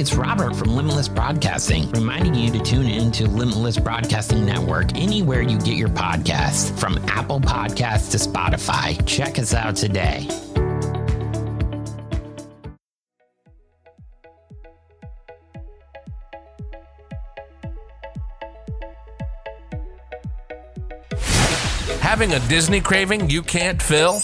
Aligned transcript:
It's 0.00 0.14
Robert 0.14 0.56
from 0.56 0.74
Limitless 0.74 1.10
Broadcasting, 1.10 1.90
reminding 1.90 2.34
you 2.34 2.50
to 2.52 2.58
tune 2.60 2.86
in 2.86 3.12
to 3.12 3.28
Limitless 3.28 3.78
Broadcasting 3.78 4.46
Network 4.46 4.96
anywhere 4.96 5.42
you 5.42 5.58
get 5.58 5.76
your 5.76 5.90
podcasts, 5.90 6.76
from 6.80 6.96
Apple 7.06 7.38
Podcasts 7.38 8.10
to 8.12 8.16
Spotify. 8.16 9.06
Check 9.06 9.38
us 9.38 9.52
out 9.52 9.76
today. 9.76 10.26
Having 22.00 22.32
a 22.32 22.40
Disney 22.48 22.80
craving 22.80 23.28
you 23.28 23.42
can't 23.42 23.82
fill? 23.82 24.22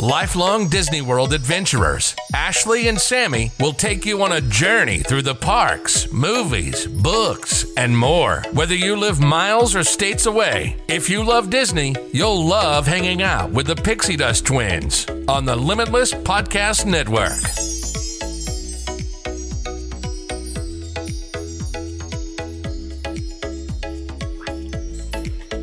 Lifelong 0.00 0.70
Disney 0.70 1.02
World 1.02 1.34
adventurers, 1.34 2.16
Ashley 2.34 2.88
and 2.88 2.98
Sammy 2.98 3.52
will 3.60 3.74
take 3.74 4.06
you 4.06 4.22
on 4.22 4.32
a 4.32 4.40
journey 4.40 5.00
through 5.00 5.20
the 5.20 5.34
parks, 5.34 6.10
movies, 6.10 6.86
books, 6.86 7.66
and 7.76 7.94
more. 7.94 8.42
Whether 8.52 8.74
you 8.74 8.96
live 8.96 9.20
miles 9.20 9.76
or 9.76 9.84
states 9.84 10.24
away, 10.24 10.78
if 10.88 11.10
you 11.10 11.22
love 11.22 11.50
Disney, 11.50 11.94
you'll 12.14 12.46
love 12.46 12.86
hanging 12.86 13.20
out 13.20 13.50
with 13.50 13.66
the 13.66 13.76
Pixie 13.76 14.16
Dust 14.16 14.46
twins 14.46 15.06
on 15.28 15.44
the 15.44 15.54
Limitless 15.54 16.14
Podcast 16.14 16.86
Network. 16.86 17.36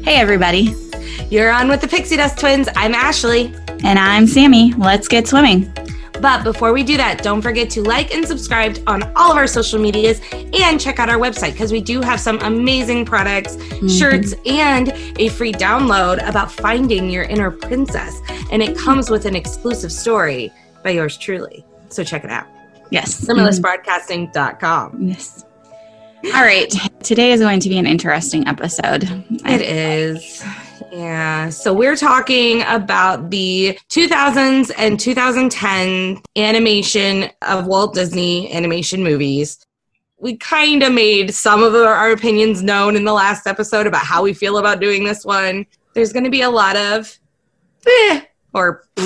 Hey, 0.04 0.18
everybody. 0.18 0.76
You're 1.32 1.52
on 1.52 1.70
with 1.70 1.82
the 1.82 1.88
Pixie 1.88 2.18
Dust 2.18 2.38
Twins. 2.38 2.70
I'm 2.76 2.94
Ashley. 2.94 3.52
And 3.84 4.00
I'm 4.00 4.28
Sammy. 4.28 4.74
Let's 4.74 5.08
get 5.08 5.28
swimming. 5.28 5.72
But 6.22 6.44
before 6.44 6.74
we 6.74 6.84
do 6.84 6.98
that, 6.98 7.22
don't 7.22 7.42
forget 7.42 7.70
to 7.72 7.84
like 7.84 8.14
and 8.14 8.28
subscribe 8.28 8.78
on 8.88 9.04
all 9.16 9.32
of 9.32 9.38
our 9.38 9.46
social 9.46 9.80
medias 9.80 10.20
and 10.34 10.80
check 10.80 11.00
out 11.00 11.10
our 11.10 11.18
website 11.20 11.52
because 11.52 11.72
we 11.72 11.80
do 11.80 12.02
have 12.02 12.20
some 12.20 12.40
amazing 12.42 13.06
products, 13.06 13.56
mm-hmm. 13.56 13.88
shirts, 13.88 14.34
and 14.46 14.90
a 15.20 15.30
free 15.30 15.54
download 15.54 16.28
about 16.28 16.52
finding 16.52 17.10
your 17.10 17.24
inner 17.24 17.52
princess. 17.52 18.20
And 18.52 18.64
it 18.64 18.78
comes 18.78 19.10
with 19.10 19.26
an 19.26 19.36
exclusive 19.36 19.92
story 19.92 20.52
by 20.84 20.92
yours 20.92 21.18
truly. 21.18 21.64
So 21.90 22.04
check 22.04 22.24
it 22.24 22.32
out. 22.32 22.48
Yes. 22.90 23.26
LimitlessBroadcasting.com. 23.26 25.08
Yes. 25.08 25.46
All 26.26 26.42
right. 26.42 26.74
Today 27.04 27.32
is 27.32 27.42
going 27.42 27.60
to 27.60 27.70
be 27.70 27.78
an 27.78 27.86
interesting 27.86 28.48
episode. 28.48 29.04
It 29.46 29.62
is. 29.62 30.44
Yeah. 30.92 31.50
So 31.50 31.74
we're 31.74 31.96
talking 31.98 32.62
about 32.64 33.30
the 33.30 33.78
2000s 33.90 34.72
and 34.78 35.00
2010 35.00 36.22
animation 36.36 37.30
of 37.42 37.68
Walt 37.68 37.94
Disney 37.94 38.52
animation 38.54 39.04
movies. 39.04 39.66
We 40.20 40.38
kind 40.38 40.82
of 40.84 40.94
made 40.94 41.34
some 41.34 41.62
of 41.62 41.76
our 41.76 42.12
opinions 42.12 42.64
known 42.64 42.96
in 42.96 43.04
the 43.06 43.14
last 43.14 43.46
episode 43.48 43.86
about 43.86 44.06
how 44.06 44.24
we 44.24 44.34
feel 44.34 44.58
about 44.58 44.80
doing 44.80 45.04
this 45.04 45.24
one. 45.26 45.66
There's 45.94 46.12
going 46.14 46.24
to 46.24 46.30
be 46.32 46.42
a 46.42 46.50
lot 46.50 46.76
of 46.76 47.18
eh, 47.86 48.22
or 48.54 48.84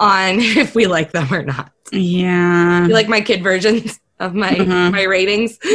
on 0.00 0.40
if 0.40 0.74
we 0.74 0.86
like 0.86 1.12
them 1.12 1.32
or 1.32 1.42
not. 1.42 1.72
Yeah. 1.92 2.86
You 2.86 2.92
like 2.92 3.08
my 3.08 3.20
kid 3.20 3.42
versions 3.42 3.98
of 4.20 4.34
my 4.34 4.50
Mhm. 4.50 4.92
my 4.92 5.04
ratings? 5.04 5.58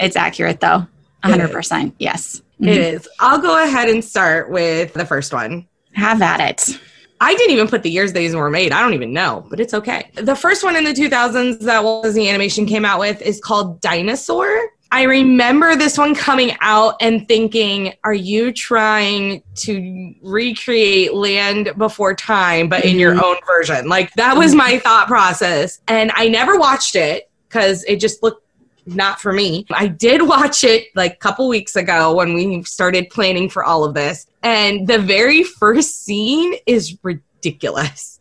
It's 0.00 0.14
accurate, 0.14 0.60
though. 0.60 0.86
100%. 1.24 1.92
Yes. 1.98 2.40
It 2.60 2.76
is. 2.76 3.08
I'll 3.20 3.40
go 3.40 3.62
ahead 3.62 3.88
and 3.88 4.04
start 4.04 4.50
with 4.50 4.92
the 4.94 5.06
first 5.06 5.32
one. 5.32 5.66
Have 5.92 6.22
at 6.22 6.40
it. 6.40 6.80
I 7.20 7.34
didn't 7.34 7.52
even 7.52 7.68
put 7.68 7.82
the 7.82 7.90
years 7.90 8.12
these 8.12 8.34
were 8.34 8.50
made. 8.50 8.72
I 8.72 8.80
don't 8.80 8.94
even 8.94 9.12
know, 9.12 9.44
but 9.50 9.58
it's 9.58 9.74
okay. 9.74 10.10
The 10.14 10.36
first 10.36 10.62
one 10.62 10.76
in 10.76 10.84
the 10.84 10.92
2000s 10.92 11.60
that 11.60 11.82
Walt 11.82 12.04
Disney 12.04 12.28
Animation 12.28 12.66
came 12.66 12.84
out 12.84 13.00
with 13.00 13.20
is 13.22 13.40
called 13.40 13.80
Dinosaur. 13.80 14.70
I 14.90 15.02
remember 15.02 15.76
this 15.76 15.98
one 15.98 16.14
coming 16.14 16.56
out 16.60 16.94
and 17.00 17.28
thinking, 17.28 17.94
are 18.04 18.14
you 18.14 18.52
trying 18.52 19.42
to 19.56 20.14
recreate 20.22 21.12
Land 21.12 21.72
Before 21.76 22.14
Time, 22.14 22.68
but 22.68 22.84
in 22.84 22.98
your 22.98 23.14
mm-hmm. 23.14 23.24
own 23.24 23.36
version? 23.46 23.88
Like, 23.88 24.12
that 24.14 24.36
was 24.36 24.52
mm-hmm. 24.52 24.58
my 24.58 24.78
thought 24.78 25.06
process. 25.06 25.80
And 25.88 26.10
I 26.14 26.28
never 26.28 26.58
watched 26.58 26.96
it 26.96 27.30
because 27.48 27.84
it 27.84 27.96
just 27.96 28.22
looked 28.22 28.47
not 28.94 29.20
for 29.20 29.32
me. 29.32 29.66
I 29.70 29.86
did 29.86 30.22
watch 30.22 30.64
it 30.64 30.88
like 30.94 31.14
a 31.14 31.16
couple 31.16 31.48
weeks 31.48 31.76
ago 31.76 32.14
when 32.14 32.34
we 32.34 32.62
started 32.64 33.10
planning 33.10 33.48
for 33.48 33.64
all 33.64 33.84
of 33.84 33.94
this. 33.94 34.26
And 34.42 34.86
the 34.86 34.98
very 34.98 35.42
first 35.42 36.04
scene 36.04 36.54
is 36.66 36.96
ridiculous 37.02 37.24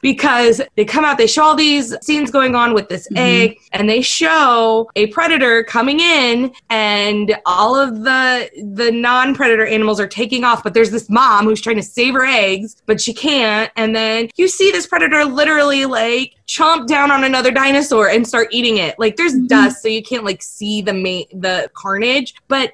because 0.01 0.61
they 0.75 0.85
come 0.85 1.05
out, 1.05 1.17
they 1.17 1.27
show 1.27 1.43
all 1.43 1.55
these 1.55 1.95
scenes 2.01 2.31
going 2.31 2.55
on 2.55 2.73
with 2.73 2.89
this 2.89 3.07
mm-hmm. 3.07 3.17
egg, 3.17 3.57
and 3.73 3.89
they 3.89 4.01
show 4.01 4.89
a 4.95 5.07
predator 5.07 5.63
coming 5.63 5.99
in, 5.99 6.53
and 6.69 7.37
all 7.45 7.75
of 7.75 8.03
the 8.03 8.49
the 8.75 8.91
non-predator 8.91 9.65
animals 9.65 9.99
are 9.99 10.07
taking 10.07 10.43
off, 10.43 10.63
but 10.63 10.73
there's 10.73 10.91
this 10.91 11.09
mom 11.09 11.45
who's 11.45 11.61
trying 11.61 11.75
to 11.75 11.83
save 11.83 12.13
her 12.13 12.25
eggs, 12.25 12.75
but 12.85 13.01
she 13.01 13.13
can't. 13.13 13.71
And 13.75 13.95
then 13.95 14.29
you 14.35 14.47
see 14.47 14.71
this 14.71 14.87
predator 14.87 15.25
literally 15.25 15.85
like 15.85 16.35
chomp 16.47 16.87
down 16.87 17.11
on 17.11 17.23
another 17.23 17.51
dinosaur 17.51 18.09
and 18.09 18.27
start 18.27 18.47
eating 18.51 18.77
it. 18.77 18.97
Like 18.97 19.15
there's 19.15 19.33
mm-hmm. 19.33 19.47
dust, 19.47 19.81
so 19.81 19.87
you 19.87 20.03
can't 20.03 20.23
like 20.23 20.41
see 20.41 20.81
the 20.81 20.93
ma- 20.93 21.39
the 21.39 21.69
carnage, 21.73 22.35
but 22.47 22.73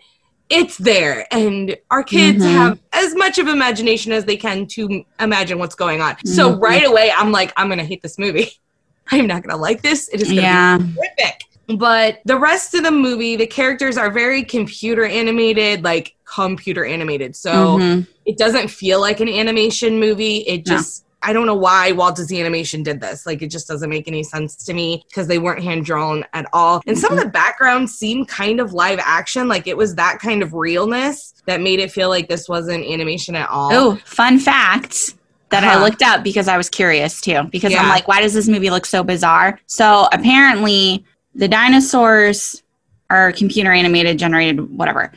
it's 0.49 0.77
there 0.77 1.25
and 1.31 1.75
our 1.89 2.03
kids 2.03 2.43
Mhm. 2.43 2.51
have 2.51 2.79
as 2.91 3.15
much 3.15 3.37
of 3.37 3.47
imagination 3.47 4.11
as 4.11 4.25
they 4.25 4.35
can 4.37 4.67
to 4.67 5.03
imagine 5.19 5.57
what's 5.57 5.75
going 5.75 6.01
on 6.01 6.15
so 6.25 6.51
Mhm. 6.53 6.61
right 6.61 6.85
away 6.85 7.11
i'm 7.17 7.31
like 7.31 7.51
i'm 7.57 7.69
gonna 7.69 7.83
hate 7.83 8.01
this 8.01 8.19
movie 8.19 8.51
i'm 9.11 9.25
not 9.25 9.41
gonna 9.43 9.59
like 9.61 9.81
this 9.81 10.09
it 10.11 10.21
is 10.21 10.27
gonna 10.29 10.41
Yeah. 10.41 10.77
be 10.77 10.83
horrific 10.93 11.41
but 11.79 12.19
the 12.25 12.37
rest 12.37 12.73
of 12.73 12.83
the 12.83 12.91
movie 12.91 13.35
the 13.37 13.47
characters 13.47 13.97
are 13.97 14.11
very 14.11 14.43
computer 14.43 15.05
animated 15.05 15.83
like 15.83 16.15
computer 16.25 16.83
animated 16.85 17.35
so 17.35 17.77
Mhm. 17.77 18.07
it 18.25 18.37
doesn't 18.37 18.67
feel 18.69 18.99
like 18.99 19.21
an 19.21 19.29
animation 19.29 19.99
movie 19.99 20.39
it 20.39 20.65
just 20.65 21.02
I 21.23 21.33
don't 21.33 21.45
know 21.45 21.55
why 21.55 21.91
Walt 21.91 22.15
Disney 22.15 22.39
Animation 22.39 22.83
did 22.83 22.99
this. 22.99 23.25
Like, 23.25 23.41
it 23.41 23.47
just 23.47 23.67
doesn't 23.67 23.89
make 23.89 24.07
any 24.07 24.23
sense 24.23 24.55
to 24.65 24.73
me 24.73 25.03
because 25.09 25.27
they 25.27 25.39
weren't 25.39 25.63
hand 25.63 25.85
drawn 25.85 26.25
at 26.33 26.47
all. 26.53 26.81
And 26.85 26.97
some 26.97 27.11
of 27.11 27.17
the 27.17 27.23
mm-hmm. 27.23 27.31
backgrounds 27.31 27.93
seem 27.93 28.25
kind 28.25 28.59
of 28.59 28.73
live 28.73 28.99
action. 29.01 29.47
Like, 29.47 29.67
it 29.67 29.77
was 29.77 29.95
that 29.95 30.19
kind 30.19 30.43
of 30.43 30.53
realness 30.53 31.33
that 31.45 31.61
made 31.61 31.79
it 31.79 31.91
feel 31.91 32.09
like 32.09 32.27
this 32.27 32.47
wasn't 32.49 32.85
animation 32.85 33.35
at 33.35 33.49
all. 33.49 33.73
Oh, 33.73 33.95
fun 34.05 34.39
fact 34.39 35.15
that 35.49 35.63
I 35.63 35.81
looked 35.81 36.01
up 36.01 36.23
because 36.23 36.47
I 36.47 36.57
was 36.57 36.69
curious 36.69 37.21
too. 37.21 37.43
Because 37.51 37.73
I'm 37.75 37.89
like, 37.89 38.07
why 38.07 38.21
does 38.21 38.33
this 38.33 38.47
movie 38.47 38.69
look 38.69 38.85
so 38.85 39.03
bizarre? 39.03 39.59
So 39.67 40.07
apparently, 40.11 41.05
the 41.35 41.47
dinosaurs 41.47 42.63
are 43.09 43.31
computer 43.31 43.71
animated, 43.71 44.17
generated, 44.17 44.77
whatever. 44.77 45.11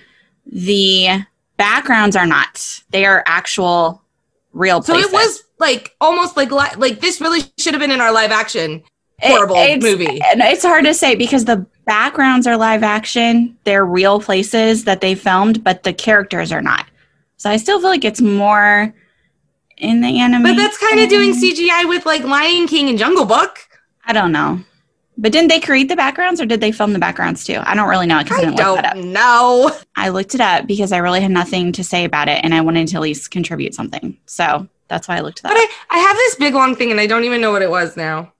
The 0.47 1.25
backgrounds 1.56 2.17
are 2.17 2.26
not. 2.26 2.82
They 2.91 3.06
are 3.06 3.25
actual 3.26 4.03
real 4.56 4.82
so 4.82 4.94
places. 4.94 5.12
it 5.12 5.14
was 5.14 5.44
like 5.58 5.94
almost 6.00 6.37
like 6.37 6.50
li- 6.50 6.76
like 6.76 7.00
this 7.00 7.20
really 7.20 7.41
should 7.58 7.75
have 7.75 7.81
been 7.81 7.91
in 7.93 8.00
our 8.00 8.12
live 8.12 8.31
action 8.31 8.82
It- 9.23 9.29
horrible 9.31 9.56
it's- 9.56 9.82
movie. 9.82 10.06
Eh, 10.20 10.25
and 10.32 10.41
it's 10.43 10.64
hard 10.64 10.85
to 10.85 10.94
say 10.94 11.14
because 11.14 11.44
the 11.44 11.64
backgrounds 11.87 12.47
are 12.47 12.56
live 12.56 12.82
action. 12.82 13.56
They're 13.64 13.85
real 13.85 14.20
places 14.20 14.85
that 14.85 15.00
they 15.00 15.14
filmed, 15.14 15.62
but 15.62 15.82
the 15.85 15.93
characters 15.93 16.50
are 16.53 16.62
not. 16.62 16.87
So 17.37 17.50
I 17.50 17.58
still 17.58 17.81
feel 17.81 17.91
like 17.91 18.05
it's 18.05 18.20
more 18.20 18.93
in 19.79 20.00
the 20.00 20.19
anime. 20.19 20.43
But 20.43 20.56
that's 20.56 20.79
kind 20.79 20.99
of 21.00 21.08
doing 21.08 21.32
CGI 21.35 21.87
with 21.87 22.06
like 22.06 22.25
Lion 22.25 22.67
King 22.67 22.88
and 22.88 22.99
Jungle 22.99 23.26
Book. 23.26 23.58
I 24.06 24.12
don't 24.12 24.32
know. 24.32 24.61
But 25.18 25.32
didn't 25.32 25.48
they 25.48 25.60
create 25.60 25.88
the 25.88 25.96
backgrounds 25.96 26.40
or 26.40 26.46
did 26.46 26.60
they 26.60 26.72
film 26.72 26.92
the 26.92 26.98
backgrounds 26.98 27.44
too? 27.44 27.58
I 27.62 27.74
don't 27.74 27.88
really 27.88 28.06
know 28.06 28.22
because 28.22 28.36
I, 28.38 28.42
I 28.42 28.44
didn't 28.44 28.56
look 28.56 28.76
that 28.76 28.84
up. 28.84 28.94
don't 28.94 29.12
know. 29.12 29.72
I 29.96 30.10
looked 30.10 30.34
it 30.34 30.40
up 30.40 30.66
because 30.66 30.92
I 30.92 30.98
really 30.98 31.20
had 31.22 31.30
nothing 31.30 31.72
to 31.72 31.82
say 31.84 32.04
about 32.04 32.28
it 32.28 32.40
and 32.44 32.54
I 32.54 32.60
wanted 32.60 32.88
to 32.88 32.96
at 32.96 33.02
least 33.02 33.30
contribute 33.30 33.74
something. 33.74 34.16
So 34.26 34.68
that's 34.88 35.08
why 35.08 35.16
I 35.16 35.20
looked 35.20 35.42
that 35.42 35.48
But 35.48 35.56
up. 35.58 35.68
I, 35.90 35.96
I 35.96 35.98
have 36.00 36.16
this 36.16 36.34
big 36.34 36.54
long 36.54 36.76
thing 36.76 36.90
and 36.90 37.00
I 37.00 37.06
don't 37.06 37.24
even 37.24 37.40
know 37.40 37.50
what 37.50 37.62
it 37.62 37.70
was 37.70 37.96
now. 37.96 38.32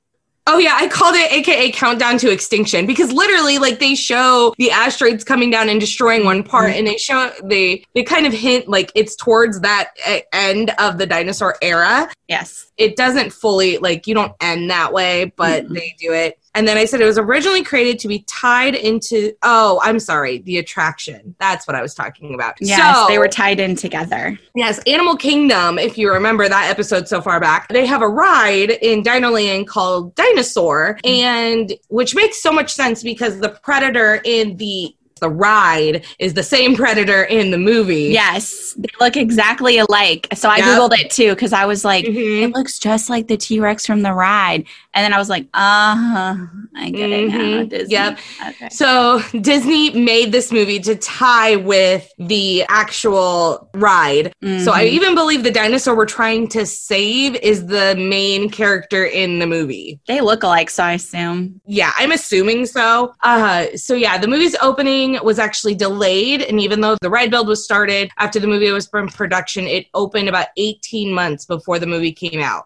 Oh 0.49 0.58
yeah, 0.58 0.75
I 0.76 0.87
called 0.87 1.17
it 1.17 1.32
AKA 1.32 1.73
countdown 1.73 2.19
to 2.19 2.31
extinction 2.31 2.87
because 2.87 3.11
literally 3.11 3.58
like 3.58 3.81
they 3.81 3.96
show 3.96 4.55
the 4.58 4.70
asteroids 4.70 5.25
coming 5.25 5.50
down 5.50 5.69
and 5.69 5.81
destroying 5.81 6.25
one 6.25 6.44
part 6.44 6.70
and 6.70 6.87
they 6.87 6.99
show 6.99 7.32
they 7.43 7.84
they 7.96 8.05
kind 8.05 8.26
of 8.29 8.32
hint 8.32 8.69
like 8.69 8.93
it's 8.94 9.17
towards 9.17 9.58
that 9.62 9.88
end 10.32 10.70
of 10.79 10.99
the 10.99 11.06
dinosaur 11.06 11.56
era. 11.62 12.08
yes. 12.29 12.70
It 12.76 12.94
doesn't 12.94 13.32
fully 13.32 13.79
like 13.79 14.06
you 14.06 14.14
don't 14.14 14.34
end 14.40 14.70
that 14.70 14.93
way, 14.93 15.32
but 15.34 15.64
Mhm. 15.64 15.75
they 15.75 15.96
do 15.99 16.12
it. 16.12 16.38
And 16.56 16.67
then 16.67 16.76
I 16.79 16.87
said 16.87 17.00
it 17.00 17.05
was 17.05 17.19
originally 17.19 17.62
created 17.62 17.99
to 18.00 18.08
be 18.08 18.20
tied 18.20 18.75
into 18.75 19.32
oh, 19.43 19.79
I'm 19.85 20.00
sorry, 20.00 20.38
the 20.38 20.56
attraction. 20.58 21.37
That's 21.38 21.67
what 21.69 21.76
I 21.76 21.82
was 21.82 21.94
talking 21.94 22.35
about. 22.35 22.55
Yes, 22.61 22.81
So- 22.97 23.06
they 23.08 23.19
were 23.19 23.29
tied 23.29 23.61
in 23.61 23.76
together. 23.76 24.38
Yes, 24.55 24.81
Animal 24.87 25.17
Kingdom, 25.17 25.79
if 25.79 25.99
you 25.99 26.11
remember 26.11 26.49
that 26.49 26.70
episode 26.70 27.06
so 27.08 27.20
far 27.20 27.38
back, 27.41 27.69
they 27.69 27.85
have 27.87 28.00
a 28.03 28.08
ride 28.08 28.70
in 28.70 29.03
Dino 29.03 29.31
Land 29.31 29.69
called 29.69 30.14
Dinosaur, 30.14 30.99
and 31.05 31.73
which 31.88 32.14
makes 32.14 32.43
so 32.43 32.50
much 32.50 32.73
sense 32.73 33.03
because 33.03 33.38
the 33.41 33.50
predator 33.62 34.20
in 34.25 34.56
the 34.56 34.94
the 35.23 35.31
ride 35.31 36.05
is 36.19 36.35
the 36.35 36.43
same 36.43 36.76
predator 36.76 37.23
in 37.25 37.50
the 37.50 37.56
movie. 37.56 38.11
Yes, 38.12 38.75
they 38.76 38.88
look 39.00 39.17
exactly 39.17 39.79
alike. 39.79 40.29
So 40.35 40.50
I 40.50 40.58
Yep. 40.58 40.67
googled 40.67 40.99
it 40.99 41.11
too 41.11 41.31
because 41.31 41.55
I 41.55 41.64
was 41.64 41.87
like, 41.87 42.05
Mhm. 42.05 42.43
it 42.43 42.55
looks 42.55 42.79
just 42.79 43.08
like 43.08 43.26
the 43.26 43.38
T 43.38 43.58
Rex 43.58 43.87
from 43.87 44.03
the 44.03 44.12
ride, 44.12 44.64
and 44.96 45.04
then 45.04 45.12
I 45.12 45.19
was 45.19 45.28
like, 45.28 45.44
uh 45.54 45.94
huh, 45.94 46.37
I 46.75 46.90
get 46.90 47.10
it 47.10 47.28
now. 47.28 47.37
Mhm. 47.38 47.69
Disney. 47.69 47.93
Yep. 47.94 48.19
Okay. 48.48 48.69
So 48.70 49.20
Disney 49.40 49.90
made 49.90 50.32
this 50.32 50.50
movie 50.50 50.81
to 50.81 50.96
tie 50.96 51.56
with 51.56 52.10
the 52.19 52.64
actual 52.69 53.69
ride. 53.75 54.32
So 54.43 54.72
I 54.72 54.87
Mhm. 54.87 54.90
even 54.90 55.14
believe 55.14 55.43
the 55.43 55.50
dinosaur 55.50 55.94
we're 55.96 56.06
trying 56.06 56.48
to 56.48 56.64
save 56.66 57.37
is 57.37 57.66
the 57.66 57.94
main 57.96 58.48
character 58.50 59.04
in 59.04 59.38
the 59.38 59.46
movie. 59.46 60.00
they 60.08 60.20
look 60.20 60.43
alike, 60.43 60.70
so 60.70 60.82
I 60.84 60.93
assume. 60.93 61.60
Yeah, 61.66 61.93
I'm 61.98 62.12
assuming 62.12 62.64
so. 62.66 63.12
Uh, 63.22 63.66
so 63.76 63.94
yeah, 63.94 64.16
the 64.19 64.28
movie's 64.28 64.56
opening 64.62 65.19
was 65.22 65.38
actually 65.38 65.75
delayed, 65.75 66.43
and 66.43 66.60
even 66.60 66.81
though 66.81 66.96
the 67.00 67.10
ride 67.10 67.31
build 67.31 67.48
was 67.48 67.62
started 67.64 68.10
after 68.19 68.38
the 68.40 68.46
movie 68.46 68.70
was 68.70 68.87
from 68.87 69.08
production, 69.08 69.66
it 69.66 69.87
opened 69.94 70.28
about 70.28 70.46
18 70.56 71.12
months 71.12 71.44
before 71.44 71.78
the 71.78 71.87
movie 71.87 72.12
came 72.12 72.40
out. 72.40 72.64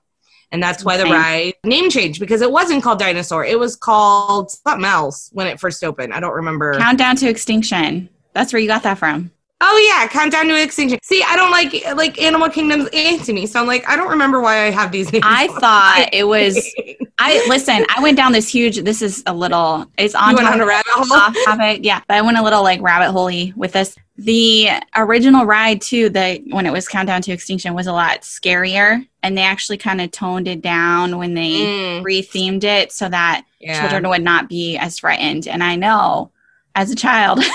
And 0.53 0.63
that's 0.63 0.85
why 0.85 0.97
the 0.97 1.05
ride 1.05 1.55
name 1.65 1.91
changed 1.91 2.19
because 2.19 2.43
it 2.43 2.51
wasn't 2.51 2.83
called 2.83 2.99
Dinosaur. 2.99 3.45
It 3.45 3.59
was 3.59 3.77
called 3.77 4.51
something 4.51 4.85
else 4.85 5.31
when 5.33 5.47
it 5.47 5.61
first 5.61 5.85
opened. 5.85 6.13
I 6.13 6.21
don't 6.21 6.35
remember. 6.35 6.77
Countdown 6.79 7.17
to 7.17 7.29
Extinction. 7.29 8.09
That's 8.33 8.53
where 8.53 8.61
you 8.61 8.69
got 8.69 8.83
that 8.83 8.99
from. 8.99 9.31
oh 9.61 9.93
yeah, 9.93 10.09
Countdown 10.09 10.47
to 10.49 10.61
Extinction. 10.61 10.99
See, 11.03 11.23
I 11.27 11.37
don't 11.37 11.51
like 11.51 11.85
like 11.95 12.21
Animal 12.21 12.49
Kingdom's 12.49 12.91
to 12.91 13.33
me, 13.33 13.47
so 13.47 13.61
I'm 13.61 13.67
like, 13.67 13.89
I 13.89 13.95
don't 13.95 14.09
remember 14.09 14.41
why 14.41 14.67
I 14.67 14.71
have 14.71 14.91
these 14.91 15.13
names. 15.13 15.25
I 15.27 15.47
thought 15.49 16.09
it 16.13 16.25
was. 16.25 16.59
I 17.19 17.45
listen. 17.49 17.85
I 17.95 18.03
went 18.03 18.17
down 18.17 18.33
this 18.33 18.49
huge. 18.49 18.79
This 18.79 19.03
is 19.03 19.23
a 19.27 19.35
little. 19.35 19.87
It's 19.99 20.15
on 20.15 20.31
you 20.31 20.37
went 20.37 20.47
topic, 20.47 20.63
on 20.63 20.67
a 20.67 20.67
rabbit 20.67 20.93
hole. 20.93 21.13
off 21.13 21.37
topic. 21.45 21.81
Yeah, 21.85 22.01
but 22.09 22.17
I 22.17 22.23
went 22.23 22.39
a 22.39 22.43
little 22.43 22.63
like 22.63 22.81
rabbit 22.81 23.15
holey 23.15 23.55
with 23.57 23.73
this. 23.73 23.95
The 24.25 24.69
original 24.97 25.47
ride 25.47 25.81
too. 25.81 26.11
The 26.11 26.43
when 26.51 26.67
it 26.67 26.73
was 26.73 26.87
Countdown 26.87 27.23
to 27.23 27.33
Extinction 27.33 27.73
was 27.75 27.87
a 27.87 27.93
lot 27.93 28.21
scarier, 28.21 29.07
and 29.23 29.37
they 29.37 29.43
actually 29.43 29.79
kind 29.79 30.01
of 30.01 30.11
toned 30.11 30.47
it 30.47 30.61
down 30.61 31.17
when 31.17 31.33
they 31.35 31.51
Mm, 31.51 32.03
rethemed 32.03 32.65
it 32.65 32.93
so 32.93 33.09
that 33.09 33.45
yeah. 33.61 33.81
children 33.81 34.09
would 34.11 34.23
not 34.23 34.49
be 34.49 34.77
as 34.77 34.99
frightened. 34.99 35.49
And 35.49 35.63
I 35.63 35.77
know. 35.77 36.31
As 36.77 36.89
a 36.93 36.95
child, 36.95 37.41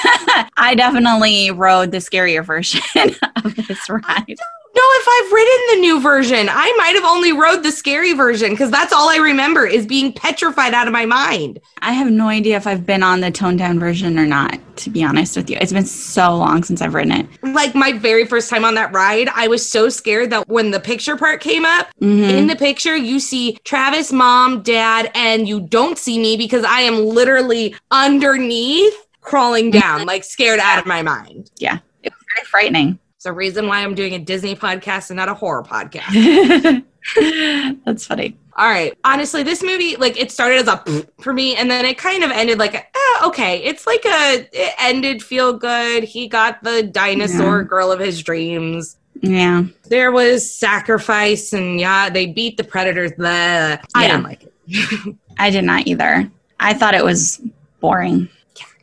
I 0.58 0.74
definitely 0.76 1.50
rode 1.50 1.92
the 1.92 2.00
scarier 2.00 2.44
version 2.44 2.82
of 3.46 3.56
this 3.56 3.90
ride. 3.90 4.36
Know 4.76 4.82
if 4.84 5.08
I've 5.08 5.32
ridden 5.32 5.62
the 5.76 5.82
new 5.88 6.02
version. 6.02 6.50
I 6.50 6.74
might 6.78 6.96
have 6.96 7.06
only 7.06 7.32
rode 7.32 7.64
the 7.64 7.72
scary 7.72 8.14
version 8.14 8.52
because 8.52 8.70
that's 8.70 8.92
all 8.94 9.10
I 9.10 9.18
remember 9.18 9.66
is 9.66 9.86
being 9.86 10.12
petrified 10.14 10.74
out 10.74 10.88
of 10.88 10.94
my 10.94 11.06
mind. 11.06 11.60
I 11.82 11.94
have 11.94 12.12
no 12.12 12.28
idea 12.28 12.58
if 12.58 12.68
I've 12.68 12.86
been 12.86 13.02
on 13.04 13.22
the 13.22 13.32
toned 13.32 13.60
down 13.60 13.80
version 13.80 14.20
or 14.20 14.26
not, 14.26 14.60
to 14.78 14.90
be 14.90 15.04
honest 15.04 15.38
with 15.38 15.50
you. 15.50 15.58
It's 15.62 15.72
been 15.74 15.86
so 15.86 16.36
long 16.36 16.64
since 16.64 16.82
I've 16.82 16.94
ridden 16.94 17.12
it. 17.14 17.28
Like 17.42 17.74
my 17.76 17.94
very 17.94 18.26
first 18.26 18.50
time 18.50 18.66
on 18.66 18.76
that 18.76 18.92
ride, 18.94 19.30
I 19.34 19.48
was 19.48 19.68
so 19.68 19.88
scared 19.90 20.30
that 20.32 20.48
when 20.50 20.72
the 20.72 20.80
picture 20.80 21.16
part 21.16 21.42
came 21.42 21.66
up, 21.66 21.88
Mhm. 22.02 22.30
in 22.30 22.48
the 22.48 22.56
picture, 22.56 22.96
you 22.96 23.20
see 23.20 23.58
Travis, 23.64 24.12
mom, 24.12 24.62
dad, 24.62 25.10
and 25.16 25.48
you 25.48 25.62
don't 25.62 25.98
see 25.98 26.20
me 26.20 26.36
because 26.38 26.64
I 26.66 26.82
am 26.82 27.06
literally 27.06 27.76
underneath 27.92 28.94
crawling 29.22 29.72
down, 29.72 30.06
like 30.06 30.24
scared 30.24 30.60
out 30.60 30.80
of 30.80 30.86
my 30.86 31.02
mind. 31.02 31.50
yeah, 31.58 31.78
it 32.04 32.12
was 32.12 32.20
very 32.36 32.46
frightening. 32.48 33.00
It's 33.26 33.32
a 33.32 33.34
reason 33.34 33.68
why 33.68 33.80
I'm 33.84 33.96
doing 33.96 34.14
a 34.14 34.20
Disney 34.20 34.56
podcast 34.56 35.10
and 35.10 35.18
not 35.18 35.30
a 35.30 35.34
horror 35.34 35.64
podcast. 35.64 36.84
That's 37.84 38.06
funny. 38.06 38.38
All 38.56 38.68
right. 38.70 38.94
Honestly, 39.04 39.42
this 39.42 39.64
movie, 39.64 39.96
like, 39.96 40.16
it 40.22 40.32
started 40.32 40.60
as 40.60 40.68
a 40.68 40.84
for 41.20 41.34
me, 41.34 41.56
and 41.56 41.68
then 41.68 41.86
it 41.86 41.98
kind 41.98 42.24
of 42.24 42.30
ended 42.30 42.60
like, 42.60 42.76
eh, 42.76 43.26
okay, 43.26 43.64
it's 43.64 43.88
like 43.88 44.06
a, 44.06 44.48
it 44.54 44.76
ended 44.80 45.24
feel 45.24 45.54
good. 45.54 46.04
He 46.04 46.28
got 46.28 46.62
the 46.62 46.84
dinosaur 46.84 47.64
girl 47.64 47.92
of 47.92 48.00
his 48.00 48.22
dreams. 48.22 48.96
Yeah. 49.22 49.64
There 49.90 50.12
was 50.12 50.48
sacrifice, 50.48 51.52
and 51.52 51.80
yeah, 51.80 52.12
they 52.12 52.28
beat 52.28 52.58
the 52.58 52.64
predators. 52.64 53.12
Blah. 53.18 53.28
I 53.28 53.80
Yeah. 54.02 54.08
didn't 54.08 54.24
like 54.24 54.44
it. 54.44 55.16
I 55.40 55.50
did 55.50 55.64
not 55.64 55.88
either. 55.88 56.30
I 56.60 56.76
thought 56.76 56.94
it 56.94 57.04
was 57.04 57.42
boring. 57.80 58.30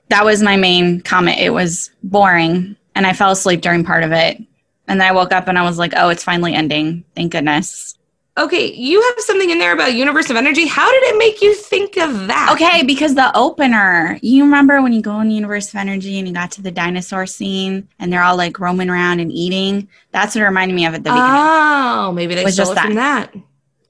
That 0.08 0.24
was 0.24 0.42
my 0.42 0.56
main 0.56 1.00
comment. 1.02 1.38
It 1.38 1.50
was 1.50 1.92
boring. 2.02 2.74
And 2.94 3.06
I 3.06 3.12
fell 3.12 3.30
asleep 3.30 3.60
during 3.60 3.84
part 3.84 4.04
of 4.04 4.12
it. 4.12 4.38
And 4.88 5.00
then 5.00 5.08
I 5.08 5.12
woke 5.12 5.32
up 5.32 5.48
and 5.48 5.58
I 5.58 5.62
was 5.62 5.78
like, 5.78 5.92
oh, 5.96 6.08
it's 6.08 6.24
finally 6.24 6.54
ending. 6.54 7.04
Thank 7.14 7.32
goodness. 7.32 7.96
Okay, 8.38 8.72
you 8.72 9.00
have 9.02 9.14
something 9.18 9.50
in 9.50 9.58
there 9.58 9.74
about 9.74 9.92
Universe 9.92 10.30
of 10.30 10.36
Energy. 10.36 10.66
How 10.66 10.90
did 10.90 11.02
it 11.02 11.18
make 11.18 11.42
you 11.42 11.54
think 11.54 11.98
of 11.98 12.28
that? 12.28 12.50
Okay, 12.52 12.82
because 12.82 13.14
the 13.14 13.30
opener, 13.36 14.18
you 14.22 14.44
remember 14.44 14.80
when 14.80 14.94
you 14.94 15.02
go 15.02 15.20
in 15.20 15.28
the 15.28 15.34
Universe 15.34 15.68
of 15.68 15.74
Energy 15.74 16.18
and 16.18 16.26
you 16.26 16.32
got 16.32 16.50
to 16.52 16.62
the 16.62 16.70
dinosaur 16.70 17.26
scene 17.26 17.88
and 17.98 18.10
they're 18.10 18.22
all 18.22 18.36
like 18.36 18.58
roaming 18.58 18.88
around 18.88 19.20
and 19.20 19.30
eating? 19.30 19.86
That's 20.12 20.34
what 20.34 20.40
it 20.40 20.46
reminded 20.46 20.74
me 20.74 20.86
of 20.86 20.94
at 20.94 21.04
the 21.04 21.10
beginning. 21.10 21.30
Oh, 21.30 22.12
maybe 22.14 22.34
they 22.34 22.44
Was 22.44 22.54
stole 22.54 22.74
just 22.74 22.78
it 22.78 22.86
from 22.86 22.94
that. 22.94 23.34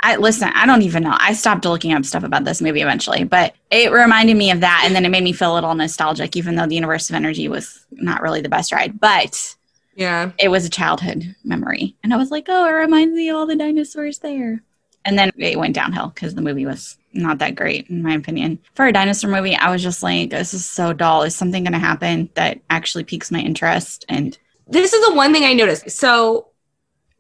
I 0.03 0.17
listen, 0.17 0.49
I 0.55 0.67
don't 0.67 0.83
even 0.83 1.03
know. 1.05 1.15
I 1.17 1.33
stopped 1.33 1.65
looking 1.65 1.93
up 1.93 2.05
stuff 2.05 2.25
about 2.25 2.45
this 2.45 2.61
movie 2.61 2.81
eventually, 2.83 3.25
but 3.25 3.55
it 3.71 3.93
reminded 3.93 4.37
me 4.37 4.51
of 4.51 4.61
that 4.61 4.83
and 4.85 4.95
then 4.97 5.05
it 5.05 5.11
made 5.11 5.23
me 5.23 5.33
feel 5.33 5.53
a 5.53 5.55
little 5.55 5.75
nostalgic, 5.75 6.37
even 6.37 6.57
though 6.57 6.67
the 6.67 6.75
Universe 6.75 7.09
of 7.09 7.15
Energy 7.17 7.49
was 7.49 7.85
not 7.93 8.21
really 8.23 8.41
the 8.41 8.49
best 8.49 8.73
ride. 8.73 8.99
But 8.99 9.55
Yeah. 9.95 10.33
it 10.39 10.49
was 10.49 10.65
a 10.65 10.71
childhood 10.71 11.37
memory. 11.45 11.95
And 12.03 12.13
I 12.13 12.17
was 12.17 12.31
like, 12.31 12.47
oh, 12.49 12.67
it 12.67 12.73
reminds 12.73 13.15
me 13.15 13.29
of 13.29 13.37
all 13.37 13.47
the 13.47 13.55
dinosaurs 13.57 14.19
there. 14.19 14.63
And 15.05 15.19
then 15.19 15.31
it 15.37 15.59
went 15.59 15.75
downhill 15.75 16.09
because 16.15 16.35
the 16.35 16.43
movie 16.43 16.67
was 16.67 16.97
not 17.13 17.39
that 17.39 17.55
great, 17.57 17.89
in 17.91 18.03
my 18.03 18.15
opinion. 18.15 18.59
For 18.75 18.87
a 18.87 18.93
dinosaur 18.93 19.31
movie, 19.31 19.55
I 19.57 19.71
was 19.71 19.83
just 19.83 20.03
like, 20.03 20.31
this 20.31 20.55
is 20.55 20.65
so 20.65 20.93
dull. 20.93 21.23
Is 21.23 21.35
something 21.37 21.65
going 21.65 21.73
to 21.73 21.79
happen 21.79 22.31
that 22.35 22.61
actually 22.71 23.05
piques 23.05 23.31
my 23.31 23.41
interest? 23.41 24.05
And 24.09 24.39
this 24.69 24.93
is 24.93 25.07
the 25.07 25.15
one 25.15 25.33
thing 25.33 25.45
I 25.45 25.53
noticed. 25.53 25.91
So 25.91 26.47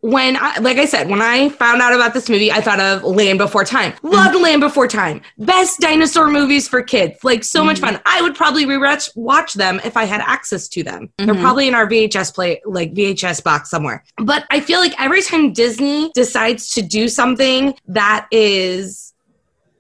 when 0.02 0.37
I, 0.37 0.59
like 0.59 0.78
I 0.78 0.85
said, 0.85 1.09
when 1.09 1.23
I 1.23 1.49
found 1.49 1.80
out 1.80 1.94
about 1.94 2.12
this 2.12 2.28
movie, 2.28 2.50
I 2.50 2.61
thought 2.61 2.80
of 2.80 3.04
Land 3.04 3.38
Before 3.38 3.62
Time. 3.64 3.92
Loved 4.02 4.35
Land 4.37 4.61
Before 4.61 4.88
Time. 4.88 5.23
Best 5.38 5.78
dinosaur 5.78 6.26
movies 6.28 6.66
for 6.66 6.82
kids. 6.82 7.23
Like 7.23 7.44
so 7.44 7.62
much 7.64 7.78
fun. 7.78 8.00
I 8.04 8.21
would 8.21 8.35
probably 8.35 8.66
rewatch 8.66 9.11
watch 9.14 9.54
them 9.54 9.80
if 9.85 9.97
I 9.97 10.04
had 10.04 10.21
access 10.21 10.66
to 10.71 10.82
them. 10.82 11.09
They're 11.18 11.28
Mhm. 11.28 11.40
probably 11.40 11.68
in 11.68 11.75
our 11.76 11.87
VHS 11.88 12.32
play, 12.32 12.61
like 12.66 12.92
VHS 12.94 13.40
box 13.40 13.71
somewhere. 13.71 14.02
But 14.18 14.44
I 14.50 14.59
feel 14.59 14.80
like 14.80 15.00
every 15.00 15.23
time 15.23 15.52
Disney 15.52 16.11
decides 16.16 16.71
to 16.75 16.82
do 16.82 17.09
something 17.09 17.75
that 17.87 18.26
is 18.32 19.14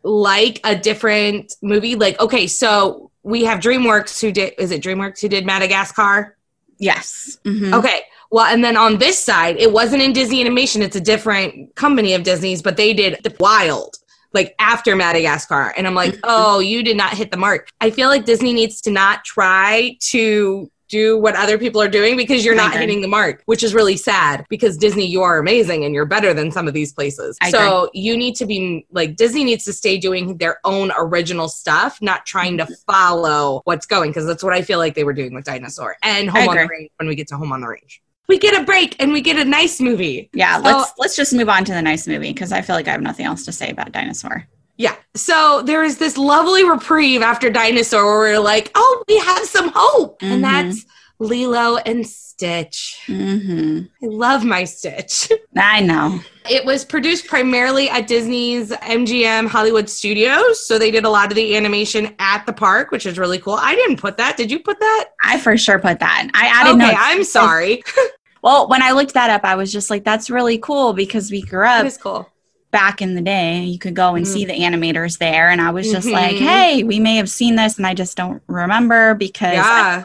like 0.04 0.60
a 0.62 0.76
different 0.76 1.52
movie, 1.62 1.96
like 1.96 2.20
okay, 2.20 2.46
so 2.46 3.10
we 3.24 3.44
have 3.44 3.58
DreamWorks 3.58 4.20
who 4.20 4.30
did 4.30 4.54
is 4.58 4.70
it 4.70 4.82
DreamWorks 4.82 5.20
who 5.20 5.28
did 5.28 5.44
Madagascar? 5.46 6.36
yes. 6.78 7.38
Mhm. 7.44 7.72
Okay. 7.74 8.00
Well, 8.32 8.46
and 8.46 8.64
then 8.64 8.78
on 8.78 8.96
this 8.96 9.22
side, 9.22 9.56
it 9.58 9.70
wasn't 9.70 10.02
in 10.02 10.14
Disney 10.14 10.40
Animation. 10.40 10.80
It's 10.80 10.96
a 10.96 11.00
different 11.00 11.74
company 11.76 12.14
of 12.14 12.22
Disney's, 12.22 12.62
but 12.62 12.78
they 12.78 12.94
did 12.94 13.20
the 13.22 13.36
Wild, 13.38 13.96
like 14.32 14.54
after 14.58 14.96
Madagascar. 14.96 15.74
And 15.76 15.86
I'm 15.86 15.94
like, 15.94 16.18
oh, 16.24 16.58
you 16.58 16.82
did 16.82 16.96
not 16.96 17.12
hit 17.12 17.30
the 17.30 17.36
mark. 17.36 17.68
I 17.82 17.90
feel 17.90 18.08
like 18.08 18.24
Disney 18.24 18.54
needs 18.54 18.80
to 18.82 18.90
not 18.90 19.22
try 19.24 19.98
to 20.00 20.70
do 20.88 21.18
what 21.18 21.34
other 21.36 21.58
people 21.58 21.80
are 21.82 21.88
doing 21.88 22.16
because 22.16 22.44
you're 22.44 22.54
not 22.54 22.74
hitting 22.74 23.02
the 23.02 23.08
mark, 23.08 23.42
which 23.46 23.62
is 23.62 23.74
really 23.74 23.96
sad 23.96 24.46
because 24.48 24.78
Disney, 24.78 25.06
you 25.06 25.22
are 25.22 25.38
amazing 25.38 25.84
and 25.84 25.94
you're 25.94 26.06
better 26.06 26.32
than 26.32 26.50
some 26.50 26.66
of 26.68 26.74
these 26.74 26.92
places. 26.92 27.36
I 27.42 27.50
so 27.50 27.90
you 27.92 28.16
need 28.16 28.36
to 28.36 28.46
be 28.46 28.86
like, 28.90 29.16
Disney 29.16 29.44
needs 29.44 29.64
to 29.64 29.74
stay 29.74 29.98
doing 29.98 30.38
their 30.38 30.58
own 30.64 30.90
original 30.98 31.48
stuff, 31.48 32.00
not 32.00 32.24
trying 32.24 32.56
to 32.58 32.66
follow 32.86 33.60
what's 33.64 33.84
going 33.84 34.10
because 34.10 34.26
that's 34.26 34.42
what 34.42 34.54
I 34.54 34.62
feel 34.62 34.78
like 34.78 34.94
they 34.94 35.04
were 35.04 35.14
doing 35.14 35.34
with 35.34 35.44
Dinosaur 35.44 35.96
and 36.02 36.30
Home 36.30 36.48
on 36.48 36.56
the. 36.56 36.66
Range 36.66 36.90
when 36.96 37.08
we 37.08 37.14
get 37.14 37.28
to 37.28 37.36
Home 37.36 37.52
on 37.52 37.60
the 37.60 37.68
Range. 37.68 38.02
We 38.32 38.38
get 38.38 38.58
a 38.58 38.64
break 38.64 38.96
and 38.98 39.12
we 39.12 39.20
get 39.20 39.36
a 39.36 39.44
nice 39.44 39.78
movie. 39.78 40.30
Yeah, 40.32 40.56
So- 40.56 40.62
let's 40.62 40.92
let's 40.96 41.16
just 41.16 41.34
move 41.34 41.50
on 41.50 41.66
to 41.66 41.72
the 41.72 41.82
nice 41.82 42.06
movie 42.08 42.32
because 42.32 42.50
I 42.50 42.62
feel 42.62 42.74
like 42.74 42.88
I 42.88 42.92
have 42.92 43.02
nothing 43.02 43.26
else 43.26 43.44
to 43.44 43.52
say 43.52 43.68
about 43.68 43.92
Dinosaur. 43.92 44.48
Yeah. 44.78 44.94
So 45.14 45.60
there 45.66 45.84
is 45.84 45.98
this 45.98 46.16
lovely 46.16 46.64
reprieve 46.64 47.20
after 47.20 47.50
Dinosaur 47.50 48.02
where 48.06 48.18
we're 48.32 48.38
like, 48.38 48.70
oh, 48.74 49.04
we 49.06 49.18
have 49.18 49.44
some 49.44 49.70
hope. 49.74 50.20
Mhm. 50.22 50.30
And 50.32 50.44
that's 50.44 50.86
Lilo 51.18 51.76
and 51.76 52.06
Stitch. 52.08 53.02
hmm 53.06 53.80
I 54.02 54.06
love 54.06 54.44
my 54.44 54.64
Stitch. 54.64 55.30
I 55.56 55.80
know. 55.80 56.18
It 56.48 56.64
was 56.64 56.86
produced 56.86 57.26
primarily 57.26 57.90
at 57.90 58.06
Disney's 58.08 58.70
MGM 58.70 59.46
Hollywood 59.46 59.90
Studios. 59.90 60.66
So 60.66 60.78
they 60.78 60.90
did 60.90 61.04
a 61.04 61.10
lot 61.10 61.30
of 61.30 61.36
the 61.36 61.54
animation 61.54 62.14
at 62.18 62.46
the 62.46 62.54
park, 62.54 62.92
which 62.92 63.04
is 63.04 63.18
really 63.18 63.38
cool. 63.38 63.58
I 63.60 63.74
didn't 63.74 63.98
put 63.98 64.16
that. 64.16 64.38
Did 64.38 64.50
you 64.50 64.58
put 64.58 64.80
that? 64.80 65.10
I 65.22 65.38
for 65.38 65.54
sure 65.58 65.78
put 65.78 66.00
that. 66.00 66.30
I 66.32 66.46
added 66.46 66.76
okay, 66.76 66.86
notes. 66.92 66.96
I'm 66.98 67.24
sorry. 67.24 67.82
Well, 68.42 68.68
when 68.68 68.82
I 68.82 68.90
looked 68.90 69.14
that 69.14 69.30
up, 69.30 69.44
I 69.44 69.54
was 69.54 69.72
just 69.72 69.88
like, 69.88 70.04
that's 70.04 70.28
really 70.28 70.58
cool 70.58 70.92
because 70.92 71.30
we 71.30 71.42
grew 71.42 71.64
up 71.66 71.84
is 71.86 71.96
cool. 71.96 72.28
back 72.72 73.00
in 73.00 73.14
the 73.14 73.20
day. 73.20 73.60
You 73.64 73.78
could 73.78 73.94
go 73.94 74.14
and 74.14 74.24
Mm. 74.26 74.28
see 74.32 74.44
the 74.44 74.52
animators 74.54 75.18
there. 75.18 75.48
And 75.50 75.60
I 75.60 75.70
was 75.70 75.90
just 75.90 76.08
like, 76.08 76.36
Mhm. 76.36 76.38
hey, 76.40 76.82
we 76.82 76.98
may 76.98 77.16
have 77.16 77.30
seen 77.30 77.54
this 77.56 77.76
and 77.76 77.86
I 77.86 77.94
just 77.94 78.16
don't 78.16 78.42
remember 78.46 79.14
because 79.14 79.54
Yeah. 79.54 80.02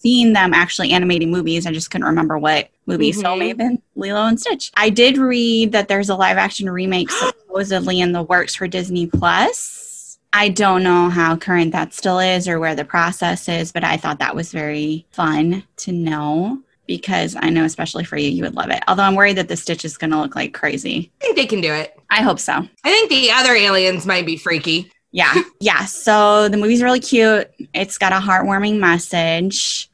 seen 0.00 0.32
them 0.32 0.54
actually 0.54 0.92
animating 0.92 1.30
movies. 1.30 1.66
I 1.66 1.72
just 1.72 1.90
couldn't 1.90 2.06
remember 2.06 2.38
what 2.38 2.68
movie. 2.86 3.12
So 3.12 3.22
Mhm. 3.24 3.34
it 3.34 3.38
may 3.38 3.48
have 3.48 3.56
been 3.58 3.82
Lilo 3.96 4.26
and 4.26 4.38
Stitch. 4.40 4.70
I 4.76 4.90
did 4.90 5.18
read 5.18 5.72
that 5.72 5.88
there's 5.88 6.08
a 6.08 6.14
live 6.14 6.36
action 6.38 6.70
remake 6.70 7.08
supposedly 7.10 8.00
in 8.00 8.12
the 8.12 8.22
works 8.22 8.54
for 8.54 8.66
Disney 8.68 9.06
Plus. 9.06 10.18
I 10.32 10.48
don't 10.48 10.82
know 10.82 11.10
how 11.10 11.36
current 11.36 11.72
that 11.72 11.94
still 11.94 12.18
is 12.18 12.48
or 12.48 12.58
where 12.58 12.74
the 12.74 12.84
process 12.84 13.48
is, 13.48 13.72
but 13.72 13.84
I 13.84 13.96
thought 13.96 14.18
that 14.18 14.34
was 14.34 14.52
very 14.52 15.06
fun 15.10 15.62
to 15.78 15.92
know 15.92 16.58
because 16.86 17.36
I 17.38 17.50
know, 17.50 17.64
especially 17.64 18.04
for 18.04 18.16
you, 18.16 18.30
you 18.30 18.42
would 18.42 18.54
love 18.54 18.70
it. 18.70 18.82
Although 18.88 19.02
I'm 19.04 19.14
worried 19.14 19.36
that 19.36 19.48
the 19.48 19.56
Stitch 19.56 19.84
is 19.84 19.96
going 19.96 20.10
to 20.10 20.18
look 20.18 20.36
like 20.36 20.52
crazy. 20.52 21.10
I 21.20 21.24
think 21.24 21.36
they 21.36 21.46
can 21.46 21.60
do 21.60 21.72
it. 21.72 21.98
I 22.10 22.22
hope 22.22 22.38
so. 22.38 22.52
I 22.52 22.90
think 22.90 23.10
the 23.10 23.30
other 23.30 23.52
aliens 23.54 24.06
might 24.06 24.26
be 24.26 24.36
freaky. 24.36 24.90
Yeah. 25.12 25.34
Yeah. 25.60 25.86
So 25.86 26.48
the 26.50 26.58
movie's 26.58 26.82
really 26.82 27.00
cute. 27.00 27.50
It's 27.72 27.96
got 27.96 28.12
a 28.12 28.16
heartwarming 28.16 28.78
message. 28.78 29.88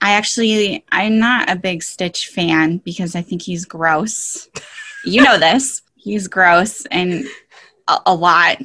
I 0.00 0.12
actually, 0.12 0.84
I'm 0.92 1.18
not 1.18 1.50
a 1.50 1.56
big 1.56 1.82
Stitch 1.82 2.28
fan 2.28 2.78
because 2.78 3.16
I 3.16 3.22
think 3.22 3.42
he's 3.42 3.64
gross. 3.64 4.48
You 5.04 5.22
know 5.22 5.36
this. 5.38 5.82
He's 5.96 6.28
gross 6.28 6.86
and 6.86 7.24
a, 7.88 7.98
a 8.06 8.14
lot 8.14 8.58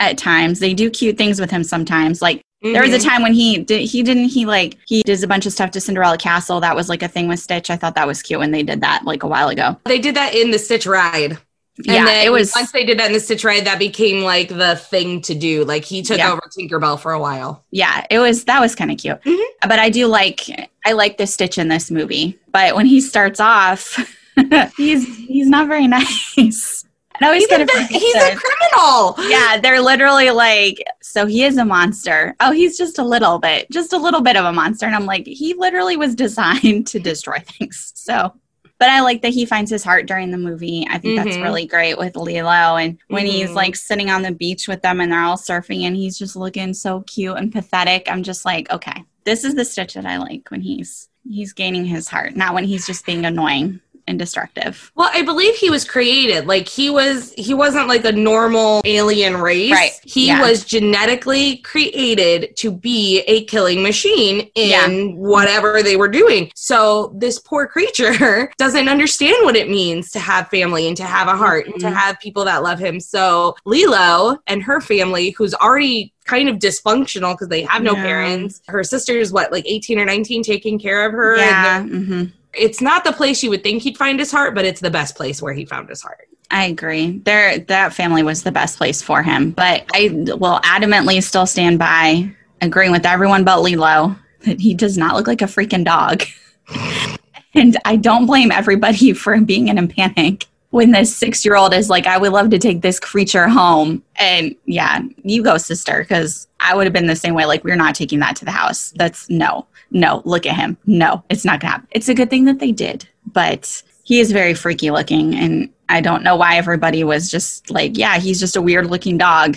at 0.00 0.18
times. 0.18 0.58
They 0.58 0.74
do 0.74 0.90
cute 0.90 1.18
things 1.18 1.40
with 1.40 1.50
him 1.50 1.62
sometimes. 1.62 2.20
Like 2.20 2.42
there 2.62 2.82
was 2.82 2.92
a 2.92 2.98
Mhm. 2.98 3.04
time 3.08 3.22
when 3.22 3.32
he 3.34 3.58
did, 3.58 3.80
he 3.82 4.02
didn't, 4.02 4.26
he 4.28 4.46
like, 4.46 4.76
he 4.86 5.02
does 5.02 5.22
a 5.22 5.26
bunch 5.28 5.46
of 5.46 5.52
stuff 5.52 5.70
to 5.72 5.80
Cinderella 5.80 6.16
Castle. 6.18 6.60
That 6.60 6.76
was 6.76 6.88
like 6.88 7.02
a 7.02 7.08
thing 7.08 7.28
with 7.28 7.40
Stitch. 7.40 7.70
I 7.70 7.76
thought 7.76 7.94
that 7.96 8.06
was 8.06 8.22
cute 8.22 8.38
when 8.40 8.50
they 8.52 8.62
did 8.62 8.80
that 8.82 9.04
like 9.04 9.22
a 9.22 9.26
while 9.26 9.48
ago. 9.48 9.76
They 9.84 9.98
did 9.98 10.14
that 10.16 10.34
in 10.34 10.50
the 10.50 10.58
Stitch 10.58 10.86
ride. 10.86 11.38
yeah. 11.84 11.94
and 11.94 12.06
then 12.06 12.26
it 12.26 12.30
was, 12.30 12.52
once 12.54 12.70
they 12.70 12.84
did 12.84 12.98
that 12.98 13.06
in 13.06 13.12
the 13.14 13.18
Stitch 13.20 13.44
ride, 13.44 13.64
that 13.64 13.78
became 13.78 14.22
like 14.22 14.48
the 14.48 14.76
thing 14.76 15.22
to 15.22 15.34
do. 15.34 15.64
Like 15.64 15.84
he 15.84 16.02
took 16.02 16.18
Yeah. 16.18 16.30
over 16.32 16.42
Tinkerbell 16.56 17.00
for 17.00 17.12
a 17.12 17.18
while. 17.18 17.64
yeah 17.70 18.04
it 18.10 18.18
was 18.18 18.44
that 18.44 18.60
was 18.60 18.74
kind 18.74 18.90
of 18.90 18.98
cute 18.98 19.18
Mhm. 19.24 19.42
but 19.62 19.78
i 19.78 19.88
do 19.88 20.06
like 20.06 20.42
i 20.84 20.92
like 20.92 21.16
the 21.16 21.26
stitch 21.26 21.56
in 21.56 21.68
this 21.68 21.90
movie 21.90 22.38
but 22.52 22.76
when 22.76 22.84
he 22.84 23.00
starts 23.00 23.40
off 23.40 23.96
he's 24.76 25.06
he's 25.26 25.48
not 25.48 25.66
very 25.66 25.86
nice 25.98 26.84
I 27.20 27.26
always 27.26 27.44
He's, 27.46 27.52
a, 27.58 27.82
he's 27.86 28.14
a 28.14 28.36
criminal. 28.36 29.14
yeah 29.28 29.58
they're 29.60 29.80
literally 29.80 30.30
like 30.30 30.82
so 31.02 31.26
he 31.26 31.44
is 31.44 31.56
a 31.56 31.64
monster 31.64 32.34
oh 32.40 32.52
he's 32.52 32.76
just 32.78 32.98
a 32.98 33.04
little 33.04 33.38
bit 33.38 33.70
just 33.70 33.92
a 33.92 33.98
little 33.98 34.20
bit 34.22 34.36
of 34.36 34.44
a 34.44 34.52
monster 34.52 34.86
and 34.86 34.94
i'm 34.94 35.06
like 35.06 35.26
he 35.26 35.54
literally 35.54 35.96
was 35.96 36.14
designed 36.24 36.86
to 36.88 36.98
destroy 36.98 37.38
things 37.38 37.92
so 37.94 38.32
but 38.78 38.88
I 38.90 39.00
like 39.02 39.22
that 39.22 39.32
he 39.32 39.46
finds 39.46 39.70
his 39.70 39.84
heart 39.84 40.06
during 40.06 40.32
the 40.32 40.38
movie. 40.38 40.84
I 40.90 40.98
think 40.98 41.14
that's 41.16 41.36
Mhm. 41.36 41.42
really 41.44 41.66
great 41.66 41.96
with 41.98 42.16
Lilo. 42.16 42.74
And 42.76 42.98
when 43.06 43.26
he's 43.26 43.50
Mhm. 43.50 43.54
like 43.54 43.76
sitting 43.76 44.10
on 44.10 44.22
the 44.22 44.32
beach 44.32 44.66
with 44.66 44.82
them 44.82 45.00
and 45.00 45.12
they're 45.12 45.22
all 45.22 45.36
surfing 45.36 45.82
and 45.82 45.94
he's 45.94 46.18
just 46.18 46.34
looking 46.34 46.74
so 46.74 47.02
cute 47.02 47.36
and 47.36 47.52
pathetic, 47.52 48.08
I'm 48.10 48.24
just 48.24 48.44
like, 48.44 48.68
okay, 48.72 49.04
this 49.22 49.44
is 49.44 49.54
the 49.54 49.64
Stitch 49.64 49.94
that 49.94 50.04
I 50.04 50.16
like 50.16 50.50
when 50.50 50.62
he's 50.62 51.08
he's 51.30 51.52
gaining 51.52 51.84
his 51.84 52.08
heart, 52.08 52.34
not 52.34 52.54
when 52.54 52.64
he's 52.64 52.84
just 52.84 53.06
being 53.06 53.24
annoying 53.24 53.78
and 54.12 54.18
destructive. 54.18 54.92
Well, 54.94 55.10
I 55.12 55.22
believe 55.22 55.54
he 55.56 55.70
was 55.70 55.84
created 55.84 56.46
like 56.46 56.68
he 56.68 56.90
was. 56.90 57.32
He 57.36 57.54
wasn't 57.54 57.88
like 57.88 58.04
a 58.04 58.12
normal 58.12 58.82
alien 58.84 59.36
race. 59.38 59.72
Right. 59.72 59.92
He 60.04 60.26
Yeah. 60.28 60.40
was 60.40 60.64
genetically 60.64 61.56
created 61.58 62.54
to 62.58 62.70
be 62.70 63.20
a 63.26 63.44
killing 63.46 63.82
machine 63.82 64.48
in 64.54 64.70
Yeah. 64.70 65.14
whatever 65.16 65.82
they 65.82 65.96
were 65.96 66.08
doing. 66.08 66.52
So 66.54 67.12
this 67.16 67.38
poor 67.38 67.66
creature 67.66 68.52
doesn't 68.58 68.88
understand 68.88 69.36
what 69.42 69.56
it 69.56 69.68
means 69.70 70.10
to 70.12 70.18
have 70.18 70.48
family 70.48 70.86
and 70.86 70.96
to 70.98 71.04
have 71.04 71.26
a 71.28 71.36
heart 71.36 71.66
and 71.66 71.80
to 71.80 71.86
Mhm. 71.86 71.94
have 71.94 72.20
people 72.20 72.44
that 72.44 72.62
love 72.62 72.78
him. 72.78 73.00
So 73.00 73.56
Lilo 73.64 74.36
and 74.46 74.62
her 74.62 74.80
family, 74.80 75.30
who's 75.30 75.54
already 75.54 76.12
kind 76.26 76.48
of 76.48 76.56
dysfunctional 76.56 77.32
because 77.34 77.48
they 77.48 77.62
have 77.62 77.82
no 77.82 77.94
Yeah. 77.94 78.02
parents. 78.02 78.60
Her 78.68 78.84
sister's 78.84 79.32
what, 79.32 79.50
like 79.50 79.64
18 79.66 79.98
or 79.98 80.04
19 80.04 80.42
taking 80.42 80.78
care 80.78 81.06
of 81.06 81.12
her. 81.12 81.36
and 81.36 81.90
Yeah. 81.90 81.98
hmm 81.98 82.24
it's 82.54 82.80
not 82.80 83.04
the 83.04 83.12
place 83.12 83.42
you 83.42 83.50
would 83.50 83.62
think 83.62 83.82
he'd 83.82 83.96
find 83.96 84.18
his 84.18 84.30
heart, 84.30 84.54
but 84.54 84.64
it's 84.64 84.80
the 84.80 84.90
best 84.90 85.16
place 85.16 85.40
where 85.40 85.54
he 85.54 85.64
found 85.64 85.88
his 85.88 86.02
heart. 86.02 86.28
I 86.50 86.66
agree. 86.66 87.18
There, 87.18 87.58
that 87.58 87.94
family 87.94 88.22
was 88.22 88.42
the 88.42 88.52
best 88.52 88.76
place 88.76 89.00
for 89.00 89.22
him. 89.22 89.52
But 89.52 89.84
I 89.94 90.10
will 90.12 90.60
adamantly 90.60 91.22
still 91.22 91.46
stand 91.46 91.78
by 91.78 92.30
agreeing 92.60 92.92
with 92.92 93.06
everyone 93.06 93.44
but 93.44 93.62
Lilo 93.62 94.14
that 94.40 94.60
he 94.60 94.74
does 94.74 94.98
not 94.98 95.14
look 95.14 95.26
like 95.26 95.40
a 95.40 95.46
freaking 95.46 95.84
dog. 95.84 96.24
and 97.54 97.76
I 97.84 97.96
don't 97.96 98.26
blame 98.26 98.52
everybody 98.52 99.12
for 99.14 99.40
being 99.40 99.68
in 99.68 99.78
a 99.78 99.86
panic 99.86 100.46
when 100.72 100.90
this 100.90 101.16
six-year-old 101.16 101.72
is 101.72 101.88
like, 101.88 102.06
"I 102.06 102.18
would 102.18 102.32
love 102.32 102.50
to 102.50 102.58
take 102.58 102.82
this 102.82 102.98
creature 103.00 103.48
home." 103.48 104.02
And 104.16 104.54
yeah, 104.66 105.00
you 105.22 105.42
go, 105.42 105.56
sister, 105.56 106.00
because 106.00 106.48
I 106.60 106.74
would 106.74 106.84
have 106.84 106.92
been 106.92 107.06
the 107.06 107.16
same 107.16 107.34
way. 107.34 107.46
Like, 107.46 107.64
we're 107.64 107.76
not 107.76 107.94
taking 107.94 108.18
that 108.18 108.36
to 108.36 108.44
the 108.44 108.50
house. 108.50 108.92
That's 108.96 109.30
no, 109.30 109.66
no. 109.90 110.20
Look 110.24 110.44
at 110.46 110.56
him. 110.56 110.76
No, 110.86 111.22
it's 111.30 111.44
not 111.44 111.60
gonna 111.60 111.72
happen. 111.72 111.88
It's 111.92 112.08
a 112.08 112.14
good 112.14 112.28
thing 112.30 112.44
that 112.46 112.58
they 112.58 112.72
did, 112.72 113.08
but 113.32 113.82
he 114.04 114.20
is 114.20 114.32
very 114.32 114.52
freaky 114.52 114.90
looking 114.90 115.34
and 115.34 115.70
i 115.88 116.00
don't 116.00 116.24
know 116.24 116.34
why 116.34 116.56
everybody 116.56 117.04
was 117.04 117.30
just 117.30 117.70
like 117.70 117.96
yeah 117.96 118.18
he's 118.18 118.40
just 118.40 118.56
a 118.56 118.60
weird 118.60 118.90
looking 118.90 119.16
dog 119.16 119.56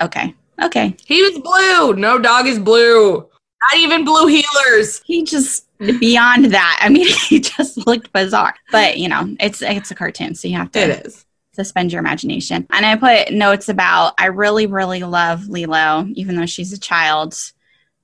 okay 0.00 0.34
okay 0.62 0.96
He 1.04 1.22
was 1.22 1.38
blue. 1.38 1.94
No 2.00 2.18
dog 2.18 2.46
is 2.46 2.58
blue. 2.58 3.16
Not 3.16 3.76
even 3.76 4.04
blue 4.04 4.26
healers. 4.26 5.02
he 5.04 5.24
just 5.24 5.66
beyond 6.00 6.46
that 6.46 6.78
i 6.82 6.88
mean 6.88 7.06
he 7.28 7.40
just 7.40 7.86
looked 7.86 8.12
bizarre 8.12 8.54
but 8.70 8.98
you 8.98 9.08
know 9.08 9.34
it's 9.40 9.62
it's 9.62 9.90
a 9.90 9.94
cartoon 9.94 10.34
so 10.34 10.48
you 10.48 10.56
have 10.56 10.70
to 10.72 10.80
It 10.80 11.06
is. 11.06 11.24
suspend 11.52 11.92
your 11.92 12.00
imagination 12.00 12.66
and 12.70 12.86
i 12.86 12.96
put 12.96 13.32
notes 13.32 13.68
about 13.68 14.14
i 14.18 14.26
really 14.26 14.66
really 14.66 15.02
love 15.02 15.48
lilo 15.48 16.06
even 16.14 16.36
though 16.36 16.46
she's 16.46 16.72
a 16.72 16.78
child 16.78 17.34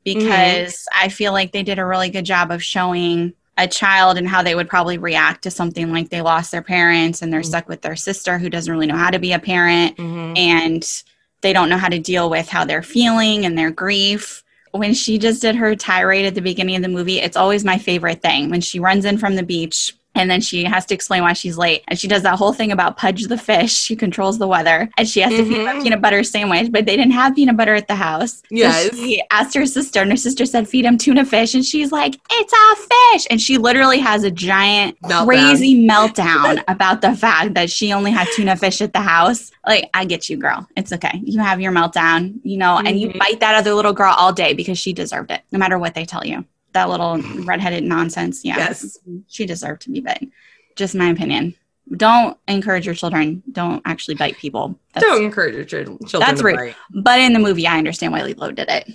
because 0.04 0.86
i 0.94 1.08
feel 1.08 1.32
like 1.32 1.52
they 1.52 1.62
did 1.62 1.78
a 1.78 1.84
really 1.86 2.10
good 2.10 2.24
job 2.24 2.50
of 2.50 2.62
showing 2.62 3.32
a 3.56 3.66
child 3.66 4.16
and 4.16 4.28
how 4.28 4.42
they 4.42 4.54
would 4.54 4.68
probably 4.68 4.98
react 4.98 5.42
to 5.42 5.50
something 5.50 5.92
like 5.92 6.10
they 6.10 6.22
lost 6.22 6.52
their 6.52 6.62
parents 6.62 7.22
and 7.22 7.32
they're 7.32 7.40
Mhm. 7.40 7.46
stuck 7.46 7.68
with 7.68 7.82
their 7.82 7.96
sister 7.96 8.38
who 8.38 8.48
doesn't 8.48 8.72
really 8.72 8.86
know 8.86 8.96
how 8.96 9.10
to 9.10 9.18
be 9.18 9.32
a 9.32 9.38
parent 9.38 9.96
Mm-hmm. 9.96 10.36
and 10.36 11.02
they 11.40 11.52
don't 11.52 11.68
know 11.68 11.76
how 11.76 11.88
to 11.88 11.98
deal 11.98 12.30
with 12.30 12.48
how 12.48 12.64
they're 12.64 12.82
feeling 12.82 13.44
and 13.46 13.56
their 13.58 13.70
grief. 13.70 14.42
When 14.72 14.94
she 14.94 15.18
just 15.18 15.42
did 15.42 15.56
her 15.56 15.74
tirade 15.74 16.26
at 16.26 16.34
the 16.34 16.42
beginning 16.42 16.76
of 16.76 16.82
the 16.82 16.88
movie, 16.88 17.20
it's 17.20 17.36
always 17.36 17.64
my 17.64 17.78
favorite 17.78 18.22
thing. 18.22 18.50
When 18.50 18.60
she 18.60 18.80
runs 18.80 19.04
in 19.04 19.18
from 19.18 19.36
the 19.36 19.42
beach 19.42 19.94
and 20.18 20.30
then 20.30 20.40
she 20.40 20.64
has 20.64 20.84
to 20.86 20.94
explain 20.94 21.22
why 21.22 21.32
she's 21.32 21.56
late. 21.56 21.82
And 21.88 21.98
she 21.98 22.08
does 22.08 22.22
that 22.22 22.36
whole 22.38 22.52
thing 22.52 22.72
about 22.72 22.96
Pudge 22.96 23.24
the 23.26 23.38
fish, 23.38 23.88
who 23.88 23.96
controls 23.96 24.38
the 24.38 24.46
weather. 24.48 24.88
And 24.98 25.08
she 25.08 25.20
has 25.20 25.30
to 25.32 25.44
feed 25.44 25.58
him 25.58 25.66
a 25.68 25.72
Mhm. 25.72 25.82
peanut 25.82 26.00
butter 26.02 26.22
sandwich, 26.24 26.70
but 26.72 26.86
they 26.86 26.96
didn't 26.96 27.12
have 27.12 27.34
peanut 27.34 27.56
butter 27.56 27.74
at 27.74 27.88
the 27.88 27.94
house. 27.94 28.42
Yes. 28.50 28.90
So 28.90 28.96
she 28.96 29.22
asked 29.30 29.54
her 29.54 29.64
sister, 29.66 30.02
and 30.02 30.10
her 30.10 30.16
sister 30.16 30.44
said, 30.46 30.68
feed 30.68 30.84
him 30.84 30.98
tuna 30.98 31.24
fish. 31.24 31.54
And 31.54 31.64
she's 31.64 31.92
like, 31.92 32.18
it's 32.30 32.52
a 32.52 32.76
fish. 33.12 33.26
And 33.30 33.40
she 33.40 33.58
literally 33.58 33.98
has 34.00 34.24
a 34.24 34.30
giant, 34.30 34.96
Meltdown. 35.02 35.26
crazy 35.26 35.86
meltdown 35.86 36.62
about 36.68 37.00
the 37.00 37.14
fact 37.14 37.54
that 37.54 37.70
she 37.70 37.92
only 37.92 38.10
had 38.10 38.28
tuna 38.34 38.56
fish 38.56 38.80
at 38.80 38.92
the 38.92 39.00
house. 39.00 39.50
Like, 39.66 39.88
I 39.94 40.04
get 40.04 40.28
you, 40.30 40.36
girl. 40.36 40.66
It's 40.76 40.92
okay. 40.92 41.20
You 41.24 41.40
have 41.40 41.60
your 41.60 41.72
meltdown, 41.72 42.34
you 42.42 42.56
know, 42.56 42.78
and 42.78 42.98
you 43.00 43.08
Mhm. 43.10 43.18
bite 43.18 43.40
that 43.40 43.54
other 43.54 43.74
little 43.74 43.92
girl 43.92 44.14
all 44.16 44.32
day 44.32 44.54
because 44.54 44.78
she 44.78 44.92
deserved 44.92 45.30
it, 45.30 45.42
no 45.52 45.58
matter 45.58 45.78
what 45.78 45.94
they 45.94 46.04
tell 46.04 46.26
you. 46.26 46.44
That 46.72 46.88
little 46.90 47.18
redheaded 47.44 47.84
nonsense. 47.84 48.44
Yeah. 48.44 48.58
Yes. 48.58 48.98
She 49.28 49.46
deserved 49.46 49.82
to 49.82 49.90
be 49.90 50.00
bitten. 50.00 50.32
Just 50.76 50.94
my 50.94 51.08
opinion. 51.08 51.54
Don't 51.96 52.36
encourage 52.46 52.84
your 52.84 52.94
children. 52.94 53.42
Don't 53.50 53.80
actually 53.86 54.14
bite 54.14 54.36
people. 54.36 54.78
That's, 54.92 55.06
Don't 55.06 55.24
encourage 55.24 55.54
your 55.54 55.64
children. 55.64 55.98
That's 56.20 56.42
rude. 56.42 56.56
bite. 56.56 56.76
But 56.90 57.20
in 57.20 57.32
the 57.32 57.38
movie, 57.38 57.66
I 57.66 57.78
understand 57.78 58.12
why 58.12 58.22
Lilo 58.22 58.52
did 58.52 58.68
it. 58.68 58.90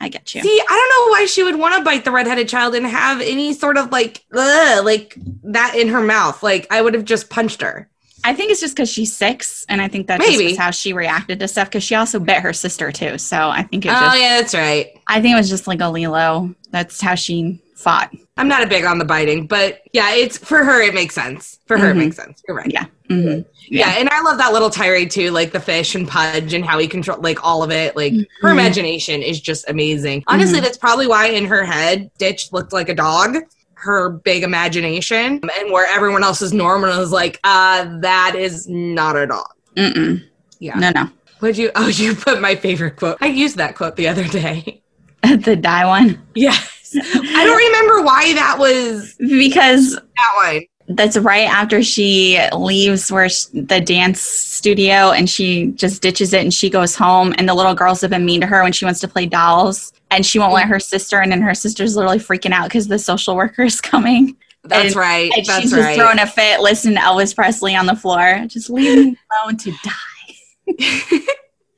I 0.00 0.08
get 0.08 0.34
you. 0.34 0.42
See, 0.42 0.60
I 0.60 0.64
don't 0.66 1.06
know 1.06 1.10
why 1.12 1.26
she 1.26 1.42
would 1.42 1.56
want 1.56 1.74
to 1.76 1.82
bite 1.82 2.04
the 2.04 2.10
redheaded 2.10 2.48
child 2.48 2.74
and 2.74 2.86
have 2.86 3.20
any 3.20 3.52
sort 3.54 3.78
of 3.78 3.90
like, 3.90 4.24
ugh, 4.32 4.84
like 4.84 5.16
that 5.42 5.74
in 5.74 5.88
her 5.88 6.02
mouth. 6.02 6.42
Like 6.42 6.66
I 6.70 6.82
would 6.82 6.94
have 6.94 7.04
just 7.04 7.30
punched 7.30 7.62
her. 7.62 7.88
I 8.26 8.34
think 8.34 8.50
it's 8.50 8.60
just 8.60 8.74
because 8.74 8.90
she's 8.90 9.14
six, 9.16 9.64
and 9.68 9.80
I 9.80 9.86
think 9.86 10.08
that's 10.08 10.26
Maybe. 10.26 10.48
just 10.48 10.60
how 10.60 10.72
she 10.72 10.92
reacted 10.92 11.38
to 11.40 11.46
stuff. 11.48 11.68
Because 11.68 11.84
she 11.84 11.94
also 11.94 12.18
bit 12.18 12.38
her 12.40 12.52
sister 12.52 12.90
too, 12.90 13.18
so 13.18 13.48
I 13.48 13.62
think 13.62 13.86
it 13.86 13.90
Oh 13.90 13.92
just. 13.92 14.18
yeah, 14.20 14.40
that's 14.40 14.54
right. 14.54 14.88
I 15.06 15.20
think 15.20 15.34
it 15.34 15.36
was 15.36 15.48
just 15.48 15.66
like 15.68 15.80
a 15.80 15.88
Lilo. 15.88 16.52
That's 16.72 17.00
how 17.00 17.14
she 17.14 17.62
fought. 17.76 18.10
I'm 18.36 18.48
not 18.48 18.62
a 18.64 18.66
big 18.66 18.84
on 18.84 18.98
the 18.98 19.04
biting, 19.04 19.46
but 19.46 19.80
yeah, 19.92 20.12
it's 20.14 20.36
for 20.38 20.64
her. 20.64 20.82
It 20.82 20.92
makes 20.92 21.14
sense. 21.14 21.60
For 21.66 21.78
her, 21.78 21.86
Mhm. 21.88 21.90
it 21.90 21.94
makes 21.94 22.16
sense. 22.16 22.42
You're 22.48 22.56
right. 22.56 22.70
Yeah. 22.70 22.86
hmm 23.08 23.40
Yeah. 23.68 23.94
and 23.98 24.08
I 24.10 24.20
love 24.22 24.38
that 24.38 24.52
little 24.52 24.70
tirade 24.70 25.10
too, 25.12 25.30
like 25.30 25.52
the 25.52 25.60
fish 25.60 25.94
and 25.94 26.08
Pudge 26.08 26.52
and 26.52 26.64
how 26.64 26.78
he 26.78 26.88
control 26.88 27.20
like 27.20 27.44
all 27.44 27.62
of 27.62 27.70
it. 27.70 27.94
Like 27.96 28.12
her 28.42 28.48
Mhm. 28.48 28.52
imagination 28.52 29.22
is 29.22 29.40
just 29.40 29.68
amazing. 29.70 30.24
Honestly, 30.26 30.58
Mhm. 30.58 30.62
that's 30.62 30.76
probably 30.78 31.06
why 31.06 31.26
in 31.28 31.44
her 31.46 31.64
head, 31.64 32.10
Stitch 32.16 32.52
looked 32.52 32.72
like 32.72 32.88
a 32.88 32.94
dog. 32.94 33.38
Her 33.78 34.08
big 34.10 34.42
imagination, 34.42 35.40
and 35.42 35.70
where 35.72 35.86
everyone 35.94 36.24
else 36.24 36.42
is 36.42 36.52
normal 36.52 36.90
is 37.00 37.12
like, 37.12 37.38
uh, 37.44 37.98
that 38.00 38.34
is 38.34 38.66
not 38.68 39.16
a 39.16 39.26
dog. 39.26 39.46
Mm-mm. 39.76 40.24
Yeah. 40.58 40.74
No, 40.78 40.90
no. 40.90 41.08
Would 41.42 41.56
you? 41.58 41.70
Oh, 41.76 41.88
you 41.88 42.14
put 42.14 42.40
my 42.40 42.56
favorite 42.56 42.96
quote. 42.96 43.18
I 43.20 43.26
used 43.26 43.56
that 43.58 43.76
quote 43.76 43.96
the 43.96 44.08
other 44.08 44.24
day. 44.24 44.82
the 45.22 45.56
die 45.56 45.84
one 45.86 46.20
Yes. 46.34 46.96
I 46.96 47.44
don't 47.44 47.56
remember 47.56 48.02
why 48.02 48.32
that 48.34 48.56
was 48.58 49.14
because 49.18 49.94
that 49.94 50.32
one. 50.36 50.62
that's 50.96 51.16
right 51.18 51.48
after 51.48 51.82
she 51.82 52.40
leaves 52.54 53.10
where 53.10 53.28
sh- 53.28 53.46
the 53.52 53.80
dance 53.80 54.20
studio 54.20 55.10
and 55.10 55.28
she 55.28 55.72
just 55.72 56.00
ditches 56.00 56.32
it 56.32 56.42
and 56.42 56.54
she 56.54 56.70
goes 56.70 56.94
home 56.94 57.34
and 57.38 57.48
the 57.48 57.54
little 57.54 57.74
girls 57.74 58.00
have 58.00 58.10
been 58.10 58.24
mean 58.24 58.40
to 58.40 58.46
her 58.46 58.62
when 58.62 58.72
she 58.72 58.84
wants 58.84 59.00
to 59.00 59.08
play 59.08 59.26
dolls 59.26 59.92
and 60.10 60.24
she 60.24 60.38
won't 60.38 60.52
let 60.52 60.66
her 60.68 60.78
sister 60.80 61.20
in 61.20 61.32
and 61.32 61.42
her 61.42 61.54
sister's 61.54 61.96
literally 61.96 62.18
freaking 62.18 62.52
out 62.52 62.64
because 62.68 62.86
the 62.88 62.98
social 62.98 63.34
worker 63.42 63.62
is 63.62 63.80
coming 63.80 64.36
That's 64.64 64.86
And- 64.88 64.96
right. 64.96 65.30
and 65.36 65.44
That's 65.46 65.60
she's 65.62 65.70
just 65.72 65.98
throwing 65.98 66.18
a 66.18 66.26
fit 66.26 66.60
listening 66.60 66.94
to 66.96 67.00
elvis 67.00 67.34
presley 67.34 67.74
on 67.76 67.86
the 67.86 67.96
floor 67.96 68.44
just 68.46 68.70
leave 68.70 68.98
me 69.06 69.16
alone 69.44 69.56
to 69.58 69.70
die 69.84 70.72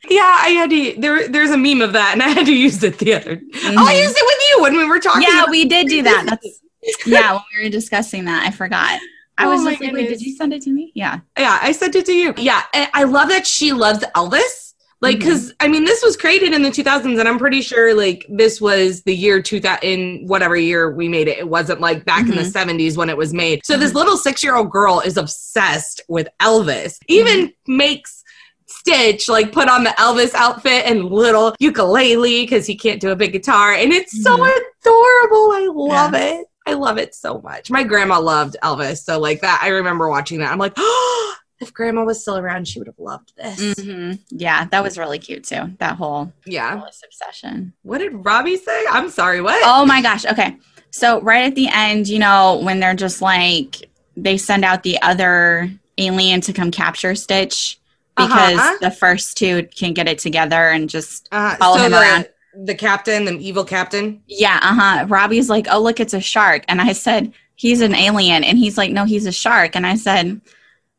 yeah, 0.08 0.38
I 0.40 0.48
had 0.56 0.70
to. 0.70 0.94
There, 0.98 1.28
there's 1.28 1.50
a 1.50 1.58
meme 1.58 1.82
of 1.82 1.92
that, 1.92 2.12
and 2.14 2.22
I 2.22 2.28
had 2.28 2.46
to 2.46 2.54
use 2.54 2.82
it 2.82 2.96
the 2.98 3.12
other. 3.12 3.38
Oh, 3.54 3.74
I 3.86 3.92
used 4.00 4.16
it 4.16 4.24
with 4.24 4.38
you 4.50 4.62
when 4.62 4.76
we 4.78 4.86
were 4.86 4.98
talking. 4.98 5.22
yeah 5.28 5.44
we 5.50 5.66
did 5.66 5.88
do 5.88 6.02
that 6.04 6.24
that's 6.26 6.60
yeah 7.04 7.32
when 7.34 7.42
we 7.58 7.64
were 7.64 7.70
discussing 7.70 8.24
that 8.24 8.46
i 8.46 8.50
forgot 8.50 8.98
i 9.36 9.44
Oh 9.44 9.50
was 9.50 9.58
just 9.58 9.66
like 9.66 9.80
wait 9.80 9.90
goodness. 9.92 10.18
did 10.20 10.22
you 10.22 10.36
send 10.36 10.54
it 10.54 10.62
to 10.62 10.70
me 10.70 10.92
yeah 10.94 11.20
yeah, 11.36 11.58
I 11.60 11.72
sent 11.72 11.94
it 11.96 12.06
to 12.06 12.14
you. 12.14 12.32
Yeah, 12.38 12.62
I 12.72 13.04
love 13.04 13.28
that 13.28 13.46
she 13.46 13.72
loves 13.72 14.02
Elvis. 14.16 14.67
Like, 15.00 15.18
because 15.18 15.54
I 15.60 15.68
mean, 15.68 15.84
this 15.84 16.02
was 16.02 16.16
created 16.16 16.52
in 16.52 16.62
the 16.62 16.70
2000s, 16.70 17.20
and 17.20 17.28
I'm 17.28 17.38
pretty 17.38 17.60
sure 17.62 17.94
like 17.94 18.26
this 18.28 18.60
was 18.60 19.02
the 19.02 19.14
year 19.14 19.40
2000 19.40 19.78
in 19.84 20.26
whatever 20.26 20.56
year 20.56 20.90
we 20.90 21.08
made 21.08 21.28
it. 21.28 21.38
It 21.38 21.48
wasn't 21.48 21.80
like 21.80 22.04
back 22.04 22.28
in 22.28 22.34
the 22.34 22.42
Mhm. 22.42 22.52
70s 22.52 22.96
when 22.96 23.08
it 23.08 23.16
was 23.16 23.32
made. 23.32 23.60
So 23.64 23.76
this 23.76 23.92
Mhm. 23.92 23.96
little 23.96 24.16
six 24.16 24.42
year 24.42 24.56
old 24.56 24.70
girl 24.70 24.98
is 25.00 25.16
obsessed 25.16 26.00
with 26.08 26.26
Elvis. 26.40 26.98
Even 27.06 27.52
makes 27.68 28.24
Stitch 28.66 29.28
like 29.28 29.52
put 29.52 29.68
on 29.68 29.84
the 29.84 29.94
Elvis 29.98 30.34
outfit 30.34 30.84
and 30.84 31.04
little 31.10 31.54
ukulele 31.58 32.42
because 32.42 32.66
he 32.66 32.74
can't 32.76 33.00
do 33.00 33.10
a 33.10 33.16
big 33.16 33.32
guitar, 33.32 33.72
and 33.72 33.92
it's 33.92 34.22
so 34.22 34.36
Mhm. 34.36 34.50
adorable. 34.82 35.52
I 35.52 35.68
love 35.72 36.14
it. 36.14 36.46
I 36.66 36.74
love 36.74 36.98
it 36.98 37.14
so 37.14 37.40
much. 37.42 37.70
My 37.70 37.82
grandma 37.82 38.18
loved 38.18 38.56
Elvis, 38.62 39.04
so 39.04 39.18
like 39.20 39.40
that. 39.40 39.60
I 39.62 39.68
remember 39.68 40.08
watching 40.08 40.40
that. 40.40 40.52
I'm 40.52 40.58
like, 40.58 40.74
oh, 40.76 41.34
if 41.60 41.72
grandma 41.74 42.04
was 42.04 42.20
still 42.20 42.38
around, 42.38 42.68
she 42.68 42.78
would 42.78 42.86
have 42.86 42.98
loved 42.98 43.32
this. 43.36 43.78
hmm 43.80 44.12
Yeah, 44.30 44.66
that 44.66 44.82
was 44.82 44.96
really 44.98 45.18
cute 45.18 45.44
too. 45.44 45.72
That 45.78 45.96
whole 45.96 46.32
Yeah. 46.46 46.80
Obsession. 47.04 47.72
What 47.82 47.98
did 47.98 48.12
Robbie 48.24 48.56
say? 48.56 48.84
I'm 48.90 49.10
sorry. 49.10 49.40
What? 49.40 49.60
Oh 49.64 49.84
my 49.84 50.00
gosh. 50.02 50.24
Okay. 50.24 50.56
So 50.90 51.20
right 51.20 51.44
at 51.46 51.54
the 51.54 51.68
end, 51.72 52.08
you 52.08 52.18
know, 52.18 52.60
when 52.62 52.80
they're 52.80 52.94
just 52.94 53.20
like 53.22 53.90
they 54.16 54.36
send 54.38 54.64
out 54.64 54.82
the 54.82 55.00
other 55.02 55.70
alien 55.98 56.40
to 56.42 56.52
come 56.52 56.70
capture 56.70 57.14
Stitch 57.14 57.78
because 58.16 58.58
Uh-huh. 58.58 58.76
the 58.80 58.90
first 58.90 59.36
two 59.36 59.68
can 59.74 59.92
get 59.92 60.08
it 60.08 60.18
together 60.18 60.68
and 60.68 60.88
just 60.88 61.28
Uh, 61.30 61.56
follow 61.56 61.78
him 61.78 61.92
the, 61.92 62.00
around. 62.00 62.28
The 62.64 62.74
captain, 62.74 63.24
the 63.26 63.34
evil 63.38 63.64
captain. 63.64 64.22
yeah, 64.26 64.58
uh-huh. 64.62 65.06
Robbie's 65.08 65.48
like, 65.48 65.66
"Oh, 65.70 65.80
look, 65.80 66.00
it's 66.00 66.14
a 66.14 66.20
shark." 66.20 66.64
And 66.66 66.80
I 66.80 66.92
said, 66.92 67.32
"He's 67.54 67.80
an 67.80 67.94
alien." 67.94 68.42
And 68.42 68.58
he's 68.58 68.76
like, 68.76 68.90
"No, 68.90 69.04
he's 69.04 69.26
a 69.26 69.32
shark." 69.32 69.76
And 69.76 69.86
I 69.86 69.94
said, 69.94 70.40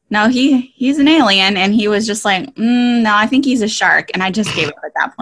"No, 0.09 0.27
he 0.27 0.73
he's 0.75 0.97
an 0.99 1.07
alien." 1.07 1.57
And 1.57 1.73
he 1.73 1.87
was 1.87 2.05
just 2.07 2.25
like, 2.25 2.53
mm, 2.55 3.01
"No, 3.01 3.13
I 3.15 3.25
think 3.27 3.45
he's 3.45 3.61
a 3.61 3.67
shark." 3.67 4.09
And 4.13 4.21
I 4.23 4.31
just 4.31 4.53
gave 4.55 4.67
up 4.69 4.75
at 4.85 4.93
that. 4.95 5.13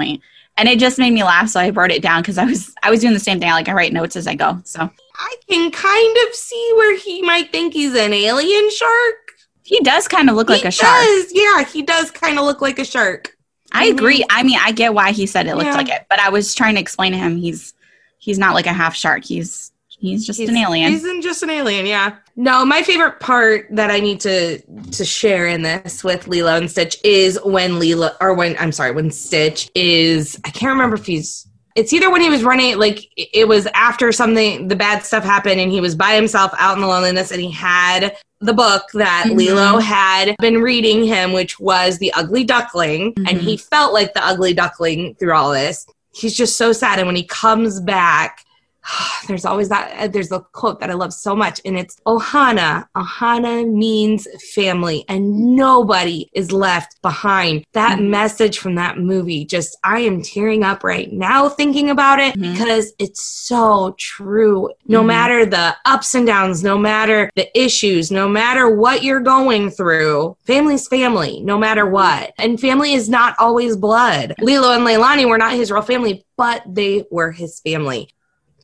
And 0.60 0.67
it 0.67 0.80
just 0.80 0.97
made 0.97 1.12
me 1.12 1.23
laugh, 1.23 1.50
so 1.50 1.60
I 1.60 1.69
wrote 1.69 1.91
it 1.91 2.02
down 2.02 2.21
because 2.21 2.38
I 2.38 2.45
was 2.45 2.73
I 2.82 2.89
was 2.89 3.02
doing 3.02 3.13
the 3.13 3.19
same 3.19 3.39
thing. 3.39 3.50
I 3.50 3.54
Like 3.54 3.69
I 3.69 3.73
write 3.73 3.93
notes 3.93 4.15
as 4.15 4.26
I 4.28 4.34
go. 4.36 4.60
So 4.63 4.89
I 5.15 5.36
can 5.50 5.69
kind 5.71 6.17
of 6.28 6.34
see 6.36 6.71
where 6.76 6.97
he 6.97 7.21
might 7.21 7.52
think 7.52 7.73
he's 7.73 7.93
an 7.95 8.13
alien 8.13 8.69
shark. 8.71 9.15
he 9.63 9.80
does 9.82 10.08
kind 10.08 10.30
of 10.30 10.36
look 10.36 10.50
like 10.50 10.62
he 10.62 10.67
a 10.67 10.71
shark. 10.71 11.06
Yeah, 11.32 11.63
he 11.65 11.82
does 11.84 12.10
kind 12.12 12.39
of 12.39 12.45
look 12.45 12.62
like 12.62 12.80
a 12.80 12.86
shark. 12.86 13.36
I 13.73 13.86
agree. 13.86 14.23
I 14.30 14.43
mean, 14.43 14.58
I 14.63 14.71
get 14.71 14.93
why 14.93 15.12
he 15.12 15.26
said 15.28 15.45
it 15.45 15.56
looked 15.56 15.67
Yeah. 15.67 15.76
like 15.78 15.89
it, 15.89 16.06
but 16.10 16.19
I 16.19 16.30
was 16.30 16.56
trying 16.56 16.76
to 16.76 16.82
explain 16.82 17.12
to 17.12 17.17
him 17.17 17.36
he's 17.36 17.73
he's 18.17 18.39
not 18.39 18.54
like 18.56 18.65
a 18.65 18.73
half 18.73 18.95
shark. 18.95 19.26
He's 19.26 19.71
he's 19.97 20.25
just 20.25 20.39
He's, 20.39 20.49
an 20.49 20.57
alien. 20.57 20.91
He's 20.91 21.05
in 21.05 21.21
just 21.21 21.43
an 21.43 21.49
alien, 21.49 21.86
yeah. 21.86 22.15
No, 22.36 22.65
my 22.65 22.83
favorite 22.83 23.19
part 23.19 23.67
that 23.71 23.89
I 23.91 23.99
need 23.99 24.19
to 24.21 24.60
to 24.91 25.05
share 25.05 25.47
in 25.47 25.63
this 25.63 26.03
with 26.03 26.27
Lilo 26.27 26.55
and 26.55 26.69
Stitch 26.69 26.97
is 27.03 27.39
when 27.43 27.79
Lilo 27.79 28.12
or 28.21 28.33
when 28.33 28.55
I'm 28.60 28.71
sorry, 28.71 28.91
when 28.91 29.12
Stitch 29.12 29.69
is 29.75 30.39
I 30.45 30.49
can't 30.51 30.71
remember 30.71 30.95
if 30.95 31.05
he's 31.05 31.47
it's 31.75 31.93
either 31.93 32.10
when 32.10 32.21
he 32.21 32.29
was 32.29 32.43
running 32.43 32.77
like 32.77 33.07
it 33.17 33.47
was 33.47 33.67
after 33.75 34.12
something 34.12 34.67
the 34.67 34.75
bad 34.75 35.03
stuff 35.03 35.23
happened 35.23 35.60
and 35.60 35.71
he 35.71 35.79
was 35.81 35.93
by 35.95 36.15
himself 36.15 36.51
out 36.57 36.75
in 36.75 36.81
the 36.81 36.88
loneliness 36.88 37.31
and 37.31 37.39
he 37.39 37.51
had 37.51 38.15
the 38.39 38.53
book 38.53 38.83
that 38.93 39.25
Mhm. 39.27 39.36
Lilo 39.38 39.77
had 39.79 40.36
been 40.39 40.62
reading 40.62 41.03
him 41.03 41.33
which 41.33 41.60
was 41.60 41.99
The 41.99 42.12
Ugly 42.13 42.45
Duckling 42.45 43.13
and 43.17 43.39
Mhm. 43.39 43.41
he 43.41 43.57
felt 43.57 43.93
like 43.93 44.13
the 44.15 44.25
ugly 44.25 44.53
duckling 44.53 45.15
through 45.19 45.33
all 45.33 45.51
this. 45.51 45.86
He's 46.15 46.36
just 46.36 46.55
so 46.57 46.71
sad 46.71 46.97
and 46.97 47.05
when 47.07 47.15
he 47.15 47.23
comes 47.23 47.79
back 47.79 48.43
there's 49.28 49.45
always 49.45 49.69
that 49.69 49.93
uh, 50.00 50.08
there's 50.08 50.32
a 50.32 50.39
quote 50.54 50.80
that 50.80 50.89
i 50.89 50.93
love 50.93 51.13
so 51.13 51.36
much 51.36 51.60
and 51.65 51.78
it's 51.78 51.97
ohana 52.06 52.88
ohana 52.95 53.69
means 53.71 54.28
family 54.56 55.04
and 55.10 55.56
nobody 55.56 56.30
is 56.34 56.52
left 56.52 57.02
behind 57.02 57.65
that 57.73 58.00
Mhm. 58.00 58.10
message 58.10 58.60
from 58.60 58.76
that 58.76 58.97
movie 58.97 59.45
just 59.45 59.78
i 59.84 60.00
am 60.00 60.21
tearing 60.21 60.63
up 60.63 60.84
right 60.84 61.12
now 61.12 61.50
thinking 61.50 61.89
about 61.89 62.19
it 62.19 62.36
Mhm. 62.36 62.54
because 62.54 62.93
it's 63.00 63.21
so 63.23 63.95
true 63.97 64.69
no 64.88 65.02
Mhm. 65.02 65.08
matter 65.08 65.45
the 65.45 65.76
ups 65.86 66.15
and 66.15 66.26
downs 66.28 66.63
no 66.63 66.78
matter 66.78 67.30
the 67.36 67.47
issues 67.60 68.12
no 68.12 68.28
matter 68.30 68.69
what 68.69 69.04
you're 69.04 69.19
going 69.19 69.69
through 69.69 70.36
family's 70.45 70.88
family 70.88 71.41
no 71.43 71.58
matter 71.58 71.86
what 71.86 72.34
and 72.38 72.60
family 72.60 72.93
is 72.93 73.10
not 73.10 73.36
always 73.39 73.76
blood 73.76 74.34
lilo 74.39 74.71
and 74.73 74.86
leilani 74.86 75.28
were 75.28 75.38
not 75.38 75.54
his 75.54 75.71
real 75.71 75.82
family 75.82 76.23
but 76.38 76.62
they 76.67 77.04
were 77.12 77.32
his 77.32 77.60
family 77.62 78.08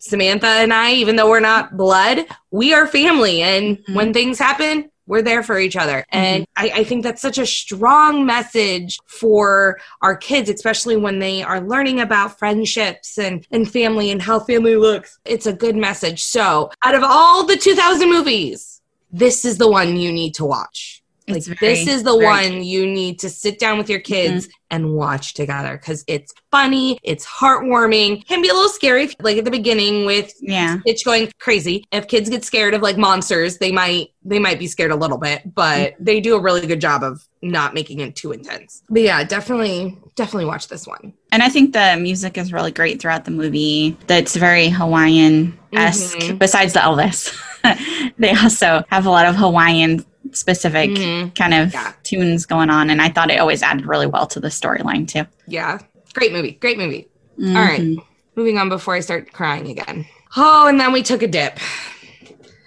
Samantha 0.04 0.48
and 0.48 0.74
I, 0.74 0.94
even 0.94 1.16
though 1.16 1.30
we're 1.30 1.40
not 1.40 1.78
blood, 1.78 2.26
we 2.52 2.74
are 2.74 2.88
family. 2.88 3.42
And 3.42 3.78
Mhm. 3.80 3.96
when 3.96 4.14
things 4.14 4.38
happen, 4.40 4.90
we're 5.06 5.22
there 5.22 5.44
for 5.44 5.60
each 5.60 5.76
other. 5.76 6.06
And 6.10 6.46
I, 6.56 6.72
I 6.76 6.84
think 6.86 7.04
that's 7.04 7.22
such 7.22 7.38
a 7.38 7.46
strong 7.46 8.26
message 8.26 9.00
for 9.06 9.78
our 10.02 10.16
kids, 10.16 10.50
especially 10.50 10.96
when 10.96 11.20
they 11.20 11.44
are 11.44 11.60
learning 11.60 12.00
about 12.00 12.40
friendships 12.40 13.18
and, 13.18 13.46
and 13.52 13.70
family 13.70 14.12
and 14.12 14.22
how 14.22 14.40
family 14.40 14.78
looks. 14.78 15.20
It's 15.26 15.46
a 15.46 15.52
good 15.54 15.76
message. 15.76 16.24
So, 16.24 16.72
out 16.84 16.96
of 16.96 17.04
all 17.04 17.46
the 17.46 17.58
2000 17.58 18.10
movies, 18.10 18.82
this 19.12 19.44
is 19.44 19.58
the 19.58 19.70
one 19.70 19.98
you 19.98 20.12
need 20.12 20.36
to 20.36 20.46
watch. 20.46 21.03
Like, 21.28 21.44
very- 21.44 21.58
this 21.60 21.88
is 21.88 22.04
the 22.04 22.16
one 22.18 22.64
you 22.64 22.86
need 22.86 23.20
to 23.20 23.30
sit 23.30 23.60
down 23.60 23.78
with 23.78 23.90
your 23.90 24.00
kids 24.00 24.50
and 24.70 24.94
watch 24.94 25.34
together 25.36 25.78
because 25.78 26.04
it's 26.08 26.34
funny, 26.52 26.98
it's 27.04 27.26
heartwarming, 27.26 28.26
can 28.28 28.42
be 28.42 28.50
a 28.50 28.54
little 28.54 28.70
scary, 28.70 29.10
like 29.22 29.38
at 29.38 29.46
the 29.46 29.52
beginning 29.52 30.06
with 30.06 30.34
Yeah. 30.42 30.80
Stitch 30.82 31.06
going 31.06 31.32
crazy. 31.40 31.86
If 31.92 32.08
kids 32.08 32.30
get 32.30 32.44
scared 32.44 32.74
of 32.74 32.82
like 32.82 32.98
monsters, 32.98 33.58
they 33.60 33.72
might 33.72 34.10
they 34.26 34.40
might 34.40 34.58
be 34.58 34.68
scared 34.68 34.92
a 34.92 34.96
little 34.96 35.18
bit, 35.18 35.54
but 35.54 35.96
they 36.00 36.22
do 36.22 36.36
a 36.36 36.40
really 36.42 36.66
good 36.66 36.80
job 36.80 37.04
of 37.04 37.22
not 37.42 37.74
making 37.74 38.00
it 38.00 38.16
too 38.16 38.32
intense. 38.32 38.82
But 38.90 39.02
yeah, 39.02 39.24
definitely 39.26 39.98
definitely 40.16 40.46
watch 40.46 40.70
this 40.70 40.88
one. 40.88 41.14
And 41.32 41.44
I 41.44 41.50
think 41.50 41.74
the 41.74 41.98
music 42.00 42.38
is 42.38 42.52
really 42.54 42.72
great 42.72 43.02
throughout 43.02 43.26
the 43.26 43.32
movie. 43.32 43.98
That's 44.08 44.36
very 44.36 44.70
Hawaiian 44.70 45.58
esque. 45.74 46.18
Mhm. 46.18 46.40
Besides 46.40 46.72
the 46.74 46.80
Elvis, 46.80 47.36
they 48.18 48.32
also 48.32 48.84
have 48.90 49.06
a 49.06 49.10
lot 49.10 49.26
of 49.26 49.36
Hawaiian 49.36 50.06
specific 50.36 50.92
Mhm. 50.92 51.36
kind 51.36 51.54
of 51.54 51.74
Yeah. 51.74 51.94
tunes 52.04 52.46
going 52.46 52.70
on, 52.70 52.90
and 52.90 53.02
I 53.02 53.10
thought 53.10 53.32
it 53.32 53.40
always 53.40 53.62
added 53.64 53.86
really 53.86 54.08
well 54.08 54.28
to 54.28 54.40
the 54.40 54.50
storyline 54.50 55.08
too. 55.08 55.26
Yeah. 55.48 55.80
Great 56.14 56.32
movie. 56.34 56.52
Great 56.60 56.78
movie. 56.78 57.08
All 57.42 57.54
right. 57.54 57.82
Mhm. 57.82 57.98
Moving 58.36 58.58
on 58.58 58.70
before 58.70 58.96
I 58.96 59.00
start 59.00 59.32
crying 59.32 59.68
again. 59.70 60.06
Oh, 60.36 60.68
and 60.68 60.80
then 60.80 60.92
we 60.92 61.04
took 61.04 61.22
a 61.24 61.28
dip. 61.28 61.60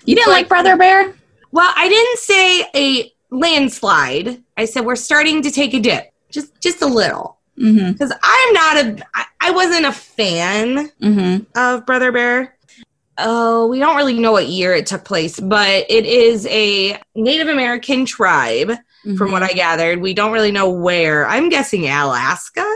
You 0.04 0.14
didn't 0.14 0.30
like 0.32 0.48
Brother 0.48 0.76
Bear? 0.76 1.12
Well, 1.52 1.72
I 1.76 1.88
didn't 1.88 2.18
say 2.18 2.66
a 2.74 3.12
landslide. 3.30 4.42
I 4.56 4.64
said 4.66 4.84
we're 4.84 4.96
starting 4.96 5.42
to 5.42 5.50
take 5.50 5.74
a 5.74 5.80
dip. 5.80 6.10
Just 6.30 6.60
just 6.60 6.82
a 6.82 6.86
little. 6.86 7.34
Mm-hmm. 7.58 7.92
because 7.92 8.12
I'm 8.22 8.52
not 8.52 8.76
a 8.76 9.06
I, 9.14 9.24
I 9.40 9.50
wasn't 9.52 9.86
a 9.86 9.92
fan 9.92 10.90
Mm-hmm. 11.02 11.44
of 11.58 11.86
Brother 11.86 12.12
Bear. 12.12 12.54
Oh, 13.18 13.66
we 13.68 13.78
don't 13.78 13.96
really 13.96 14.18
know 14.18 14.32
what 14.32 14.46
year 14.48 14.74
it 14.74 14.86
took 14.86 15.04
place, 15.04 15.40
but 15.40 15.86
it 15.88 16.04
is 16.06 16.46
a 16.48 16.98
Native 17.14 17.48
American 17.48 18.04
tribe, 18.06 18.70
Mm-hmm. 19.04 19.16
from 19.18 19.30
what 19.30 19.44
I 19.44 19.52
gathered. 19.52 20.00
We 20.00 20.14
don't 20.14 20.32
really 20.32 20.50
know 20.50 20.68
where. 20.68 21.28
I'm 21.28 21.48
guessing 21.48 21.84
Alaska. 21.88 22.66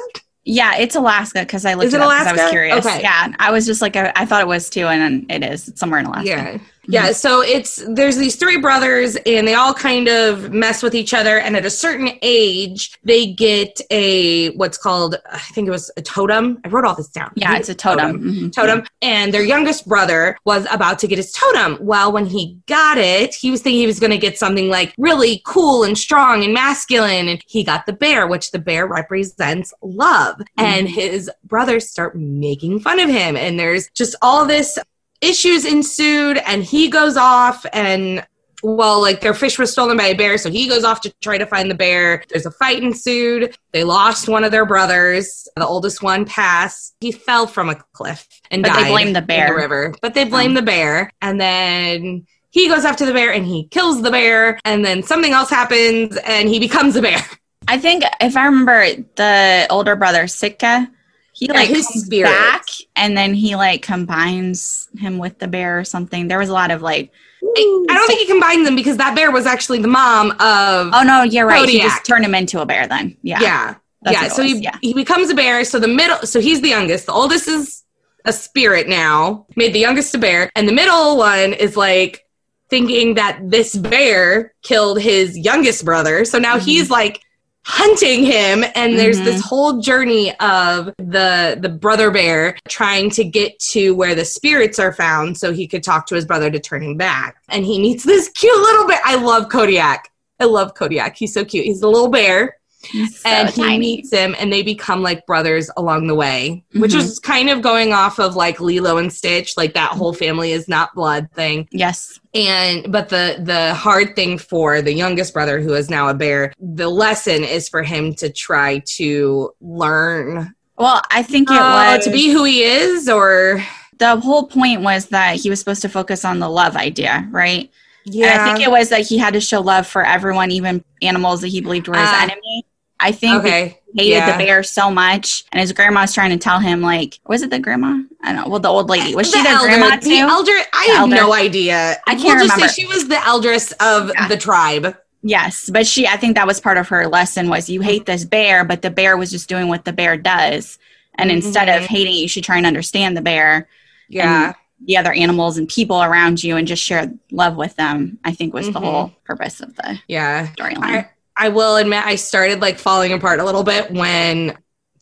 Yeah, 0.44 0.76
it's 0.76 0.94
Alaska 0.94 1.40
because 1.40 1.66
I 1.66 1.74
looked 1.74 1.86
Is 1.88 1.94
it 1.94 1.96
it 1.96 2.02
up 2.04 2.08
'cause 2.10 2.26
I 2.28 2.30
was 2.32 2.38
Alaska? 2.40 2.50
curious. 2.52 2.86
Okay. 2.86 3.00
Yeah, 3.02 3.32
I 3.40 3.50
was 3.50 3.66
just 3.66 3.82
like, 3.82 3.96
I, 3.96 4.12
I 4.14 4.26
thought 4.26 4.40
it 4.40 4.46
was 4.46 4.70
too, 4.70 4.86
and 4.86 5.28
it 5.28 5.42
is. 5.42 5.66
It's 5.66 5.80
somewhere 5.80 5.98
in 5.98 6.06
Alaska. 6.06 6.28
Yeah. 6.28 6.58
Yeah, 6.90 7.12
so 7.12 7.42
it's 7.42 7.82
there's 7.88 8.16
these 8.16 8.36
three 8.36 8.58
brothers 8.58 9.16
and 9.26 9.46
they 9.46 9.54
all 9.54 9.72
kind 9.74 10.08
of 10.08 10.52
mess 10.52 10.82
with 10.82 10.94
each 10.94 11.14
other 11.14 11.38
and 11.38 11.56
at 11.56 11.64
a 11.64 11.70
certain 11.70 12.10
age 12.22 12.98
they 13.04 13.32
get 13.32 13.80
a 13.90 14.50
what's 14.56 14.76
called 14.78 15.16
I 15.30 15.38
think 15.38 15.68
it 15.68 15.70
was 15.70 15.90
a 15.96 16.02
totem. 16.02 16.60
I 16.64 16.68
wrote 16.68 16.84
all 16.84 16.94
this 16.94 17.08
down. 17.08 17.32
Yeah, 17.36 17.56
it's 17.56 17.68
a 17.68 17.74
totem. 17.74 18.20
Mhm. 18.22 18.52
totem 18.52 18.84
and 19.02 19.32
their 19.32 19.42
youngest 19.44 19.86
brother 19.88 20.36
was 20.44 20.66
about 20.70 20.98
to 21.00 21.06
get 21.06 21.16
his 21.18 21.32
totem 21.32 21.78
well 21.80 22.12
when 22.12 22.26
he 22.26 22.58
got 22.66 22.98
it 22.98 23.34
he 23.34 23.50
was 23.50 23.62
thinking 23.62 23.80
he 23.80 23.86
was 23.86 24.00
going 24.00 24.10
to 24.10 24.18
get 24.18 24.38
something 24.38 24.68
like 24.68 24.94
really 24.98 25.40
cool 25.46 25.84
and 25.84 25.96
strong 25.96 26.42
and 26.44 26.52
masculine 26.52 27.28
and 27.28 27.42
he 27.46 27.62
got 27.64 27.86
the 27.86 27.92
bear 27.92 28.26
which 28.26 28.50
the 28.50 28.58
bear 28.58 28.86
represents 28.86 29.72
love 29.82 30.40
and 30.56 30.88
his 30.88 31.30
brothers 31.44 31.88
start 31.88 32.16
making 32.16 32.80
fun 32.80 32.98
of 33.00 33.08
him 33.08 33.36
and 33.36 33.58
there's 33.58 33.88
just 33.94 34.14
all 34.22 34.44
this 34.46 34.78
issues 35.20 35.64
ensued 35.64 36.38
and 36.38 36.62
he 36.62 36.88
goes 36.88 37.16
off 37.16 37.64
and 37.72 38.26
well, 38.62 39.00
like 39.00 39.20
their 39.20 39.34
fish 39.34 39.58
was 39.58 39.72
stolen 39.72 39.96
by 39.96 40.08
a 40.08 40.14
bear, 40.14 40.36
so 40.36 40.50
he 40.50 40.68
goes 40.68 40.84
off 40.84 41.00
to 41.02 41.12
try 41.22 41.38
to 41.38 41.46
find 41.46 41.70
the 41.70 41.74
bear. 41.74 42.24
There's 42.28 42.46
a 42.46 42.50
fight 42.50 42.82
ensued. 42.82 43.56
They 43.72 43.84
lost 43.84 44.28
one 44.28 44.44
of 44.44 44.50
their 44.50 44.66
brothers. 44.66 45.48
The 45.56 45.66
oldest 45.66 46.02
one 46.02 46.24
passed. 46.26 46.94
He 47.00 47.12
fell 47.12 47.46
from 47.46 47.70
a 47.70 47.76
cliff 47.94 48.26
and 48.50 48.62
But 48.62 48.74
they 48.74 48.90
blame 48.90 49.12
the 49.12 49.20
in 49.20 49.46
the 49.46 49.54
river. 49.54 49.94
But 50.02 50.14
they 50.14 50.24
blame 50.24 50.52
oh. 50.52 50.54
the 50.56 50.62
bear, 50.62 51.10
and 51.22 51.40
then 51.40 52.26
he 52.50 52.68
goes 52.68 52.84
after 52.84 53.06
the 53.06 53.12
bear 53.12 53.32
and 53.32 53.46
he 53.46 53.64
kills 53.68 54.02
the 54.02 54.10
bear, 54.10 54.58
and 54.64 54.84
then 54.84 55.02
something 55.02 55.32
else 55.32 55.50
happens 55.50 56.16
and 56.24 56.48
he 56.48 56.58
becomes 56.58 56.96
a 56.96 57.02
bear. 57.02 57.24
I 57.68 57.78
think 57.78 58.04
if 58.20 58.36
I 58.36 58.46
remember, 58.46 58.84
the 59.16 59.66
older 59.70 59.96
brother 59.96 60.26
Sitka, 60.26 60.90
he 61.40 61.46
Yeah, 61.46 61.54
like 61.54 61.68
his 61.68 61.86
comes 61.88 62.04
spirit. 62.04 62.28
back, 62.28 62.66
and 62.94 63.16
then 63.16 63.34
he 63.34 63.56
like 63.56 63.82
combines 63.82 64.88
him 64.98 65.18
with 65.18 65.38
the 65.38 65.48
bear 65.48 65.78
or 65.80 65.84
something. 65.84 66.28
There 66.28 66.38
was 66.38 66.50
a 66.50 66.52
lot 66.52 66.70
of 66.70 66.82
like, 66.82 67.10
I 67.42 67.84
don't 67.88 68.06
think 68.06 68.20
he 68.20 68.26
combined 68.26 68.66
them 68.66 68.76
because 68.76 68.98
that 68.98 69.14
bear 69.16 69.30
was 69.32 69.46
actually 69.46 69.80
the 69.80 69.88
mom 69.88 70.30
of. 70.32 70.90
oh 70.92 71.02
no, 71.04 71.22
you're 71.22 71.46
right. 71.46 71.68
He 71.68 71.80
just 71.80 72.04
turned 72.04 72.24
him 72.24 72.34
into 72.34 72.60
a 72.60 72.66
bear 72.66 72.86
then. 72.86 73.16
Yeah. 73.22 73.40
yeah, 73.40 73.74
That's 74.02 74.20
yeah. 74.22 74.28
So 74.28 74.42
was, 74.42 74.52
he 74.52 74.58
yeah. 74.60 74.76
he 74.82 74.92
becomes 74.94 75.30
a 75.30 75.34
bear. 75.34 75.64
So 75.64 75.80
the 75.80 75.88
middle, 75.88 76.18
so 76.18 76.40
he's 76.40 76.60
the 76.60 76.68
youngest. 76.68 77.06
The 77.06 77.12
oldest 77.12 77.48
is 77.48 77.82
a 78.26 78.32
spirit 78.34 78.86
now. 78.88 79.46
Made 79.56 79.72
the 79.72 79.78
youngest 79.80 80.14
a 80.14 80.18
bear, 80.18 80.50
and 80.54 80.68
the 80.68 80.72
middle 80.72 81.16
one 81.16 81.54
is 81.54 81.76
like 81.76 82.26
thinking 82.68 83.14
that 83.14 83.40
this 83.42 83.74
bear 83.74 84.52
killed 84.62 85.00
his 85.00 85.36
youngest 85.36 85.84
brother. 85.84 86.24
So 86.26 86.38
now 86.38 86.56
Mhm. 86.56 86.60
he's 86.62 86.90
like 86.90 87.22
hunting 87.70 88.24
him 88.24 88.64
and 88.74 88.98
there's 88.98 89.20
Mhm. 89.20 89.24
this 89.24 89.40
whole 89.40 89.80
journey 89.80 90.34
of 90.40 90.92
the 90.98 91.56
the 91.60 91.68
brother 91.68 92.10
bear 92.10 92.56
trying 92.68 93.10
to 93.10 93.24
get 93.24 93.58
to 93.70 93.94
where 93.94 94.14
the 94.14 94.24
spirits 94.24 94.78
are 94.78 94.92
found 94.92 95.38
so 95.38 95.52
he 95.52 95.66
could 95.66 95.82
talk 95.82 96.06
to 96.06 96.14
his 96.14 96.24
brother 96.24 96.50
to 96.50 96.58
turn 96.58 96.82
him 96.82 96.96
back. 96.96 97.36
And 97.48 97.64
he 97.64 97.78
meets 97.80 98.04
this 98.04 98.28
cute 98.30 98.58
little 98.58 98.86
bear. 98.86 99.00
I 99.04 99.14
love 99.16 99.48
kodiak. 99.48 100.10
I 100.40 100.44
love 100.44 100.74
kodiak. 100.74 101.16
He's 101.16 101.32
so 101.34 101.44
cute. 101.44 101.64
He's 101.64 101.82
a 101.82 101.88
little 101.88 102.08
bear 102.08 102.56
He's 102.82 103.20
so 103.20 103.28
and 103.28 103.48
he 103.50 103.60
tiny. 103.62 103.78
meets 103.78 104.10
him 104.10 104.34
and 104.38 104.50
they 104.52 104.62
become 104.62 105.02
like 105.02 105.26
brothers 105.26 105.70
along 105.76 106.06
the 106.06 106.14
way 106.14 106.64
which 106.74 106.92
Mhm. 106.92 106.98
is 107.00 107.18
kind 107.18 107.50
of 107.50 107.60
going 107.60 107.92
off 107.92 108.18
of 108.18 108.36
like 108.36 108.58
lilo 108.58 108.96
and 108.96 109.12
stitch 109.12 109.54
like 109.58 109.74
that 109.74 109.90
whole 109.90 110.14
family 110.14 110.52
is 110.52 110.66
not 110.66 110.94
blood 110.94 111.28
thing 111.34 111.68
Yes. 111.72 112.18
and 112.34 112.90
but 112.90 113.10
the 113.10 113.38
the 113.44 113.74
hard 113.74 114.16
thing 114.16 114.38
for 114.38 114.80
the 114.80 114.94
youngest 114.94 115.34
brother 115.34 115.60
who 115.60 115.74
is 115.74 115.90
now 115.90 116.08
a 116.08 116.14
bear 116.14 116.52
the 116.58 116.88
lesson 116.88 117.44
is 117.44 117.68
for 117.68 117.82
him 117.82 118.14
to 118.14 118.30
try 118.30 118.78
to 118.96 119.50
learn 119.60 120.54
Well, 120.78 121.02
I 121.10 121.22
think 121.22 121.50
it 121.50 121.56
uh, 121.60 121.94
was 121.96 122.04
to 122.04 122.10
be 122.10 122.30
who 122.30 122.44
he 122.44 122.62
is 122.62 123.08
or 123.10 123.62
the 123.98 124.16
whole 124.16 124.44
point 124.46 124.80
was 124.80 125.06
that 125.08 125.36
he 125.36 125.50
was 125.50 125.58
supposed 125.58 125.82
to 125.82 125.90
focus 125.90 126.24
on 126.24 126.38
the 126.38 126.48
love 126.48 126.74
idea, 126.76 127.28
right? 127.30 127.70
yeah 128.06 128.28
And 128.32 128.40
I 128.40 128.44
think 128.54 128.66
it 128.66 128.70
was 128.70 128.88
that 128.88 129.02
he 129.02 129.18
had 129.18 129.34
to 129.34 129.40
show 129.42 129.60
love 129.60 129.86
for 129.86 130.02
everyone, 130.02 130.50
even 130.50 130.82
animals 131.02 131.42
that 131.42 131.48
he 131.48 131.60
believed 131.60 131.86
were 131.86 131.98
his 131.98 132.08
Ah. 132.10 132.22
enemy. 132.22 132.64
I 133.00 133.12
think 133.12 133.36
okay 133.40 133.78
he 133.94 134.04
hated 134.04 134.16
yeah. 134.18 134.32
the 134.38 134.44
bear 134.44 134.62
so 134.62 134.90
much, 134.90 135.44
and 135.50 135.60
his 135.60 135.72
grandma 135.72 136.02
was 136.02 136.14
trying 136.14 136.30
to 136.30 136.36
tell 136.36 136.60
him, 136.60 136.80
like, 136.80 137.18
was 137.26 137.42
it 137.42 137.50
the 137.50 137.58
grandma? 137.58 137.98
I 138.22 138.32
don't 138.32 138.44
know. 138.44 138.48
Well, 138.48 138.60
the 138.60 138.68
old 138.68 138.88
lady 138.88 139.14
was 139.16 139.30
she 139.32 139.42
the, 139.42 139.48
elder, 139.48 139.66
grandma 139.66 139.96
too? 139.96 140.08
the 140.10 140.18
elder 140.18 140.52
i 140.52 140.86
The 140.86 140.92
have 140.92 141.00
elder. 141.02 141.16
no 141.16 141.32
idea 141.34 141.96
I 142.06 142.14
can't 142.14 142.24
we'll 142.24 142.34
just 142.46 142.54
remember. 142.54 142.68
say 142.68 142.82
she 142.82 142.86
was 142.86 143.08
the 143.08 143.24
eldest 143.26 143.72
of 143.80 144.10
Yeah. 144.14 144.28
the 144.28 144.36
tribe 144.36 144.96
yes, 145.22 145.68
but 145.72 145.86
she. 145.86 146.06
I 146.06 146.16
think 146.16 146.36
that 146.36 146.46
was 146.46 146.60
part 146.60 146.76
of 146.78 146.88
her 146.88 147.06
lesson 147.08 147.48
was 147.48 147.68
you 147.68 147.80
hate 147.80 148.06
this 148.06 148.24
bear, 148.24 148.64
but 148.64 148.80
the 148.82 148.90
bear 148.90 149.16
was 149.16 149.30
just 149.30 149.48
doing 149.48 149.68
what 149.68 149.84
the 149.84 149.92
bear 149.92 150.16
does, 150.16 150.78
and 151.16 151.30
instead 151.30 151.68
of 151.68 151.82
Mhm. 151.82 151.86
hating 151.88 152.14
you 152.14 152.28
should 152.28 152.44
try 152.44 152.56
and 152.58 152.66
understand 152.66 153.16
the 153.16 153.22
bear, 153.22 153.68
yeah 154.08 154.52
the 154.86 154.96
other 154.96 155.12
animals 155.12 155.58
and 155.58 155.68
people 155.68 156.02
around 156.02 156.42
you, 156.42 156.56
and 156.56 156.66
just 156.66 156.82
share 156.82 157.12
love 157.32 157.54
with 157.56 157.76
them. 157.76 158.18
I 158.24 158.32
think 158.32 158.54
was 158.54 158.66
the 158.70 158.80
Mhm. 158.80 158.84
whole 158.84 159.12
purpose 159.24 159.60
of 159.60 159.74
the 159.76 159.98
yeah 160.08 160.46
storyline. 160.56 161.08
I, 161.36 161.46
I 161.46 161.48
will 161.48 161.76
admit 161.76 162.04
I 162.04 162.16
started 162.16 162.60
like 162.60 162.78
falling 162.78 163.12
apart 163.12 163.40
a 163.40 163.44
little 163.44 163.64
bit 163.64 163.90
when 163.90 164.56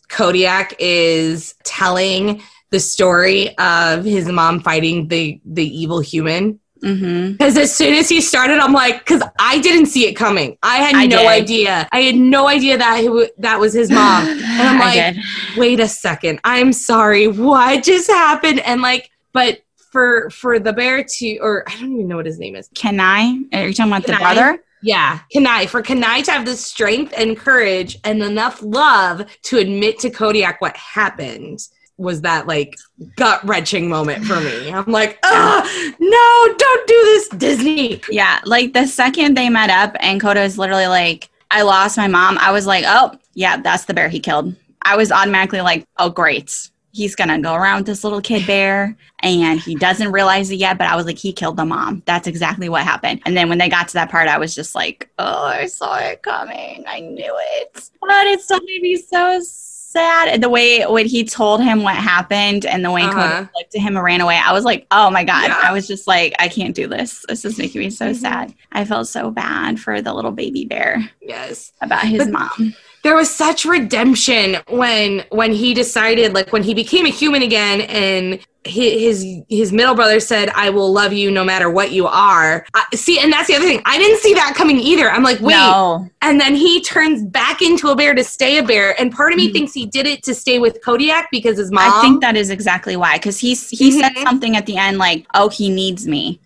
Kodiak 0.09 0.75
is 0.79 1.55
telling 1.64 2.43
the 2.71 2.81
story 2.81 3.57
of 3.59 4.05
his 4.05 4.29
mom 4.29 4.61
fighting 4.61 5.09
the 5.09 5.41
the 5.45 5.64
evil 5.64 6.01
human. 6.01 6.61
Mm-hmm. 6.83 7.33
Because 7.33 7.57
as 7.59 7.75
soon 7.75 7.95
as 7.95 8.09
he 8.09 8.21
started, 8.21 8.59
I'm 8.59 8.73
like, 8.73 9.01
because 9.01 9.23
I 9.41 9.59
didn't 9.59 9.87
see 9.87 10.07
it 10.07 10.14
coming. 10.14 10.57
I 10.62 10.77
had 10.77 10.95
I 10.95 11.07
no 11.07 11.19
did. 11.19 11.27
idea. 11.27 11.88
I 11.91 12.03
had 12.03 12.14
no 12.14 12.47
idea 12.47 12.79
that 12.79 12.99
he, 13.01 13.07
w- 13.07 13.29
that 13.38 13.59
was 13.59 13.73
his 13.73 13.91
mom. 13.91 14.29
And 14.29 14.62
I'm 14.62 14.79
like, 14.79 15.17
wait 15.57 15.81
a 15.81 15.88
second. 15.88 16.41
I'm 16.45 16.73
sorry. 16.73 17.27
What 17.27 17.83
just 17.83 18.09
happened? 18.09 18.61
And 18.61 18.81
like, 18.81 19.11
but 19.33 19.61
for 19.91 20.31
for 20.31 20.59
the 20.59 20.73
bear 20.73 21.03
to, 21.03 21.38
or 21.38 21.69
I 21.69 21.73
don't 21.81 21.95
even 21.95 22.07
know 22.09 22.17
what 22.17 22.27
his 22.27 22.38
name 22.38 22.55
is. 22.55 22.69
Can 22.75 23.01
I? 23.01 23.41
Are 23.53 23.67
you 23.67 23.75
talking 23.75 23.93
about 23.93 24.07
the 24.07 24.12
Kenai? 24.12 24.35
brother? 24.35 24.64
Yeah, 24.83 25.21
Kenai 25.33 25.67
for 25.67 25.83
Kenai 25.83 26.23
to 26.23 26.31
have 26.31 26.45
the 26.45 26.57
strength 26.57 27.12
and 27.17 27.37
courage 27.37 27.99
and 28.05 28.23
enough 28.23 28.62
love 28.62 29.25
to 29.43 29.59
admit 29.59 29.99
to 30.01 30.11
Kodiak 30.11 30.61
what 30.61 30.77
happened 30.77 31.61
was 31.97 32.21
that 32.21 32.47
like 32.47 32.77
gut 33.17 33.45
wrenching 33.45 33.88
moment 33.88 34.25
for 34.25 34.41
me. 34.41 34.71
I'm 34.73 34.87
like, 34.87 35.19
oh 35.25 35.95
no, 35.99 36.55
don't 36.57 36.87
do 36.87 36.95
this, 36.95 37.29
Disney. 37.31 38.01
Yeah, 38.09 38.41
like 38.45 38.73
the 38.73 38.87
second 38.87 39.37
they 39.37 39.49
met 39.49 39.71
up 39.71 39.97
and 40.01 40.21
Koda 40.21 40.43
is 40.43 40.59
literally 40.59 40.87
like, 40.87 41.29
I 41.51 41.62
lost 41.62 41.97
my 41.97 42.07
mom, 42.07 42.38
I 42.38 42.53
was 42.53 42.67
like, 42.67 42.85
oh, 42.87 43.19
yeah, 43.35 43.61
that's 43.61 43.87
the 43.87 43.95
bear 43.95 44.09
he 44.09 44.21
killed. 44.21 44.55
I 44.83 44.97
was 44.97 45.11
automatically 45.11 45.61
like, 45.61 45.85
oh, 45.97 46.11
great. 46.11 46.71
He's 46.92 47.14
going 47.14 47.29
to 47.29 47.38
go 47.38 47.55
around 47.55 47.79
with 47.79 47.87
this 47.87 48.03
little 48.03 48.20
kid 48.20 48.46
bear 48.46 48.96
and 49.20 49.61
he 49.61 49.74
doesn't 49.74 50.11
realize 50.11 50.51
it 50.51 50.57
yet, 50.57 50.79
but 50.79 50.87
I 50.88 50.96
was 50.96 51.07
like, 51.07 51.18
he 51.18 51.33
killed 51.33 51.57
the 51.57 51.64
mom. 51.64 52.03
That's 52.07 52.27
exactly 52.27 52.68
what 52.68 52.83
happened. 52.83 53.20
And 53.27 53.37
then 53.37 53.48
when 53.48 53.59
they 53.59 53.68
got 53.68 53.88
to 53.88 53.94
that 53.94 54.11
part, 54.11 54.27
I 54.29 54.38
was 54.38 54.55
just 54.55 54.74
like, 54.74 55.09
oh, 55.18 55.44
I 55.44 55.66
saw 55.66 55.96
it 55.98 56.22
coming. 56.22 56.85
I 56.88 57.01
knew 57.01 57.37
it. 57.57 57.90
But 58.01 58.27
it 58.27 58.40
still 58.40 58.61
made 58.64 58.81
me 58.83 58.96
so 58.96 59.40
sad. 59.44 60.29
And 60.29 60.42
the 60.42 60.48
way 60.48 60.85
when 60.87 61.07
he 61.07 61.24
told 61.24 61.62
him 61.62 61.83
what 61.83 61.96
happened 61.96 62.64
and 62.66 62.85
the 62.85 62.90
way 62.90 63.03
Uh-huh. 63.03 63.46
Looked 63.55 63.74
at 63.74 63.81
him 63.81 63.96
and 63.96 64.05
ran 64.05 64.20
away, 64.20 64.40
I 64.42 64.53
was 64.53 64.64
like, 64.64 64.87
oh 64.90 65.11
my 65.11 65.24
God. 65.24 65.48
Yeah. 65.48 65.61
I 65.62 65.72
was 65.72 65.87
just 65.87 66.07
like, 66.09 66.35
I 66.38 66.48
can't 66.48 66.74
do 66.74 66.87
this. 66.88 67.24
This 67.29 67.44
is 67.44 67.59
making 67.59 67.81
me 67.81 67.90
so 67.90 68.11
Mhm. 68.11 68.16
sad. 68.16 68.55
I 68.72 68.85
felt 68.85 69.09
so 69.09 69.31
bad 69.31 69.79
for 69.79 70.01
the 70.01 70.12
little 70.14 70.31
baby 70.33 70.64
bear 70.64 71.09
Yes. 71.20 71.72
about 71.81 72.05
his 72.07 72.24
But- 72.24 72.33
mom. 72.33 72.74
There 73.09 73.16
was 73.16 73.35
such 73.35 73.64
redemption 73.64 74.59
when 74.68 75.25
when 75.31 75.51
he 75.51 75.73
decided 75.73 76.35
like 76.35 76.53
when 76.53 76.62
he 76.62 76.75
became 76.75 77.07
a 77.07 77.09
human 77.09 77.40
again 77.40 77.81
and 77.81 78.38
his 78.64 79.25
his 79.49 79.73
middle 79.73 79.94
brother 79.94 80.21
said 80.21 80.51
I 80.51 80.68
will 80.68 80.92
love 80.92 81.14
you 81.14 81.31
no 81.31 81.42
matter 81.42 81.71
what 81.71 81.90
you 81.90 82.07
are. 82.07 82.66
I, 82.75 82.85
see 82.94 83.18
and 83.18 83.33
that's 83.33 83.47
the 83.49 83.55
other 83.57 83.64
thing. 83.64 83.81
I 83.87 83.97
didn't 83.97 84.18
see 84.18 84.35
that 84.35 84.53
coming 84.55 84.79
either. 84.79 85.11
I'm 85.11 85.23
like, 85.23 85.40
wait, 85.40 85.55
No. 85.55 86.07
and 86.21 86.38
then 86.38 86.55
he 86.55 86.83
turns 86.83 87.23
back 87.25 87.62
into 87.62 87.88
a 87.88 87.97
bear 87.97 88.14
to 88.14 88.23
stay 88.23 88.59
a 88.59 88.62
bear 88.62 88.94
and 89.01 89.11
part 89.11 89.33
of 89.33 89.38
me 89.38 89.49
Mhm. 89.49 89.53
thinks 89.55 89.73
he 89.73 89.87
did 89.87 90.07
it 90.07 90.23
to 90.25 90.35
stay 90.35 90.59
with 90.59 90.85
kodiak 90.85 91.29
because 91.33 91.57
his 91.57 91.73
mom 91.73 91.90
I 91.90 92.03
think 92.03 92.21
that 92.21 92.37
is 92.37 92.51
exactly 92.51 92.94
why. 92.94 93.16
Because 93.16 93.38
he, 93.38 93.55
he 93.55 93.90
said 93.90 94.12
Mhm. 94.16 94.23
something 94.25 94.55
at 94.55 94.66
the 94.66 94.77
end 94.77 94.99
like, 94.99 95.25
oh, 95.33 95.49
he 95.49 95.71
needs 95.71 96.07
me. 96.07 96.40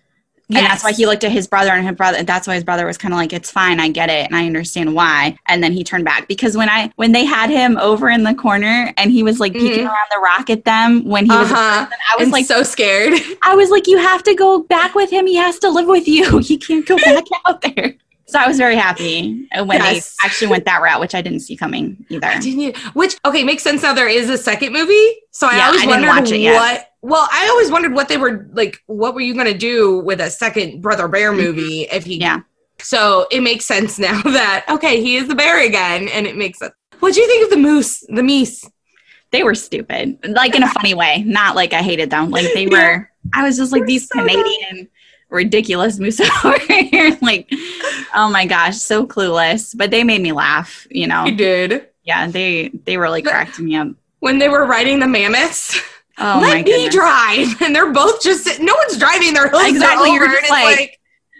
And 0.57 0.65
that's 0.65 0.83
why 0.83 0.91
he 0.93 1.05
looked 1.05 1.23
at 1.23 1.31
his 1.31 1.47
brother 1.47 1.71
and 1.71 1.85
his 1.87 1.95
brother. 1.95 2.23
That's 2.23 2.47
why 2.47 2.55
his 2.55 2.63
brother 2.63 2.85
was 2.85 2.97
kind 2.97 3.13
of 3.13 3.17
like, 3.17 3.33
"It's 3.33 3.49
fine, 3.51 3.79
I 3.79 3.89
get 3.89 4.09
it, 4.09 4.25
and 4.27 4.35
I 4.35 4.45
understand 4.45 4.93
why." 4.95 5.37
And 5.47 5.63
then 5.63 5.71
he 5.73 5.83
turned 5.83 6.05
back 6.05 6.27
because 6.27 6.55
when 6.57 6.69
I 6.69 6.91
when 6.95 7.11
they 7.11 7.25
had 7.25 7.49
him 7.49 7.77
over 7.77 8.09
in 8.09 8.23
the 8.23 8.33
corner 8.33 8.93
and 8.97 9.11
he 9.11 9.23
was 9.23 9.39
like 9.39 9.53
peeking 9.53 9.85
Mhm. 9.85 9.89
around 9.89 10.09
the 10.11 10.19
rock 10.19 10.49
at 10.49 10.65
them 10.65 11.05
when 11.05 11.25
he 11.25 11.31
was, 11.31 11.51
uh-huh 11.51 11.85
person, 11.85 11.97
I 12.11 12.15
was 12.17 12.23
and 12.23 12.31
like, 12.31 12.45
so 12.45 12.63
scared 12.63 13.13
I 13.43 13.55
was 13.55 13.69
like, 13.69 13.87
"You 13.87 13.97
have 13.97 14.23
to 14.23 14.33
go 14.35 14.59
back 14.63 14.95
with 14.95 15.09
him. 15.09 15.27
He 15.27 15.35
has 15.35 15.59
to 15.59 15.69
live 15.69 15.87
with 15.87 16.07
you. 16.07 16.37
He 16.43 16.57
can't 16.57 16.85
go 16.85 16.97
back 16.97 17.23
out 17.47 17.61
there." 17.61 17.95
So 18.25 18.39
I 18.39 18.47
was 18.47 18.57
very 18.57 18.75
happy 18.77 19.47
when 19.65 19.79
Yes. 19.79 20.15
they 20.21 20.27
actually 20.27 20.47
went 20.47 20.65
that 20.65 20.81
route, 20.81 20.99
which 20.99 21.13
I 21.13 21.21
didn't 21.21 21.41
see 21.41 21.55
coming 21.55 22.03
either. 22.09 22.31
Which 22.93 23.15
okay 23.25 23.43
makes 23.43 23.61
sense 23.63 23.83
now. 23.83 23.93
There 23.93 24.07
is 24.07 24.29
a 24.29 24.37
second 24.37 24.73
movie, 24.73 25.15
so 25.31 25.45
I 25.47 25.57
Yeah, 25.57 25.65
always 25.67 25.83
I 25.83 25.85
wondered 25.87 26.07
watch 26.07 26.31
it 26.31 26.39
yet. 26.39 26.55
what. 26.55 26.89
Well, 27.05 27.27
I 27.31 27.47
always 27.49 27.69
wondered 27.69 27.93
what 27.93 28.07
they 28.07 28.17
were 28.17 28.49
like. 28.53 28.81
What 28.87 29.13
were 29.13 29.21
you 29.21 29.33
going 29.33 29.51
to 29.51 29.57
do 29.57 29.99
with 29.99 30.19
a 30.21 30.29
second 30.29 30.81
Brother 30.81 31.07
Bear 31.07 31.31
movie 31.33 31.81
if 31.91 32.05
he? 32.05 32.13
Mm-hmm. 32.15 32.21
Yeah. 32.21 32.39
So 32.79 33.27
it 33.29 33.41
makes 33.41 33.65
sense 33.65 33.99
now 34.07 34.21
that 34.23 34.65
okay, 34.69 35.01
he 35.01 35.17
is 35.17 35.27
the 35.27 35.35
bear 35.35 35.63
again, 35.65 36.07
and 36.07 36.25
it 36.25 36.35
makes 36.37 36.59
sense. 36.59 36.73
What 37.01 37.13
do 37.13 37.21
you 37.21 37.27
think 37.27 37.43
of 37.43 37.49
the 37.51 37.57
moose, 37.57 37.99
the 38.07 38.21
meese? 38.21 38.65
They 39.31 39.43
were 39.43 39.55
stupid, 39.55 40.17
like 40.29 40.55
in 40.55 40.63
a 40.63 40.69
funny 40.69 40.93
way, 40.93 41.23
not 41.27 41.55
like 41.55 41.73
I 41.73 41.81
hated 41.81 42.09
them. 42.09 42.29
Like 42.29 42.53
they 42.53 42.65
Yeah. 42.67 42.97
were, 42.97 43.09
I 43.33 43.43
was 43.43 43.57
just 43.57 43.71
like 43.73 43.85
these 43.85 44.07
so 44.07 44.19
dumb. 44.19 44.27
Canadian 44.29 44.87
ridiculous 45.29 45.97
moose 45.99 46.21
over 46.45 46.57
here. 46.59 47.17
like, 47.21 47.51
oh 48.15 48.29
my 48.31 48.45
gosh, 48.45 48.77
so 48.77 49.05
clueless. 49.07 49.75
But 49.75 49.89
they 49.91 50.03
made 50.03 50.21
me 50.21 50.31
laugh, 50.31 50.87
you 50.91 51.07
know. 51.07 51.25
You 51.25 51.35
did 51.35 51.87
Yeah, 52.03 52.27
they 52.27 52.69
they 52.85 52.97
really 52.97 53.21
But- 53.23 53.31
cracked 53.31 53.59
me 53.59 53.75
up. 53.75 53.87
when 54.19 54.37
they 54.37 54.47
were 54.49 54.65
riding 54.65 54.99
the 54.99 55.07
mammoths. 55.07 55.81
Oh 56.19 56.39
my 56.39 56.47
Let 56.47 56.57
me 56.57 56.63
goodness. 56.63 56.93
drive, 56.95 57.55
and 57.61 57.75
they're 57.75 57.91
both 57.91 58.21
just 58.21 58.43
sit- 58.43 58.61
no 58.61 58.73
one's 58.75 58.97
driving. 58.97 59.33
Their 59.33 59.47
hooves 59.49 59.67
Exactly, 59.69 60.09
are 60.11 60.15
you're 60.15 60.27
just 60.27 60.41
it's 60.43 60.49
like- 60.51 60.99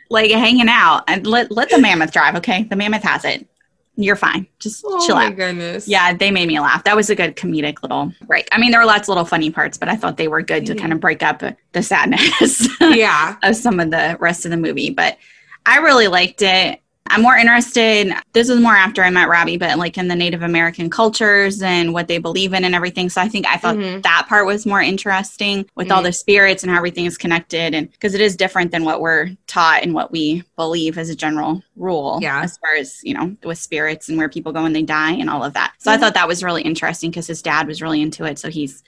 like 0.09 0.31
hanging 0.31 0.67
out 0.69 1.03
and 1.07 1.25
let 1.25 1.51
let 1.51 1.69
the 1.69 1.79
mammoth 1.79 2.11
drive, 2.11 2.35
okay? 2.35 2.63
The 2.63 2.75
mammoth 2.75 3.03
has 3.03 3.25
it. 3.25 3.47
You're 3.95 4.15
fine. 4.15 4.47
Just 4.59 4.83
oh 4.87 5.05
chill 5.05 5.15
out. 5.17 5.35
goodness. 5.35 5.87
Yeah, 5.87 6.13
they 6.13 6.29
made 6.31 6.47
me 6.47 6.59
laugh. 6.59 6.83
That 6.83 6.95
was 6.95 7.09
a 7.11 7.15
good 7.15 7.35
comedic 7.35 7.81
little 7.83 8.11
break. 8.25 8.47
I 8.51 8.57
mean, 8.59 8.71
there 8.71 8.79
were 8.79 8.85
lots 8.87 9.03
of 9.03 9.09
little 9.09 9.25
funny 9.25 9.49
parts, 9.51 9.77
but 9.77 9.89
I 9.89 9.95
thought 9.95 10.17
they 10.17 10.27
were 10.27 10.41
good 10.41 10.65
to 10.67 10.73
Mhm. 10.75 10.79
kind 10.79 10.93
of 10.93 10.99
break 10.99 11.21
up 11.23 11.43
the 11.73 11.83
sadness 11.83 12.67
yeah. 12.81 13.37
of 13.43 13.55
some 13.55 13.79
of 13.79 13.91
the 13.91 14.17
rest 14.19 14.45
of 14.45 14.51
the 14.51 14.57
movie. 14.57 14.89
But 14.89 15.17
I 15.65 15.77
really 15.77 16.07
liked 16.07 16.41
it. 16.41 16.79
I'm 17.09 17.21
more 17.21 17.35
interested. 17.35 18.11
This 18.31 18.49
was 18.49 18.59
more 18.59 18.73
after 18.75 19.03
I 19.03 19.09
met 19.09 19.27
Robbie, 19.27 19.57
but 19.57 19.77
like 19.77 19.97
in 19.97 20.07
the 20.07 20.15
Native 20.15 20.41
American 20.41 20.89
cultures 20.89 21.61
and 21.61 21.93
what 21.93 22.07
they 22.07 22.17
believe 22.17 22.53
in 22.53 22.63
and 22.63 22.73
everything. 22.73 23.09
So 23.09 23.21
I 23.21 23.27
think 23.27 23.45
I 23.45 23.57
thought 23.57 23.75
Mhm. 23.75 24.01
that 24.03 24.25
part 24.27 24.45
was 24.45 24.65
more 24.65 24.81
interesting 24.81 25.65
with 25.75 25.91
all 25.91 25.99
Mhm. 26.01 26.05
the 26.05 26.13
spirits 26.13 26.63
and 26.63 26.71
how 26.71 26.77
everything 26.77 27.05
is 27.05 27.17
connected. 27.17 27.75
And 27.75 27.91
because 27.91 28.15
it 28.15 28.21
is 28.21 28.35
different 28.37 28.71
than 28.71 28.85
what 28.85 29.01
we're 29.01 29.31
taught 29.47 29.83
and 29.83 29.93
what 29.93 30.11
we 30.11 30.43
believe 30.55 30.97
as 30.97 31.09
a 31.09 31.15
general 31.15 31.61
rule, 31.75 32.19
Yeah. 32.21 32.41
as 32.41 32.57
far 32.57 32.73
as, 32.79 32.99
you 33.03 33.13
know, 33.13 33.35
with 33.43 33.59
spirits 33.59 34.07
and 34.07 34.17
where 34.17 34.29
people 34.29 34.53
go 34.53 34.63
when 34.63 34.73
they 34.73 34.81
die 34.81 35.11
and 35.11 35.29
all 35.29 35.43
of 35.43 35.53
that. 35.53 35.73
So 35.79 35.91
I 35.91 35.97
Mhm. 35.97 35.99
thought 35.99 36.13
that 36.15 36.27
was 36.27 36.43
really 36.43 36.61
interesting 36.63 37.11
because 37.11 37.27
his 37.27 37.41
dad 37.41 37.67
was 37.67 37.81
really 37.81 38.01
into 38.01 38.23
it. 38.23 38.39
So 38.39 38.49
he's 38.49 38.81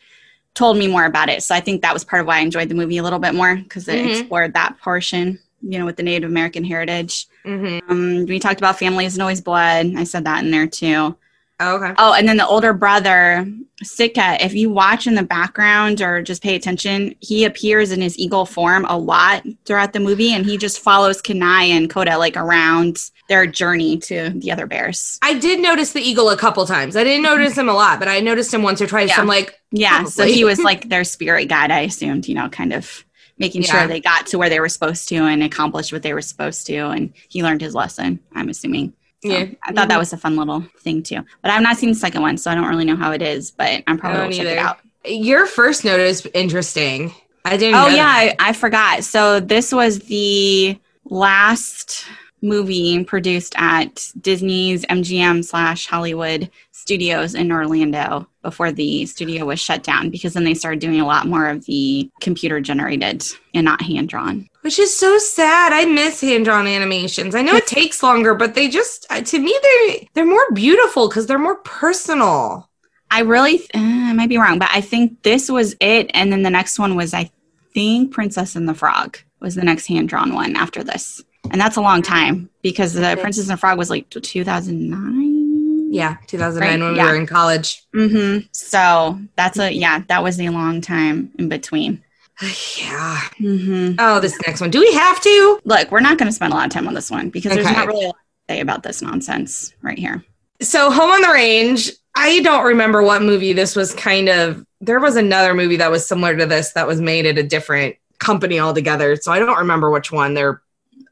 told 0.56 0.78
me 0.78 0.88
more 0.88 1.06
about 1.06 1.30
it. 1.30 1.44
So 1.44 1.54
I 1.54 1.60
think 1.60 1.82
that 1.82 1.94
was 1.94 2.06
part 2.06 2.22
of 2.22 2.28
why 2.28 2.38
I 2.38 2.42
enjoyed 2.42 2.70
the 2.70 2.76
movie 2.76 2.98
a 2.98 3.04
little 3.04 3.20
bit 3.20 3.36
more 3.36 3.58
because 3.58 3.88
it 3.90 4.04
Mhm. 4.04 4.10
explored 4.22 4.54
that 4.54 4.80
portion, 4.82 5.38
you 5.62 5.78
know, 5.78 5.86
with 5.86 5.98
the 5.98 6.04
Native 6.04 6.30
American 6.30 6.64
heritage. 6.64 7.28
Hmm 7.46 7.80
Um, 7.90 8.26
we 8.26 8.40
talked 8.40 8.60
about 8.60 8.80
family 8.80 9.06
isn't 9.06 9.22
always 9.22 9.42
blood. 9.42 9.94
I 9.96 10.04
said 10.04 10.26
that 10.26 10.44
in 10.44 10.52
there 10.52 10.68
too. 10.68 11.16
Okay. 11.62 11.94
Oh, 11.98 12.14
and 12.14 12.28
then 12.28 12.36
the 12.36 12.46
older 12.46 12.74
brother, 12.74 13.48
Sitka, 13.82 14.44
if 14.44 14.54
you 14.54 14.70
watch 14.70 15.08
in 15.08 15.16
the 15.16 15.24
background 15.24 16.02
or 16.02 16.22
just 16.22 16.44
pay 16.44 16.54
attention, 16.56 17.16
he 17.22 17.46
appears 17.46 17.94
in 17.94 18.02
his 18.02 18.18
eagle 18.18 18.46
form 18.46 18.86
a 18.90 18.98
lot 18.98 19.44
throughout 19.64 19.94
the 19.94 20.02
movie 20.02 20.34
and 20.34 20.46
he 20.46 20.58
just 20.58 20.80
follows 20.80 21.22
Kenai 21.22 21.64
and 21.64 21.90
Koda 21.90 22.18
like 22.18 22.36
around 22.36 23.10
their 23.30 23.48
journey 23.48 23.98
to 24.00 24.32
the 24.32 24.52
other 24.52 24.68
bears. 24.68 25.18
I 25.22 25.40
did 25.40 25.62
notice 25.62 25.94
the 25.94 26.02
eagle 26.02 26.30
a 26.30 26.36
couple 26.38 26.66
times. 26.66 26.98
I 26.98 27.06
didn't 27.06 27.24
notice 27.24 27.58
him 27.58 27.70
a 27.70 27.74
lot, 27.74 28.00
but 28.00 28.10
I 28.10 28.20
noticed 28.20 28.54
him 28.54 28.62
once 28.62 28.82
or 28.82 28.88
twice. 28.88 29.10
Yeah. 29.10 29.22
I'm 29.22 29.28
like, 29.28 29.58
Yeah, 29.72 30.04
so 30.04 30.26
he 30.26 30.44
was 30.44 30.60
like 30.60 30.90
their 30.90 31.06
spirit 31.06 31.46
guide, 31.46 31.72
I 31.72 31.82
assumed, 31.82 32.28
you 32.28 32.36
know, 32.36 32.50
kind 32.50 32.74
of 32.74 33.05
making 33.38 33.64
Yeah. 33.64 33.72
sure 33.72 33.88
they 33.88 34.00
got 34.00 34.28
to 34.28 34.38
where 34.38 34.50
they 34.50 34.60
were 34.60 34.70
supposed 34.70 35.10
to 35.10 35.16
and 35.18 35.44
accomplished 35.44 35.92
what 35.92 36.04
they 36.04 36.14
were 36.14 36.22
supposed 36.22 36.66
to. 36.68 36.78
And 36.90 37.14
he 37.30 37.44
learned 37.44 37.62
his 37.62 37.74
lesson, 37.76 38.20
I'm 38.34 38.50
assuming. 38.50 38.94
So 39.24 39.32
Yeah. 39.32 39.46
I 39.64 39.72
thought 39.74 39.90
that 39.90 39.96
Mhm. 39.96 40.00
was 40.00 40.14
a 40.14 40.18
fun 40.18 40.36
little 40.36 40.66
thing 40.82 41.02
too. 41.04 41.20
But 41.42 41.52
I've 41.52 41.62
not 41.64 41.78
seen 41.78 41.90
the 41.90 41.96
second 41.96 42.22
one, 42.22 42.38
so 42.38 42.50
I 42.52 42.56
don't 42.56 42.68
really 42.68 42.86
know 42.86 42.96
how 42.96 43.12
it 43.12 43.22
is, 43.22 43.52
but 43.52 43.84
I'm 43.88 43.98
probably 43.98 44.20
going 44.20 44.32
to 44.32 44.38
check 44.38 44.48
it 44.48 44.58
out. 44.58 44.80
your 45.06 45.46
first 45.48 45.84
note 45.86 46.00
is 46.00 46.26
interesting. 46.34 47.14
I 47.44 47.58
didn't. 47.58 47.76
Oh 47.76 47.88
yeah. 47.88 48.08
I, 48.08 48.36
I 48.40 48.54
forgot. 48.54 49.04
So 49.04 49.40
this 49.40 49.72
was 49.72 50.00
the 50.00 50.78
last 51.10 52.06
movie 52.42 53.04
produced 53.04 53.54
at 53.58 54.12
Disney's 54.22 54.86
MGM 54.86 55.44
slash 55.44 55.88
Hollywood 55.88 56.50
Studios 56.72 57.34
in 57.34 57.52
Orlando 57.52 58.28
before 58.44 58.72
the 58.72 59.06
studio 59.08 59.46
was 59.46 59.60
shut 59.60 59.82
down 59.84 60.10
because 60.10 60.34
then 60.34 60.44
they 60.44 60.54
started 60.54 60.80
doing 60.80 61.00
a 61.02 61.06
lot 61.06 61.28
more 61.28 61.48
of 61.50 61.66
the 61.66 62.10
computer 62.22 62.60
generated 62.62 63.24
and 63.54 63.66
not 63.66 63.82
hand 63.82 64.10
drawn. 64.10 64.48
which 64.62 64.78
is 64.80 64.96
so 64.96 65.18
sad. 65.18 65.74
I 65.74 65.86
miss 65.86 66.22
hand 66.22 66.46
drawn 66.46 66.68
animations. 66.68 67.34
I 67.36 67.42
know 67.42 67.56
it 67.56 67.68
takes 67.68 68.04
longer, 68.04 68.36
but 68.36 68.54
they 68.56 68.68
just 68.68 69.06
uh, 69.10 69.22
to 69.22 69.40
me 69.40 69.58
they're 69.62 69.98
they're 70.14 70.26
more 70.26 70.52
beautiful 70.52 71.08
because 71.08 71.26
they're 71.28 71.40
more 71.40 71.58
personal. 71.58 72.70
I 73.12 73.22
really, 73.22 73.60
uh, 73.74 73.80
I 73.80 74.14
might 74.14 74.30
be 74.30 74.38
wrong, 74.38 74.60
but 74.60 74.70
I 74.72 74.82
think 74.82 75.22
this 75.24 75.50
was 75.50 75.76
it, 75.80 76.10
and 76.14 76.32
then 76.32 76.44
the 76.44 76.50
next 76.50 76.80
one 76.80 76.96
was 76.96 77.14
I 77.14 77.32
think 77.74 78.12
Princess 78.12 78.56
and 78.56 78.68
the 78.68 78.74
Frog 78.74 79.20
was 79.40 79.56
the 79.56 79.64
next 79.64 79.86
hand 79.88 80.10
drawn 80.10 80.34
one 80.34 80.56
after 80.56 80.84
this, 80.84 81.24
and 81.52 81.60
that's 81.60 81.78
a 81.78 81.82
long 81.82 82.02
time 82.02 82.50
because 82.62 82.94
the 82.94 83.18
Princess 83.20 83.48
and 83.48 83.54
the 83.54 83.58
Frog 83.58 83.78
was 83.78 83.90
like 83.90 84.10
2009. 84.10 85.94
Yeah, 85.94 86.18
2009 86.28 86.62
Right, 86.62 86.86
when 86.86 86.96
yeah. 86.96 87.04
we 87.04 87.10
were 87.10 87.16
in 87.16 87.28
college. 87.28 87.84
Mm-hmm. 87.96 88.48
So 88.52 89.20
that's 89.36 89.58
a 89.58 89.72
yeah, 89.72 90.04
that 90.08 90.24
was 90.24 90.40
a 90.40 90.50
long 90.50 90.82
time 90.82 91.32
in 91.38 91.50
between. 91.50 92.04
yeah. 92.42 93.22
Mm-hmm. 93.40 93.96
Oh, 94.00 94.20
this 94.20 94.38
next 94.46 94.62
one. 94.62 94.72
Do 94.72 94.80
we 94.80 94.94
have 94.94 95.22
to? 95.22 95.60
Look, 95.64 95.92
we're 95.92 96.02
not 96.02 96.18
going 96.18 96.28
to 96.28 96.34
spend 96.34 96.54
a 96.54 96.56
lot 96.56 96.66
of 96.66 96.72
time 96.72 96.88
on 96.88 96.94
this 96.94 97.10
one 97.10 97.30
because 97.30 97.54
there's 97.54 97.66
not 97.66 97.88
really 97.88 98.06
a 98.06 98.08
lot 98.08 98.18
to 98.48 98.54
say 98.54 98.60
about 98.60 98.84
this 98.84 99.02
nonsense 99.02 99.74
right 99.82 99.98
here. 99.98 100.24
So, 100.62 100.92
Home 100.92 101.12
on 101.12 101.22
the 101.22 101.30
Range. 101.30 101.92
I 102.18 102.40
don't 102.42 102.66
remember 102.66 103.04
what 103.04 103.22
movie 103.22 103.54
this 103.54 103.76
was 103.76 103.94
kind 103.94 104.30
of. 104.30 104.66
There 104.82 105.00
was 105.00 105.16
another 105.16 105.54
movie 105.54 105.78
that 105.78 105.92
was 105.92 106.08
similar 106.08 106.36
to 106.38 106.46
this 106.46 106.72
that 106.74 106.88
was 106.88 107.02
made 107.02 107.26
at 107.26 107.38
a 107.38 107.44
different 107.44 107.98
company 108.20 108.60
altogether. 108.60 109.16
So 109.16 109.32
I 109.32 109.40
don't 109.40 109.58
remember 109.58 109.90
which 109.92 110.12
one 110.12 110.34
they're 110.34 110.62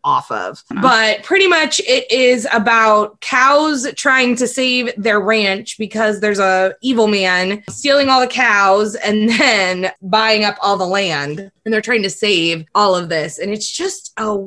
off 0.04 0.32
of. 0.32 0.64
But 0.82 1.24
pretty 1.24 1.48
much 1.48 1.80
it 1.82 2.12
is 2.12 2.48
about 2.52 3.20
cows 3.22 3.88
trying 3.96 4.36
to 4.38 4.48
save 4.48 4.92
their 4.98 5.20
ranch 5.20 5.78
because 5.78 6.20
there's 6.20 6.40
a 6.40 6.76
evil 6.82 7.08
man 7.08 7.64
stealing 7.70 8.10
all 8.10 8.20
the 8.20 8.28
cows 8.28 8.96
and 8.96 9.30
then 9.40 9.92
buying 10.02 10.44
up 10.44 10.58
all 10.62 10.78
the 10.78 10.86
land. 10.86 11.52
And 11.66 11.74
they're 11.74 11.82
trying 11.82 12.04
to 12.04 12.10
save 12.10 12.66
all 12.76 12.96
of 12.96 13.10
this. 13.10 13.40
And 13.40 13.52
it's 13.52 13.70
just 13.70 14.14
a 14.18 14.38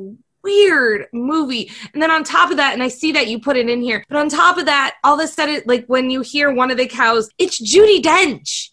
weird 0.43 1.07
movie. 1.11 1.71
And 1.93 2.01
then 2.01 2.11
on 2.11 2.23
top 2.23 2.51
of 2.51 2.57
that, 2.57 2.73
and 2.73 2.81
I 2.81 2.87
see 2.87 3.11
that 3.11 3.27
you 3.27 3.39
put 3.39 3.57
it 3.57 3.69
in 3.69 3.81
here, 3.81 4.05
but 4.07 4.17
on 4.17 4.29
top 4.29 4.57
of 4.57 4.65
that, 4.65 4.95
all 5.03 5.19
of 5.19 5.25
a 5.25 5.27
sudden, 5.27 5.61
like 5.65 5.85
when 5.87 6.09
you 6.09 6.21
hear 6.21 6.53
one 6.53 6.71
of 6.71 6.77
the 6.77 6.87
cows, 6.87 7.29
it's 7.37 7.61
Judi 7.61 8.01
Dench. 8.01 8.69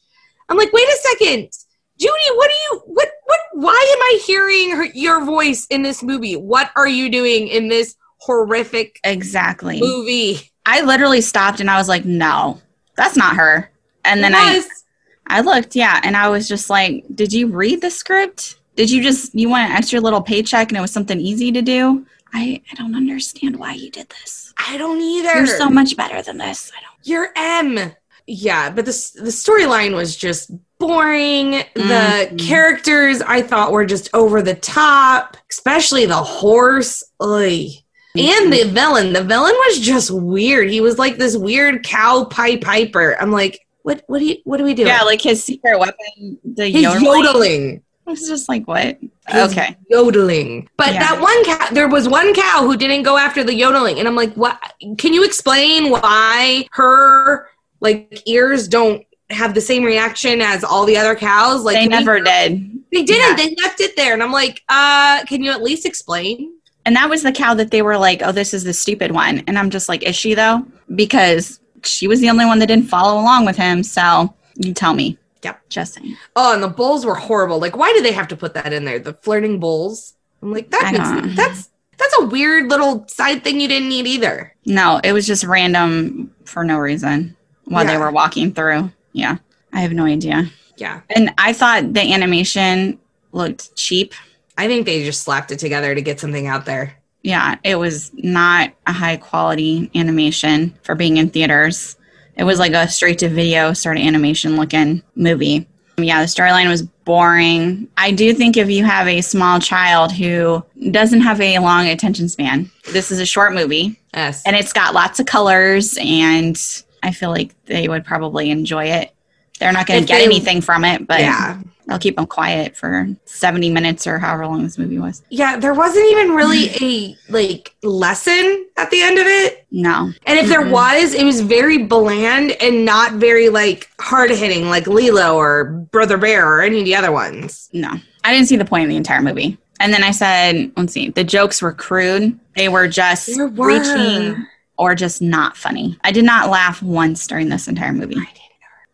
I'm 0.48 0.56
like, 0.56 0.72
wait 0.72 0.86
a 0.86 0.98
second. 1.02 1.50
Judy, 1.98 2.12
what 2.34 2.50
are 2.50 2.62
you, 2.70 2.82
what, 2.86 3.08
what, 3.26 3.40
why 3.52 3.94
am 3.96 4.02
I 4.02 4.20
hearing 4.26 4.70
her, 4.76 4.84
your 4.94 5.24
voice 5.24 5.66
in 5.70 5.82
this 5.82 6.02
movie? 6.02 6.36
What 6.36 6.70
are 6.76 6.88
you 6.88 7.10
doing 7.10 7.48
in 7.48 7.68
this 7.68 7.96
horrific 8.18 9.00
Exactly. 9.04 9.80
movie? 9.80 10.50
I 10.66 10.80
literally 10.82 11.20
stopped 11.20 11.60
and 11.60 11.70
I 11.70 11.76
was 11.78 11.88
like, 11.88 12.04
no, 12.04 12.60
that's 12.96 13.16
not 13.16 13.36
her. 13.36 13.70
And 14.04 14.22
then 14.22 14.34
I, 14.34 14.52
Yes. 14.54 14.84
I 15.26 15.40
looked, 15.40 15.74
yeah, 15.74 16.00
and 16.04 16.16
I 16.16 16.28
was 16.28 16.46
just 16.48 16.68
like, 16.68 17.04
did 17.14 17.32
you 17.32 17.46
read 17.48 17.80
the 17.80 17.90
script? 17.90 18.56
Did 18.76 18.90
you 18.90 19.02
just 19.02 19.34
you 19.34 19.48
want 19.48 19.70
an 19.70 19.76
extra 19.76 20.00
little 20.00 20.20
paycheck 20.20 20.68
and 20.68 20.76
it 20.76 20.80
was 20.80 20.90
something 20.92 21.20
easy 21.20 21.52
to 21.52 21.62
do? 21.62 22.04
I 22.32 22.60
I 22.70 22.74
don't 22.74 22.94
understand 22.96 23.56
why 23.56 23.74
you 23.74 23.88
did 23.90 24.08
this. 24.08 24.52
I 24.58 24.76
don't 24.76 25.00
either. 25.00 25.34
You're 25.36 25.46
so 25.46 25.70
much 25.70 25.96
better 25.96 26.20
than 26.22 26.38
this. 26.38 26.72
I 26.76 26.80
don't. 26.82 26.94
You're 27.04 27.30
M. 27.36 27.92
Yeah, 28.26 28.70
but 28.70 28.84
the 28.84 28.90
the 29.14 29.30
storyline 29.30 29.94
was 29.94 30.16
just 30.16 30.50
boring. 30.86 31.50
The 31.74 32.28
Mhm. 32.32 32.38
characters 32.38 33.22
I 33.22 33.42
thought 33.42 33.72
were 33.72 33.84
just 33.84 34.10
over 34.14 34.42
the 34.42 34.54
top, 34.54 35.36
especially 35.50 36.06
the 36.06 36.14
horse. 36.16 37.02
Oy. 37.22 37.68
And 38.16 38.52
the 38.52 38.64
villain. 38.64 39.12
The 39.12 39.24
villain 39.24 39.54
was 39.66 39.80
just 39.80 40.10
weird. 40.10 40.70
He 40.70 40.80
was 40.80 40.98
like 40.98 41.16
this 41.16 41.36
weird 41.36 41.84
cow 41.84 42.24
pie 42.24 42.56
piper. 42.56 43.16
I'm 43.20 43.32
like, 43.32 43.60
what? 43.82 44.02
What 44.06 44.20
do 44.20 44.26
you? 44.26 44.36
What 44.44 44.58
do 44.58 44.64
we 44.64 44.72
do? 44.74 44.84
Yeah, 44.84 45.02
like 45.02 45.20
his 45.20 45.42
secret 45.42 45.78
weapon, 45.78 46.38
the 46.44 46.66
He's 46.66 46.82
yodeling. 46.82 47.24
yodeling. 47.24 47.82
I 48.06 48.10
was 48.10 48.28
just 48.28 48.48
like, 48.48 48.68
what? 48.68 48.98
Okay. 49.34 49.74
yodeling. 49.90 50.68
But 50.76 50.92
Yeah. 50.92 51.00
that 51.00 51.20
one 51.20 51.44
cow, 51.44 51.66
there 51.72 51.88
was 51.88 52.06
one 52.08 52.34
cow 52.34 52.60
who 52.62 52.76
didn't 52.76 53.02
go 53.02 53.16
after 53.16 53.42
the 53.42 53.54
yodeling, 53.54 53.98
and 53.98 54.06
I'm 54.06 54.14
like, 54.14 54.34
what? 54.34 54.58
Can 54.98 55.12
you 55.14 55.24
explain 55.24 55.90
why 55.90 56.66
her 56.72 57.48
like 57.80 58.22
ears 58.26 58.68
don't 58.68 59.02
have 59.30 59.54
the 59.54 59.60
same 59.60 59.84
reaction 59.84 60.40
as 60.40 60.64
all 60.64 60.84
the 60.84 60.96
other 60.96 61.14
cows? 61.14 61.64
Like 61.64 61.76
they 61.76 61.82
we- 61.82 61.88
never 61.88 62.20
did. 62.20 62.70
They 62.92 63.02
didn't. 63.02 63.38
Yeah. 63.38 63.44
They 63.44 63.56
left 63.62 63.80
it 63.80 63.96
there, 63.96 64.14
and 64.14 64.22
I'm 64.22 64.30
like, 64.30 64.62
uh, 64.68 65.24
can 65.24 65.42
you 65.42 65.50
at 65.50 65.62
least 65.62 65.84
explain? 65.84 66.52
And 66.86 66.94
that 66.96 67.08
was 67.08 67.22
the 67.22 67.32
cow 67.32 67.54
that 67.54 67.70
they 67.70 67.82
were 67.82 67.96
like, 67.96 68.20
oh, 68.22 68.30
this 68.30 68.54
is 68.54 68.62
the 68.64 68.74
stupid 68.74 69.10
one. 69.10 69.42
And 69.46 69.58
I'm 69.58 69.70
just 69.70 69.88
like, 69.88 70.02
is 70.02 70.14
she 70.14 70.34
though? 70.34 70.64
Because 70.94 71.60
she 71.82 72.06
was 72.06 72.20
the 72.20 72.30
only 72.30 72.44
one 72.44 72.58
that 72.58 72.66
didn't 72.66 72.88
follow 72.88 73.20
along 73.20 73.46
with 73.46 73.56
him. 73.56 73.82
So 73.82 74.34
you 74.56 74.74
tell 74.74 74.94
me. 74.94 75.18
Yep. 75.42 75.68
Just 75.70 75.94
saying. 75.94 76.16
Oh, 76.36 76.54
and 76.54 76.62
the 76.62 76.68
bulls 76.68 77.04
were 77.04 77.14
horrible. 77.14 77.58
Like, 77.58 77.76
why 77.76 77.92
did 77.92 78.04
they 78.04 78.12
have 78.12 78.28
to 78.28 78.36
put 78.36 78.54
that 78.54 78.72
in 78.72 78.84
there? 78.84 78.98
The 78.98 79.14
flirting 79.14 79.60
bulls. 79.60 80.14
I'm 80.42 80.52
like, 80.52 80.70
that 80.70 80.92
makes 80.92 81.36
that's 81.36 81.70
That's 81.98 82.18
a 82.20 82.26
weird 82.26 82.68
little 82.68 83.06
side 83.08 83.44
thing 83.44 83.60
you 83.60 83.68
didn't 83.68 83.88
need 83.88 84.06
either. 84.06 84.54
No, 84.66 85.00
it 85.02 85.12
was 85.12 85.26
just 85.26 85.44
random 85.44 86.34
for 86.44 86.64
no 86.64 86.78
reason 86.78 87.36
while 87.64 87.86
they 87.86 87.96
were 87.96 88.10
walking 88.10 88.52
through. 88.52 88.90
Yeah, 89.14 89.38
I 89.72 89.80
have 89.80 89.92
no 89.92 90.04
idea. 90.04 90.50
Yeah. 90.76 91.00
And 91.16 91.32
I 91.38 91.52
thought 91.54 91.94
the 91.94 92.12
animation 92.12 92.98
looked 93.32 93.74
cheap. 93.76 94.12
I 94.58 94.66
think 94.66 94.84
they 94.86 95.02
just 95.04 95.22
slapped 95.22 95.50
it 95.52 95.58
together 95.58 95.94
to 95.94 96.02
get 96.02 96.20
something 96.20 96.46
out 96.46 96.66
there. 96.66 96.94
Yeah, 97.22 97.56
it 97.64 97.76
was 97.76 98.10
not 98.14 98.72
a 98.86 98.92
high 98.92 99.16
quality 99.16 99.90
animation 99.94 100.74
for 100.82 100.94
being 100.94 101.16
in 101.16 101.30
theaters. 101.30 101.96
It 102.36 102.44
was 102.44 102.58
like 102.58 102.72
a 102.72 102.86
straight 102.88 103.18
to 103.20 103.28
video 103.28 103.72
sort 103.72 103.96
of 103.96 104.02
animation 104.02 104.56
looking 104.56 105.02
movie. 105.14 105.66
Yeah, 105.96 106.20
the 106.20 106.26
storyline 106.26 106.68
was 106.68 106.82
boring. 106.82 107.86
I 107.96 108.10
do 108.10 108.34
think 108.34 108.56
if 108.56 108.68
you 108.68 108.84
have 108.84 109.06
a 109.06 109.20
small 109.20 109.60
child 109.60 110.10
who 110.12 110.64
doesn't 110.90 111.20
have 111.20 111.40
a 111.40 111.60
long 111.60 111.86
attention 111.86 112.28
span, 112.28 112.68
this 112.92 113.12
is 113.12 113.20
a 113.20 113.26
short 113.26 113.54
movie 113.54 114.00
Yes. 114.12 114.42
and 114.44 114.56
it's 114.56 114.72
got 114.72 114.92
lots 114.92 115.20
of 115.20 115.26
colors 115.26 115.96
and 116.00 116.60
I 117.04 117.12
feel 117.12 117.30
like 117.30 117.54
they 117.66 117.86
would 117.88 118.04
probably 118.04 118.50
enjoy 118.50 118.86
it. 118.86 119.12
They're 119.60 119.72
not 119.72 119.86
going 119.86 120.00
to 120.00 120.06
get 120.06 120.18
they- 120.18 120.24
anything 120.24 120.60
from 120.60 120.84
it, 120.84 121.06
but 121.06 121.20
yeah. 121.20 121.60
they'll 121.86 121.98
keep 122.00 122.16
them 122.16 122.26
quiet 122.26 122.76
for 122.76 123.06
70 123.26 123.70
minutes 123.70 124.04
or 124.06 124.18
however 124.18 124.46
long 124.48 124.64
this 124.64 124.78
movie 124.78 124.98
was. 124.98 125.22
Yeah, 125.30 125.56
there 125.58 125.74
wasn't 125.74 126.10
even 126.10 126.30
really 126.32 126.70
a 126.80 127.16
like 127.32 127.74
lesson 127.84 128.66
at 128.76 128.90
the 128.90 129.00
end 129.02 129.18
of 129.18 129.26
it. 129.28 129.64
No. 129.70 130.10
And 130.26 130.38
if 130.38 130.48
there 130.48 130.62
Mhm. 130.62 130.70
was, 130.72 131.14
it 131.14 131.24
was 131.24 131.40
very 131.40 131.78
bland 131.84 132.52
and 132.60 132.84
not 132.84 133.12
very 133.12 133.48
like 133.48 133.88
hard 134.00 134.30
hitting 134.30 134.68
like 134.68 134.86
Lilo 134.88 135.36
or 135.36 135.64
Brother 135.92 136.16
Bear 136.16 136.48
or 136.52 136.62
any 136.62 136.80
of 136.80 136.84
the 136.84 136.96
other 136.96 137.12
ones. 137.12 137.68
No, 137.72 137.90
I 138.24 138.32
didn't 138.34 138.48
see 138.48 138.56
the 138.56 138.64
point 138.64 138.84
of 138.84 138.90
the 138.90 138.96
entire 138.96 139.22
movie. 139.22 139.56
And 139.78 139.92
then 139.92 140.02
I 140.02 140.10
said, 140.12 140.72
let's 140.76 140.92
see, 140.92 141.10
the 141.10 141.24
jokes 141.24 141.60
were 141.62 141.72
crude. 141.72 142.38
They 142.56 142.68
were 142.68 142.88
just 142.88 143.38
were. 143.38 143.66
reaching 143.68 144.46
or 144.76 144.94
just 144.94 145.22
not 145.22 145.56
funny. 145.56 145.98
I 146.02 146.12
did 146.12 146.24
not 146.24 146.50
laugh 146.50 146.82
once 146.82 147.26
during 147.26 147.48
this 147.48 147.68
entire 147.68 147.92
movie. 147.92 148.16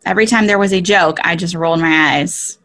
Every 0.05 0.27
time 0.27 0.47
there 0.47 0.59
was 0.59 0.73
a 0.73 0.81
joke, 0.81 1.19
I 1.23 1.37
just 1.37 1.55
rolled 1.55 1.81
my 1.81 2.17
eyes. 2.17 2.59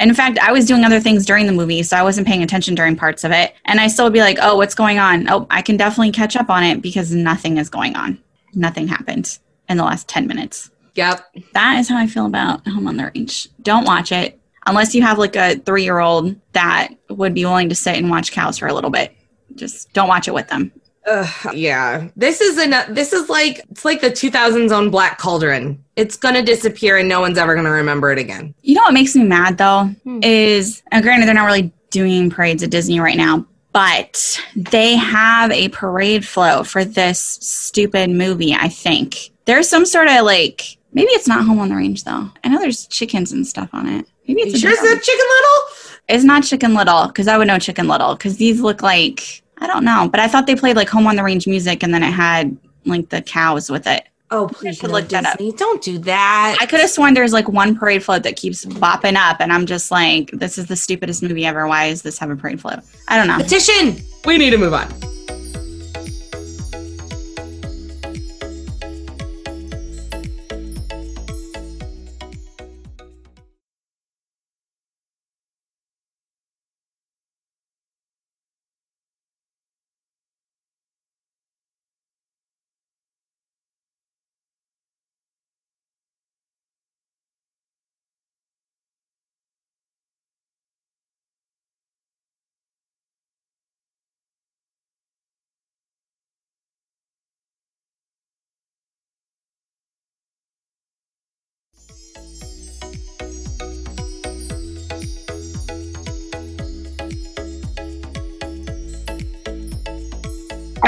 And 0.00 0.10
in 0.10 0.14
fact, 0.16 0.38
I 0.38 0.50
was 0.52 0.66
doing 0.66 0.84
other 0.84 0.98
things 1.00 1.24
during 1.24 1.46
the 1.46 1.52
movie, 1.52 1.82
so 1.84 1.96
I 1.96 2.02
wasn't 2.02 2.26
paying 2.26 2.42
attention 2.42 2.74
during 2.74 2.96
parts 2.96 3.22
of 3.24 3.30
it. 3.30 3.54
And 3.66 3.78
I 3.80 3.86
still 3.86 4.04
would 4.06 4.12
be 4.12 4.20
like, 4.20 4.38
oh, 4.42 4.56
what's 4.56 4.74
going 4.74 4.98
on? 4.98 5.28
Oh, 5.30 5.46
I 5.50 5.62
can 5.62 5.76
definitely 5.76 6.10
catch 6.10 6.34
up 6.34 6.50
on 6.50 6.64
it 6.64 6.82
because 6.82 7.12
nothing 7.14 7.56
is 7.58 7.68
going 7.68 7.94
on. 7.94 8.18
Nothing 8.54 8.88
happened 8.88 9.38
in 9.68 9.76
the 9.76 9.84
last 9.84 10.08
10 10.08 10.26
minutes 10.26 10.70
Yep. 10.96 11.24
that 11.54 11.78
is 11.78 11.88
how 11.88 11.96
I 11.96 12.06
feel 12.06 12.26
about 12.26 12.66
Home 12.68 12.86
on 12.88 12.96
the 12.96 13.10
Range. 13.14 13.48
Don't 13.62 13.86
watch 13.86 14.12
it 14.12 14.38
unless 14.66 14.94
you 14.94 15.00
have 15.02 15.18
like 15.18 15.36
a 15.36 15.56
three 15.56 15.84
year 15.84 16.00
old 16.00 16.36
that 16.52 16.88
would 17.08 17.32
be 17.32 17.44
willing 17.44 17.68
to 17.70 17.74
sit 17.74 17.96
and 17.96 18.10
watch 18.10 18.32
cows 18.32 18.58
for 18.58 18.66
a 18.66 18.74
little 18.74 18.90
bit. 18.90 19.16
Just 19.54 19.92
don't 19.94 20.08
watch 20.08 20.28
it 20.28 20.34
with 20.34 20.48
them. 20.48 20.70
Ugh, 21.06 21.54
yeah. 21.54 22.08
This 22.16 22.40
is 22.40 22.58
an 22.58 22.94
this 22.94 23.12
is 23.12 23.28
like 23.28 23.60
it's 23.70 23.84
like 23.84 24.00
the 24.00 24.10
2000s 24.10 24.76
on 24.76 24.90
Black 24.90 25.18
Cauldron. 25.18 25.82
It's 25.96 26.16
gonna 26.16 26.42
disappear 26.42 26.96
and 26.98 27.08
no 27.08 27.20
one's 27.20 27.38
ever 27.38 27.54
gonna 27.54 27.70
remember 27.72 28.12
it 28.12 28.18
again. 28.18 28.54
You 28.62 28.76
know 28.76 28.82
what 28.82 28.94
makes 28.94 29.16
me 29.16 29.24
mad 29.24 29.58
though 29.58 29.84
Hmm. 30.04 30.20
is, 30.22 30.82
and 30.92 31.02
granted, 31.02 31.26
they're 31.26 31.34
not 31.34 31.46
really 31.46 31.72
doing 31.90 32.30
parades 32.30 32.62
at 32.62 32.70
Disney 32.70 33.00
right 33.00 33.16
now, 33.16 33.44
but 33.72 34.40
they 34.54 34.96
have 34.96 35.50
a 35.50 35.68
parade 35.70 36.24
float 36.26 36.66
for 36.66 36.84
this 36.84 37.20
stupid 37.42 38.08
movie, 38.10 38.54
I 38.54 38.68
think. 38.68 39.30
There's 39.44 39.68
some 39.68 39.84
sort 39.84 40.06
of 40.08 40.24
like, 40.24 40.78
maybe 40.92 41.10
it's 41.10 41.26
not 41.26 41.44
Home 41.44 41.58
on 41.58 41.68
the 41.68 41.74
Range 41.76 42.02
though. 42.04 42.30
I 42.44 42.48
know 42.48 42.60
there's 42.60 42.86
chickens 42.86 43.32
and 43.32 43.44
stuff 43.46 43.70
on 43.72 43.88
it. 43.88 44.06
Maybe 44.28 44.42
it's 44.42 44.60
sure 44.60 44.70
it's 44.70 44.80
not 44.82 45.02
Chicken 45.02 45.26
Little? 45.28 45.76
It's 46.08 46.24
not 46.24 46.44
Chicken 46.44 46.74
Little 46.74 47.08
because 47.08 47.26
I 47.26 47.36
would 47.36 47.48
know 47.48 47.58
Chicken 47.58 47.88
Little 47.88 48.14
because 48.14 48.36
these 48.36 48.60
look 48.60 48.82
like 48.82 49.41
I 49.62 49.68
don't 49.68 49.84
know, 49.84 50.08
but 50.10 50.18
I 50.18 50.26
thought 50.26 50.48
they 50.48 50.56
played 50.56 50.74
like 50.74 50.88
Home 50.88 51.06
on 51.06 51.14
the 51.14 51.22
Range 51.22 51.46
music 51.46 51.84
and 51.84 51.94
then 51.94 52.02
it 52.02 52.10
had 52.10 52.56
like 52.84 53.10
the 53.10 53.22
cows 53.22 53.70
with 53.70 53.86
it. 53.86 54.08
Oh 54.32 54.48
please, 54.48 54.78
should 54.78 54.88
no, 54.88 54.94
look 54.94 55.08
that 55.10 55.24
up. 55.24 55.38
Disney. 55.38 55.56
Don't 55.56 55.80
do 55.80 55.98
that. 55.98 56.56
I 56.60 56.66
could 56.66 56.80
have 56.80 56.90
sworn 56.90 57.14
there's 57.14 57.32
like 57.32 57.48
one 57.48 57.76
parade 57.76 58.02
float 58.02 58.24
that 58.24 58.34
keeps 58.34 58.64
bopping 58.64 59.14
up, 59.14 59.36
and 59.40 59.52
I'm 59.52 59.66
just 59.66 59.92
like, 59.92 60.30
this 60.32 60.58
is 60.58 60.66
the 60.66 60.74
stupidest 60.74 61.22
movie 61.22 61.46
ever. 61.46 61.68
Why 61.68 61.86
is 61.86 62.02
this 62.02 62.18
have 62.18 62.30
a 62.30 62.34
parade 62.34 62.60
float? 62.60 62.80
I 63.06 63.16
don't 63.16 63.28
know. 63.28 63.36
petition. 63.36 64.02
We 64.24 64.36
need 64.36 64.50
to 64.50 64.58
move 64.58 64.74
on. 64.74 64.88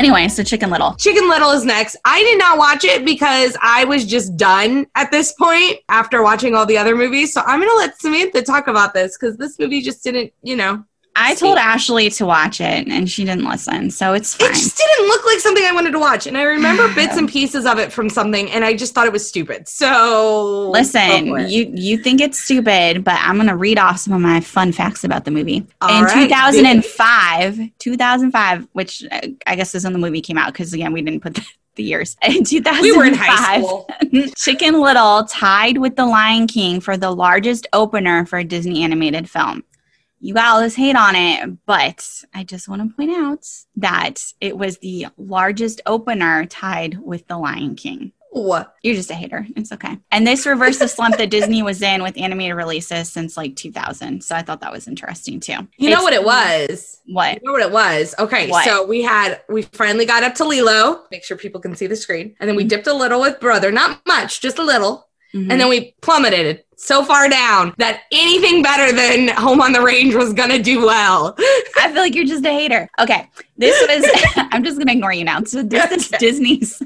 Anyway, 0.05 0.29
so 0.29 0.43
Chicken 0.43 0.69
Little. 0.69 0.95
Chicken 0.97 1.31
Little 1.31 1.51
is 1.53 1.64
next. 1.64 1.97
I 2.05 2.21
did 2.25 2.38
not 2.38 2.59
watch 2.59 2.85
it 2.85 3.07
because 3.07 3.57
I 3.62 3.85
was 3.85 4.05
just 4.05 4.37
done 4.37 4.87
at 4.95 5.11
this 5.11 5.33
point 5.33 5.79
after 5.88 6.23
watching 6.23 6.55
all 6.55 6.67
the 6.67 6.77
other 6.77 6.95
movies. 6.95 7.33
So 7.33 7.40
I'm 7.47 7.59
gonna 7.59 7.73
let 7.77 7.99
Samantha 7.99 8.43
talk 8.43 8.67
about 8.67 8.93
this 8.93 9.17
because 9.17 9.38
this 9.38 9.59
movie 9.59 9.81
just 9.81 10.05
didn't, 10.05 10.35
you 10.43 10.57
know, 10.57 10.85
I 11.16 11.35
told 11.37 11.59
Ashley 11.59 12.11
to 12.11 12.27
watch 12.27 12.61
it, 12.61 12.88
and 12.88 13.09
she 13.09 13.24
didn't 13.24 13.44
listen, 13.44 13.90
so 13.90 14.14
it's 14.14 14.35
it 14.35 14.48
just 14.48 14.77
didn't 14.77 15.07
look 15.07 15.24
like 15.24 15.38
something 15.38 15.64
I 15.64 15.72
wanted 15.72 15.92
to 15.92 15.98
watch. 16.00 16.27
And 16.27 16.37
I 16.37 16.42
remember 16.42 16.88
bits 16.94 17.16
and 17.16 17.29
pieces 17.29 17.66
of 17.66 17.79
it 17.79 17.92
from 17.92 18.09
something, 18.09 18.50
and 18.50 18.64
I 18.64 18.74
just 18.74 18.94
thought 18.94 19.07
it 19.07 19.12
was 19.12 19.27
stupid. 19.27 19.68
So 19.68 20.70
Listen, 20.70 21.48
you 21.48 21.70
you 21.72 21.98
think 21.98 22.20
it's 22.20 22.40
stupid, 22.40 23.05
but 23.05 23.18
I'm 23.20 23.37
gonna 23.37 23.57
read 23.57 23.79
off 23.79 23.98
some 23.98 24.12
of 24.12 24.20
my 24.20 24.40
fun 24.40 24.72
facts 24.72 25.05
about 25.05 25.24
the 25.24 25.31
movie. 25.31 25.64
All 25.81 25.98
in 25.98 26.05
right. 26.05 26.29
2005, 26.29 27.61
2005, 27.79 28.68
which 28.72 29.05
uh, 29.11 29.20
I 29.46 29.55
guess 29.55 29.74
is 29.74 29.85
when 29.85 29.92
the 29.92 29.98
movie 30.00 30.20
came 30.20 30.37
out, 30.37 30.53
because 30.53 30.72
again, 30.72 30.92
we 30.92 31.00
didn't 31.00 31.20
put 31.20 31.35
the, 31.35 31.46
the 31.77 31.85
years. 31.85 32.16
In 32.27 32.42
2005, 32.42 32.83
we 32.83 32.96
were 32.96 33.05
in 33.05 33.14
high 33.14 33.61
school. 33.61 33.88
Chicken 34.37 34.81
Little 34.81 35.24
tied 35.24 35.79
with 35.79 35.94
The 35.94 36.07
Lion 36.07 36.48
King 36.48 36.81
for 36.81 36.96
the 36.96 37.12
largest 37.12 37.68
opener 37.72 38.27
for 38.27 38.38
a 38.38 38.44
Disney 38.44 38.83
animated 38.83 39.31
film. 39.31 39.62
You 40.25 40.33
got 40.33 40.47
all 40.47 40.61
this 40.63 40.75
hate 40.75 40.97
on 40.97 41.15
it, 41.15 41.51
but 41.67 42.23
I 42.33 42.45
just 42.45 42.67
want 42.67 42.81
to 42.81 42.97
point 42.97 43.11
out 43.11 43.47
that 43.77 44.25
it 44.41 44.57
was 44.57 44.79
the 44.79 45.09
largest 45.19 45.83
opener 45.85 46.47
tied 46.47 46.99
with 46.99 47.29
The 47.29 47.37
Lion 47.37 47.75
King. 47.77 48.13
What? 48.31 48.75
You're 48.83 48.95
just 48.95 49.11
a 49.11 49.15
hater. 49.15 49.47
It's 49.55 49.71
okay. 49.71 49.99
And 50.11 50.27
this 50.27 50.47
reversed 50.47 50.79
the 50.79 50.89
slump 50.89 51.19
that 51.19 51.29
Disney 51.29 51.63
was 51.63 51.83
in 51.83 52.03
with 52.03 52.17
animated 52.19 52.57
releases 52.57 53.13
since 53.13 53.37
like 53.37 53.55
2000. 53.55 54.25
So 54.25 54.35
I 54.35 54.41
thought 54.41 54.63
that 54.63 54.73
was 54.73 54.89
interesting 54.89 55.41
too. 55.41 55.69
You 55.77 55.91
know 55.91 56.03
what 56.03 56.15
it 56.15 56.25
was? 56.25 57.03
What? 57.05 57.35
You 57.35 57.41
know 57.45 57.53
what 57.53 57.61
it 57.63 57.71
was? 57.71 58.15
Okay, 58.19 58.49
What? 58.49 58.65
so 58.65 58.87
we 58.87 59.03
had 59.03 59.43
we 59.51 59.61
finally 59.61 60.07
got 60.07 60.25
up 60.25 60.35
to 60.37 60.45
Lilo. 60.47 61.03
Make 61.11 61.23
sure 61.25 61.37
people 61.37 61.61
can 61.61 61.77
see 61.77 61.87
the 61.87 61.97
screen, 61.97 62.35
and 62.41 62.49
then 62.49 62.57
we 62.57 62.65
dipped 62.65 62.87
a 62.87 62.95
little 62.95 63.21
with 63.21 63.41
Brother, 63.41 63.71
not 63.71 64.01
much, 64.07 64.41
just 64.41 64.59
a 64.59 64.65
little, 64.65 65.07
Mhm. 65.35 65.51
and 65.53 65.61
then 65.61 65.69
we 65.69 65.95
plummeted 66.01 66.65
so 66.77 67.05
far 67.05 67.29
down 67.29 67.75
that 67.79 68.03
anything 68.13 68.63
better 68.63 68.93
than 68.95 69.29
Home 69.37 69.61
on 69.61 69.73
the 69.73 69.81
Range 69.83 70.15
was 70.15 70.33
gonna 70.33 70.59
do 70.63 70.85
well. 70.87 71.35
I 71.79 71.91
feel 71.93 72.03
like 72.03 72.15
you're 72.15 72.25
just 72.25 72.45
a 72.45 72.51
hater. 72.51 72.89
Okay, 73.01 73.29
this 73.57 73.81
was. 73.89 74.11
I'm 74.53 74.63
just 74.65 74.79
gonna 74.79 74.93
ignore 74.93 75.13
you 75.13 75.25
now. 75.25 75.43
So 75.45 75.63
this 75.63 75.91
is 75.91 76.09
Disney's 76.19 76.83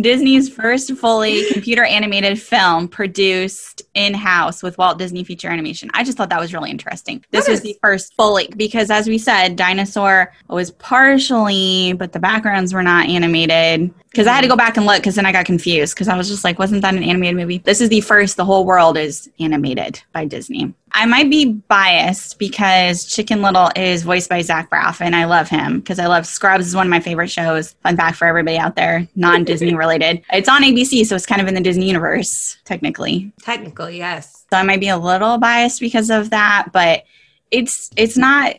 Disney's 0.00 0.48
first 0.48 0.92
fully 0.96 1.44
computer 1.52 1.84
animated 1.84 2.40
film 2.40 2.88
produced 2.88 3.82
in 3.94 4.14
house 4.14 4.62
with 4.62 4.78
Walt 4.78 4.98
Disney 4.98 5.24
Feature 5.24 5.48
Animation. 5.48 5.90
I 5.94 6.04
just 6.04 6.16
thought 6.16 6.28
that 6.30 6.40
was 6.40 6.54
really 6.54 6.70
interesting. 6.70 7.24
This 7.30 7.46
That 7.46 7.52
was 7.52 7.60
is- 7.60 7.64
the 7.64 7.76
first 7.82 8.14
fully 8.14 8.48
because, 8.56 8.90
as 8.90 9.08
we 9.08 9.18
said, 9.18 9.56
Dinosaur 9.56 10.32
was 10.48 10.70
partially, 10.72 11.92
but 11.94 12.12
the 12.12 12.18
backgrounds 12.18 12.72
were 12.72 12.82
not 12.82 13.08
animated. 13.08 13.92
Because 14.10 14.26
I 14.26 14.32
had 14.34 14.40
to 14.40 14.48
go 14.48 14.56
back 14.56 14.76
and 14.76 14.86
look 14.86 14.96
because 14.96 15.14
then 15.14 15.24
I 15.24 15.30
got 15.30 15.44
confused 15.44 15.94
because 15.94 16.08
I 16.08 16.16
was 16.16 16.28
just 16.28 16.42
like, 16.42 16.58
wasn't 16.58 16.82
that 16.82 16.94
an 16.94 17.02
animated 17.04 17.36
movie? 17.36 17.58
This 17.58 17.80
is 17.80 17.88
the 17.90 18.00
first. 18.00 18.36
The 18.36 18.44
whole 18.44 18.64
world 18.64 18.96
is 18.98 19.29
animated 19.38 20.02
by 20.12 20.24
Disney. 20.24 20.74
I 20.92 21.06
might 21.06 21.30
be 21.30 21.52
biased 21.52 22.38
because 22.38 23.04
Chicken 23.04 23.42
Little 23.42 23.70
is 23.76 24.02
voiced 24.02 24.28
by 24.28 24.42
Zach 24.42 24.70
Braff, 24.70 25.00
and 25.00 25.14
I 25.14 25.24
love 25.24 25.48
him 25.48 25.80
because 25.80 25.98
I 25.98 26.06
love 26.06 26.26
Scrubs 26.26 26.66
is 26.66 26.74
one 26.74 26.86
of 26.86 26.90
my 26.90 27.00
favorite 27.00 27.30
shows. 27.30 27.72
Fun 27.82 27.96
fact 27.96 28.16
for 28.16 28.26
everybody 28.26 28.58
out 28.58 28.76
there, 28.76 29.06
non 29.14 29.44
Disney 29.44 29.74
related. 29.76 30.22
It's 30.32 30.48
on 30.48 30.62
ABC, 30.62 31.06
so 31.06 31.14
it's 31.14 31.26
kind 31.26 31.40
of 31.40 31.48
in 31.48 31.54
the 31.54 31.60
Disney 31.60 31.86
universe 31.86 32.56
technically. 32.64 33.32
Technically, 33.42 33.98
yes. 33.98 34.46
So 34.50 34.56
I 34.56 34.62
might 34.62 34.80
be 34.80 34.88
a 34.88 34.98
little 34.98 35.38
biased 35.38 35.80
because 35.80 36.10
of 36.10 36.30
that, 36.30 36.68
but 36.72 37.04
it's 37.50 37.90
it's 37.96 38.16
not 38.16 38.56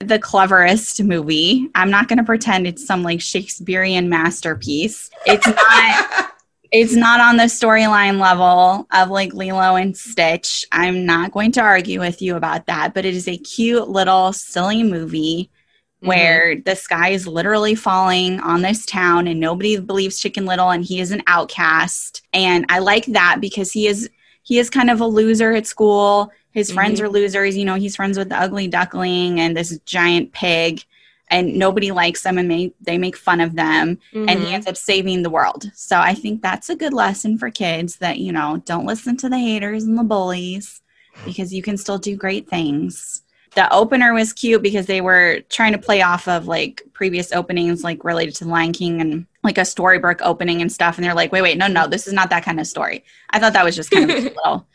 the 0.00 0.18
cleverest 0.18 1.02
movie. 1.02 1.68
I'm 1.74 1.90
not 1.90 2.08
going 2.08 2.18
to 2.18 2.24
pretend 2.24 2.66
it's 2.66 2.86
some 2.86 3.02
like 3.02 3.20
Shakespearean 3.20 4.08
masterpiece. 4.08 5.10
It's 5.26 5.46
not. 5.46 6.28
it's 6.72 6.96
not 6.96 7.20
on 7.20 7.36
the 7.36 7.44
storyline 7.44 8.18
level 8.18 8.86
of 8.92 9.10
like 9.10 9.34
Lilo 9.34 9.76
and 9.76 9.94
Stitch. 9.94 10.64
I'm 10.72 11.04
not 11.04 11.32
going 11.32 11.52
to 11.52 11.60
argue 11.60 12.00
with 12.00 12.22
you 12.22 12.34
about 12.34 12.66
that, 12.66 12.94
but 12.94 13.04
it 13.04 13.14
is 13.14 13.28
a 13.28 13.36
cute 13.36 13.88
little 13.88 14.32
silly 14.32 14.82
movie 14.82 15.50
mm-hmm. 15.98 16.08
where 16.08 16.56
the 16.56 16.74
sky 16.74 17.10
is 17.10 17.26
literally 17.26 17.74
falling 17.74 18.40
on 18.40 18.62
this 18.62 18.86
town 18.86 19.26
and 19.26 19.38
nobody 19.38 19.78
believes 19.78 20.18
Chicken 20.18 20.46
Little 20.46 20.70
and 20.70 20.82
he 20.82 20.98
is 20.98 21.10
an 21.10 21.22
outcast. 21.26 22.22
And 22.32 22.64
I 22.70 22.78
like 22.78 23.04
that 23.06 23.38
because 23.40 23.70
he 23.70 23.86
is 23.86 24.08
he 24.44 24.58
is 24.58 24.70
kind 24.70 24.90
of 24.90 25.00
a 25.00 25.06
loser 25.06 25.52
at 25.52 25.66
school. 25.66 26.32
His 26.52 26.68
mm-hmm. 26.68 26.74
friends 26.74 27.00
are 27.02 27.08
losers. 27.08 27.54
You 27.54 27.66
know, 27.66 27.74
he's 27.74 27.96
friends 27.96 28.16
with 28.16 28.30
the 28.30 28.40
ugly 28.40 28.66
duckling 28.66 29.40
and 29.40 29.54
this 29.54 29.78
giant 29.84 30.32
pig 30.32 30.82
and 31.32 31.56
nobody 31.56 31.90
likes 31.90 32.22
them 32.22 32.38
and 32.38 32.50
they, 32.50 32.72
they 32.80 32.98
make 32.98 33.16
fun 33.16 33.40
of 33.40 33.56
them 33.56 33.96
mm-hmm. 34.12 34.28
and 34.28 34.38
he 34.38 34.44
mm-hmm. 34.44 34.54
ends 34.54 34.66
up 34.66 34.76
saving 34.76 35.22
the 35.22 35.30
world 35.30 35.70
so 35.74 35.98
i 35.98 36.14
think 36.14 36.40
that's 36.40 36.68
a 36.68 36.76
good 36.76 36.92
lesson 36.92 37.38
for 37.38 37.50
kids 37.50 37.96
that 37.96 38.18
you 38.18 38.30
know 38.30 38.62
don't 38.66 38.86
listen 38.86 39.16
to 39.16 39.28
the 39.28 39.38
haters 39.38 39.84
and 39.84 39.98
the 39.98 40.04
bullies 40.04 40.80
because 41.24 41.52
you 41.52 41.62
can 41.62 41.76
still 41.76 41.98
do 41.98 42.16
great 42.16 42.48
things 42.48 43.22
the 43.54 43.70
opener 43.72 44.14
was 44.14 44.32
cute 44.32 44.62
because 44.62 44.86
they 44.86 45.00
were 45.00 45.40
trying 45.50 45.72
to 45.72 45.78
play 45.78 46.00
off 46.00 46.28
of 46.28 46.46
like 46.46 46.82
previous 46.92 47.32
openings 47.32 47.82
like 47.82 48.04
related 48.04 48.34
to 48.34 48.44
the 48.44 48.50
lion 48.50 48.72
king 48.72 49.00
and 49.00 49.26
like 49.42 49.58
a 49.58 49.64
storybook 49.64 50.20
opening 50.22 50.62
and 50.62 50.70
stuff 50.70 50.96
and 50.96 51.04
they're 51.04 51.14
like 51.14 51.32
wait 51.32 51.42
wait 51.42 51.58
no 51.58 51.66
no 51.66 51.86
this 51.86 52.06
is 52.06 52.12
not 52.12 52.30
that 52.30 52.44
kind 52.44 52.60
of 52.60 52.66
story 52.66 53.04
i 53.30 53.38
thought 53.38 53.52
that 53.52 53.64
was 53.64 53.76
just 53.76 53.90
kind 53.90 54.10
of 54.10 54.16
a 54.16 54.20
little 54.22 54.66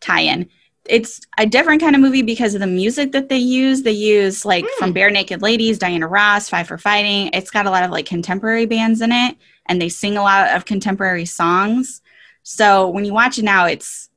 tie-in 0.00 0.48
it's 0.88 1.20
a 1.38 1.46
different 1.46 1.80
kind 1.80 1.94
of 1.94 2.00
movie 2.00 2.22
because 2.22 2.54
of 2.54 2.60
the 2.60 2.66
music 2.66 3.12
that 3.12 3.28
they 3.28 3.38
use. 3.38 3.82
They 3.82 3.92
use 3.92 4.44
like 4.44 4.64
mm. 4.64 4.70
from 4.78 4.94
Barenaked 4.94 5.42
Ladies, 5.42 5.78
Diana 5.78 6.06
Ross, 6.06 6.48
Five 6.48 6.68
for 6.68 6.78
Fighting. 6.78 7.30
It's 7.32 7.50
got 7.50 7.66
a 7.66 7.70
lot 7.70 7.84
of 7.84 7.90
like 7.90 8.06
contemporary 8.06 8.66
bands 8.66 9.00
in 9.00 9.12
it, 9.12 9.36
and 9.66 9.80
they 9.80 9.88
sing 9.88 10.16
a 10.16 10.22
lot 10.22 10.54
of 10.54 10.64
contemporary 10.64 11.26
songs. 11.26 12.02
So 12.42 12.88
when 12.88 13.04
you 13.04 13.12
watch 13.12 13.38
it 13.38 13.44
now, 13.44 13.66
it's 13.66 14.08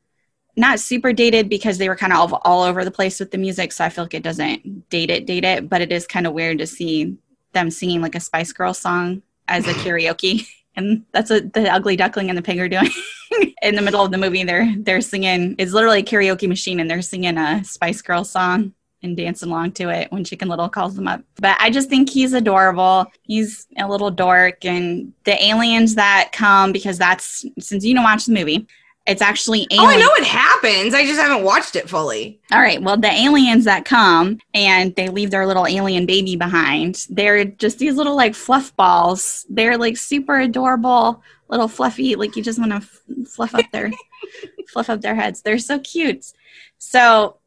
not 0.55 0.79
super 0.79 1.13
dated 1.13 1.49
because 1.49 1.77
they 1.77 1.87
were 1.87 1.95
kind 1.95 2.13
of 2.13 2.33
all, 2.33 2.41
all 2.43 2.63
over 2.63 2.83
the 2.83 2.91
place 2.91 3.19
with 3.19 3.31
the 3.31 3.37
music. 3.37 3.71
So 3.71 3.85
I 3.85 3.89
feel 3.89 4.03
like 4.03 4.13
it 4.13 4.23
doesn't 4.23 4.89
date 4.89 5.09
it, 5.09 5.25
date 5.25 5.45
it, 5.45 5.69
but 5.69 5.81
it 5.81 5.91
is 5.91 6.05
kind 6.05 6.27
of 6.27 6.33
weird 6.33 6.59
to 6.59 6.67
see 6.67 7.17
them 7.53 7.71
singing 7.71 8.01
like 8.01 8.15
a 8.15 8.19
Spice 8.19 8.51
Girl 8.51 8.73
song 8.73 9.21
as 9.47 9.67
a 9.67 9.73
karaoke. 9.73 10.47
And 10.75 11.03
that's 11.11 11.29
what 11.29 11.53
the 11.53 11.71
ugly 11.71 11.95
duckling 11.95 12.29
and 12.29 12.37
the 12.37 12.41
pig 12.41 12.59
are 12.59 12.69
doing 12.69 12.89
in 13.61 13.75
the 13.75 13.81
middle 13.81 14.03
of 14.03 14.11
the 14.11 14.17
movie. 14.17 14.43
They're 14.43 14.73
they're 14.77 15.01
singing 15.01 15.55
it's 15.57 15.73
literally 15.73 15.99
a 15.99 16.03
karaoke 16.03 16.47
machine 16.47 16.79
and 16.79 16.89
they're 16.89 17.01
singing 17.01 17.37
a 17.37 17.63
spice 17.63 18.01
girl 18.01 18.23
song 18.23 18.73
and 19.01 19.15
dancing 19.15 19.49
along 19.49 19.71
to 19.71 19.89
it 19.89 20.11
when 20.11 20.23
chicken 20.23 20.49
little 20.49 20.69
calls 20.69 20.95
them 20.95 21.07
up. 21.07 21.23
But 21.39 21.57
i 21.59 21.69
just 21.69 21.89
think 21.89 22.09
he's 22.09 22.33
adorable. 22.33 23.05
He's 23.23 23.67
a 23.77 23.87
little 23.87 24.11
dork 24.11 24.65
and 24.65 25.13
the 25.23 25.41
aliens 25.43 25.95
that 25.95 26.31
come 26.33 26.71
because 26.71 26.97
that's 26.97 27.45
since 27.59 27.83
you 27.85 27.93
don't 27.93 28.03
watch 28.03 28.25
the 28.25 28.33
movie 28.33 28.67
it's 29.05 29.21
actually 29.21 29.67
aliens. 29.71 29.81
Oh, 29.81 29.87
I 29.87 29.97
know 29.97 30.13
it 30.15 30.23
happens. 30.23 30.93
I 30.93 31.03
just 31.05 31.19
haven't 31.19 31.43
watched 31.43 31.75
it 31.75 31.89
fully. 31.89 32.39
All 32.51 32.59
right. 32.59 32.81
Well, 32.81 32.97
the 32.97 33.11
aliens 33.11 33.65
that 33.65 33.85
come 33.85 34.39
and 34.53 34.95
they 34.95 35.09
leave 35.09 35.31
their 35.31 35.47
little 35.47 35.65
alien 35.65 36.05
baby 36.05 36.35
behind, 36.35 37.07
they're 37.09 37.45
just 37.45 37.79
these 37.79 37.95
little 37.95 38.15
like 38.15 38.35
fluff 38.35 38.75
balls. 38.75 39.47
They're 39.49 39.77
like 39.77 39.97
super 39.97 40.39
adorable, 40.39 41.23
little 41.47 41.67
fluffy, 41.67 42.15
like 42.15 42.35
you 42.35 42.43
just 42.43 42.59
want 42.59 42.71
to 42.71 42.77
f- 42.77 43.01
fluff 43.27 43.55
up 43.55 43.65
their 43.71 43.91
fluff 44.67 44.89
up 44.89 45.01
their 45.01 45.15
heads. 45.15 45.41
They're 45.41 45.57
so 45.57 45.79
cute. 45.79 46.31
So 46.77 47.37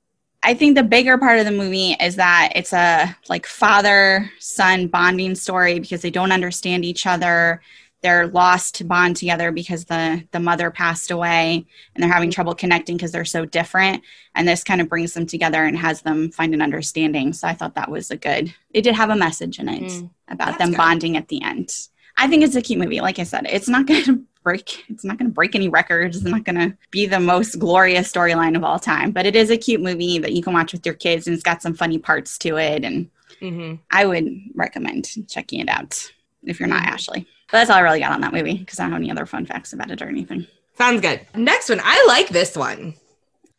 I 0.43 0.55
think 0.55 0.77
the 0.77 0.83
bigger 0.83 1.19
part 1.19 1.39
of 1.39 1.45
the 1.45 1.53
movie 1.53 1.97
is 2.01 2.17
that 2.17 2.53
it's 2.57 2.73
a 2.73 3.17
like 3.29 3.47
father 3.47 4.29
son 4.41 4.89
bonding 4.89 5.37
story 5.37 5.79
because 5.79 6.03
they 6.03 6.11
don't 6.11 6.33
understand 6.33 6.85
each 6.85 7.07
other 7.07 7.63
they're 8.03 8.27
lost 8.27 8.75
to 8.77 8.85
bond 8.85 9.17
together 9.17 9.53
because 9.53 9.85
the 9.85 10.25
the 10.33 10.41
mother 10.41 10.71
passed 10.71 11.11
away 11.11 11.65
and 11.95 12.03
they're 12.03 12.13
having 12.13 12.31
trouble 12.31 12.55
connecting 12.55 12.97
because 12.97 13.13
they're 13.13 13.25
so 13.25 13.45
different. 13.45 14.03
And 14.35 14.47
this 14.47 14.65
kind 14.65 14.81
of 14.81 14.89
brings 14.89 15.15
them 15.15 15.27
together 15.27 15.65
and 15.65 15.79
has 15.79 16.03
them 16.03 16.31
find 16.31 16.53
an 16.53 16.63
understanding. 16.63 17.33
So 17.33 17.49
i 17.49 17.55
thought 17.55 17.75
that 17.77 17.91
was 17.91 18.11
a 18.11 18.17
good 18.17 18.55
it 18.71 18.83
did 18.83 18.95
have 18.95 19.11
a 19.11 19.17
message 19.17 19.59
in 19.59 19.69
it 19.69 19.85
mm, 19.85 20.11
about 20.29 20.59
them 20.59 20.71
good. 20.71 20.77
bonding 20.77 21.17
at 21.17 21.29
the 21.29 21.43
end. 21.43 21.73
I 22.17 22.29
think 22.29 22.43
it's 22.45 22.57
a 22.57 22.63
cute 22.63 22.81
movie. 22.81 23.01
Like 23.01 23.19
i 23.19 23.25
said 23.25 23.47
it's 23.49 23.69
not 23.69 23.87
going 23.89 24.05
to 24.05 24.23
break 24.43 24.85
it's 24.89 25.05
not 25.05 25.19
going 25.19 25.31
to 25.31 25.35
break 25.35 25.55
any 25.55 25.69
records. 25.69 26.17
It's 26.17 26.27
not 26.27 26.45
going 26.45 26.57
to 26.57 26.77
be 26.91 27.07
the 27.07 27.21
most 27.21 27.61
glorious 27.61 28.13
storyline 28.13 28.57
of 28.57 28.65
all 28.65 28.81
time 28.81 29.13
but 29.13 29.27
it 29.27 29.37
is 29.37 29.51
a 29.51 29.57
cute 29.57 29.81
movie 29.81 30.19
that 30.19 30.33
you 30.33 30.43
can 30.43 30.53
watch 30.53 30.73
with 30.73 30.85
your 30.85 30.97
kids 30.97 31.29
and 31.29 31.35
it's 31.35 31.45
got 31.45 31.63
some 31.63 31.75
funny 31.75 31.99
parts 31.99 32.37
to 32.39 32.57
it. 32.57 32.85
And 32.85 33.09
mm-hmm. 33.41 33.77
i 33.93 34.05
would 34.05 34.29
recommend 34.55 35.09
checking 35.29 35.61
it 35.61 35.69
out 35.69 36.11
if 36.43 36.59
you're 36.59 36.69
not 36.69 36.83
mm-hmm. 36.83 36.95
ashley 36.95 37.27
but 37.53 37.59
that's 37.59 37.71
all 37.71 37.77
I 37.77 37.81
really 37.81 38.01
got 38.01 38.13
on 38.13 38.23
that 38.23 38.33
movie 38.33 38.57
because 38.57 38.81
I 38.81 38.85
don't 38.85 38.93
have 38.93 39.01
any 39.01 39.11
other 39.11 39.27
fun 39.27 39.45
facts 39.45 39.75
about 39.75 39.91
it 39.91 40.01
or 40.01 40.09
anything. 40.09 40.47
Sounds 40.79 41.03
good. 41.03 41.21
Next 41.37 41.69
one. 41.69 41.81
I 41.85 42.03
like 42.09 42.31
this 42.31 42.57
one. 42.57 42.95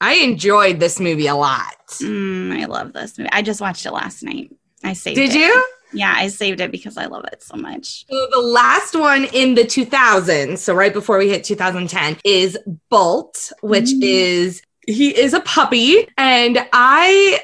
I 0.02 0.16
enjoyed 0.16 0.80
this 0.80 1.00
movie 1.00 1.28
a 1.28 1.36
lot. 1.36 1.88
Mm, 2.02 2.60
I 2.60 2.66
love 2.66 2.92
this 2.92 3.18
movie. 3.18 3.30
I 3.32 3.44
just 3.44 3.62
watched 3.62 3.86
it 3.86 3.92
last 3.92 4.24
night. 4.24 4.52
I 4.84 4.94
saved 4.94 5.16
Did 5.16 5.30
it. 5.30 5.34
Did 5.34 5.40
you? 5.40 5.68
Yeah, 5.94 6.14
I 6.18 6.28
saved 6.28 6.60
it 6.60 6.72
because 6.72 6.98
I 6.98 7.06
love 7.06 7.24
it 7.32 7.44
so 7.44 7.56
much. 7.56 8.08
So 8.08 8.28
the 8.32 8.40
last 8.40 9.00
one 9.00 9.26
in 9.26 9.54
the 9.54 9.64
2000s, 9.64 10.58
so 10.58 10.74
right 10.74 10.92
before 10.92 11.20
we 11.20 11.30
hit 11.30 11.44
2010, 11.44 12.18
is 12.26 12.58
Bolt, 12.90 13.52
which 13.62 13.92
mm. 13.92 14.02
is 14.02 14.64
he 14.88 15.16
is 15.18 15.34
a 15.34 15.40
puppy 15.42 16.08
and 16.18 16.68
I 16.74 17.42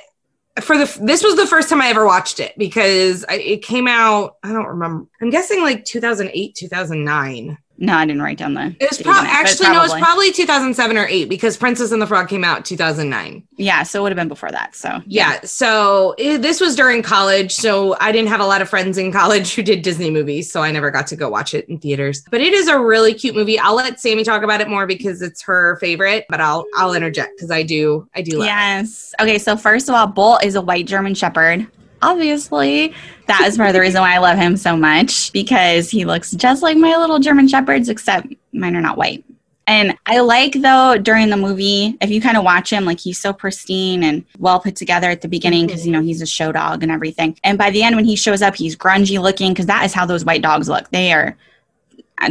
for 0.62 0.78
the 0.78 0.86
this 1.02 1.24
was 1.24 1.36
the 1.36 1.48
first 1.48 1.70
time 1.70 1.82
I 1.82 1.88
ever 1.88 2.06
watched 2.06 2.40
it 2.40 2.54
because 2.58 3.26
I, 3.30 3.36
it 3.36 3.64
came 3.64 3.88
out. 3.88 4.38
I 4.44 4.52
don't 4.52 4.68
remember. 4.68 5.08
I'm 5.22 5.30
guessing 5.30 5.62
like 5.62 5.86
2008, 5.86 6.56
2009. 6.56 7.58
No, 7.82 7.96
I 7.96 8.06
didn't 8.06 8.22
write 8.22 8.38
down 8.38 8.56
the. 8.56 8.76
It 8.80 8.90
was 8.90 9.02
pro- 9.02 9.14
actually 9.14 9.70
no, 9.70 9.80
it 9.80 9.84
was 9.84 9.94
probably 9.94 10.34
2007 10.34 10.98
or 10.98 11.08
eight 11.08 11.30
because 11.30 11.56
Princess 11.56 11.94
and 11.94 12.02
the 12.02 12.08
Frog 12.08 12.28
came 12.28 12.44
out 12.44 12.66
2009. 12.66 13.48
Yeah, 13.56 13.84
so 13.84 14.00
it 14.00 14.04
would 14.04 14.12
have 14.12 14.18
been 14.18 14.28
before 14.28 14.52
that. 14.52 14.76
So 14.76 14.90
yeah, 15.06 15.34
yeah 15.34 15.40
so 15.44 16.14
it, 16.18 16.42
this 16.42 16.60
was 16.60 16.76
during 16.76 17.02
college, 17.02 17.54
so 17.54 17.96
I 18.02 18.12
didn't 18.12 18.28
have 18.28 18.42
a 18.42 18.46
lot 18.46 18.62
of 18.62 18.70
friends 18.70 18.98
in 18.98 19.14
college 19.14 19.56
who 19.56 19.64
did 19.64 19.82
Disney 19.82 20.12
movies, 20.12 20.52
so 20.52 20.62
I 20.62 20.72
never 20.72 20.92
got 20.92 21.08
to 21.08 21.16
go 21.16 21.30
watch 21.30 21.54
it 21.54 21.70
in 21.70 21.80
theaters. 21.80 22.24
But 22.30 22.42
it 22.42 22.54
is 22.54 22.68
a 22.68 22.78
really 22.78 23.14
cute 23.14 23.34
movie. 23.34 23.58
I'll 23.58 23.76
let 23.76 24.00
Sammy 24.02 24.26
talk 24.26 24.44
about 24.44 24.60
it 24.60 24.68
more 24.68 24.86
because 24.86 25.22
it's 25.22 25.42
her 25.44 25.78
favorite, 25.78 26.26
but 26.28 26.42
I'll 26.42 26.66
I'll 26.76 26.94
interject 26.94 27.38
because 27.38 27.50
I 27.50 27.64
do 27.64 28.10
I 28.14 28.22
do. 28.22 28.40
love. 28.40 28.48
yes. 28.48 29.16
It. 29.18 29.24
Okay, 29.24 29.38
so 29.38 29.56
first 29.56 29.88
of 29.88 29.96
all, 29.96 30.08
Bolt 30.08 30.44
is 30.44 30.56
a 30.56 30.62
white 30.62 30.86
German 30.86 31.16
Shepherd 31.16 31.66
obviously. 32.02 32.94
That 33.28 33.42
is 33.48 33.58
part 33.58 33.70
of 33.70 33.74
the 33.74 33.82
reason 33.82 34.02
why 34.02 34.16
I 34.16 34.20
love 34.20 34.38
him 34.38 34.58
so 34.58 34.76
much 34.76 35.32
because 35.32 35.90
he 35.90 36.06
looks 36.06 36.32
just 36.32 36.64
like 36.64 36.78
my 36.78 36.96
little 36.98 37.20
German 37.20 37.48
Shepherds, 37.48 37.90
except 37.90 38.28
mine 38.54 38.76
are 38.76 38.82
not 38.82 38.98
white. 38.98 39.24
And 39.70 39.96
I 40.08 40.22
like 40.22 40.54
though 40.54 40.98
during 40.98 41.30
the 41.30 41.38
movie, 41.38 41.96
if 42.02 42.10
you 42.10 42.22
kind 42.22 42.38
of 42.38 42.44
watch 42.44 42.74
him, 42.74 42.86
like 42.86 43.00
he's 43.00 43.20
so 43.20 43.32
pristine 43.32 44.02
and 44.02 44.26
well 44.40 44.60
put 44.60 44.76
together 44.76 45.12
at 45.12 45.22
the 45.22 45.28
beginning 45.28 45.68
because 45.68 45.86
you 45.86 45.92
know 45.92 46.02
he's 46.02 46.24
a 46.24 46.26
show 46.26 46.52
dog 46.52 46.82
and 46.82 46.92
everything. 46.92 47.38
And 47.44 47.56
by 47.56 47.70
the 47.70 47.84
end, 47.84 47.96
when 47.96 48.04
he 48.04 48.16
shows 48.16 48.42
up, 48.42 48.56
he's 48.56 48.76
grungy 48.76 49.22
looking 49.22 49.54
because 49.54 49.68
that 49.68 49.86
is 49.86 49.94
how 49.94 50.08
those 50.08 50.26
white 50.26 50.42
dogs 50.42 50.70
look. 50.70 50.90
They 50.90 51.14
are. 51.14 51.38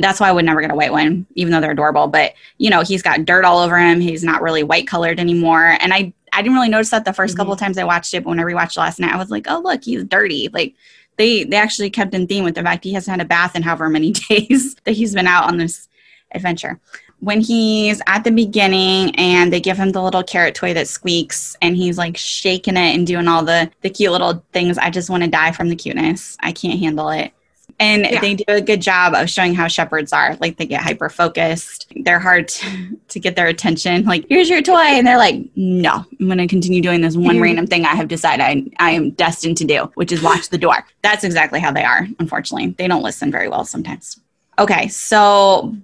That's 0.01 0.19
why 0.19 0.29
I 0.29 0.33
would 0.33 0.45
never 0.45 0.61
get 0.61 0.73
a 0.73 0.75
white 0.75 0.91
one, 0.91 1.27
even 1.37 1.53
though 1.53 1.61
they're 1.61 1.71
adorable. 1.71 2.09
But 2.09 2.35
you 2.59 2.71
know, 2.71 2.83
he's 2.83 3.03
got 3.03 3.25
dirt 3.25 3.45
all 3.45 3.61
over 3.61 3.79
him. 3.79 4.01
He's 4.01 4.25
not 4.25 4.43
really 4.43 4.65
white 4.65 4.89
colored 4.89 5.21
anymore. 5.21 5.77
And 5.79 5.95
I 5.95 6.13
I 6.33 6.43
didn't 6.43 6.55
really 6.55 6.69
notice 6.69 6.91
that 6.91 7.05
the 7.05 7.11
1st 7.11 7.17
mm-hmm. 7.17 7.37
couple 7.37 7.53
of 7.53 7.59
times 7.59 7.79
I 7.79 7.85
watched 7.85 8.15
it, 8.15 8.25
but 8.25 8.31
when 8.31 8.41
I 8.41 8.45
rewatched 8.45 8.77
last 8.77 9.01
night, 9.01 9.13
I 9.13 9.19
was 9.19 9.31
like, 9.31 9.47
oh 9.49 9.61
look, 9.61 9.85
he's 9.85 10.05
dirty. 10.05 10.49
Like 10.49 10.75
they 11.17 11.45
they 11.45 11.57
actually 11.57 11.91
kept 11.91 12.15
in 12.15 12.27
theme 12.27 12.45
with 12.45 12.55
the 12.55 12.63
fact 12.63 12.85
he 12.85 12.95
hasn't 12.95 13.19
had 13.19 13.25
a 13.25 13.29
bath 13.29 13.55
in 13.55 13.63
however 13.63 13.89
many 13.89 14.13
days 14.29 14.75
that 14.85 14.93
he's 14.93 15.15
been 15.15 15.27
out 15.27 15.45
on 15.45 15.59
this 15.59 15.89
adventure. 16.33 16.81
When 17.21 17.41
he's 17.41 18.01
at 18.07 18.23
the 18.23 18.31
beginning 18.31 19.15
and 19.17 19.53
they 19.53 19.61
give 19.61 19.77
him 19.77 19.91
the 19.91 20.03
little 20.03 20.23
carrot 20.23 20.55
toy 20.55 20.73
that 20.75 20.87
squeaks 20.87 21.57
and 21.61 21.77
he's 21.77 21.99
like 21.99 22.17
shaking 22.17 22.77
it 22.77 22.95
and 22.95 23.07
doing 23.07 23.27
all 23.27 23.45
the 23.45 23.71
the 23.83 23.91
cute 23.91 24.13
little 24.13 24.45
things, 24.53 24.79
I 24.79 24.91
just 24.91 25.11
want 25.11 25.25
to 25.25 25.31
die 25.31 25.53
from 25.53 25.69
the 25.69 25.77
cuteness. 25.77 26.37
I 26.41 26.53
can't 26.53 26.79
handle 26.79 27.11
it. 27.11 27.33
And 27.81 28.05
yeah. 28.05 28.21
they 28.21 28.35
do 28.35 28.45
a 28.49 28.61
good 28.61 28.83
job 28.83 29.15
of 29.15 29.31
showing 29.31 29.55
how 29.55 29.69
shepherds 29.69 30.13
are. 30.13 30.37
Like 30.37 30.57
they 30.57 30.67
get 30.67 30.83
hyper 30.83 31.09
focused. 31.09 31.93
They're 32.05 32.19
hard 32.19 32.49
to, 32.49 32.99
to, 33.09 33.21
get 33.21 33.37
their 33.37 33.47
attention. 33.47 34.05
Like, 34.05 34.27
here's 34.29 34.51
your 34.51 34.63
toy. 34.63 34.75
And 34.75 35.07
they're 35.07 35.19
like, 35.19 35.49
no, 35.55 36.05
I'm 36.19 36.27
going 36.27 36.39
to 36.39 36.49
continue 36.49 36.83
doing 36.83 37.01
this 37.03 37.17
one 37.17 37.41
random 37.41 37.67
thing 37.67 37.85
I 37.85 37.95
have 37.95 38.09
decided 38.09 38.43
I, 38.43 38.65
I 38.79 38.91
am 38.91 39.11
destined 39.11 39.59
to 39.59 39.65
do, 39.65 39.91
which 39.95 40.11
is 40.11 40.23
watch 40.23 40.49
the 40.49 40.59
door. 40.59 40.85
That's 41.03 41.23
exactly 41.23 41.61
how 41.61 41.71
they 41.71 41.85
are, 41.85 42.07
unfortunately. 42.19 42.75
They 42.79 42.89
don't 42.89 43.03
listen 43.03 43.31
very 43.31 43.49
well 43.49 43.65
sometimes. 43.65 44.21
Okay, 44.59 44.89
so 44.89 45.77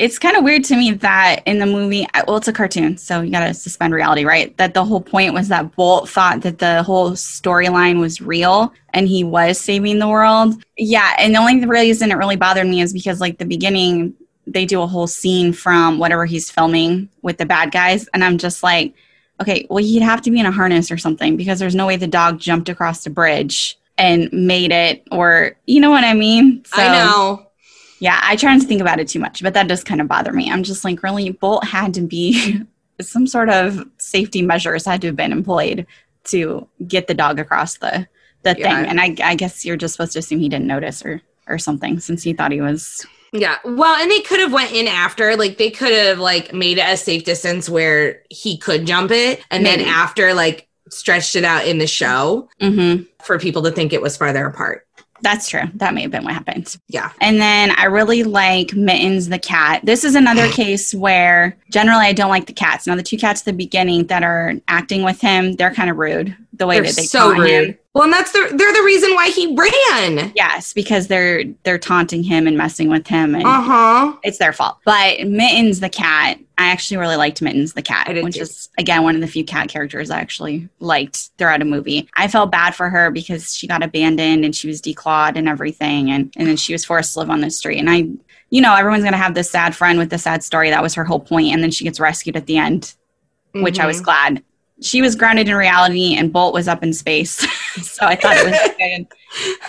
it's 0.00 0.18
kind 0.18 0.34
of 0.34 0.42
weird 0.42 0.64
to 0.64 0.76
me 0.76 0.92
that 0.92 1.42
in 1.44 1.58
the 1.58 1.66
movie, 1.66 2.06
well, 2.26 2.38
it's 2.38 2.48
a 2.48 2.54
cartoon, 2.54 2.96
so 2.96 3.20
you 3.20 3.30
got 3.30 3.46
to 3.46 3.52
suspend 3.52 3.92
reality, 3.92 4.24
right? 4.24 4.56
That 4.56 4.72
the 4.72 4.82
whole 4.82 5.02
point 5.02 5.34
was 5.34 5.48
that 5.48 5.76
Bolt 5.76 6.08
thought 6.08 6.40
that 6.40 6.58
the 6.58 6.82
whole 6.82 7.10
storyline 7.10 8.00
was 8.00 8.22
real 8.22 8.72
and 8.94 9.06
he 9.06 9.24
was 9.24 9.60
saving 9.60 9.98
the 9.98 10.08
world. 10.08 10.54
Yeah, 10.78 11.14
and 11.18 11.34
the 11.34 11.38
only 11.38 11.66
reason 11.66 12.10
it 12.10 12.14
really 12.14 12.36
bothered 12.36 12.66
me 12.66 12.80
is 12.80 12.94
because, 12.94 13.20
like, 13.20 13.36
the 13.36 13.44
beginning, 13.44 14.14
they 14.46 14.64
do 14.64 14.80
a 14.80 14.86
whole 14.86 15.06
scene 15.06 15.52
from 15.52 15.98
whatever 15.98 16.24
he's 16.24 16.50
filming 16.50 17.10
with 17.20 17.36
the 17.36 17.44
bad 17.44 17.70
guys, 17.70 18.08
and 18.14 18.24
I'm 18.24 18.38
just 18.38 18.62
like, 18.62 18.94
okay, 19.38 19.66
well, 19.68 19.84
he'd 19.84 20.00
have 20.00 20.22
to 20.22 20.30
be 20.30 20.40
in 20.40 20.46
a 20.46 20.50
harness 20.50 20.90
or 20.90 20.96
something 20.96 21.36
because 21.36 21.58
there's 21.58 21.74
no 21.74 21.86
way 21.86 21.96
the 21.96 22.06
dog 22.06 22.38
jumped 22.38 22.70
across 22.70 23.04
the 23.04 23.10
bridge 23.10 23.78
and 23.98 24.32
made 24.32 24.72
it, 24.72 25.06
or 25.12 25.56
you 25.66 25.78
know 25.78 25.90
what 25.90 26.04
I 26.04 26.14
mean? 26.14 26.64
I 26.72 26.88
know. 26.88 27.49
Yeah, 28.00 28.18
I 28.22 28.34
try 28.36 28.52
not 28.52 28.62
to 28.62 28.66
think 28.66 28.80
about 28.80 28.98
it 28.98 29.08
too 29.08 29.18
much, 29.20 29.42
but 29.42 29.54
that 29.54 29.68
does 29.68 29.84
kind 29.84 30.00
of 30.00 30.08
bother 30.08 30.32
me. 30.32 30.50
I'm 30.50 30.62
just 30.62 30.84
like, 30.84 31.02
really, 31.02 31.30
Bolt 31.30 31.64
had 31.64 31.94
to 31.94 32.00
be 32.00 32.60
some 33.00 33.26
sort 33.26 33.48
of 33.50 33.86
safety 33.98 34.42
measures 34.42 34.84
had 34.86 35.00
to 35.02 35.08
have 35.08 35.16
been 35.16 35.32
employed 35.32 35.86
to 36.24 36.66
get 36.86 37.06
the 37.06 37.14
dog 37.14 37.38
across 37.38 37.78
the 37.78 38.06
the 38.42 38.54
Yeah. 38.58 38.74
thing. 38.82 38.86
And 38.90 39.00
I, 39.00 39.14
I 39.22 39.34
guess 39.34 39.64
you're 39.66 39.76
just 39.76 39.94
supposed 39.94 40.12
to 40.14 40.18
assume 40.18 40.40
he 40.40 40.48
didn't 40.48 40.66
notice 40.66 41.04
or 41.04 41.20
or 41.46 41.58
something 41.58 41.98
since 42.00 42.22
he 42.22 42.32
thought 42.32 42.52
he 42.52 42.60
was 42.60 43.04
Yeah. 43.32 43.56
Well, 43.64 44.00
and 44.00 44.10
they 44.10 44.20
could 44.20 44.40
have 44.40 44.52
went 44.52 44.72
in 44.72 44.86
after, 44.86 45.36
like 45.36 45.58
they 45.58 45.70
could 45.70 45.92
have 45.92 46.18
like 46.18 46.54
made 46.54 46.78
it 46.78 46.88
a 46.88 46.96
safe 46.96 47.24
distance 47.24 47.68
where 47.68 48.22
he 48.30 48.56
could 48.56 48.86
jump 48.86 49.10
it, 49.10 49.44
and 49.50 49.62
Maybe. 49.62 49.84
then 49.84 49.92
after 49.92 50.32
like 50.32 50.68
stretched 50.88 51.36
it 51.36 51.44
out 51.44 51.66
in 51.66 51.78
the 51.78 51.86
show 51.86 52.48
Mhm. 52.62 53.06
for 53.22 53.38
people 53.38 53.62
to 53.64 53.70
think 53.70 53.92
it 53.92 54.00
was 54.02 54.16
farther 54.16 54.46
apart. 54.46 54.86
That's 55.22 55.48
true. 55.48 55.64
That 55.74 55.94
may 55.94 56.02
have 56.02 56.10
been 56.10 56.24
what 56.24 56.34
happened. 56.34 56.76
Yeah. 56.88 57.12
And 57.20 57.40
then 57.40 57.72
I 57.72 57.84
really 57.84 58.22
like 58.22 58.74
Mittens 58.74 59.28
the 59.28 59.38
cat. 59.38 59.80
This 59.84 60.04
is 60.04 60.14
another 60.14 60.48
case 60.52 60.94
where 60.94 61.56
generally 61.70 62.06
I 62.06 62.12
don't 62.12 62.30
like 62.30 62.46
the 62.46 62.52
cats. 62.52 62.86
Now 62.86 62.96
the 62.96 63.02
two 63.02 63.18
cats 63.18 63.42
at 63.42 63.44
the 63.44 63.52
beginning 63.52 64.06
that 64.06 64.22
are 64.22 64.54
acting 64.68 65.02
with 65.02 65.20
him, 65.20 65.54
they're 65.56 65.74
kind 65.74 65.90
of 65.90 65.96
rude. 65.96 66.36
The 66.60 66.66
way 66.66 66.74
They're 66.76 66.84
that 66.90 66.96
they 66.96 67.02
so 67.04 67.30
taunt 67.32 67.38
rude. 67.38 67.48
him. 67.70 67.78
Well, 67.94 68.04
and 68.04 68.12
that's 68.12 68.32
the 68.32 68.52
they're 68.54 68.72
the 68.74 68.82
reason 68.84 69.14
why 69.14 69.30
he 69.30 69.56
ran. 69.56 70.30
Yes, 70.36 70.74
because 70.74 71.06
they're 71.08 71.42
they're 71.62 71.78
taunting 71.78 72.22
him 72.22 72.46
and 72.46 72.54
messing 72.58 72.90
with 72.90 73.06
him 73.06 73.34
and 73.34 73.44
Uh 73.44 73.62
huh. 73.62 74.16
it's 74.22 74.36
their 74.36 74.52
fault. 74.52 74.76
But 74.84 75.26
Mittens 75.26 75.80
the 75.80 75.88
cat, 75.88 76.38
I 76.58 76.66
actually 76.66 76.98
really 76.98 77.16
liked 77.16 77.40
Mittens 77.40 77.72
the 77.72 77.80
cat, 77.80 78.14
which 78.22 78.34
too. 78.36 78.42
is 78.42 78.68
again 78.76 79.02
one 79.04 79.14
of 79.14 79.22
the 79.22 79.26
few 79.26 79.42
cat 79.42 79.70
characters 79.70 80.10
I 80.10 80.20
actually 80.20 80.68
liked 80.80 81.30
throughout 81.38 81.62
a 81.62 81.64
movie. 81.64 82.10
I 82.14 82.28
felt 82.28 82.52
bad 82.52 82.74
for 82.74 82.90
her 82.90 83.10
because 83.10 83.54
she 83.56 83.66
got 83.66 83.82
abandoned 83.82 84.44
and 84.44 84.54
she 84.54 84.68
was 84.68 84.82
declawed 84.82 85.36
and 85.36 85.48
everything, 85.48 86.10
and 86.10 86.30
and 86.36 86.46
then 86.46 86.56
she 86.58 86.74
was 86.74 86.84
forced 86.84 87.14
to 87.14 87.20
live 87.20 87.30
on 87.30 87.40
the 87.40 87.50
street. 87.50 87.78
And 87.78 87.88
I, 87.88 88.04
you 88.50 88.60
know, 88.60 88.74
everyone's 88.74 89.02
gonna 89.02 89.16
have 89.16 89.32
this 89.34 89.50
sad 89.50 89.74
friend 89.74 89.98
with 89.98 90.10
the 90.10 90.18
sad 90.18 90.44
story. 90.44 90.68
That 90.68 90.82
was 90.82 90.92
her 90.94 91.04
whole 91.04 91.20
point, 91.20 91.54
and 91.54 91.62
then 91.62 91.70
she 91.70 91.84
gets 91.84 91.98
rescued 91.98 92.36
at 92.36 92.44
the 92.44 92.58
end, 92.58 92.92
which 93.54 93.80
I 93.80 93.86
was 93.86 94.02
glad. 94.02 94.44
She 94.80 95.02
was 95.02 95.14
grounded 95.14 95.48
in 95.48 95.54
reality, 95.54 96.16
and 96.16 96.32
Bolt 96.32 96.54
was 96.54 96.68
up 96.68 96.82
in 96.82 96.92
space. 96.92 97.46
so 97.82 98.06
I 98.06 98.16
thought 98.16 98.36
it 98.36 98.46
was 98.46 98.76
good, 98.78 99.06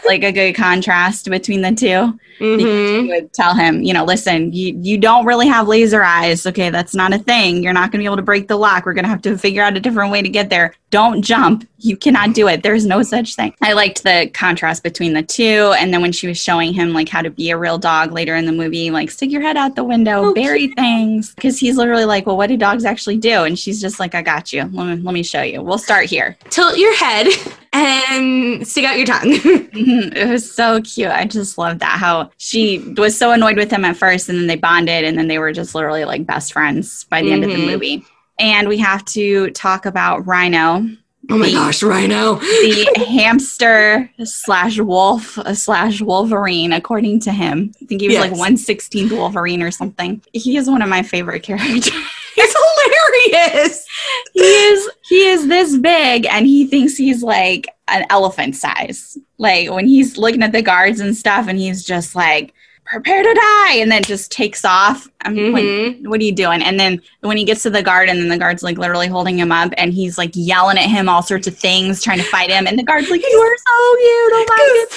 like 0.05 0.24
a 0.24 0.32
good 0.32 0.53
contrast 0.55 1.30
between 1.30 1.62
the 1.62 1.74
two 1.74 2.18
hmm 2.41 2.57
she 3.01 3.07
would 3.07 3.33
tell 3.33 3.53
him, 3.53 3.81
you 3.83 3.93
know, 3.93 4.03
listen, 4.03 4.51
you, 4.51 4.77
you 4.81 4.97
don't 4.97 5.25
really 5.25 5.47
have 5.47 5.67
laser 5.67 6.03
eyes. 6.03 6.45
Okay, 6.45 6.69
that's 6.69 6.93
not 6.95 7.13
a 7.13 7.19
thing. 7.19 7.63
You're 7.63 7.73
not 7.73 7.91
going 7.91 7.99
to 7.99 8.03
be 8.03 8.05
able 8.05 8.17
to 8.17 8.21
break 8.21 8.47
the 8.47 8.57
lock. 8.57 8.85
We're 8.85 8.93
going 8.93 9.05
to 9.05 9.09
have 9.09 9.21
to 9.23 9.37
figure 9.37 9.61
out 9.61 9.77
a 9.77 9.79
different 9.79 10.11
way 10.11 10.21
to 10.21 10.29
get 10.29 10.49
there. 10.49 10.73
Don't 10.89 11.21
jump. 11.21 11.67
You 11.77 11.95
cannot 11.95 12.33
do 12.33 12.47
it. 12.47 12.63
There's 12.63 12.85
no 12.85 13.01
such 13.01 13.35
thing. 13.35 13.53
I 13.61 13.73
liked 13.73 14.03
the 14.03 14.29
contrast 14.33 14.83
between 14.83 15.13
the 15.13 15.23
two. 15.23 15.73
And 15.77 15.93
then 15.93 16.01
when 16.01 16.11
she 16.11 16.27
was 16.27 16.37
showing 16.37 16.73
him 16.73 16.93
like 16.93 17.07
how 17.07 17.21
to 17.21 17.29
be 17.29 17.49
a 17.51 17.57
real 17.57 17.77
dog 17.77 18.11
later 18.11 18.35
in 18.35 18.45
the 18.45 18.51
movie, 18.51 18.91
like 18.91 19.09
stick 19.09 19.31
your 19.31 19.41
head 19.41 19.55
out 19.55 19.75
the 19.75 19.83
window, 19.83 20.25
Oh, 20.25 20.33
bury 20.33 20.67
things. 20.73 21.33
Because 21.33 21.57
he's 21.59 21.77
literally 21.77 22.05
like, 22.05 22.25
well, 22.25 22.37
what 22.37 22.47
do 22.47 22.57
dogs 22.57 22.83
actually 22.83 23.17
do? 23.17 23.43
And 23.43 23.57
she's 23.57 23.79
just 23.79 23.99
like, 23.99 24.15
I 24.15 24.21
got 24.21 24.51
you. 24.51 24.63
Let 24.73 24.97
me, 24.97 25.03
let 25.03 25.13
me 25.13 25.23
show 25.23 25.41
you. 25.43 25.61
We'll 25.61 25.77
start 25.77 26.07
here. 26.07 26.37
Tilt 26.49 26.77
your 26.77 26.93
head 26.95 27.27
and 27.74 28.67
stick 28.67 28.86
out 28.86 28.97
your 28.97 29.05
tongue. 29.07 29.32
Mhm. 29.72 30.15
It 30.15 30.28
was 30.28 30.51
so 30.53 30.82
cute. 30.82 31.09
I 31.09 31.26
just 31.26 31.57
loved 31.57 31.80
that. 31.80 31.97
How 31.97 32.30
she 32.38 32.80
was 32.97 33.17
so 33.17 33.32
annoyed 33.32 33.55
with 33.57 33.72
him 33.72 33.86
at 33.86 33.95
first, 33.97 34.28
and 34.30 34.38
then 34.38 34.47
they 34.47 34.57
bonded, 34.57 35.05
and 35.05 35.17
then 35.17 35.28
they 35.28 35.39
were 35.39 35.51
just 35.53 35.74
literally 35.74 36.03
like 36.05 36.26
best 36.26 36.51
friends 36.53 37.05
by 37.05 37.22
the 37.22 37.32
end 37.32 37.43
of 37.45 37.49
the 37.49 37.55
Mhm. 37.57 37.65
movie. 37.67 38.05
And 38.39 38.67
we 38.67 38.78
have 38.80 39.05
to 39.05 39.49
talk 39.51 39.86
about 39.86 40.28
Rhino, 40.28 40.86
oh 41.30 41.38
my 41.38 41.47
The- 41.47 41.53
gosh, 41.53 41.82
Rhino. 41.84 42.36
the 42.36 43.05
hamster 43.07 44.09
slash 44.26 44.78
wolf 44.80 45.39
slash 45.53 46.01
Wolverine, 46.01 46.74
according 46.74 47.22
to 47.22 47.32
him. 47.32 47.72
I 47.82 47.86
think 47.86 48.01
he 48.01 48.07
was 48.09 48.17
like 48.17 48.32
Yes. 48.32 48.39
one 48.39 48.57
sixteenth 48.57 49.11
Wolverine 49.13 49.61
or 49.63 49.72
something. 49.72 50.22
He 50.34 50.57
is 50.57 50.69
one 50.69 50.82
of 50.82 50.89
my 50.89 51.01
favorite 51.03 51.43
characters. 51.43 51.89
Hilarious. 53.25 53.85
he 54.33 54.41
is 54.41 54.89
he 55.09 55.27
is 55.29 55.47
this 55.47 55.77
big 55.77 56.25
and 56.27 56.45
he 56.45 56.67
thinks 56.67 56.95
he's 56.95 57.23
like 57.23 57.67
an 57.87 58.05
elephant 58.09 58.55
size 58.55 59.17
like 59.37 59.69
when 59.69 59.87
he's 59.87 60.17
looking 60.17 60.43
at 60.43 60.51
the 60.51 60.61
guards 60.61 60.99
and 60.99 61.15
stuff 61.15 61.47
and 61.47 61.57
he's 61.59 61.83
just 61.83 62.15
like 62.15 62.53
prepare 62.85 63.23
to 63.23 63.33
die 63.33 63.73
and 63.75 63.91
then 63.91 64.01
just 64.03 64.31
takes 64.31 64.65
off 64.65 65.07
i'm 65.21 65.35
Mhm. 65.35 65.53
like 66.01 66.09
what 66.09 66.19
are 66.19 66.23
you 66.23 66.31
doing 66.33 66.61
and 66.61 66.79
then 66.79 67.01
when 67.21 67.37
he 67.37 67.43
gets 67.45 67.63
to 67.63 67.69
the 67.69 67.83
guard 67.83 68.09
and 68.09 68.19
then 68.19 68.27
the 68.29 68.37
guard's 68.37 68.63
like 68.63 68.77
literally 68.77 69.07
holding 69.07 69.37
him 69.37 69.51
up 69.51 69.71
and 69.77 69.93
he's 69.93 70.17
like 70.17 70.31
yelling 70.33 70.77
at 70.77 70.89
him 70.89 71.07
all 71.07 71.21
sorts 71.23 71.47
of 71.47 71.57
things 71.57 72.01
trying 72.03 72.17
to 72.17 72.23
fight 72.25 72.49
him 72.49 72.67
and 72.67 72.77
the 72.79 72.83
guard's 72.83 73.09
like 73.09 73.21
you 73.21 73.37
are 73.39 73.57
so 73.57 73.97
cute 73.97 74.33
oh 74.33 74.45
my 74.47 74.89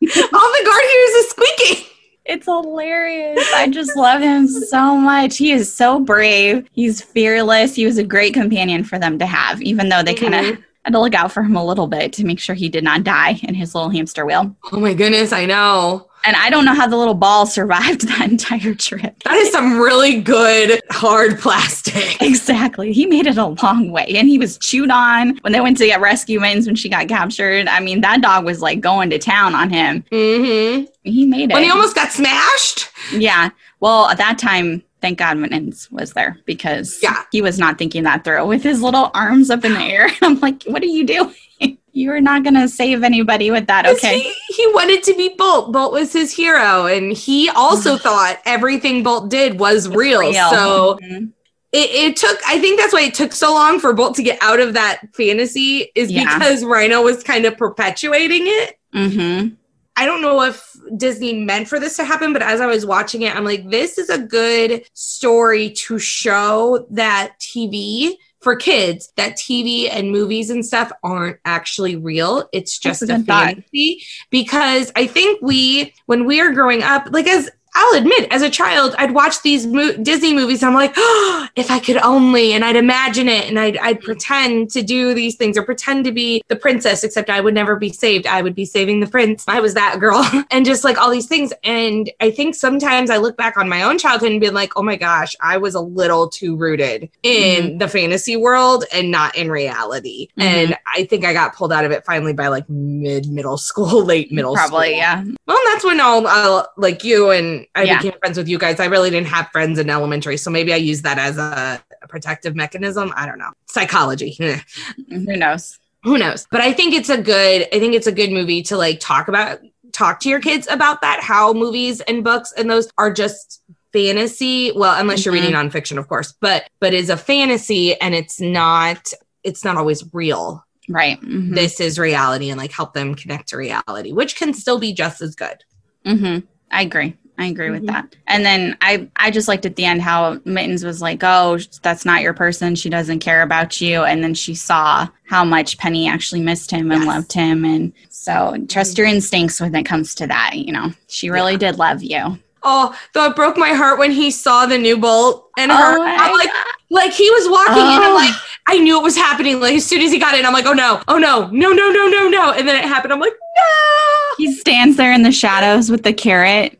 god 0.06 0.24
All 0.32 0.52
the 0.52 0.64
guard 0.64 0.82
hears 0.92 1.10
is 1.10 1.30
squeaking. 1.30 1.87
It's 2.28 2.44
hilarious. 2.46 3.44
I 3.54 3.68
just 3.68 3.96
love 3.96 4.20
him 4.20 4.46
so 4.46 4.96
much. 4.96 5.38
He 5.38 5.50
is 5.52 5.72
so 5.72 5.98
brave. 5.98 6.68
He's 6.72 7.00
fearless. 7.00 7.74
He 7.74 7.86
was 7.86 7.98
a 7.98 8.04
great 8.04 8.34
companion 8.34 8.84
for 8.84 8.98
them 8.98 9.18
to 9.18 9.26
have, 9.26 9.60
even 9.62 9.88
though 9.88 10.02
they 10.02 10.14
kind 10.14 10.34
of 10.34 10.44
Mhm. 10.44 10.64
had 10.84 10.92
to 10.92 11.00
look 11.00 11.14
out 11.14 11.32
for 11.32 11.42
him 11.42 11.56
a 11.56 11.64
little 11.64 11.86
bit 11.86 12.12
to 12.14 12.24
make 12.24 12.38
sure 12.38 12.54
he 12.54 12.68
did 12.68 12.84
not 12.84 13.02
die 13.04 13.40
in 13.42 13.54
his 13.54 13.74
little 13.74 13.90
hamster 13.90 14.24
wheel. 14.26 14.54
Oh 14.72 14.78
my 14.80 14.94
goodness, 14.94 15.32
I 15.32 15.46
know. 15.46 16.07
And 16.28 16.36
I 16.36 16.50
don't 16.50 16.66
know 16.66 16.74
how 16.74 16.86
the 16.86 16.98
little 16.98 17.14
ball 17.14 17.46
survived 17.46 18.02
that 18.08 18.30
entire 18.30 18.74
trip. 18.74 19.22
That 19.22 19.36
is 19.36 19.50
some 19.50 19.78
really 19.80 20.20
good 20.20 20.78
hard 20.90 21.38
plastic. 21.40 22.16
Exactly. 22.28 22.92
He 22.92 23.06
made 23.06 23.26
it 23.26 23.38
a 23.38 23.46
long 23.46 23.90
way 23.90 24.04
and 24.08 24.28
he 24.28 24.36
was 24.38 24.58
chewed 24.58 24.90
on 24.90 25.38
when 25.38 25.52
they 25.54 25.60
went 25.60 25.78
to 25.78 25.86
get 25.86 26.00
rescue 26.00 26.38
mittens 26.38 26.66
when 26.66 26.76
she 26.76 26.88
got 26.90 27.08
captured. 27.08 27.66
I 27.68 27.80
mean, 27.80 28.02
that 28.02 28.20
dog 28.20 28.44
was 28.44 28.60
like 28.60 28.80
going 28.80 29.08
to 29.10 29.18
town 29.18 29.54
on 29.54 29.70
him. 29.70 30.04
Mm-hmm. 30.12 30.84
He 31.04 31.24
made 31.24 31.50
it. 31.50 31.54
When 31.54 31.62
he 31.62 31.70
almost 31.70 31.94
got 31.94 32.12
smashed. 32.12 32.90
Yeah. 33.12 33.48
Well, 33.80 34.06
at 34.08 34.18
that 34.18 34.38
time, 34.38 34.82
thank 35.00 35.18
God 35.18 35.38
Mittens 35.38 35.90
was 35.90 36.12
there 36.12 36.38
because 36.44 36.98
Yeah. 37.02 37.22
he 37.32 37.40
was 37.40 37.58
not 37.58 37.78
thinking 37.78 38.02
that 38.02 38.24
through 38.24 38.46
with 38.46 38.62
his 38.62 38.82
little 38.82 39.10
arms 39.14 39.48
up 39.48 39.64
in 39.64 39.72
the 39.72 39.80
air. 39.82 40.10
I'm 40.22 40.38
like, 40.40 40.64
what 40.64 40.82
are 40.82 40.86
you 40.86 41.06
doing? 41.06 41.77
You 41.98 42.12
are 42.12 42.20
not 42.20 42.42
going 42.44 42.54
to 42.54 42.68
save 42.68 43.02
anybody 43.02 43.50
with 43.50 43.66
that, 43.66 43.86
Okay. 43.86 44.20
He, 44.20 44.34
he 44.54 44.66
wanted 44.72 45.02
to 45.04 45.14
be 45.14 45.34
Bolt. 45.36 45.72
Bolt 45.72 45.92
was 45.92 46.12
his 46.12 46.32
hero. 46.32 46.86
And 46.86 47.12
he 47.12 47.48
also 47.50 47.96
thought 47.96 48.38
everything 48.46 49.02
Bolt 49.02 49.30
did 49.30 49.58
was 49.58 49.88
real. 49.88 50.20
Real. 50.20 50.50
So 50.50 50.98
Mhm. 51.02 51.32
it, 51.72 51.90
it 51.90 52.16
took, 52.16 52.38
I 52.46 52.58
think 52.60 52.78
that's 52.80 52.92
why 52.92 53.02
it 53.02 53.14
took 53.14 53.32
so 53.32 53.52
long 53.52 53.80
for 53.80 53.92
Bolt 53.92 54.14
to 54.16 54.22
get 54.22 54.38
out 54.40 54.60
of 54.60 54.74
that 54.74 55.00
fantasy, 55.14 55.90
is 55.94 56.10
Yeah. 56.10 56.38
because 56.38 56.64
Rhino 56.64 57.02
was 57.02 57.22
kind 57.22 57.44
of 57.44 57.56
perpetuating 57.56 58.42
it. 58.46 58.76
Mhm. 58.94 59.56
I 59.96 60.06
don't 60.06 60.22
know 60.22 60.40
if 60.42 60.62
Disney 60.96 61.34
meant 61.34 61.66
for 61.66 61.80
this 61.80 61.96
to 61.96 62.04
happen, 62.04 62.32
but 62.32 62.40
as 62.42 62.60
I 62.60 62.66
was 62.66 62.86
watching 62.86 63.22
it, 63.22 63.34
I'm 63.34 63.44
like, 63.44 63.68
this 63.68 63.98
is 63.98 64.08
a 64.08 64.18
good 64.18 64.84
story 64.94 65.70
to 65.70 65.98
show 65.98 66.86
that 66.90 67.32
TV 67.40 68.16
for 68.40 68.54
kids, 68.56 69.12
that 69.16 69.36
TV 69.36 69.88
and 69.90 70.12
movies 70.12 70.50
and 70.50 70.64
stuff 70.64 70.92
aren't 71.02 71.38
actually 71.44 71.96
real. 71.96 72.48
It's 72.52 72.78
just 72.78 73.02
a 73.02 73.06
good 73.06 73.26
thought. 73.26 73.46
fantasy. 73.46 74.04
Because 74.30 74.92
I 74.94 75.06
think 75.06 75.42
we, 75.42 75.94
when 76.06 76.24
we 76.24 76.40
are 76.40 76.52
growing 76.52 76.82
up, 76.82 77.08
like 77.10 77.26
as 77.26 77.50
I'll 77.80 77.98
admit, 77.98 78.26
as 78.32 78.42
a 78.42 78.50
child, 78.50 78.96
I'd 78.98 79.12
watch 79.12 79.40
these 79.42 79.64
mo- 79.68 79.92
Disney 80.02 80.34
movies. 80.34 80.64
I'm 80.64 80.74
like, 80.74 80.92
oh, 80.96 81.46
if 81.56 81.70
I 81.70 81.78
could 81.78 81.96
only, 81.98 82.52
and 82.52 82.64
I'd 82.64 82.74
imagine 82.74 83.28
it, 83.28 83.48
and 83.48 83.56
I'd, 83.58 83.76
I'd 83.78 84.00
pretend 84.00 84.70
to 84.72 84.82
do 84.82 85.14
these 85.14 85.36
things 85.36 85.56
or 85.56 85.62
pretend 85.62 86.04
to 86.06 86.12
be 86.12 86.42
the 86.48 86.56
princess, 86.56 87.04
except 87.04 87.30
I 87.30 87.40
would 87.40 87.54
never 87.54 87.76
be 87.76 87.90
saved. 87.92 88.26
I 88.26 88.42
would 88.42 88.56
be 88.56 88.64
saving 88.64 88.98
the 88.98 89.06
prince. 89.06 89.44
I 89.46 89.60
was 89.60 89.74
that 89.74 90.00
girl, 90.00 90.28
and 90.50 90.66
just 90.66 90.82
like 90.82 90.98
all 90.98 91.08
these 91.10 91.28
things. 91.28 91.52
And 91.62 92.10
I 92.20 92.32
think 92.32 92.56
sometimes 92.56 93.10
I 93.10 93.18
look 93.18 93.36
back 93.36 93.56
on 93.56 93.68
my 93.68 93.82
own 93.84 93.96
childhood 93.96 94.32
and 94.32 94.40
be 94.40 94.50
like, 94.50 94.72
oh 94.76 94.82
my 94.82 94.96
gosh, 94.96 95.36
I 95.40 95.56
was 95.58 95.76
a 95.76 95.80
little 95.80 96.28
too 96.28 96.56
rooted 96.56 97.08
in 97.22 97.78
the 97.78 97.86
fantasy 97.86 98.36
world 98.36 98.84
and 98.92 99.12
not 99.12 99.36
in 99.36 99.52
reality. 99.52 100.26
Mhm. 100.36 100.42
And 100.42 100.78
I 100.96 101.04
think 101.04 101.24
I 101.24 101.32
got 101.32 101.54
pulled 101.54 101.72
out 101.72 101.84
of 101.84 101.92
it 101.92 102.04
finally 102.04 102.32
by 102.32 102.48
like 102.48 102.68
mid 102.68 103.28
middle 103.28 103.56
school, 103.68 104.04
late 104.04 104.32
middle 104.32 104.56
school. 104.56 104.68
Probably, 104.68 104.88
school. 104.88 104.98
yeah. 104.98 105.24
Well, 105.46 105.58
that's 105.66 105.84
when 105.84 106.00
all 106.00 106.26
uh, 106.26 106.64
like 106.76 107.04
you 107.04 107.30
and 107.30 107.66
I 107.74 107.84
Yeah. 107.84 107.96
became 107.98 108.18
friends 108.18 108.36
with 108.38 108.48
you 108.48 108.58
guys. 108.58 108.80
I 108.80 108.86
really 108.86 109.10
didn't 109.10 109.28
have 109.28 109.48
friends 109.52 109.78
in 109.78 109.88
elementary, 109.90 110.36
so 110.36 110.50
maybe 110.50 110.72
I 110.72 110.76
used 110.76 111.02
that 111.04 111.18
as 111.18 111.38
a, 111.38 111.82
a 112.02 112.08
protective 112.08 112.54
mechanism. 112.56 113.12
I 113.16 113.26
don't 113.26 113.38
know. 113.38 113.50
Psychology. 113.66 114.36
Who 115.08 115.36
knows? 115.36 115.78
Who 116.04 116.18
knows? 116.18 116.46
But 116.50 116.60
I 116.60 116.72
think 116.72 116.94
it's 116.94 117.08
a 117.10 117.20
good. 117.20 117.62
I 117.72 117.78
think 117.78 117.94
it's 117.94 118.06
a 118.06 118.12
good 118.12 118.30
movie 118.30 118.62
to 118.64 118.76
like 118.76 119.00
talk 119.00 119.28
about. 119.28 119.60
Talk 119.92 120.20
to 120.20 120.28
your 120.28 120.40
kids 120.40 120.68
about 120.70 121.00
that. 121.00 121.20
How 121.22 121.52
movies 121.52 122.00
and 122.02 122.22
books 122.22 122.52
and 122.56 122.70
those 122.70 122.88
are 122.98 123.12
just 123.12 123.62
fantasy. 123.92 124.70
Well, 124.74 124.98
unless 125.00 125.24
you're 125.24 125.34
Mhm. 125.34 125.38
reading 125.40 125.54
nonfiction, 125.54 125.98
of 125.98 126.08
course. 126.08 126.34
But 126.40 126.68
but 126.80 126.94
is 126.94 127.10
a 127.10 127.16
fantasy, 127.16 127.98
and 128.00 128.14
it's 128.14 128.40
not. 128.40 129.10
It's 129.44 129.64
not 129.64 129.76
always 129.76 130.04
real. 130.12 130.64
Right. 130.88 131.20
Mhm. 131.20 131.54
This 131.54 131.80
is 131.80 131.98
reality, 131.98 132.50
and 132.50 132.58
like 132.58 132.70
help 132.72 132.92
them 132.94 133.14
connect 133.14 133.48
to 133.48 133.56
reality, 133.56 134.12
which 134.12 134.36
can 134.36 134.54
still 134.54 134.78
be 134.78 134.92
just 134.92 135.20
as 135.20 135.34
good. 135.34 135.64
hmm 136.04 136.38
I 136.70 136.82
agree. 136.82 137.16
I 137.40 137.46
agree 137.46 137.70
with 137.70 137.84
Mhm. 137.84 137.86
that. 137.92 138.16
And 138.26 138.44
then 138.44 138.76
I 138.80 139.06
I 139.16 139.30
just 139.30 139.46
liked 139.48 139.64
at 139.64 139.76
the 139.76 139.84
end 139.84 140.02
how 140.02 140.38
Mittens 140.44 140.84
was 140.84 141.00
like, 141.00 141.22
"Oh, 141.22 141.58
that's 141.82 142.04
not 142.04 142.20
your 142.22 142.34
person. 142.34 142.74
She 142.74 142.90
doesn't 142.90 143.20
care 143.20 143.42
about 143.42 143.80
you." 143.80 144.02
And 144.04 144.22
then 144.24 144.34
she 144.34 144.54
saw 144.54 145.06
how 145.28 145.44
much 145.44 145.78
Penny 145.78 146.08
actually 146.08 146.40
missed 146.40 146.70
him 146.70 146.90
and 146.90 147.04
Yes. 147.04 147.08
loved 147.14 147.32
him 147.32 147.64
and 147.64 147.92
so 148.10 148.56
trust 148.68 148.98
your 148.98 149.06
instincts 149.06 149.60
when 149.60 149.74
it 149.74 149.84
comes 149.84 150.14
to 150.16 150.26
that, 150.26 150.54
you 150.56 150.72
know. 150.72 150.92
She 151.08 151.30
really 151.30 151.52
Yeah. 151.52 151.58
did 151.58 151.78
love 151.78 152.02
you. 152.02 152.38
Oh, 152.64 152.92
though 153.14 153.26
it 153.26 153.36
broke 153.36 153.56
my 153.56 153.70
heart 153.72 154.00
when 154.00 154.10
he 154.10 154.32
saw 154.32 154.66
the 154.66 154.76
new 154.76 154.96
bolt 154.96 155.46
and 155.56 155.70
her. 155.70 155.96
Oh 155.96 156.02
my 156.04 156.16
I'm 156.16 156.32
like, 156.32 156.50
like 156.90 157.12
he 157.12 157.30
was 157.30 157.48
walking 157.48 157.76
in. 157.82 158.02
I'm 158.02 158.10
Oh. 158.12 158.14
like, 158.16 158.34
I 158.66 158.78
knew 158.78 158.98
it 158.98 159.02
was 159.04 159.16
happening. 159.16 159.60
Like 159.60 159.76
as 159.76 159.86
soon 159.86 160.02
as 160.02 160.10
he 160.10 160.18
got 160.18 160.36
in, 160.36 160.44
I'm 160.44 160.52
like, 160.52 160.66
oh 160.66 160.72
no, 160.72 161.00
oh 161.06 161.18
no, 161.18 161.48
no, 161.52 161.70
no, 161.72 161.88
no, 161.90 162.08
no, 162.08 162.28
no. 162.28 162.50
And 162.50 162.66
then 162.68 162.74
it 162.76 162.84
happened. 162.84 163.12
I'm 163.12 163.20
like, 163.20 163.32
no. 163.56 164.44
He 164.44 164.52
stands 164.52 164.96
there 164.96 165.12
in 165.12 165.22
the 165.22 165.32
shadows 165.32 165.88
with 165.90 166.02
the 166.02 166.12
carrot 166.12 166.77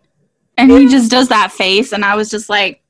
and 0.59 0.71
he 0.71 0.89
just 0.89 1.11
does 1.11 1.29
that 1.29 1.53
face 1.53 1.93
and 1.93 2.05
I 2.05 2.15
was 2.17 2.29
just 2.31 2.49
like 2.51 2.83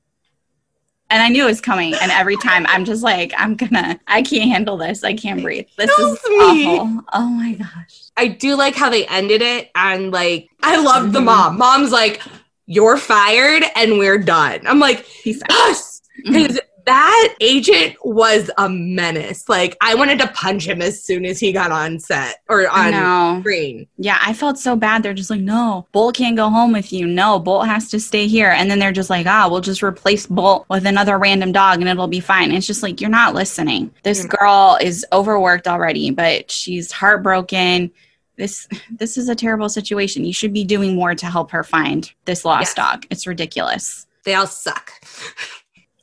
and 1.11 1.23
I 1.23 1.29
knew 1.29 1.45
it 1.45 1.47
was 1.49 1.61
coming 1.61 1.95
and 1.95 2.11
every 2.13 2.37
time 2.37 2.67
I'm 2.69 2.85
just 2.85 3.03
like 3.03 3.33
I'm 3.39 3.55
gonna 3.57 3.99
I 4.07 4.23
can't 4.23 4.51
handle 4.51 4.77
this. 4.77 5.05
I 5.05 5.15
can't 5.15 5.43
breathe. 5.43 5.67
This 5.79 5.91
is 5.91 6.19
me. 6.29 6.67
awful. 6.79 7.05
Oh 7.13 7.29
my 7.29 7.53
gosh. 7.55 8.03
I 8.17 8.29
do 8.29 8.57
like 8.57 8.75
how 8.75 8.91
they 8.91 9.07
ended 9.07 9.43
it, 9.43 9.71
and 9.77 10.11
like 10.11 10.49
I 10.63 10.77
love 10.83 11.13
the 11.13 11.21
Mhm. 11.21 11.25
mom. 11.27 11.57
Mom's 11.59 11.93
like, 11.93 12.21
you're 12.67 12.97
fired, 12.97 13.63
and 13.77 13.97
we're 13.97 14.19
done. 14.19 14.67
I'm 14.67 14.81
like, 14.81 15.05
He's 15.07 15.41
yes, 15.49 16.03
because 16.25 16.59
that 16.89 17.35
agent 17.41 17.97
was 18.03 18.51
a 18.59 18.69
menace. 18.69 19.49
Like 19.49 19.77
I 19.81 19.95
wanted 19.95 20.19
to 20.21 20.29
punch 20.29 20.67
him 20.67 20.81
as 20.81 21.03
soon 21.05 21.25
as 21.25 21.39
he 21.39 21.53
got 21.53 21.71
on 21.71 21.99
set 21.99 22.37
or 22.49 22.69
on 22.69 22.91
no. 22.91 23.41
screen. 23.41 23.87
Yeah, 23.99 24.19
I 24.25 24.33
felt 24.33 24.59
so 24.59 24.75
bad. 24.75 25.03
They're 25.03 25.15
just 25.15 25.31
like, 25.31 25.41
no, 25.41 25.87
Bolt 25.93 26.17
can't 26.17 26.37
go 26.37 26.49
home 26.49 26.73
with 26.73 26.93
you. 26.93 27.07
No, 27.07 27.39
Bolt 27.39 27.67
has 27.67 27.89
to 27.91 28.01
stay 28.01 28.27
here. 28.27 28.51
And 28.51 28.71
then 28.71 28.79
they're 28.79 28.93
just 28.93 29.11
like, 29.11 29.27
ah, 29.27 29.49
we'll 29.51 29.61
just 29.61 29.83
replace 29.83 30.27
Bolt 30.27 30.65
with 30.71 30.87
another 30.87 31.19
random 31.19 31.53
dog 31.53 31.81
and 31.81 31.89
it'll 31.89 32.09
be 32.09 32.21
fine. 32.21 32.53
It's 32.53 32.67
just 32.67 32.83
like, 32.83 33.01
you're 33.01 33.11
not 33.11 33.35
listening. 33.35 33.93
This 34.03 34.21
You're 34.21 34.29
girl 34.29 34.79
is 34.81 35.05
overworked 35.13 35.69
already, 35.69 36.11
but 36.11 36.51
she's 36.51 36.91
heartbroken. 36.91 37.91
This 38.37 38.67
this 38.91 39.19
is 39.19 39.29
a 39.29 39.35
terrible 39.35 39.69
situation. 39.69 40.25
You 40.25 40.33
should 40.33 40.53
be 40.55 40.65
doing 40.65 40.97
more 40.97 41.15
to 41.15 41.27
help 41.27 41.51
her 41.51 41.63
find 41.65 42.11
this 42.25 42.45
lost 42.45 42.69
Yes. 42.69 42.75
dog. 42.75 43.07
It's 43.11 43.27
ridiculous. 43.27 44.07
They 44.25 44.35
all 44.35 44.47
suck. 44.47 44.93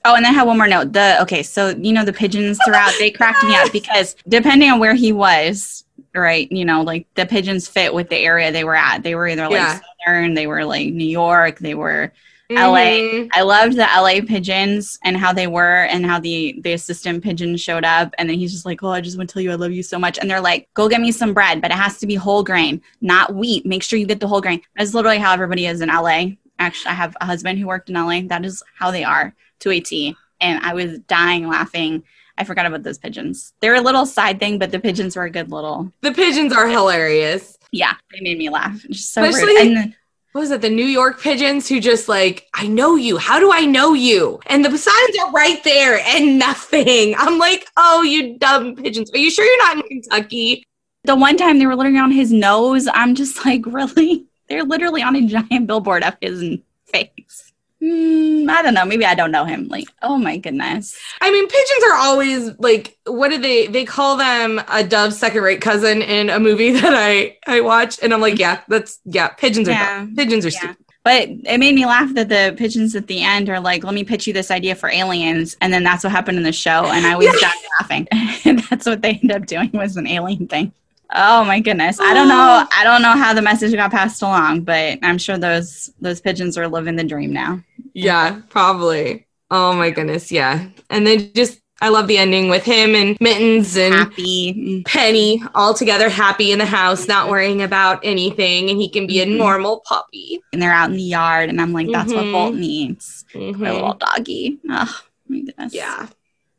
Oh, 0.08 0.14
and 0.16 0.26
I 0.26 0.30
have 0.30 0.46
one 0.46 0.58
more 0.58 0.68
note. 0.68 0.94
The 0.94 1.20
okay, 1.24 1.42
so 1.42 1.70
you 1.70 1.92
know 1.92 2.06
the 2.06 2.14
pigeons 2.14 2.60
throughout 2.64 2.94
they 3.00 3.10
cracked 3.10 3.44
me 3.44 3.56
up 3.56 3.72
because 3.72 4.16
depending 4.28 4.70
on 4.70 4.80
where 4.80 4.94
he 4.94 5.12
was, 5.12 5.84
right? 6.14 6.50
You 6.52 6.64
know, 6.64 6.84
like 6.84 7.08
the 7.16 7.26
pigeons 7.26 7.68
fit 7.68 7.92
with 7.92 8.10
the 8.10 8.18
area 8.18 8.52
they 8.52 8.64
were 8.64 8.76
at. 8.76 9.02
They 9.02 9.16
were 9.16 9.28
either 9.28 9.46
like 9.50 9.54
Yeah. 9.54 9.80
southern, 10.06 10.36
they 10.36 10.46
were 10.46 10.64
like 10.64 10.94
New 10.94 11.08
York, 11.08 11.58
they 11.58 11.74
were 11.74 12.12
LA. 12.52 13.02
Mhm. 13.02 13.30
I 13.34 13.42
loved 13.42 13.76
the 13.76 13.88
LA 13.92 14.22
pigeons 14.22 15.00
and 15.04 15.18
how 15.18 15.34
they 15.34 15.48
were 15.48 15.86
and 15.86 16.06
how 16.06 16.20
the 16.20 16.60
the 16.62 16.74
assistant 16.74 17.24
pigeon 17.24 17.58
showed 17.58 17.84
up 17.84 18.14
and 18.20 18.30
then 18.30 18.38
he's 18.38 18.52
just 18.52 18.68
like, 18.68 18.84
"Oh, 18.84 18.90
I 18.90 19.02
just 19.02 19.18
want 19.18 19.28
to 19.28 19.34
tell 19.34 19.42
you 19.42 19.52
I 19.52 19.56
love 19.56 19.72
you 19.72 19.82
so 19.82 19.98
much." 19.98 20.20
And 20.20 20.30
they're 20.30 20.40
like, 20.40 20.68
"Go 20.76 20.88
get 20.88 21.02
me 21.02 21.12
some 21.12 21.34
bread, 21.34 21.60
but 21.60 21.72
it 21.72 21.78
has 21.78 21.98
to 21.98 22.06
be 22.06 22.14
whole 22.14 22.44
grain, 22.44 22.80
not 23.02 23.34
wheat. 23.34 23.66
Make 23.66 23.82
sure 23.82 23.98
you 23.98 24.06
get 24.06 24.20
the 24.20 24.28
whole 24.28 24.42
grain." 24.42 24.62
That's 24.78 24.94
literally 24.94 25.18
how 25.18 25.34
everybody 25.34 25.66
is 25.66 25.82
in 25.82 25.90
LA. 25.90 26.38
Actually, 26.60 26.92
I 26.92 26.94
have 26.94 27.18
a 27.20 27.26
husband 27.26 27.58
who 27.58 27.66
worked 27.66 27.90
in 27.90 27.96
LA. 27.96 28.22
That 28.28 28.46
is 28.46 28.62
how 28.78 28.92
they 28.92 29.04
are 29.04 29.34
to 29.60 29.72
a 29.72 29.80
T. 29.80 30.16
And 30.42 30.64
I 30.66 30.74
was 30.74 31.00
dying 31.00 31.48
laughing. 31.48 32.04
I 32.38 32.44
forgot 32.44 32.66
about 32.66 32.84
those 32.84 32.98
pigeons. 32.98 33.54
They're 33.62 33.76
a 33.76 33.82
little 33.82 34.06
side 34.06 34.40
thing, 34.40 34.60
but 34.60 34.72
the 34.72 34.80
pigeons 34.80 35.16
were 35.16 35.24
a 35.24 35.30
good 35.30 35.52
little. 35.52 35.92
The 36.02 36.12
pigeons 36.12 36.52
are 36.54 36.68
hilarious. 36.68 37.58
Yeah, 37.72 37.94
they 38.12 38.20
made 38.22 38.38
me 38.38 38.50
laugh. 38.50 38.82
Just 38.90 39.14
so 39.14 39.24
Especially- 39.24 39.54
rude. 39.54 39.62
And 39.68 39.78
then, 39.78 39.96
What 40.34 40.42
was 40.42 40.52
it? 40.52 40.60
The 40.62 40.70
New 40.70 40.86
York 40.86 41.22
pigeons 41.22 41.70
who 41.70 41.80
just 41.80 42.10
like, 42.10 42.48
I 42.54 42.68
know 42.68 42.98
you. 42.98 43.16
How 43.18 43.40
do 43.40 43.52
I 43.54 43.62
know 43.66 43.94
you? 43.94 44.42
And 44.48 44.66
the 44.66 44.78
signs 44.78 45.18
are 45.24 45.32
right 45.32 45.64
there 45.64 46.00
and 46.06 46.38
nothing. 46.38 47.16
I'm 47.18 47.38
like, 47.40 47.66
oh, 47.78 48.02
you 48.04 48.38
dumb 48.38 48.76
pigeons. 48.76 49.10
Are 49.12 49.18
you 49.18 49.32
sure 49.32 49.46
you're 49.46 49.66
not 49.66 49.78
in 49.78 50.02
Kentucky? 50.02 50.64
the 51.06 51.16
one 51.16 51.38
time 51.38 51.60
they 51.60 51.68
were 51.68 51.76
literally 51.76 52.00
on 52.00 52.12
his 52.12 52.32
nose, 52.34 52.88
I'm 52.92 53.14
just 53.14 53.46
like, 53.46 53.64
really? 53.68 54.26
They're 54.50 54.64
literally 54.64 55.04
on 55.04 55.16
a 55.16 55.22
giant 55.26 55.68
billboard 55.68 56.04
of 56.04 56.18
his 56.20 56.58
face. 56.88 57.45
Hmm, 57.86 58.50
I 58.50 58.62
don't 58.64 58.74
know. 58.74 58.86
Maybe 58.86 59.06
I 59.06 59.14
don't 59.14 59.32
know 59.32 59.46
him. 59.46 59.68
Like, 59.68 59.86
oh 60.02 60.18
my 60.18 60.38
goodness. 60.38 60.98
I 61.22 61.30
mean, 61.32 61.48
pigeons 61.48 61.84
are 61.88 61.96
always 61.98 62.52
like, 62.58 62.98
what 63.06 63.30
do 63.30 63.38
they? 63.38 63.68
They 63.68 63.86
call 63.86 64.18
them 64.18 64.60
a 64.70 64.84
dove's 64.84 65.18
second 65.20 65.44
rate 65.44 65.62
cousin 65.62 66.02
in 66.02 66.30
a 66.30 66.40
movie 66.40 66.72
that 66.80 66.94
I 66.96 67.38
I 67.46 67.62
watch, 67.62 68.00
and 68.02 68.14
I'm 68.14 68.22
like, 68.22 68.40
yeah, 68.40 68.62
that's 68.68 69.00
yeah, 69.06 69.28
pigeons 69.30 69.68
are 69.68 69.72
Yeah. 69.74 70.00
dumb. 70.00 70.16
pigeons 70.16 70.46
are 70.46 70.50
Yeah. 70.50 70.58
stupid. 70.60 70.78
But 71.04 71.30
it 71.30 71.60
made 71.60 71.76
me 71.76 71.86
laugh 71.86 72.12
that 72.16 72.30
the 72.30 72.56
pigeons 72.58 72.96
at 72.96 73.06
the 73.06 73.22
end 73.22 73.48
are 73.50 73.60
like, 73.60 73.84
let 73.84 73.94
me 73.94 74.04
pitch 74.04 74.26
you 74.26 74.34
this 74.34 74.50
idea 74.50 74.74
for 74.74 74.90
aliens. 74.90 75.56
And 75.62 75.72
then 75.72 75.84
that's 75.84 76.04
what 76.04 76.12
happened 76.12 76.40
in 76.40 76.44
the 76.44 76.52
show. 76.52 76.88
And 76.88 77.06
I 77.06 77.16
was 77.16 77.28
Yeah. 77.40 77.52
laughing. 77.80 78.08
and 78.44 78.58
that's 78.72 78.88
what 78.88 79.04
they 79.04 79.12
ended 79.22 79.32
up 79.34 79.46
doing 79.46 79.70
was 79.74 79.98
an 79.98 80.08
alien 80.08 80.48
thing. 80.48 80.72
Oh 81.14 81.46
my 81.46 81.60
goodness. 81.60 82.00
I 82.00 82.16
don't 82.16 82.28
know. 82.28 82.66
I 82.76 82.84
don't 82.84 83.04
know 83.04 83.12
how 83.12 83.36
the 83.36 83.44
message 83.44 83.72
got 83.76 83.92
passed 83.92 84.24
along, 84.24 84.62
but 84.62 84.98
I'm 85.04 85.20
sure 85.20 85.38
those 85.38 85.92
those 86.02 86.20
pigeons 86.20 86.58
are 86.58 86.68
living 86.68 86.96
the 86.96 87.04
dream 87.04 87.32
now. 87.32 87.62
Yeah, 87.96 88.42
probably. 88.50 89.26
Oh 89.50 89.74
my 89.74 89.90
goodness, 89.90 90.32
yeah. 90.32 90.68
And 90.90 91.08
then 91.08 91.32
just, 91.34 91.62
I 91.82 91.90
love 91.90 92.08
the 92.08 92.18
ending 92.18 92.50
with 92.50 92.64
him 92.64 92.94
and 92.94 93.18
Mittens 93.22 93.78
and 93.78 93.94
Happy. 93.94 94.84
Penny 94.86 95.42
all 95.56 95.74
together, 95.74 96.10
happy 96.10 96.52
in 96.52 96.60
the 96.60 96.66
house, 96.66 97.08
not 97.08 97.30
worrying 97.30 97.62
about 97.62 98.00
anything, 98.04 98.70
and 98.70 98.80
he 98.80 98.90
can 98.90 99.08
be 99.08 99.22
a 99.22 99.26
Mhm. 99.26 99.38
normal 99.38 99.82
puppy. 99.88 100.42
And 100.52 100.62
they're 100.62 100.72
out 100.74 100.90
in 100.90 100.98
the 100.98 101.04
yard 101.04 101.50
and 101.50 101.62
I'm 101.62 101.72
like, 101.74 101.88
that's 101.92 102.14
what 102.14 102.26
Mhm. 102.26 102.32
Bolt 102.34 102.56
needs. 102.56 103.24
Mhm. 103.34 103.58
My 103.60 103.72
little 103.72 103.94
doggy. 103.94 104.58
Oh 104.70 105.00
my 105.30 105.40
goodness. 105.40 105.74
Yeah. 105.74 106.08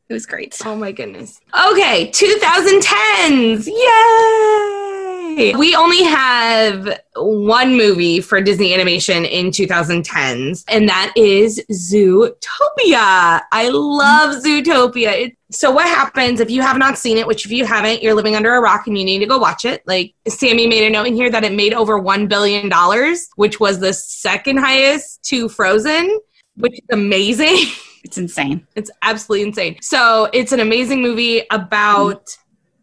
It 0.08 0.12
was 0.14 0.24
great. 0.26 0.56
Oh 0.64 0.76
my 0.76 0.92
goodness. 0.92 1.40
Okay, 1.72 2.10
2010s. 2.12 3.66
Yay! 3.66 4.85
We 5.56 5.74
only 5.74 6.02
have 6.04 7.00
one 7.16 7.76
movie 7.76 8.20
for 8.20 8.40
Disney 8.40 8.72
animation 8.72 9.24
in 9.24 9.46
2010s, 9.50 10.64
and 10.68 10.88
that 10.88 11.12
is 11.16 11.62
Zootopia. 11.70 13.42
I 13.52 13.68
love 13.72 14.42
Zootopia. 14.42 15.12
It- 15.12 15.36
so, 15.50 15.70
what 15.70 15.86
happens 15.86 16.40
if 16.40 16.50
you 16.50 16.60
have 16.62 16.76
not 16.76 16.98
seen 16.98 17.18
it, 17.18 17.26
which 17.26 17.46
if 17.46 17.52
you 17.52 17.64
haven't, 17.64 18.02
you're 18.02 18.14
living 18.14 18.34
under 18.34 18.54
a 18.54 18.60
rock 18.60 18.86
and 18.88 18.98
you 18.98 19.04
need 19.04 19.20
to 19.20 19.26
go 19.26 19.38
watch 19.38 19.64
it? 19.64 19.82
Like, 19.86 20.12
Sammy 20.28 20.66
made 20.66 20.84
a 20.84 20.90
note 20.90 21.06
in 21.06 21.14
here 21.14 21.30
that 21.30 21.44
it 21.44 21.52
made 21.52 21.72
over 21.72 22.00
$1 22.00 22.28
billion, 22.28 22.70
which 23.36 23.60
was 23.60 23.78
the 23.78 23.92
second 23.92 24.56
highest 24.58 25.22
to 25.24 25.48
Frozen, 25.48 26.18
which 26.56 26.74
is 26.74 26.86
amazing. 26.90 27.56
It's 28.04 28.18
insane. 28.18 28.64
It's 28.76 28.88
absolutely 29.02 29.48
insane. 29.48 29.78
So 29.82 30.28
it's 30.32 30.52
an 30.52 30.60
amazing 30.60 31.02
movie 31.02 31.42
about 31.50 32.36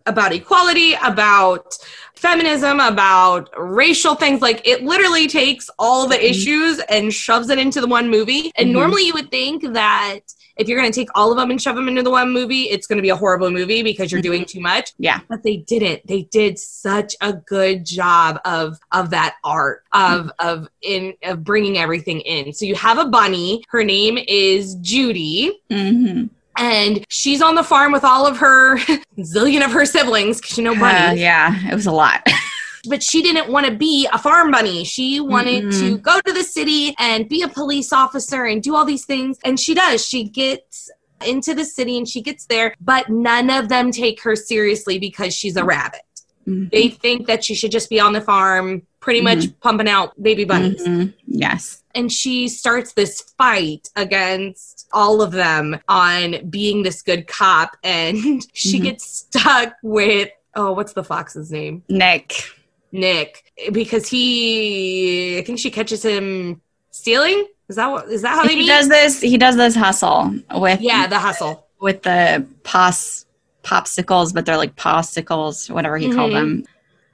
about 0.05 0.33
equality, 0.33 0.93
about 1.03 1.75
feminism, 2.15 2.79
about 2.79 3.49
racial 3.57 4.15
things. 4.15 4.41
Like 4.41 4.65
it 4.67 4.83
literally 4.83 5.27
takes 5.27 5.69
all 5.77 6.07
the 6.07 6.15
Mhm. 6.15 6.29
issues 6.29 6.79
and 6.89 7.13
shoves 7.13 7.49
it 7.49 7.57
into 7.59 7.81
the 7.81 7.87
one 7.87 8.09
movie. 8.09 8.51
And 8.55 8.69
Mhm. 8.69 8.73
normally 8.73 9.05
you 9.07 9.13
would 9.13 9.29
think 9.31 9.73
that 9.73 10.19
if 10.55 10.67
you're 10.67 10.79
going 10.79 10.91
to 10.91 10.97
take 10.97 11.09
all 11.15 11.31
of 11.31 11.37
them 11.37 11.49
and 11.49 11.59
shove 11.59 11.75
them 11.75 11.87
into 11.87 12.03
the 12.03 12.11
one 12.11 12.31
movie, 12.31 12.63
it's 12.69 12.85
going 12.85 12.97
to 12.97 13.01
be 13.01 13.09
a 13.09 13.15
horrible 13.15 13.49
movie 13.49 13.81
because 13.81 14.11
you're 14.11 14.21
doing 14.21 14.45
too 14.45 14.59
much. 14.61 14.91
Yeah. 14.99 15.19
But 15.27 15.41
they 15.43 15.57
didn't. 15.57 16.05
They 16.07 16.27
did 16.31 16.59
such 16.59 17.15
a 17.21 17.33
good 17.33 17.85
job 17.85 18.39
of 18.45 18.77
of 18.91 19.09
that 19.09 19.35
art 19.43 19.83
of 19.93 20.31
of 20.39 20.67
in 20.81 21.15
of 21.23 21.43
bringing 21.43 21.77
everything 21.79 22.21
in. 22.21 22.53
So 22.53 22.65
you 22.65 22.75
have 22.75 22.99
a 22.99 23.05
bunny. 23.05 23.63
Her 23.69 23.83
name 23.83 24.19
is 24.27 24.75
Judy 24.75 25.59
Mm-hmm. 25.71 26.25
And 26.57 27.03
she's 27.09 27.41
on 27.41 27.55
the 27.55 27.63
farm 27.63 27.91
with 27.91 28.03
all 28.03 28.25
of 28.27 28.37
her 28.37 28.77
zillion 29.19 29.63
of 29.65 29.71
her 29.71 29.85
siblings 29.85 30.39
because 30.41 30.57
you 30.57 30.63
know 30.63 30.75
bunnies. 30.75 31.19
yeah, 31.19 31.69
it 31.69 31.73
was 31.75 31.85
a 31.85 31.91
lot. 31.91 32.25
But 32.85 33.01
she 33.01 33.21
didn't 33.21 33.47
want 33.49 33.65
to 33.65 33.71
be 33.71 34.09
a 34.11 34.17
farm 34.17 34.51
bunny. 34.51 34.83
She 34.83 35.21
wanted 35.21 35.63
Mm-mm. 35.67 35.79
to 35.79 35.97
go 35.99 36.19
to 36.19 36.33
the 36.33 36.43
city 36.43 36.93
and 36.99 37.29
be 37.29 37.41
a 37.41 37.47
police 37.47 37.93
officer 37.93 38.43
and 38.43 38.61
do 38.61 38.75
all 38.75 38.83
these 38.83 39.05
things. 39.05 39.39
And 39.45 39.57
she 39.57 39.73
does. 39.73 40.05
She 40.05 40.25
gets 40.25 40.91
into 41.25 41.53
the 41.53 41.63
city 41.63 41.97
and 41.97 42.05
she 42.05 42.21
gets 42.21 42.45
there, 42.47 42.75
but 42.81 43.07
none 43.07 43.49
of 43.49 43.69
them 43.69 43.89
take 43.93 44.21
her 44.23 44.35
seriously 44.35 44.99
because 44.99 45.33
she's 45.33 45.55
a 45.55 45.63
rabbit. 45.63 46.01
Mhm. 46.45 46.71
They 46.71 46.89
think 46.89 47.27
that 47.27 47.45
she 47.45 47.55
should 47.55 47.71
just 47.71 47.89
be 47.89 48.01
on 48.01 48.11
the 48.11 48.19
farm, 48.19 48.81
pretty 49.03 49.19
much 49.21 49.43
pumping 49.59 49.89
out 49.89 50.09
baby 50.23 50.45
bunnies 50.45 50.81
Mhm. 50.87 51.13
Yes. 51.27 51.83
and 51.93 52.09
she 52.09 52.47
starts 52.47 52.93
this 52.93 53.21
fight 53.37 53.89
against 53.97 54.87
all 54.93 55.21
of 55.21 55.31
them 55.33 55.77
on 55.89 56.49
being 56.49 56.83
this 56.83 57.01
good 57.01 57.27
cop 57.27 57.75
and 57.83 58.17
she 58.53 58.79
Mhm. 58.79 58.83
gets 58.83 59.03
stuck 59.05 59.73
with 59.83 60.29
oh 60.55 60.71
what's 60.71 60.93
the 60.93 61.03
fox's 61.03 61.51
name 61.51 61.83
Nick. 61.89 62.45
nick 62.93 63.51
because 63.73 64.07
he 64.07 65.37
i 65.37 65.41
think 65.43 65.59
she 65.59 65.69
catches 65.69 66.03
him 66.05 66.61
stealing 66.91 67.45
is 67.69 67.75
that 67.75 67.87
what 67.91 68.07
is 68.07 68.21
that 68.21 68.35
how 68.37 68.43
they 68.43 68.53
he 68.53 68.59
meet 68.61 68.67
does 68.67 68.87
this 68.87 69.19
he 69.19 69.37
does 69.37 69.57
this 69.57 69.75
hustle 69.75 70.33
with 70.55 70.79
yeah 70.79 71.07
the 71.07 71.19
hustle 71.19 71.67
with 71.81 72.03
the 72.03 72.45
pos 72.63 73.25
popsicles 73.63 74.33
but 74.33 74.45
they're 74.45 74.57
like 74.57 74.75
popsicles 74.75 75.69
whatever 75.69 75.97
he 75.97 76.11
called 76.13 76.31
Mhm. 76.31 76.35
them 76.35 76.63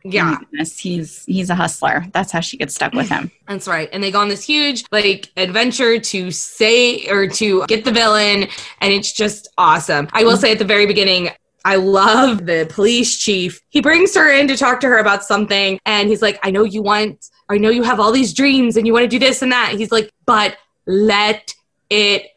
Yeah. 0.04 0.38
He's 0.78 1.26
he's 1.26 1.50
a 1.50 1.56
hustler. 1.56 2.06
That's 2.14 2.32
how 2.32 2.40
she 2.40 2.58
gets 2.58 2.76
stuck 2.76 2.94
with 2.94 3.10
him. 3.10 3.32
That's 3.48 3.68
right. 3.68 3.90
And 3.92 4.04
they 4.04 4.12
go 4.12 4.20
on 4.20 4.30
this 4.30 4.44
huge 4.44 4.86
like 4.92 5.32
adventure 5.38 6.00
to 6.00 6.32
say 6.32 7.08
or 7.08 7.28
to 7.28 7.66
get 7.68 7.86
the 7.86 7.92
villain 7.92 8.48
and 8.82 8.94
it's 8.94 9.12
just 9.12 9.48
awesome. 9.58 10.08
I 10.14 10.24
will 10.24 10.38
say 10.38 10.52
at 10.52 10.60
the 10.60 10.66
very 10.66 10.86
beginning 10.86 11.30
I 11.66 11.76
love 11.76 12.46
the 12.46 12.66
police 12.70 13.18
chief. 13.18 13.62
He 13.70 13.82
brings 13.82 14.16
her 14.16 14.32
in 14.32 14.48
to 14.48 14.56
talk 14.56 14.80
to 14.82 14.88
her 14.88 14.98
about 14.98 15.26
something 15.26 15.80
and 15.86 16.10
he's 16.10 16.22
like, 16.22 16.40
"I 16.42 16.52
know 16.52 16.64
you 16.64 16.82
want 16.82 17.30
I 17.50 17.58
know 17.58 17.70
you 17.70 17.84
have 17.84 18.00
all 18.00 18.12
these 18.12 18.34
dreams 18.34 18.78
and 18.78 18.88
you 18.88 18.94
want 18.94 19.04
to 19.04 19.10
do 19.10 19.20
this 19.20 19.42
and 19.42 19.52
that." 19.52 19.74
He's 19.74 19.92
like, 19.92 20.12
"But 20.26 20.58
let 20.88 21.54
it 21.90 22.28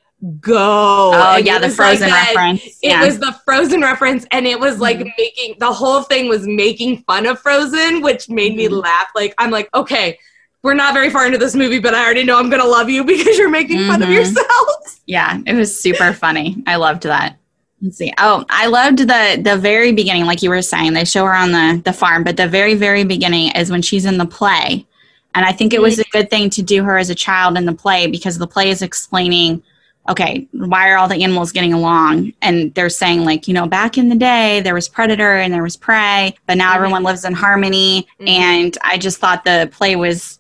go." 0.40 1.10
Oh 1.14 1.34
And 1.36 1.46
yeah, 1.46 1.58
the 1.58 1.66
was 1.68 1.78
like 1.78 1.98
Frozen 1.98 2.12
reference. 2.12 2.64
it 2.66 2.74
yeah. 2.82 3.04
was 3.04 3.18
the 3.18 3.32
Frozen 3.44 3.80
reference, 3.82 4.26
and 4.30 4.46
it 4.46 4.58
was 4.58 4.78
like 4.78 4.98
making 5.18 5.56
the 5.58 5.72
whole 5.72 6.02
thing 6.02 6.28
was 6.28 6.46
making 6.46 6.98
fun 7.06 7.26
of 7.26 7.38
Frozen, 7.40 8.02
which 8.02 8.28
made 8.28 8.56
me 8.56 8.68
Mhm. 8.68 8.82
laugh. 8.82 9.08
Like 9.14 9.34
I'm 9.38 9.50
like, 9.50 9.68
okay, 9.74 10.18
we're 10.62 10.74
not 10.74 10.94
very 10.94 11.10
far 11.10 11.26
into 11.26 11.38
this 11.38 11.54
movie, 11.54 11.80
but 11.80 11.94
I 11.94 12.04
already 12.04 12.24
know 12.24 12.38
I'm 12.38 12.50
gonna 12.50 12.64
love 12.64 12.88
you 12.88 13.04
because 13.04 13.36
you're 13.36 13.50
making 13.50 13.86
fun 13.88 14.02
of 14.02 14.08
Mhm. 14.08 14.14
yourself. 14.14 14.46
Yeah, 15.06 15.38
it 15.46 15.54
was 15.54 15.78
super 15.78 16.12
funny. 16.12 16.62
I 16.64 16.76
loved 16.76 17.02
that. 17.02 17.36
Let's 17.82 17.98
see. 17.98 18.12
Oh, 18.18 18.44
I 18.48 18.66
loved 18.68 18.98
the 18.98 19.40
the 19.42 19.56
very 19.56 19.90
beginning, 19.90 20.24
like 20.26 20.40
you 20.42 20.48
were 20.48 20.62
saying. 20.62 20.92
They 20.92 21.04
show 21.04 21.24
her 21.24 21.34
on 21.34 21.50
the 21.50 21.82
the 21.84 21.92
farm, 21.92 22.22
but 22.22 22.36
the 22.36 22.46
very 22.46 22.74
very 22.74 23.02
beginning 23.02 23.50
is 23.50 23.68
when 23.68 23.82
she's 23.82 24.04
in 24.04 24.16
the 24.18 24.24
play, 24.24 24.86
and 25.34 25.44
I 25.44 25.50
think 25.50 25.74
it 25.74 25.82
was 25.82 25.98
a 25.98 26.04
good 26.12 26.30
thing 26.30 26.48
to 26.50 26.62
do 26.62 26.84
her 26.84 26.96
as 26.98 27.10
a 27.10 27.16
child 27.16 27.56
in 27.58 27.66
the 27.66 27.72
play 27.74 28.06
because 28.06 28.38
the 28.38 28.46
play 28.46 28.70
is 28.70 28.80
explaining, 28.80 29.64
okay, 30.08 30.48
why 30.52 30.90
are 30.90 30.96
all 30.98 31.08
the 31.08 31.22
animals 31.22 31.52
getting 31.52 31.72
along? 31.72 32.32
And 32.42 32.74
they're 32.74 32.90
saying 32.90 33.24
like, 33.24 33.46
you 33.46 33.54
know, 33.54 33.66
back 33.66 33.96
in 33.96 34.08
the 34.08 34.16
day 34.16 34.60
there 34.60 34.74
was 34.74 34.88
predator 34.88 35.36
and 35.36 35.52
there 35.54 35.62
was 35.62 35.76
prey, 35.76 36.34
but 36.46 36.56
now 36.56 36.72
Mhm. 36.72 36.76
everyone 36.76 37.02
lives 37.04 37.24
in 37.24 37.32
harmony. 37.34 38.06
Mhm. 38.20 38.28
And 38.28 38.78
I 38.82 38.98
just 38.98 39.18
thought 39.18 39.44
the 39.44 39.68
play 39.72 39.94
was 39.96 40.38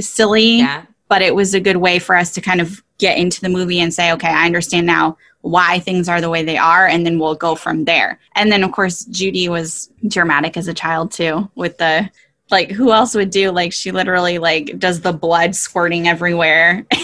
silly 0.00 0.58
Yeah, 0.60 0.82
but 1.08 1.20
it 1.20 1.34
was 1.34 1.52
a 1.54 1.60
good 1.60 1.76
way 1.76 1.98
for 1.98 2.16
us 2.16 2.32
to 2.32 2.40
kind 2.40 2.60
of 2.60 2.82
get 2.98 3.18
into 3.18 3.40
the 3.42 3.48
movie 3.50 3.80
and 3.80 3.92
say, 3.92 4.12
okay, 4.12 4.28
I 4.28 4.46
understand 4.46 4.86
now 4.86 5.18
why 5.42 5.80
things 5.80 6.08
are 6.08 6.20
the 6.20 6.30
way 6.30 6.44
they 6.44 6.56
are, 6.56 6.86
and 6.86 7.04
then 7.04 7.18
we'll 7.18 7.34
go 7.34 7.54
from 7.56 7.84
there. 7.84 8.18
And 8.36 8.50
then, 8.52 8.62
of 8.62 8.70
course, 8.72 9.04
Judy 9.06 9.48
was 9.48 9.90
dramatic 10.06 10.56
as 10.56 10.68
a 10.68 10.74
child 10.74 11.10
too, 11.10 11.50
with 11.56 11.78
the 11.78 12.08
like, 12.50 12.70
who 12.70 12.92
else 12.92 13.14
would 13.14 13.30
do 13.30 13.50
like 13.50 13.72
she 13.72 13.90
literally 13.92 14.38
like 14.38 14.78
does 14.78 15.00
the 15.00 15.12
blood 15.12 15.54
squirting 15.56 16.06
everywhere. 16.06 16.86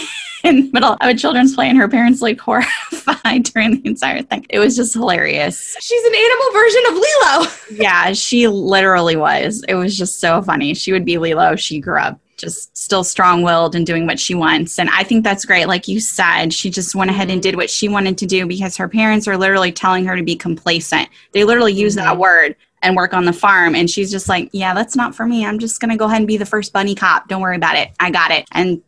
In 0.43 0.67
the 0.67 0.71
middle 0.71 0.93
of 0.93 0.97
a 1.09 1.13
children's 1.13 1.53
play, 1.55 1.67
and 1.69 1.77
her 1.77 1.87
parents 1.89 2.21
like 2.21 2.39
horrified 2.89 3.43
during 3.43 3.81
the 3.81 3.89
entire 3.89 4.21
thing. 4.21 4.45
It 4.49 4.59
was 4.59 4.75
just 4.75 4.93
hilarious. 4.93 5.75
she's 5.79 6.03
an 6.05 6.15
animal 6.15 6.51
version 6.53 6.83
of 6.87 6.93
Lilo. 6.93 7.51
Yeah, 7.83 8.13
she 8.13 8.47
literally 8.47 9.15
was. 9.15 9.63
It 9.67 9.75
was 9.75 9.95
just 9.97 10.19
so 10.19 10.41
funny. 10.41 10.73
She 10.73 10.91
would 10.91 11.05
be 11.05 11.17
Lilo 11.19 11.53
if 11.53 11.59
she 11.59 11.79
grew 11.79 11.99
up, 11.99 12.19
just 12.37 12.75
still 12.75 13.03
strong 13.03 13.43
willed 13.43 13.75
and 13.75 13.85
doing 13.85 14.07
what 14.07 14.19
she 14.19 14.33
wants. 14.33 14.79
And 14.79 14.89
I 14.89 15.03
think 15.03 15.23
that's 15.23 15.45
great. 15.45 15.67
Like 15.67 15.87
you 15.87 15.99
said, 15.99 16.51
she 16.51 16.69
just 16.71 16.95
went 16.95 17.11
ahead 17.11 17.29
and 17.29 17.41
did 17.43 17.55
what 17.55 17.69
she 17.69 17.87
wanted 17.87 18.17
to 18.17 18.25
do 18.25 18.47
because 18.47 18.75
her 18.77 18.87
parents 18.89 19.27
are 19.27 19.37
literally 19.37 19.71
telling 19.71 20.03
her 20.05 20.15
to 20.15 20.23
be 20.23 20.35
complacent. 20.35 21.09
They 21.33 21.43
literally 21.43 21.73
use 21.73 21.93
that 21.95 22.15
Mhm. 22.15 22.19
word 22.19 22.55
and 22.81 22.95
work 22.95 23.13
on 23.13 23.25
the 23.25 23.33
farm. 23.33 23.75
And 23.75 23.87
she's 23.89 24.09
just 24.09 24.27
like, 24.29 24.49
yeah, 24.51 24.73
that's 24.73 24.95
not 24.95 25.13
for 25.13 25.25
me. 25.27 25.45
I'm 25.45 25.59
just 25.59 25.79
going 25.79 25.91
to 25.91 25.97
go 25.97 26.05
ahead 26.05 26.17
and 26.19 26.27
be 26.27 26.37
the 26.37 26.45
first 26.45 26.73
bunny 26.73 26.95
cop. 26.95 27.27
Don't 27.27 27.41
worry 27.41 27.57
about 27.57 27.75
it. 27.75 27.89
I 27.99 28.09
got 28.09 28.31
it. 28.31 28.45
And 28.53 28.81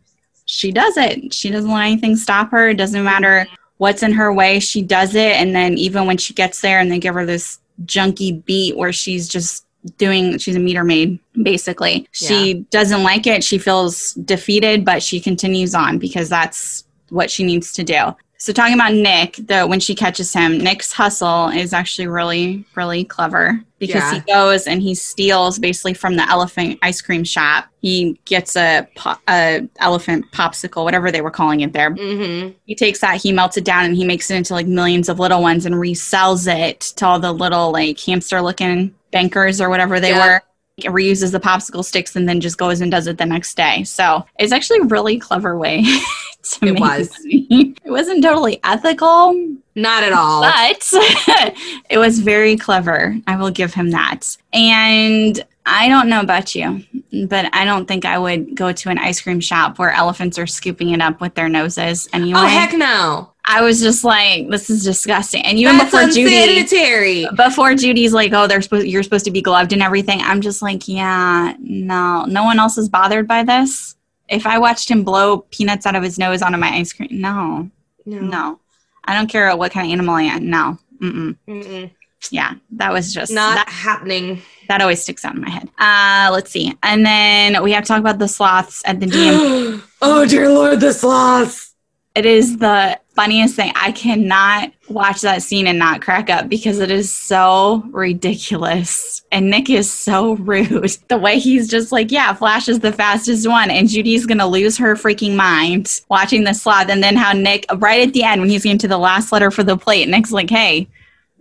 she 0.52 0.70
does 0.70 0.98
it. 0.98 1.34
She 1.34 1.50
doesn't 1.50 1.72
let 1.72 1.86
anything 1.86 2.18
stop 2.18 2.52
her. 2.52 2.70
It 2.70 2.78
doesn't 2.78 3.06
matter 3.06 3.48
what's 3.78 4.04
in 4.04 4.12
her 4.12 4.34
way. 4.34 4.60
She 4.60 4.82
does 4.82 5.16
it. 5.16 5.32
And 5.38 5.56
then 5.56 5.78
even 5.78 6.06
when 6.06 6.18
she 6.18 6.34
gets 6.34 6.60
there 6.60 6.80
and 6.80 6.92
they 6.92 7.00
give 7.00 7.16
her 7.16 7.26
this 7.26 7.60
junky 7.86 8.44
beat 8.44 8.76
where 8.76 8.92
she's 8.92 9.30
just 9.30 9.66
doing, 9.98 10.38
she's 10.40 10.58
a 10.58 10.60
meter 10.60 10.84
maid, 10.84 11.20
basically. 11.42 12.06
She 12.12 12.66
doesn't 12.70 13.02
like 13.02 13.28
it. 13.28 13.46
She 13.46 13.58
feels 13.58 14.14
defeated, 14.16 14.84
but 14.84 15.02
she 15.02 15.22
continues 15.22 15.74
on 15.74 15.98
because 16.00 16.28
that's 16.28 16.84
what 17.08 17.32
she 17.32 17.46
needs 17.46 17.72
to 17.72 17.84
do. 17.86 18.14
So 18.42 18.52
talking 18.52 18.74
about 18.74 18.96
Nick, 18.96 19.36
though, 19.36 19.68
when 19.68 19.80
she 19.80 19.94
catches 19.94 20.34
him, 20.34 20.58
Nick's 20.58 20.92
hustle 20.92 21.50
is 21.50 21.74
actually 21.74 22.08
really, 22.08 22.66
really 22.74 23.04
clever 23.04 23.62
because 23.78 24.02
Yeah. 24.02 24.14
he 24.16 24.20
goes 24.22 24.66
and 24.66 24.82
he 24.82 24.96
steals 24.96 25.60
basically 25.60 25.94
from 25.94 26.16
the 26.16 26.28
elephant 26.28 26.80
ice 26.82 27.04
cream 27.04 27.24
shop. 27.24 27.66
He 27.84 28.20
gets 28.26 28.56
a, 28.56 28.88
po- 28.96 29.20
a 29.30 29.68
elephant 29.78 30.26
popsicle, 30.34 30.84
whatever 30.84 31.12
they 31.12 31.22
were 31.22 31.30
calling 31.30 31.60
it 31.60 31.72
there. 31.74 31.92
Mm-hmm. 31.92 32.54
He 32.66 32.74
takes 32.74 32.98
that, 33.02 33.22
he 33.22 33.32
melts 33.32 33.58
it 33.58 33.64
down, 33.64 33.86
and 33.86 33.96
he 33.96 34.04
makes 34.06 34.32
it 34.32 34.38
into 34.38 34.56
like 34.56 34.66
millions 34.66 35.08
of 35.08 35.20
little 35.20 35.44
ones 35.44 35.68
and 35.68 35.76
resells 35.76 36.52
it 36.52 36.80
to 36.98 37.06
all 37.06 37.20
the 37.20 37.32
little 37.32 37.72
like 37.72 38.00
hamster 38.00 38.42
looking 38.42 38.96
bankers 39.12 39.62
or 39.62 39.70
whatever 39.70 40.00
they 40.00 40.10
Yeah. 40.16 40.26
were. 40.26 40.42
He 40.78 40.88
reuses 40.88 41.32
the 41.32 41.40
popsicle 41.40 41.84
sticks 41.84 42.16
and 42.16 42.28
then 42.28 42.40
just 42.40 42.58
goes 42.58 42.82
and 42.82 42.90
does 42.92 43.08
it 43.08 43.18
the 43.18 43.26
next 43.26 43.56
day. 43.56 43.84
So 43.84 44.26
it's 44.40 44.52
actually 44.54 44.80
a 44.80 44.86
really 44.86 45.20
clever 45.20 45.58
way 45.58 45.84
to 46.44 46.66
It 46.68 46.74
make 46.74 46.80
was. 46.80 47.10
money. 47.20 47.76
It 47.86 47.92
wasn't 47.92 48.24
totally 48.24 48.60
ethical, 48.64 49.34
Not 49.76 50.04
at 50.04 50.14
all. 50.14 50.42
but 50.44 50.88
it 51.90 51.98
was 51.98 52.20
very 52.20 52.56
clever. 52.56 53.18
I 53.28 53.36
will 53.36 53.52
give 53.52 53.74
him 53.74 53.92
that. 53.92 54.38
And 54.54 55.44
I 55.66 55.90
don't 55.90 56.08
know 56.08 56.22
about 56.22 56.56
you, 56.56 56.84
but 57.28 57.54
I 57.54 57.66
don't 57.66 57.88
think 57.88 58.06
I 58.06 58.18
would 58.18 58.56
go 58.56 58.72
to 58.72 58.90
an 58.90 58.98
ice 58.98 59.20
cream 59.20 59.42
shop 59.42 59.78
where 59.78 59.92
elephants 59.92 60.40
are 60.40 60.48
scooping 60.48 60.92
it 60.92 61.02
up 61.02 61.20
with 61.20 61.36
their 61.36 61.50
noses 61.50 62.08
anyway. 62.14 62.40
oh 62.42 62.48
heck 62.48 62.74
no! 62.74 63.34
I 63.54 63.62
was 63.62 63.82
just 63.82 64.04
like, 64.04 64.50
this 64.50 64.70
is 64.70 64.84
disgusting. 64.84 65.44
And 65.46 65.58
even 65.60 65.78
That's 65.78 65.92
before 65.92 66.08
Judy, 66.08 66.36
unsanitary. 66.60 67.28
before 67.36 67.76
Judy's 67.76 68.14
like, 68.14 68.32
oh, 68.34 68.48
they're 68.48 68.62
supposed, 68.62 68.88
you're 68.88 69.04
supposed 69.04 69.26
to 69.26 69.32
be 69.32 69.42
gloved 69.42 69.74
and 69.74 69.84
everything. 69.84 70.22
I'm 70.22 70.40
just 70.40 70.62
like, 70.62 70.88
yeah, 70.88 71.54
no, 71.60 72.24
no 72.26 72.44
one 72.46 72.60
else 72.60 72.78
is 72.78 72.88
bothered 72.88 73.28
by 73.28 73.44
this. 73.44 73.96
If 74.30 74.48
I 74.48 74.58
watched 74.58 74.90
him 74.90 75.04
blow 75.04 75.40
peanuts 75.52 75.86
out 75.86 75.96
of 75.96 76.04
his 76.04 76.18
nose 76.18 76.42
onto 76.42 76.58
my 76.58 76.70
ice 76.70 76.94
cream, 76.94 77.10
no, 77.12 77.70
no, 78.06 78.60
I 79.04 79.14
don't 79.14 79.28
care 79.28 79.54
what 79.58 79.74
kind 79.74 79.88
of 79.88 79.92
animal 79.92 80.16
I 80.16 80.24
am. 80.24 80.50
No, 80.50 80.78
Mm-mm. 81.02 81.36
Mm-mm. 81.48 81.92
yeah, 82.30 82.54
that 82.72 82.94
was 82.94 83.14
just 83.14 83.34
Not 83.34 83.56
that, 83.56 83.68
happening. 83.68 84.42
that 84.70 84.80
always 84.82 85.02
sticks 85.04 85.26
out 85.26 85.36
in 85.36 85.42
my 85.42 85.50
head. 85.50 85.68
Uh, 85.78 86.30
let's 86.32 86.50
see, 86.52 86.74
and 86.84 87.06
then 87.06 87.62
we 87.62 87.74
have 87.74 87.84
to 87.84 87.88
talk 87.90 88.00
about 88.00 88.20
the 88.20 88.28
sloths 88.30 88.82
at 88.86 89.02
the 89.02 89.06
DM. 89.08 89.84
oh 90.02 90.26
dear 90.26 90.48
lord, 90.50 90.80
the 90.80 90.94
sloths. 90.94 91.76
it 92.16 92.26
is 92.26 92.58
the 92.58 92.98
funniest 93.22 93.56
thing. 93.56 93.72
I 93.76 93.92
cannot 93.92 94.72
watch 94.90 95.22
that 95.22 95.44
scene 95.44 95.68
and 95.68 95.78
not 95.78 96.02
crack 96.02 96.32
up 96.32 96.50
because 96.50 96.80
it 96.80 96.90
is 96.90 97.16
so 97.16 97.84
ridiculous. 97.92 99.22
And 99.32 99.48
Nick 99.48 99.70
is 99.70 99.92
so 99.92 100.34
rude. 100.38 100.98
The 101.08 101.20
way 101.20 101.38
he's 101.38 101.70
just 101.70 101.92
like, 101.92 102.12
yeah, 102.12 102.34
Flash 102.34 102.68
is 102.68 102.80
the 102.80 102.92
fastest 102.92 103.48
one. 103.48 103.70
And 103.70 103.88
Judy's 103.88 104.26
going 104.26 104.40
to 104.40 104.48
lose 104.48 104.76
her 104.80 104.96
freaking 104.96 105.36
mind 105.36 106.02
watching 106.10 106.46
the 106.46 106.54
sloth. 106.54 106.90
And 106.90 107.04
then 107.04 107.16
how 107.16 107.32
Nick, 107.32 107.68
right 107.76 108.08
at 108.08 108.14
the 108.16 108.24
end, 108.24 108.42
when 108.42 108.50
he's 108.50 108.64
getting 108.64 108.80
to 108.80 108.88
the 108.88 108.98
last 108.98 109.32
letter 109.32 109.52
for 109.52 109.64
the 109.64 109.78
plate, 109.78 110.10
Nick's 110.10 110.32
like, 110.32 110.50
hey, 110.50 110.88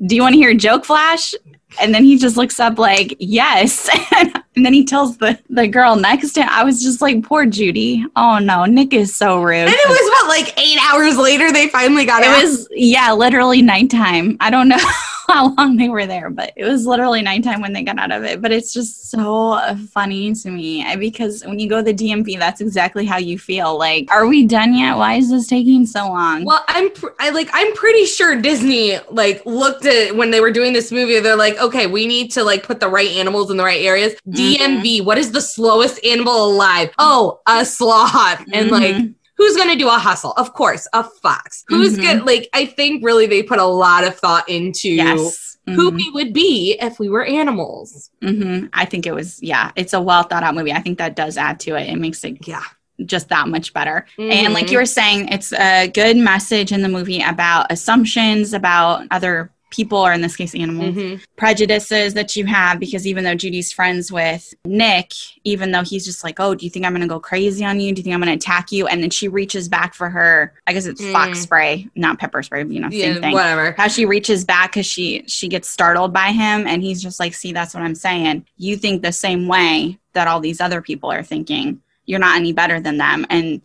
do 0.06 0.14
you 0.14 0.22
want 0.22 0.34
to 0.34 0.38
hear 0.38 0.50
a 0.50 0.54
joke, 0.54 0.84
Flash? 0.84 1.34
And 1.80 1.94
then 1.94 2.04
he 2.04 2.18
just 2.18 2.36
looks 2.36 2.58
up 2.58 2.78
like, 2.78 3.16
yes. 3.20 3.88
and 4.16 4.66
then 4.66 4.72
he 4.72 4.84
tells 4.84 5.18
the, 5.18 5.38
the 5.48 5.68
girl 5.68 5.94
next 5.94 6.32
to 6.32 6.42
him, 6.42 6.48
I 6.50 6.64
was 6.64 6.82
just 6.82 7.00
like, 7.00 7.22
poor 7.22 7.46
Judy. 7.46 8.04
Oh 8.16 8.38
no, 8.38 8.64
Nick 8.64 8.92
is 8.92 9.14
so 9.14 9.40
rude. 9.40 9.68
And 9.68 9.70
it 9.72 9.88
was 9.88 9.98
what, 9.98 10.28
like 10.28 10.58
eight 10.58 10.78
hours 10.90 11.16
later 11.16 11.52
they 11.52 11.68
finally 11.68 12.04
got 12.04 12.24
out. 12.24 12.38
It 12.38 12.42
was 12.42 12.68
yeah, 12.72 13.12
literally 13.12 13.62
nighttime. 13.62 14.36
I 14.40 14.50
don't 14.50 14.68
know 14.68 14.78
how 15.34 15.54
long 15.54 15.76
they 15.76 15.88
were 15.88 16.06
there, 16.06 16.30
but 16.30 16.52
it 16.56 16.64
was 16.64 16.86
literally 16.86 17.22
nighttime 17.22 17.60
when 17.60 17.72
they 17.72 17.82
got 17.82 17.98
out 17.98 18.12
of 18.12 18.24
it. 18.24 18.40
But 18.40 18.52
it's 18.52 18.72
just 18.72 19.10
so 19.10 19.58
funny 19.92 20.34
to 20.34 20.50
me 20.50 20.84
because 20.96 21.44
when 21.44 21.58
you 21.58 21.68
go 21.68 21.82
to 21.82 21.92
the 21.92 21.94
DMV, 21.94 22.38
that's 22.38 22.60
exactly 22.60 23.04
how 23.06 23.18
you 23.18 23.38
feel. 23.38 23.78
Like, 23.78 24.08
are 24.10 24.26
we 24.26 24.46
done 24.46 24.74
yet? 24.74 24.96
Why 24.96 25.14
is 25.14 25.30
this 25.30 25.46
taking 25.46 25.86
so 25.86 26.08
long? 26.08 26.44
Well, 26.44 26.64
I'm 26.68 26.90
pr- 26.92 27.08
I 27.18 27.30
like 27.30 27.48
I'm 27.52 27.72
pretty 27.74 28.04
sure 28.04 28.40
Disney 28.40 28.98
like 29.10 29.44
looked 29.46 29.86
at 29.86 30.16
when 30.16 30.30
they 30.30 30.40
were 30.40 30.50
doing 30.50 30.72
this 30.72 30.90
movie. 30.92 31.18
They're 31.20 31.36
like, 31.36 31.58
okay, 31.58 31.86
we 31.86 32.06
need 32.06 32.32
to 32.32 32.44
like 32.44 32.62
put 32.62 32.80
the 32.80 32.88
right 32.88 33.10
animals 33.10 33.50
in 33.50 33.56
the 33.56 33.64
right 33.64 33.82
areas. 33.82 34.14
Mhm. 34.28 34.56
DMV, 34.56 35.04
what 35.04 35.18
is 35.18 35.32
the 35.32 35.40
slowest 35.40 36.04
animal 36.04 36.46
alive? 36.46 36.90
Oh, 36.98 37.40
a 37.46 37.64
sloth. 37.64 38.44
And 38.52 38.70
like, 38.70 38.96
Who's 39.40 39.56
gonna 39.56 39.74
do 39.74 39.88
a 39.88 39.92
hustle? 39.92 40.32
Of 40.36 40.52
course, 40.52 40.86
a 40.92 41.02
fox. 41.02 41.64
Who's 41.68 41.96
Mhm. 41.96 42.02
gonna 42.02 42.24
like? 42.24 42.50
I 42.52 42.66
think 42.66 43.02
really 43.02 43.26
they 43.26 43.42
put 43.42 43.58
a 43.58 43.64
lot 43.64 44.04
of 44.04 44.14
thought 44.18 44.46
into 44.50 44.90
yes. 44.90 45.56
who 45.66 45.90
Mhm. 45.90 45.94
we 45.96 46.10
would 46.10 46.32
be 46.34 46.76
if 46.78 46.98
we 47.00 47.08
were 47.08 47.24
animals. 47.24 48.10
hmm 48.22 48.66
I 48.74 48.84
think 48.84 49.06
it 49.06 49.14
was, 49.14 49.38
yeah, 49.42 49.70
it's 49.76 49.94
a 49.94 50.00
well 50.00 50.24
thought 50.24 50.42
out 50.42 50.54
movie. 50.54 50.72
I 50.74 50.80
think 50.80 50.98
that 50.98 51.16
does 51.16 51.38
add 51.38 51.58
to 51.60 51.74
it. 51.76 51.88
It 51.88 51.96
makes 51.96 52.22
it 52.22 52.36
Yeah. 52.46 52.62
just 53.06 53.30
that 53.30 53.48
much 53.48 53.72
better. 53.72 54.04
And 54.18 54.48
Mhm. 54.48 54.52
like 54.54 54.70
you 54.70 54.76
were 54.76 54.84
saying, 54.84 55.28
it's 55.28 55.54
a 55.54 55.88
good 55.88 56.18
message 56.18 56.70
in 56.70 56.82
the 56.82 56.88
movie 56.90 57.22
about 57.22 57.72
assumptions, 57.72 58.52
about 58.52 59.06
other 59.10 59.52
people, 59.70 59.98
or 59.98 60.12
in 60.12 60.20
this 60.20 60.36
case, 60.36 60.54
animals, 60.54 60.94
Mhm. 60.96 61.20
prejudices 61.36 62.14
that 62.14 62.36
you 62.36 62.44
have. 62.46 62.78
Because 62.80 63.06
even 63.06 63.24
though 63.24 63.34
Judy's 63.34 63.72
friends 63.72 64.10
with 64.12 64.52
Nick, 64.64 65.12
even 65.44 65.70
though 65.72 65.82
he's 65.82 66.04
just 66.04 66.22
like, 66.24 66.38
oh, 66.40 66.54
do 66.54 66.64
you 66.64 66.70
think 66.70 66.84
I'm 66.84 66.92
going 66.92 67.02
to 67.02 67.08
go 67.08 67.20
crazy 67.20 67.64
on 67.64 67.80
you? 67.80 67.92
Do 67.94 68.00
you 68.00 68.04
think 68.04 68.14
I'm 68.14 68.20
going 68.20 68.28
to 68.36 68.42
attack 68.44 68.72
you? 68.72 68.86
And 68.86 69.02
then 69.02 69.10
she 69.10 69.28
reaches 69.28 69.68
back 69.68 69.94
for 69.94 70.10
her, 70.10 70.52
I 70.66 70.72
guess 70.72 70.86
it's 70.86 71.04
fox 71.12 71.38
Mm. 71.38 71.42
spray, 71.42 71.88
not 71.94 72.18
pepper 72.18 72.42
spray, 72.42 72.64
you 72.64 72.80
know, 72.80 72.90
same 72.90 73.14
Yeah, 73.14 73.20
thing 73.20 73.32
whatever. 73.32 73.74
how 73.78 73.88
she 73.88 74.04
reaches 74.06 74.44
back 74.44 74.72
because 74.72 74.86
she 74.86 75.24
she 75.26 75.48
gets 75.48 75.68
startled 75.68 76.12
by 76.12 76.32
him 76.32 76.66
and 76.66 76.82
he's 76.82 77.02
just 77.02 77.20
like 77.20 77.34
see 77.34 77.52
that's 77.52 77.74
what 77.74 77.82
i'm 77.82 77.94
saying 77.94 78.44
you 78.56 78.76
think 78.76 79.02
the 79.02 79.12
same 79.12 79.46
way 79.48 79.98
that 80.12 80.26
all 80.28 80.40
these 80.40 80.60
other 80.60 80.82
people 80.82 81.10
are 81.10 81.22
thinking 81.22 81.80
you're 82.06 82.18
not 82.18 82.36
any 82.36 82.52
better 82.52 82.80
than 82.80 82.96
them 82.98 83.24
and 83.30 83.60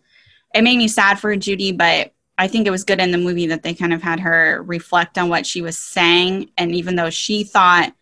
it 0.54 0.62
made 0.62 0.76
me 0.76 0.86
sad 0.88 1.18
for 1.18 1.34
judy 1.36 1.72
but 1.72 2.12
i 2.38 2.46
think 2.48 2.66
it 2.66 2.70
was 2.70 2.84
good 2.84 3.00
in 3.00 3.10
the 3.12 3.18
movie 3.18 3.46
that 3.46 3.62
they 3.62 3.74
kind 3.74 3.92
of 3.92 4.02
had 4.02 4.20
her 4.20 4.62
reflect 4.66 5.18
on 5.18 5.28
what 5.28 5.46
she 5.46 5.62
was 5.62 5.78
saying 5.78 6.50
and 6.56 6.74
even 6.74 6.96
though 6.96 7.10
she 7.10 7.44
thought 7.44 7.92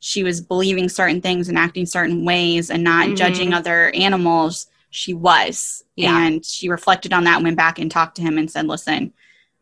she 0.00 0.22
was 0.22 0.40
believing 0.40 0.88
certain 0.88 1.20
things 1.20 1.48
and 1.48 1.56
acting 1.58 1.86
certain 1.86 2.24
ways 2.24 2.70
and 2.70 2.84
not 2.84 3.08
Mhm. 3.08 3.16
judging 3.16 3.54
other 3.54 3.90
animals 3.94 4.66
she 4.90 5.12
was 5.14 5.82
Yeah. 5.96 6.18
and 6.26 6.44
she 6.44 6.68
reflected 6.68 7.12
on 7.12 7.24
that 7.24 7.36
and 7.36 7.44
went 7.44 7.56
back 7.56 7.78
and 7.78 7.90
talked 7.90 8.16
to 8.16 8.22
him 8.22 8.38
and 8.38 8.50
said 8.50 8.66
listen 8.66 9.12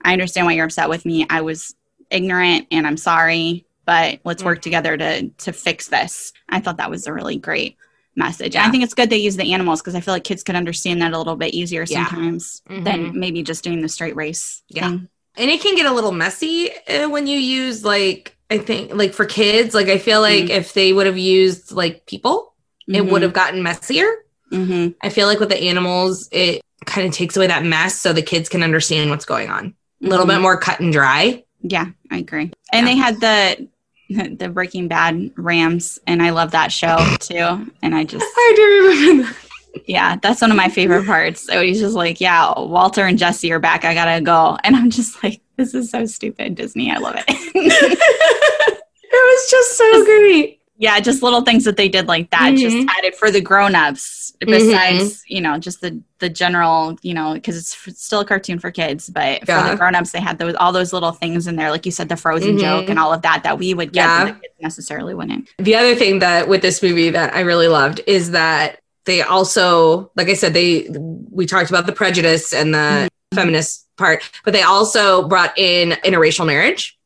i 0.03 0.13
understand 0.13 0.47
why 0.47 0.53
you're 0.55 0.65
upset 0.67 0.89
with 0.89 1.05
me 1.07 1.27
i 1.31 1.41
was 1.41 1.75
ignorant 2.11 2.67
and 2.71 2.87
I'm 2.87 2.99
sorry, 2.99 3.65
but 3.87 4.21
let's 4.25 4.45
work 4.45 4.59
Mhm. 4.59 4.63
together 4.63 4.97
to 4.99 5.29
to 5.31 5.51
fix 5.53 5.89
this. 5.89 6.35
I 6.47 6.61
thought 6.61 6.77
that 6.77 6.91
was 6.91 7.07
a 7.07 7.13
really 7.15 7.37
great 7.39 7.79
message. 8.17 8.55
Yeah. 8.55 8.67
I 8.67 8.71
think 8.71 8.85
it's 8.85 8.95
good 8.95 9.11
they 9.11 9.17
use 9.17 9.37
the 9.37 9.53
animals 9.53 9.81
because 9.81 9.95
I 9.95 10.01
feel 10.01 10.13
like 10.15 10.25
kids 10.25 10.43
could 10.43 10.55
understand 10.57 11.01
that 11.03 11.13
a 11.13 11.19
little 11.19 11.37
bit 11.37 11.55
easier 11.55 11.85
Yeah. 11.89 12.07
sometimes 12.07 12.63
Mhm. 12.69 12.85
than 12.85 13.19
maybe 13.19 13.43
just 13.43 13.65
doing 13.65 13.81
the 13.83 13.89
straight 13.89 14.17
race 14.17 14.63
Yeah. 14.69 14.89
thing. 14.91 15.09
and 15.37 15.51
it 15.51 15.63
can 15.63 15.75
get 15.77 15.87
a 15.87 15.93
little 15.93 16.13
messy 16.13 16.69
uh, 16.89 17.09
when 17.09 17.27
you 17.27 17.39
use 17.39 17.85
like 17.87 18.37
i 18.51 18.59
think 18.59 18.93
like 18.95 19.15
for 19.15 19.25
kids 19.25 19.75
like 19.75 19.89
i 19.89 19.97
feel 19.97 20.21
like 20.21 20.51
if 20.51 20.75
they 20.75 20.93
would 20.93 21.07
have 21.07 21.17
used 21.17 21.73
like 21.73 22.05
people 22.05 22.53
it 22.87 23.07
would 23.07 23.23
have 23.23 23.33
gotten 23.33 23.63
messier 23.63 24.07
hmm 24.51 24.89
i 25.01 25.09
feel 25.09 25.27
like 25.27 25.41
with 25.41 25.49
the 25.49 25.59
animals 25.63 26.29
it 26.33 26.61
kind 26.85 27.07
of 27.07 27.15
takes 27.15 27.35
away 27.35 27.47
that 27.47 27.65
mess 27.65 27.99
so 27.99 28.13
the 28.13 28.21
kids 28.21 28.51
can 28.51 28.63
understand 28.63 29.09
what's 29.09 29.25
going 29.25 29.49
on 29.49 29.75
a 30.05 30.07
little 30.07 30.27
bit 30.27 30.39
more 30.39 30.59
cut 30.59 30.81
and 30.81 30.93
dry 30.93 31.43
Yeah, 31.63 31.87
I 32.11 32.19
agree. 32.19 32.51
And 32.73 32.87
Yeah. 32.87 32.93
they 32.93 32.97
had 32.99 33.21
the 33.21 33.69
the 34.39 34.49
Breaking 34.49 34.89
Bad 34.89 35.31
Rams, 35.37 35.99
and 36.07 36.23
I 36.23 36.31
love 36.31 36.51
that 36.53 36.73
show 36.73 36.97
too. 37.21 37.71
And 37.83 37.95
I 37.95 38.05
just 38.05 38.25
i 38.25 38.53
do 38.57 38.63
remember 38.63 39.23
that 39.25 39.43
yeah, 39.87 40.17
that's 40.21 40.41
one 40.41 40.51
of 40.51 40.57
my 40.57 40.69
favorite 40.69 41.07
parts. 41.07 41.47
So 41.47 41.63
he's 41.63 41.81
just 41.81 41.95
like, 41.95 42.21
yeah, 42.21 42.53
Walter 42.59 43.07
and 43.07 43.19
Jesse 43.19 43.51
are 43.53 43.59
back. 43.59 43.85
I 43.85 43.95
gotta 43.95 44.21
go, 44.21 44.57
and 44.65 44.77
I'm 44.77 44.91
just 44.91 45.23
like, 45.23 45.41
this 45.57 45.75
is 45.75 45.91
so 45.91 46.07
stupid, 46.07 46.55
Disney. 46.55 46.91
I 46.91 46.99
love 46.99 47.17
it. 47.17 47.25
it 47.29 49.13
was 49.13 49.51
just 49.51 49.77
so 49.77 50.05
great 50.05 50.62
yeah, 50.83 50.99
just 50.99 51.23
little 51.23 51.43
things 51.43 51.63
that 51.65 51.77
they 51.77 51.89
did 51.89 52.09
like 52.09 52.29
that, 52.31 52.53
Mhm. 52.53 52.59
just 52.59 52.77
added 52.99 53.15
for 53.15 53.31
the 53.31 53.41
grown-ups. 53.41 54.33
Besides, 54.41 55.23
you 55.29 55.41
know, 55.41 55.57
just 55.59 55.81
the 55.81 56.01
the 56.19 56.29
general, 56.29 56.97
you 57.03 57.15
know, 57.15 57.35
because 57.35 57.57
it's 57.57 57.75
f- 57.87 57.95
still 57.97 58.21
a 58.21 58.25
cartoon 58.25 58.59
for 58.59 58.71
kids, 58.71 59.09
but 59.09 59.41
for 59.47 59.63
the 59.71 59.77
grown-ups, 59.77 60.11
they 60.11 60.21
had 60.21 60.39
those 60.39 60.55
all 60.57 60.73
those 60.73 60.93
little 60.93 61.13
things 61.13 61.47
in 61.47 61.55
there, 61.57 61.71
like 61.71 61.87
you 61.87 61.93
said, 61.93 62.09
the 62.09 62.17
Frozen 62.17 62.57
Mhm. 62.57 62.61
joke 62.61 62.89
and 62.91 62.99
all 62.99 63.13
of 63.13 63.23
that 63.23 63.43
that 63.45 63.59
we 63.59 63.73
would 63.75 63.93
get, 63.93 64.05
Yeah. 64.05 64.25
the 64.27 64.33
kids 64.33 64.55
necessarily 64.61 65.15
wouldn't. 65.15 65.49
the 65.59 65.77
other 65.77 65.95
thing 65.95 66.19
that 66.19 66.49
with 66.49 66.63
this 66.63 66.83
movie 66.83 67.11
that 67.11 67.35
I 67.35 67.41
really 67.41 67.69
loved 67.69 68.01
is 68.09 68.33
that 68.33 68.81
they 69.05 69.23
also, 69.23 70.11
like 70.17 70.29
I 70.29 70.35
said, 70.35 70.53
they 70.55 70.89
we 71.31 71.47
talked 71.47 71.71
about 71.71 71.87
the 71.87 71.93
prejudice 71.93 72.53
and 72.53 72.75
the 72.75 73.09
feminist 73.35 73.87
part, 73.97 74.23
but 74.45 74.53
they 74.53 74.63
also 74.63 75.27
brought 75.29 75.57
in 75.57 75.93
interracial 76.05 76.47
marriage 76.47 76.99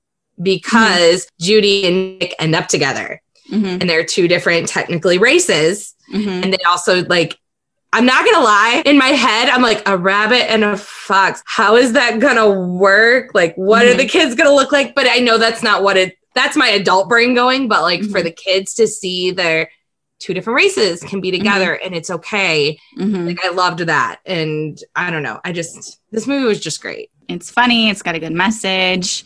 because 0.43 1.27
Judy 1.41 1.87
and 1.87 2.19
Nick 2.19 2.35
end 2.39 2.55
up 2.55 2.69
together 2.69 3.21
hmm 3.49 3.65
and 3.65 3.89
they're 3.89 4.05
two 4.05 4.29
different 4.29 4.69
technically 4.69 5.19
races. 5.19 5.95
hmm 6.11 6.29
And 6.29 6.53
they 6.53 6.59
also 6.67 7.05
like 7.07 7.39
I'm 7.93 8.05
not 8.05 8.25
gonna 8.27 8.45
lie, 8.45 8.83
in 8.85 8.99
my 8.99 9.09
head, 9.09 9.49
I'm 9.49 9.63
like 9.63 9.83
a 9.89 9.97
rabbit 9.97 10.51
and 10.51 10.65
a 10.65 10.77
fox. 10.77 11.43
How 11.47 11.77
is 11.77 11.93
that 11.95 12.19
gonna 12.19 12.51
work? 12.51 13.31
Like, 13.33 13.55
what 13.57 13.87
are 13.87 13.95
Mhm. 13.95 13.99
the 13.99 14.07
kids 14.07 14.35
gonna 14.35 14.53
look 14.55 14.71
like? 14.73 14.95
But 14.95 15.07
I 15.09 15.21
know 15.21 15.39
that's 15.39 15.63
not 15.63 15.83
what 15.83 15.97
it 15.97 16.17
that's 16.35 16.57
my 16.57 16.69
adult 16.69 17.09
brain 17.09 17.35
going, 17.35 17.67
but 17.69 17.81
like 17.81 18.03
for 18.03 18.21
Mhm. 18.21 18.25
the 18.25 18.31
kids 18.33 18.75
to 18.75 18.87
see 18.87 19.31
their 19.31 19.71
two 20.19 20.35
different 20.35 20.57
races 20.57 21.03
can 21.03 21.21
be 21.23 21.31
together 21.31 21.73
and 21.75 21.95
it's 21.95 22.11
okay. 22.11 22.79
hmm 22.97 23.27
Like 23.27 23.43
I 23.43 23.49
loved 23.51 23.81
that. 23.81 24.21
And 24.27 24.79
I 24.95 25.11
don't 25.11 25.23
know. 25.23 25.41
I 25.45 25.53
just 25.53 25.99
this 26.11 26.27
movie 26.27 26.45
was 26.45 26.61
just 26.61 26.83
great. 26.83 27.11
It's 27.29 27.51
funny. 27.51 27.89
It's 27.89 28.03
got 28.03 28.15
a 28.15 28.19
good 28.19 28.33
message. 28.33 29.25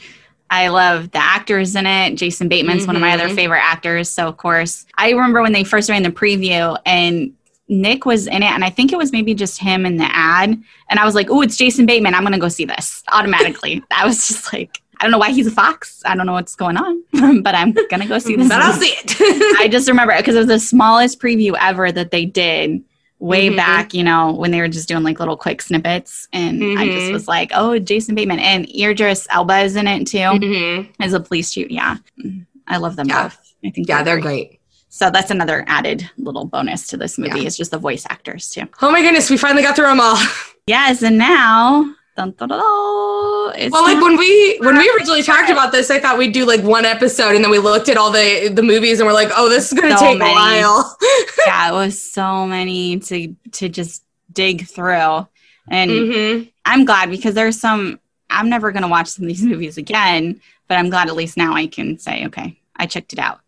I 0.51 0.68
love 0.68 1.12
the 1.12 1.18
actors 1.22 1.76
in 1.76 1.86
it. 1.86 2.16
Jason 2.16 2.48
Bateman's 2.48 2.86
one 2.86 2.96
of 2.96 3.03
my 3.03 3.12
other 3.12 3.28
Mhm. 3.28 3.36
favorite 3.36 3.62
actors. 3.62 4.11
So, 4.11 4.26
of 4.26 4.36
course, 4.36 4.84
I 4.98 5.11
remember 5.11 5.40
when 5.42 5.53
they 5.53 5.62
first 5.64 5.88
ran 5.88 6.03
the 6.03 6.11
preview 6.11 6.76
and 6.84 7.32
Nick 7.68 8.05
was 8.05 8.26
in 8.26 8.42
it, 8.42 8.51
and 8.51 8.64
I 8.64 8.70
think 8.70 8.90
it 8.92 8.98
was 8.98 9.12
maybe 9.12 9.32
just 9.32 9.61
him 9.61 9.86
in 9.86 9.96
the 9.96 10.09
ad. 10.12 10.61
And 10.88 10.98
I 10.98 11.05
was 11.05 11.14
like, 11.14 11.30
oh, 11.30 11.40
it's 11.40 11.57
Jason 11.57 11.86
Bateman. 11.86 12.14
I'm 12.16 12.22
going 12.22 12.32
to 12.32 12.38
go 12.40 12.48
see 12.48 12.64
this 12.64 13.05
automatically. 13.12 13.80
I 13.96 14.05
was 14.05 14.26
just 14.26 14.53
like, 14.53 14.80
I 15.01 15.05
don't 15.05 15.12
know 15.12 15.18
why 15.18 15.30
he's 15.30 15.46
a 15.46 15.53
fox. 15.53 16.03
I 16.05 16.16
don't 16.16 16.26
know 16.26 16.32
what's 16.32 16.57
going 16.57 16.76
on, 16.76 17.01
but 17.42 17.55
I'm 17.55 17.70
going 17.72 18.01
to 18.03 18.09
go 18.09 18.18
see 18.18 18.34
this. 18.34 18.48
But 18.48 18.61
I'll 18.61 18.72
see 18.72 18.88
it. 18.92 19.57
I 19.61 19.68
just 19.68 19.88
remember 19.88 20.16
because 20.16 20.34
it 20.34 20.38
was 20.38 20.48
the 20.48 20.59
smallest 20.59 21.20
preview 21.20 21.55
ever 21.61 21.92
that 21.92 22.11
they 22.11 22.24
did 22.24 22.82
way 23.20 23.48
Mhm. 23.50 23.56
back, 23.56 23.94
you 23.94 24.02
know, 24.02 24.32
when 24.32 24.50
they 24.50 24.60
were 24.60 24.68
just 24.68 24.88
doing 24.88 25.02
like 25.04 25.20
little 25.20 25.36
quick 25.36 25.60
snippets. 25.62 26.26
And 26.32 26.62
I 26.78 26.86
just 26.86 27.06
Mhm. 27.08 27.12
was 27.12 27.28
like, 27.28 27.50
oh, 27.54 27.78
Jason 27.78 28.14
Bateman. 28.14 28.38
And 28.40 28.66
Idris 28.74 29.26
Elba 29.30 29.60
is 29.60 29.76
in 29.76 29.86
it 29.86 30.06
too 30.06 30.16
Mhm. 30.18 30.88
as 31.00 31.12
a 31.12 31.20
police 31.20 31.52
chief. 31.52 31.70
Yeah. 31.70 31.96
I 32.66 32.78
love 32.78 32.96
them 32.96 33.08
Yeah. 33.08 33.24
both. 33.24 33.38
I 33.64 33.70
think 33.70 33.88
Yeah, 33.88 34.02
they're 34.02 34.20
great. 34.20 34.58
So 34.88 35.10
that's 35.10 35.30
another 35.30 35.64
added 35.68 36.08
little 36.18 36.46
bonus 36.46 36.86
to 36.88 36.96
this 36.96 37.18
movie. 37.18 37.40
Yeah. 37.40 37.46
It's 37.46 37.56
just 37.56 37.70
the 37.70 37.78
voice 37.78 38.04
actors 38.10 38.50
too. 38.50 38.62
Oh 38.82 38.90
my 38.90 39.02
goodness, 39.02 39.30
we 39.30 39.36
finally 39.36 39.62
got 39.62 39.76
through 39.76 39.86
them 39.86 40.00
all. 40.00 40.18
Yes. 40.66 41.02
And 41.02 41.18
now, 41.18 41.84
dun, 42.20 42.48
dun, 42.48 42.48
dun, 42.48 42.60
Well, 43.70 43.82
like 43.82 44.00
when 44.00 44.16
we 44.16 44.58
when 44.58 44.76
we 44.76 44.90
originally 44.96 45.22
talked 45.22 45.50
about 45.50 45.72
this, 45.72 45.90
I 45.90 45.98
thought 46.00 46.18
we'd 46.18 46.32
do 46.32 46.44
like 46.46 46.62
one 46.62 46.84
episode, 46.84 47.34
and 47.34 47.44
then 47.44 47.50
we 47.50 47.58
looked 47.58 47.88
at 47.88 47.96
all 47.96 48.10
the 48.10 48.50
the 48.52 48.62
movies, 48.62 49.00
and 49.00 49.06
we're 49.06 49.12
like, 49.12 49.30
oh, 49.36 49.48
this 49.48 49.72
is 49.72 49.78
going 49.78 49.92
to 49.92 49.98
So 49.98 50.04
take 50.04 50.18
many. 50.18 50.30
a 50.30 50.34
while. 50.34 50.96
yeah, 51.46 51.68
it 51.70 51.72
was 51.72 52.02
so 52.02 52.46
many 52.46 52.98
to 53.00 53.34
to 53.52 53.68
just 53.68 54.04
dig 54.32 54.66
through. 54.66 55.26
And 55.70 55.90
hmm 55.90 56.42
I'm 56.64 56.84
glad 56.84 57.10
because 57.10 57.34
there's 57.34 57.60
some 57.60 58.00
I'm 58.28 58.48
never 58.48 58.72
gonna 58.72 58.88
watch 58.88 59.08
some 59.08 59.24
of 59.24 59.28
these 59.28 59.42
movies 59.52 59.76
again, 59.78 60.40
but 60.68 60.78
I'm 60.78 60.90
glad 60.90 61.08
at 61.08 61.16
least 61.16 61.36
now 61.36 61.54
I 61.54 61.66
can 61.66 61.98
say, 61.98 62.26
okay, 62.26 62.58
I 62.76 62.86
checked 62.86 63.12
it 63.12 63.18
out. 63.18 63.40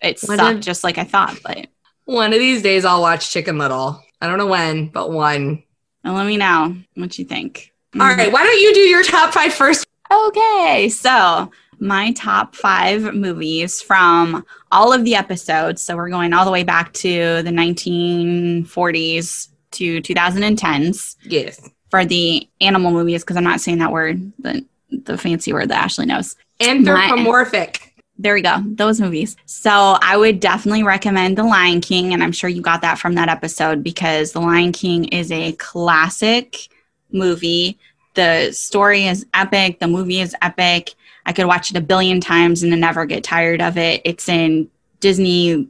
It 0.00 0.20
What 0.20 0.38
sucked 0.38 0.60
just 0.60 0.84
like 0.84 0.98
I 0.98 1.04
thought, 1.04 1.38
but 1.42 1.68
One 2.04 2.32
of 2.32 2.38
these 2.38 2.62
days, 2.62 2.84
I'll 2.84 3.00
watch 3.02 3.30
Chicken 3.30 3.58
Little. 3.58 4.02
I 4.20 4.26
don't 4.26 4.38
know 4.38 4.46
when, 4.46 4.88
but 4.88 5.10
one. 5.10 5.62
And 6.04 6.14
let 6.14 6.26
me 6.26 6.36
know 6.36 6.76
what 6.94 7.18
you 7.18 7.24
think. 7.24 7.69
All 7.94 8.06
right, 8.06 8.30
why 8.32 8.44
don't 8.44 8.60
you 8.60 8.72
do 8.74 8.80
your 8.80 9.02
top 9.02 9.32
five 9.34 9.52
first? 9.52 9.86
Okay, 10.12 10.88
so 10.88 11.50
my 11.80 12.12
top 12.12 12.54
five 12.54 13.14
movies 13.14 13.80
from 13.82 14.44
all 14.70 14.92
of 14.92 15.04
the 15.04 15.14
episodes. 15.16 15.82
So 15.82 15.96
we're 15.96 16.10
going 16.10 16.32
all 16.32 16.44
the 16.44 16.50
way 16.50 16.62
back 16.62 16.92
to 16.94 17.42
the 17.42 17.50
1940s 17.50 19.48
to 19.72 20.00
2010s 20.02 21.16
Yes, 21.24 21.68
for 21.90 22.04
the 22.04 22.48
animal 22.60 22.90
movies 22.92 23.22
because 23.22 23.36
I'm 23.36 23.44
not 23.44 23.60
saying 23.60 23.78
that 23.78 23.92
word, 23.92 24.32
the 24.38 24.64
the 24.90 25.16
fancy 25.16 25.52
word 25.52 25.68
that 25.70 25.82
Ashley 25.84 26.06
knows. 26.06 26.36
anthropomorphic. 26.60 27.94
There 28.18 28.34
we 28.34 28.42
go. 28.42 28.62
Those 28.66 29.00
movies. 29.00 29.36
So 29.46 29.70
I 30.02 30.16
would 30.16 30.40
definitely 30.40 30.82
recommend 30.82 31.38
The 31.38 31.44
Lion 31.44 31.80
King, 31.80 32.12
and 32.12 32.22
I'm 32.22 32.32
sure 32.32 32.50
you 32.50 32.60
got 32.60 32.82
that 32.82 32.98
from 32.98 33.14
that 33.14 33.28
episode 33.30 33.82
because 33.82 34.32
The 34.32 34.40
Lion 34.40 34.72
King 34.72 35.04
is 35.06 35.32
a 35.32 35.52
classic 35.52 36.68
movie. 37.12 37.78
The 38.14 38.52
story 38.52 39.06
is 39.06 39.26
epic. 39.34 39.78
The 39.78 39.86
movie 39.86 40.20
is 40.20 40.34
epic. 40.42 40.94
I 41.26 41.32
could 41.32 41.46
watch 41.46 41.70
it 41.70 41.76
a 41.76 41.80
billion 41.80 42.20
times 42.20 42.62
and 42.62 42.78
never 42.80 43.06
get 43.06 43.22
tired 43.22 43.60
of 43.60 43.78
it. 43.78 44.02
It's 44.04 44.28
in 44.28 44.68
Disney 45.00 45.68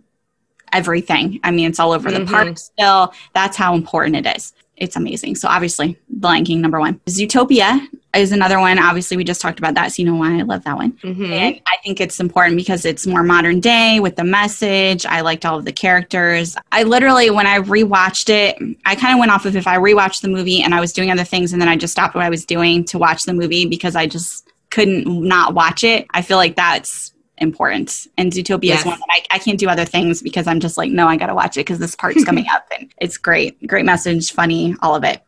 everything. 0.73 1.41
I 1.43 1.51
mean, 1.51 1.69
it's 1.69 1.81
all 1.81 1.93
over 1.93 2.11
the 2.11 2.21
Mhm. 2.21 2.31
park 2.31 2.59
still. 2.59 3.13
That's 3.35 3.57
how 3.57 3.75
important 3.75 4.17
it 4.17 4.37
is. 4.37 4.53
It's 4.81 4.97
amazing. 4.97 5.37
So 5.37 5.47
obviously, 5.47 5.97
The 6.09 6.27
Lion 6.27 6.45
King 6.45 6.61
number 6.61 6.81
one. 6.81 6.99
Zootopia 7.07 7.87
is 8.17 8.33
another 8.33 8.59
one. 8.59 8.79
Obviously, 8.79 9.17
we 9.17 9.25
just 9.25 9.41
talked 9.41 9.59
about 9.59 9.75
that, 9.75 9.93
so 9.93 10.03
you 10.03 10.11
know 10.11 10.17
why 10.17 10.39
I 10.39 10.43
love 10.43 10.65
that 10.65 10.77
one. 10.77 10.93
Mhm. 11.05 11.31
And 11.31 11.61
I 11.69 11.77
think 11.85 12.01
it's 12.01 12.19
important 12.19 12.57
because 12.57 12.85
it's 12.85 13.07
more 13.07 13.23
modern 13.23 13.61
day 13.61 14.01
with 14.01 14.17
the 14.17 14.25
message. 14.25 15.07
I 15.07 15.21
liked 15.21 15.45
all 15.47 15.59
of 15.59 15.65
the 15.65 15.73
characters. 15.73 16.57
I 16.73 16.83
literally, 16.83 17.31
when 17.31 17.47
I 17.47 17.59
rewatched 17.61 18.31
it, 18.31 18.57
I 18.87 18.95
kind 18.97 19.13
of 19.13 19.21
went 19.21 19.31
off 19.31 19.45
of 19.47 19.55
if 19.55 19.67
I 19.67 19.77
rewatched 19.77 20.23
the 20.23 20.29
movie 20.29 20.63
and 20.63 20.75
I 20.75 20.81
was 20.81 20.93
doing 20.93 21.11
other 21.11 21.25
things 21.25 21.53
and 21.53 21.61
then 21.61 21.69
I 21.69 21.77
just 21.77 21.93
stopped 21.93 22.15
what 22.15 22.25
I 22.25 22.31
was 22.31 22.45
doing 22.45 22.85
to 22.87 22.99
watch 22.99 23.25
the 23.25 23.35
movie 23.35 23.67
because 23.67 23.95
I 23.95 24.07
just 24.07 24.49
couldn't 24.71 25.07
not 25.07 25.55
watch 25.55 25.85
it. 25.85 26.07
I 26.15 26.23
feel 26.23 26.37
like 26.37 26.57
that's 26.57 27.10
important. 27.41 28.07
And 28.19 28.33
Zootopia 28.33 28.65
Yes. 28.65 28.81
is 28.81 28.87
one 28.87 28.99
that 28.99 29.09
I, 29.11 29.37
I 29.37 29.39
can't 29.39 29.59
do 29.59 29.69
other 29.69 29.85
things 29.85 30.23
because 30.23 30.47
I'm 30.47 30.61
just 30.61 30.77
like, 30.79 30.91
no, 30.91 31.07
I 31.07 31.17
got 31.17 31.27
to 31.27 31.35
watch 31.35 31.57
it 31.57 31.61
because 31.61 31.79
this 31.79 31.95
part's 31.97 32.25
coming 32.25 32.47
up 32.53 32.67
and 32.79 32.93
it's 32.99 33.17
great. 33.17 33.67
Great 33.67 33.85
message, 33.85 34.33
funny, 34.33 34.75
all 34.83 34.95
of 34.95 35.05
it. 35.05 35.23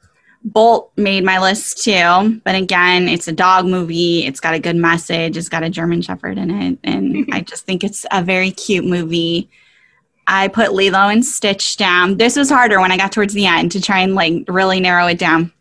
Bolt 0.44 0.90
made 0.96 1.22
my 1.24 1.38
list 1.40 1.84
too, 1.84 2.40
but 2.44 2.56
again, 2.56 3.08
it's 3.08 3.28
a 3.28 3.32
dog 3.32 3.64
movie. 3.64 4.24
It's 4.24 4.40
got 4.40 4.54
a 4.54 4.58
good 4.58 4.74
message. 4.74 5.36
It's 5.36 5.48
got 5.48 5.62
a 5.62 5.70
German 5.70 6.02
Shepherd 6.02 6.36
in 6.36 6.50
it, 6.50 6.78
and 6.82 7.28
I 7.32 7.40
just 7.52 7.64
think 7.64 7.84
it's 7.84 8.04
a 8.10 8.24
very 8.24 8.50
cute 8.50 8.84
movie. 8.84 9.48
I 10.26 10.48
put 10.48 10.72
Lilo 10.72 11.08
and 11.08 11.24
Stitch 11.24 11.76
down. 11.76 12.16
This 12.16 12.34
was 12.36 12.50
harder 12.50 12.80
when 12.80 12.90
I 12.90 12.96
got 12.96 13.12
towards 13.12 13.34
the 13.34 13.46
end 13.46 13.70
to 13.72 13.80
try 13.80 14.00
and 14.00 14.16
like 14.16 14.44
really 14.48 14.80
narrow 14.80 15.06
it 15.06 15.18
down. 15.18 15.52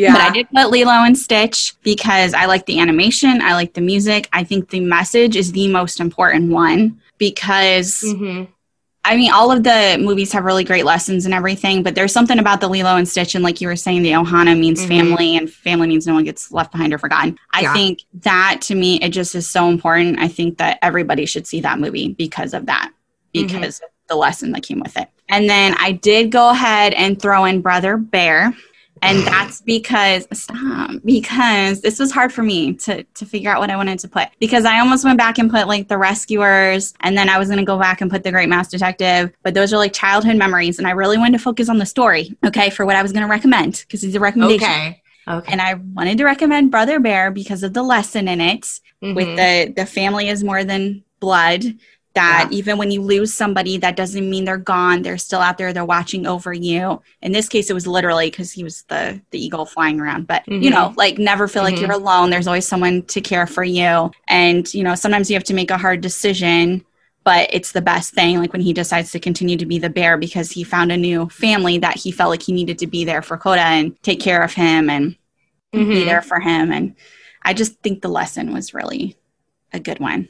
Yeah. 0.00 0.12
But 0.12 0.20
I 0.22 0.30
did 0.30 0.48
put 0.50 0.70
Lilo 0.70 0.92
and 0.92 1.16
Stitch 1.16 1.74
because 1.82 2.32
I 2.34 2.46
like 2.46 2.66
the 2.66 2.78
animation, 2.80 3.42
I 3.42 3.52
like 3.54 3.74
the 3.74 3.80
music. 3.80 4.28
I 4.32 4.44
think 4.44 4.70
the 4.70 4.80
message 4.80 5.36
is 5.36 5.52
the 5.52 5.68
most 5.68 6.00
important 6.00 6.50
one 6.50 7.00
because 7.18 8.02
Mhm. 8.06 8.48
I 9.02 9.16
mean, 9.16 9.32
all 9.32 9.50
of 9.50 9.62
the 9.62 9.96
movies 9.98 10.30
have 10.32 10.44
really 10.44 10.62
great 10.62 10.84
lessons 10.84 11.24
and 11.24 11.32
everything, 11.32 11.82
but 11.82 11.94
there's 11.94 12.12
something 12.12 12.38
about 12.38 12.60
the 12.60 12.68
Lilo 12.68 12.96
and 12.96 13.08
Stitch, 13.08 13.34
and 13.34 13.42
like 13.42 13.58
you 13.62 13.66
were 13.68 13.74
saying, 13.76 14.02
the 14.02 14.10
Ohana 14.12 14.58
means 14.58 14.82
Mhm. 14.84 14.88
family, 14.88 15.36
and 15.38 15.50
family 15.50 15.88
means 15.88 16.06
no 16.06 16.12
one 16.12 16.24
gets 16.24 16.52
left 16.52 16.70
behind 16.70 16.92
or 16.92 16.98
forgotten. 16.98 17.38
I 17.54 17.62
Yeah. 17.62 17.72
think 17.72 18.00
that 18.22 18.58
to 18.62 18.74
me, 18.74 18.96
it 19.00 19.08
just 19.08 19.34
is 19.34 19.48
so 19.48 19.68
important. 19.70 20.18
I 20.20 20.28
think 20.28 20.58
that 20.58 20.78
everybody 20.82 21.24
should 21.24 21.46
see 21.46 21.60
that 21.62 21.80
movie 21.80 22.08
because 22.16 22.52
of 22.52 22.66
that, 22.66 22.90
Mm-hmm. 23.34 23.46
because 23.46 23.80
of 23.80 23.88
the 24.10 24.16
lesson 24.16 24.52
that 24.52 24.64
came 24.64 24.80
with 24.80 24.96
it. 24.98 25.08
And 25.30 25.48
then 25.48 25.74
I 25.78 25.92
did 25.92 26.30
go 26.30 26.50
ahead 26.50 26.92
and 26.92 27.20
throw 27.20 27.46
in 27.46 27.62
Brother 27.62 27.96
Bear. 27.96 28.54
And 29.02 29.18
that's 29.26 29.60
because 29.62 30.26
stop 30.32 30.90
because 31.04 31.80
this 31.80 31.98
was 31.98 32.12
hard 32.12 32.32
for 32.32 32.42
me 32.42 32.74
to 32.74 33.02
to 33.02 33.24
figure 33.26 33.50
out 33.50 33.58
what 33.60 33.70
I 33.70 33.76
wanted 33.76 33.98
to 34.00 34.08
put 34.08 34.28
because 34.40 34.64
I 34.64 34.78
almost 34.80 35.04
went 35.04 35.16
back 35.18 35.38
and 35.38 35.50
put 35.50 35.66
like 35.68 35.88
the 35.88 35.96
rescuers 35.98 36.92
and 37.00 37.16
then 37.16 37.28
I 37.28 37.38
was 37.38 37.48
gonna 37.48 37.64
go 37.64 37.78
back 37.78 38.00
and 38.00 38.10
put 38.10 38.22
the 38.24 38.30
Great 38.30 38.48
Mouse 38.48 38.68
Detective 38.68 39.32
but 39.42 39.54
those 39.54 39.72
are 39.72 39.78
like 39.78 39.92
childhood 39.92 40.36
memories 40.36 40.78
and 40.78 40.86
I 40.86 40.90
really 40.92 41.16
wanted 41.18 41.32
to 41.38 41.42
focus 41.42 41.68
on 41.68 41.78
the 41.78 41.86
story 41.86 42.36
okay 42.44 42.68
for 42.70 42.84
what 42.84 42.96
I 42.96 43.02
was 43.02 43.12
gonna 43.12 43.26
recommend 43.26 43.84
because 43.86 44.04
it's 44.04 44.14
a 44.14 44.20
recommendation 44.20 44.68
Okay. 44.68 45.02
Okay. 45.28 45.52
and 45.52 45.60
I 45.62 45.74
wanted 45.74 46.18
to 46.18 46.24
recommend 46.24 46.70
Brother 46.70 47.00
Bear 47.00 47.30
because 47.30 47.62
of 47.62 47.72
the 47.72 47.82
lesson 47.82 48.28
in 48.28 48.40
it 48.40 48.80
with 49.00 49.28
Mhm. 49.28 49.36
the 49.36 49.72
the 49.82 49.86
family 49.86 50.28
is 50.28 50.44
more 50.44 50.62
than 50.62 51.02
blood 51.20 51.64
that 52.14 52.48
even 52.50 52.76
when 52.76 52.90
you 52.90 53.00
lose 53.02 53.32
somebody 53.32 53.76
that 53.78 53.94
doesn't 53.96 54.28
mean 54.28 54.44
they're 54.44 54.56
gone. 54.56 55.02
They're 55.02 55.16
still 55.18 55.40
out 55.40 55.58
there. 55.58 55.72
They're 55.72 55.84
watching 55.84 56.26
over 56.26 56.52
you. 56.52 57.00
In 57.22 57.32
this 57.32 57.48
case 57.48 57.70
it 57.70 57.74
was 57.74 57.86
literally 57.86 58.30
because 58.30 58.50
he 58.52 58.64
was 58.64 58.82
the 58.88 59.20
the 59.30 59.44
eagle 59.44 59.64
flying 59.64 60.00
around. 60.00 60.26
But 60.26 60.46
you 60.48 60.58
Mhm. 60.58 60.70
know 60.70 60.94
like 60.96 61.18
never 61.18 61.46
feel 61.46 61.62
like 61.62 61.76
Mhm. 61.76 61.82
you're 61.82 61.92
alone. 61.92 62.30
There's 62.30 62.46
always 62.48 62.66
someone 62.66 63.02
to 63.02 63.20
care 63.20 63.46
for 63.46 63.62
you. 63.64 64.10
And 64.28 64.72
you 64.74 64.82
know 64.82 64.94
sometimes 64.94 65.30
you 65.30 65.34
have 65.36 65.44
to 65.44 65.54
make 65.54 65.70
a 65.70 65.78
hard 65.78 66.00
decision 66.00 66.84
but 67.22 67.50
it's 67.52 67.72
the 67.72 67.82
best 67.82 68.14
thing 68.14 68.38
like 68.38 68.50
when 68.52 68.62
he 68.62 68.72
decides 68.72 69.12
to 69.12 69.20
continue 69.20 69.54
to 69.56 69.66
be 69.66 69.78
the 69.78 69.90
bear 69.90 70.16
because 70.16 70.50
he 70.50 70.64
found 70.64 70.90
a 70.90 70.96
new 70.96 71.28
family 71.28 71.76
that 71.76 71.94
he 71.98 72.10
felt 72.10 72.30
like 72.30 72.40
he 72.42 72.50
needed 72.52 72.78
to 72.78 72.86
be 72.86 73.04
there 73.04 73.20
for 73.20 73.36
Koda 73.36 73.60
and 73.60 73.94
take 74.02 74.20
care 74.20 74.42
of 74.42 74.54
him 74.54 74.88
and 74.88 75.16
be 75.70 75.78
Mhm. 75.80 76.04
there 76.06 76.22
for 76.22 76.40
him. 76.40 76.72
And 76.72 76.94
i 77.42 77.52
just 77.54 77.78
think 77.82 78.00
the 78.02 78.08
lesson 78.08 78.52
was 78.54 78.74
really 78.74 79.16
a 79.72 79.78
good 79.80 79.98
one 80.00 80.28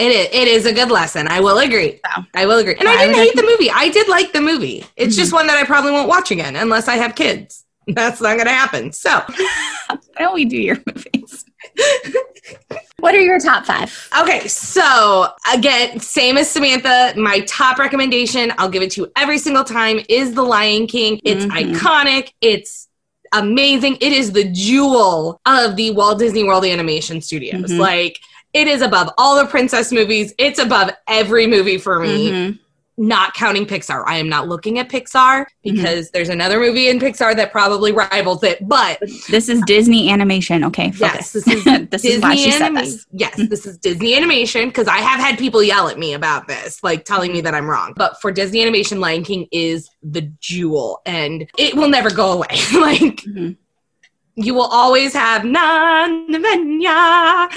It 0.00 0.10
is, 0.12 0.28
it 0.32 0.48
is 0.48 0.66
a 0.66 0.72
good 0.72 0.90
lesson. 0.90 1.28
I 1.28 1.40
will 1.40 1.58
agree. 1.58 2.00
So. 2.16 2.22
I 2.34 2.46
will 2.46 2.58
agree. 2.58 2.74
And 2.78 2.88
I 2.88 2.92
I 2.94 3.06
didn't 3.06 3.16
hate 3.16 3.36
the 3.36 3.42
movie. 3.42 3.70
I 3.70 3.88
did 3.90 4.08
like 4.08 4.32
the 4.32 4.40
movie. 4.40 4.84
It's 4.96 5.14
Mm-hmm. 5.14 5.20
just 5.20 5.32
one 5.32 5.46
that 5.48 5.56
I 5.58 5.64
probably 5.64 5.92
won't 5.92 6.08
watch 6.08 6.30
again 6.30 6.56
unless 6.56 6.88
I 6.88 6.96
have 6.96 7.14
kids. 7.14 7.64
That's 7.86 8.20
not 8.20 8.34
going 8.36 8.46
to 8.46 8.52
happen. 8.52 8.92
So, 8.92 9.10
why 9.88 9.98
don't 10.18 10.34
we 10.34 10.44
do 10.44 10.56
your 10.56 10.78
movies 10.86 11.44
what 12.98 13.14
are 13.14 13.20
your 13.20 13.38
top 13.38 13.64
five 13.64 14.08
okay. 14.20 14.46
So, 14.48 15.28
again, 15.52 16.00
same 16.00 16.36
as 16.36 16.50
Samantha, 16.50 17.14
my 17.16 17.40
top 17.40 17.78
recommendation, 17.78 18.52
I'll 18.58 18.68
give 18.68 18.82
it 18.82 18.90
to 18.92 19.02
you 19.02 19.12
every 19.16 19.38
single 19.38 19.64
time, 19.64 20.00
is 20.08 20.34
The 20.34 20.42
Lion 20.42 20.86
King. 20.86 21.20
It's 21.24 21.44
Mhm. 21.44 21.72
iconic. 21.74 22.32
It's 22.40 22.88
amazing. 23.32 23.96
It 24.00 24.12
is 24.12 24.32
the 24.32 24.44
jewel 24.52 25.40
of 25.46 25.76
the 25.76 25.92
Walt 25.92 26.18
Disney 26.18 26.44
World 26.44 26.64
Animation 26.64 27.20
Studios. 27.22 27.70
Mhm. 27.70 27.78
Like, 27.78 28.18
it 28.52 28.66
is 28.68 28.82
above 28.82 29.08
all 29.18 29.36
the 29.36 29.46
princess 29.46 29.92
movies. 29.92 30.34
It's 30.38 30.58
above 30.58 30.90
every 31.08 31.46
movie 31.46 31.78
for 31.78 32.00
me. 32.00 32.30
Mhm. 32.30 32.58
not 33.02 33.32
counting 33.32 33.64
Pixar. 33.64 34.04
I 34.06 34.18
am 34.18 34.28
not 34.28 34.46
looking 34.46 34.78
at 34.78 34.90
Pixar 34.90 35.46
because 35.62 36.10
there's 36.10 36.28
another 36.28 36.60
movie 36.60 36.88
in 36.90 36.98
Pixar 36.98 37.34
that 37.36 37.50
probably 37.50 37.92
rivals 37.92 38.42
it. 38.42 38.58
But 38.68 38.98
this 39.30 39.48
is 39.48 39.62
disney 39.66 40.10
animation 40.10 40.62
okay 40.64 40.92
yes, 40.98 41.32
this 41.32 41.46
is 41.48 41.64
this 41.90 42.04
is 42.04 42.20
why 42.20 42.34
she 42.34 42.50
said 42.50 42.60
anima- 42.62 42.82
this 42.82 43.06
Yes, 43.12 43.36
this 43.48 43.64
is 43.64 43.78
Disney 43.78 44.14
animation 44.14 44.68
because 44.68 44.86
I 44.86 44.98
have 44.98 45.18
had 45.18 45.38
people 45.38 45.62
yell 45.62 45.88
at 45.88 45.98
me 45.98 46.12
about 46.12 46.46
this, 46.46 46.82
like 46.82 47.06
telling 47.06 47.32
me 47.32 47.40
that 47.40 47.54
I'm 47.54 47.70
wrong. 47.70 47.94
But 47.96 48.20
for 48.20 48.30
Disney 48.30 48.60
animation, 48.60 49.00
Lion 49.00 49.24
King 49.24 49.48
is 49.50 49.88
the 50.02 50.22
jewel 50.40 51.00
and 51.06 51.48
it 51.56 51.74
will 51.74 51.88
never 51.88 52.10
go 52.10 52.32
away. 52.32 52.48
like 52.74 53.22
Mhm. 53.24 53.56
You 54.36 54.54
will 54.54 54.66
always 54.66 55.12
have 55.12 55.42
Venya 55.42 57.50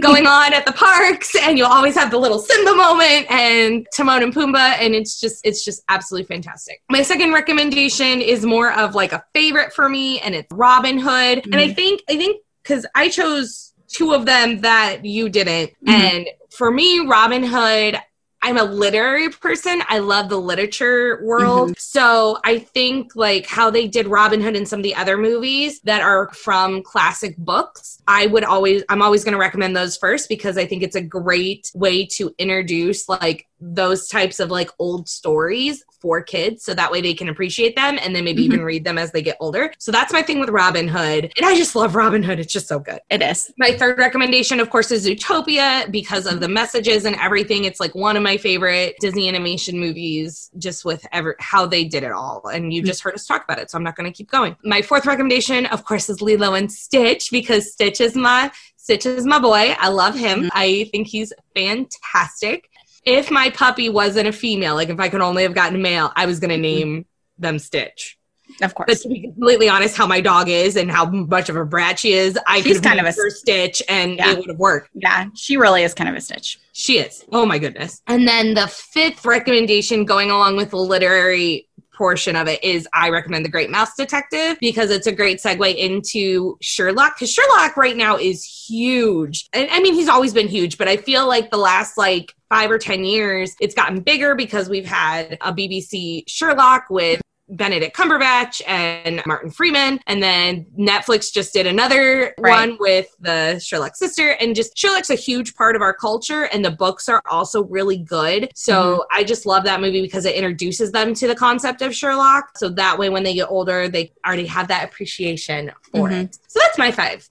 going 0.00 0.26
on 0.38 0.52
at 0.52 0.64
the 0.66 0.72
parks, 0.72 1.34
and 1.42 1.58
you'll 1.58 1.66
always 1.66 1.94
have 1.94 2.10
the 2.10 2.18
little 2.18 2.38
Simba 2.38 2.74
moment 2.74 3.30
and 3.30 3.86
Timon 3.94 4.22
and 4.22 4.34
Pumbaa, 4.34 4.76
and 4.80 4.94
it's 4.94 5.20
just 5.20 5.40
it's 5.44 5.64
just 5.64 5.82
absolutely 5.88 6.26
fantastic. 6.26 6.80
My 6.90 7.02
second 7.02 7.32
recommendation 7.32 8.20
is 8.20 8.44
more 8.44 8.72
of 8.72 8.94
like 8.94 9.12
a 9.12 9.22
favorite 9.34 9.72
for 9.72 9.88
me, 9.88 10.20
and 10.20 10.34
it's 10.34 10.48
Robin 10.52 10.98
Hood. 10.98 11.44
And 11.46 11.56
I 11.56 11.72
think 11.72 12.02
I 12.08 12.16
think 12.16 12.42
because 12.62 12.86
I 12.94 13.08
chose 13.08 13.72
two 13.88 14.12
of 14.12 14.26
them 14.26 14.60
that 14.60 15.04
you 15.04 15.28
didn't, 15.28 15.70
Mhm. 15.86 15.92
and 15.92 16.26
for 16.56 16.70
me, 16.70 17.06
Robin 17.06 17.42
Hood. 17.42 17.98
I'm 18.42 18.56
a 18.56 18.64
literary 18.64 19.28
person. 19.28 19.82
I 19.88 19.98
love 19.98 20.30
the 20.30 20.38
literature 20.38 21.20
world. 21.22 21.70
Mm-hmm. 21.70 21.78
So 21.78 22.38
I 22.44 22.58
think 22.58 23.14
like 23.14 23.46
how 23.46 23.70
they 23.70 23.86
did 23.86 24.06
Robin 24.06 24.40
Hood 24.40 24.56
and 24.56 24.66
some 24.66 24.80
of 24.80 24.82
the 24.84 24.94
other 24.94 25.18
movies 25.18 25.80
that 25.80 26.00
are 26.00 26.30
from 26.32 26.82
classic 26.82 27.36
books, 27.36 28.00
I 28.08 28.26
would 28.26 28.44
always 28.44 28.82
I'm 28.88 29.02
always 29.02 29.24
going 29.24 29.32
to 29.32 29.38
recommend 29.38 29.76
those 29.76 29.96
first 29.96 30.28
because 30.28 30.56
I 30.56 30.64
think 30.64 30.82
it's 30.82 30.96
a 30.96 31.02
great 31.02 31.70
way 31.74 32.06
to 32.06 32.34
introduce 32.38 33.08
like 33.08 33.46
those 33.60 34.08
types 34.08 34.40
of 34.40 34.50
like 34.50 34.70
old 34.78 35.08
stories 35.08 35.84
for 36.00 36.22
kids 36.22 36.64
so 36.64 36.72
that 36.74 36.90
way 36.90 37.00
they 37.00 37.14
can 37.14 37.28
appreciate 37.28 37.76
them 37.76 37.98
and 38.00 38.16
then 38.16 38.24
maybe 38.24 38.42
even 38.42 38.58
mm-hmm. 38.58 38.66
read 38.66 38.84
them 38.84 38.98
as 38.98 39.12
they 39.12 39.22
get 39.22 39.36
older. 39.38 39.72
So 39.78 39.92
that's 39.92 40.12
my 40.12 40.22
thing 40.22 40.40
with 40.40 40.48
Robin 40.48 40.88
Hood. 40.88 41.32
And 41.36 41.44
I 41.46 41.54
just 41.54 41.76
love 41.76 41.94
Robin 41.94 42.22
Hood. 42.22 42.40
It's 42.40 42.52
just 42.52 42.68
so 42.68 42.78
good. 42.78 43.00
it 43.10 43.22
is 43.22 43.52
My 43.58 43.76
third 43.76 43.98
recommendation, 43.98 44.60
of 44.60 44.70
course, 44.70 44.90
is 44.90 45.06
Zootopia 45.06 45.90
because 45.90 46.26
of 46.26 46.40
the 46.40 46.46
mm-hmm. 46.46 46.54
messages 46.54 47.04
and 47.04 47.16
everything. 47.16 47.64
It's 47.64 47.80
like 47.80 47.94
one 47.94 48.16
of 48.16 48.22
my 48.22 48.36
favorite 48.38 48.96
Disney 49.00 49.28
animation 49.28 49.78
movies, 49.78 50.50
just 50.58 50.84
with 50.84 51.06
ever 51.12 51.36
how 51.38 51.66
they 51.66 51.84
did 51.84 52.02
it 52.02 52.12
all. 52.12 52.46
And 52.46 52.72
you 52.72 52.82
just 52.82 53.02
heard 53.02 53.14
us 53.14 53.26
talk 53.26 53.44
about 53.44 53.58
it, 53.58 53.70
so 53.70 53.76
I'm 53.76 53.84
not 53.84 53.96
going 53.96 54.10
to 54.10 54.16
keep 54.16 54.30
going. 54.30 54.56
My 54.64 54.82
fourth 54.82 55.04
recommendation, 55.04 55.66
of 55.66 55.84
course, 55.84 56.08
is 56.08 56.22
Lilo 56.22 56.54
and 56.54 56.72
Stitch 56.72 57.30
because 57.30 57.72
Stitch 57.72 58.00
is 58.00 58.16
my 58.16 58.50
Stitch 58.76 59.04
is 59.04 59.26
my 59.26 59.38
boy. 59.38 59.76
I 59.78 59.88
love 59.88 60.14
him. 60.14 60.40
Mm-hmm. 60.40 60.48
I 60.52 60.88
think 60.90 61.06
he's 61.06 61.34
fantastic. 61.54 62.69
If 63.04 63.30
my 63.30 63.50
puppy 63.50 63.88
wasn't 63.88 64.28
a 64.28 64.32
female, 64.32 64.74
like 64.74 64.88
if 64.90 65.00
I 65.00 65.08
could 65.08 65.20
only 65.20 65.42
have 65.42 65.54
gotten 65.54 65.76
a 65.76 65.78
male, 65.78 66.12
I 66.16 66.26
was 66.26 66.38
going 66.40 66.50
to 66.50 66.56
mm-hmm. 66.56 66.62
name 66.92 67.06
them 67.38 67.58
Stitch. 67.58 68.18
of 68.62 68.74
course. 68.74 68.86
But 68.88 68.98
course 68.98 69.02
to 69.02 69.08
be 69.08 69.22
completely 69.22 69.68
honest, 69.70 69.96
how 69.96 70.06
my 70.06 70.20
dog 70.20 70.48
is 70.48 70.76
and 70.76 70.90
how 70.90 71.06
much 71.06 71.48
of 71.48 71.56
a 71.56 71.64
brat 71.64 71.98
she 71.98 72.12
is, 72.12 72.38
I 72.46 72.56
She's 72.56 72.64
could 72.64 72.74
have 72.76 72.82
kind 72.84 72.98
kind 72.98 73.08
of 73.08 73.14
of 73.14 73.18
a- 73.24 73.28
a 73.28 73.30
stitch 73.30 73.82
and 73.88 74.16
Yeah. 74.16 74.32
it 74.32 74.38
would 74.38 74.48
have 74.50 74.58
worked. 74.58 74.90
yeah 74.94 75.26
she 75.34 75.56
really 75.56 75.82
is 75.82 75.94
kind 75.94 76.10
of 76.10 76.16
a 76.16 76.20
stitch 76.20 76.58
She 76.72 76.98
is. 76.98 77.24
Oh 77.32 77.46
my 77.46 77.58
goodness. 77.58 78.02
And 78.06 78.26
then 78.28 78.54
the 78.54 78.66
fifth 78.68 79.24
recommendation 79.24 80.04
going 80.04 80.30
along 80.30 80.56
with 80.56 80.70
the 80.70 80.76
literary 80.78 81.68
portion 81.92 82.36
of 82.36 82.48
it 82.48 82.62
is 82.64 82.88
I 82.92 83.10
recommend 83.10 83.44
The 83.44 83.50
Great 83.50 83.70
Mouse 83.70 83.94
Detective 83.94 84.58
because 84.60 84.90
it's 84.90 85.06
a 85.06 85.12
great 85.12 85.38
segue 85.38 85.76
into 85.76 86.56
Sherlock 86.60 87.16
because 87.16 87.32
Sherlock 87.32 87.76
right 87.76 87.96
now 87.96 88.16
is 88.16 88.44
huge. 88.44 89.48
And 89.52 89.68
I 89.70 89.80
mean, 89.80 89.94
he's 89.94 90.08
always 90.08 90.32
been 90.32 90.48
huge, 90.48 90.78
but 90.78 90.88
I 90.88 90.96
feel 90.96 91.28
like 91.28 91.50
the 91.50 91.58
last 91.58 91.98
like 91.98 92.34
five 92.48 92.70
or 92.70 92.78
10 92.78 93.04
years, 93.04 93.54
it's 93.60 93.74
gotten 93.74 94.00
bigger 94.00 94.34
because 94.34 94.68
we've 94.68 94.86
had 94.86 95.38
a 95.40 95.52
BBC 95.52 96.24
Sherlock 96.26 96.84
with 96.90 97.20
Benedict 97.50 97.96
Cumberbatch 97.96 98.62
and 98.66 99.22
Martin 99.26 99.50
Freeman. 99.50 100.00
And 100.06 100.22
then 100.22 100.66
Netflix 100.78 101.32
just 101.32 101.52
did 101.52 101.66
another 101.66 102.34
Right. 102.38 102.50
one 102.68 102.76
with 102.80 103.08
the 103.20 103.58
Sherlock 103.58 103.96
sister. 103.96 104.30
And 104.40 104.54
just 104.54 104.76
Sherlock's 104.76 105.10
a 105.10 105.14
huge 105.14 105.54
part 105.54 105.76
of 105.76 105.82
our 105.82 105.92
culture, 105.94 106.44
and 106.44 106.64
the 106.64 106.70
books 106.70 107.08
are 107.08 107.22
also 107.30 107.64
really 107.64 107.98
good. 107.98 108.50
So 108.54 109.04
I 109.12 109.24
just 109.24 109.46
love 109.46 109.64
that 109.64 109.80
movie 109.80 110.00
because 110.02 110.24
it 110.26 110.34
introduces 110.34 110.92
them 110.92 111.12
to 111.14 111.26
the 111.26 111.34
concept 111.34 111.82
of 111.82 111.94
Sherlock. 111.94 112.56
So 112.56 112.68
that 112.70 112.98
way, 112.98 113.08
when 113.08 113.22
they 113.24 113.34
get 113.34 113.50
older, 113.50 113.88
they 113.88 114.12
already 114.26 114.46
have 114.46 114.68
that 114.68 114.84
appreciation 114.84 115.72
for 115.92 116.08
Mhm. 116.08 116.24
it. 116.24 116.38
So 116.48 116.60
that's 116.60 116.78
my 116.78 116.90
five. 116.90 117.28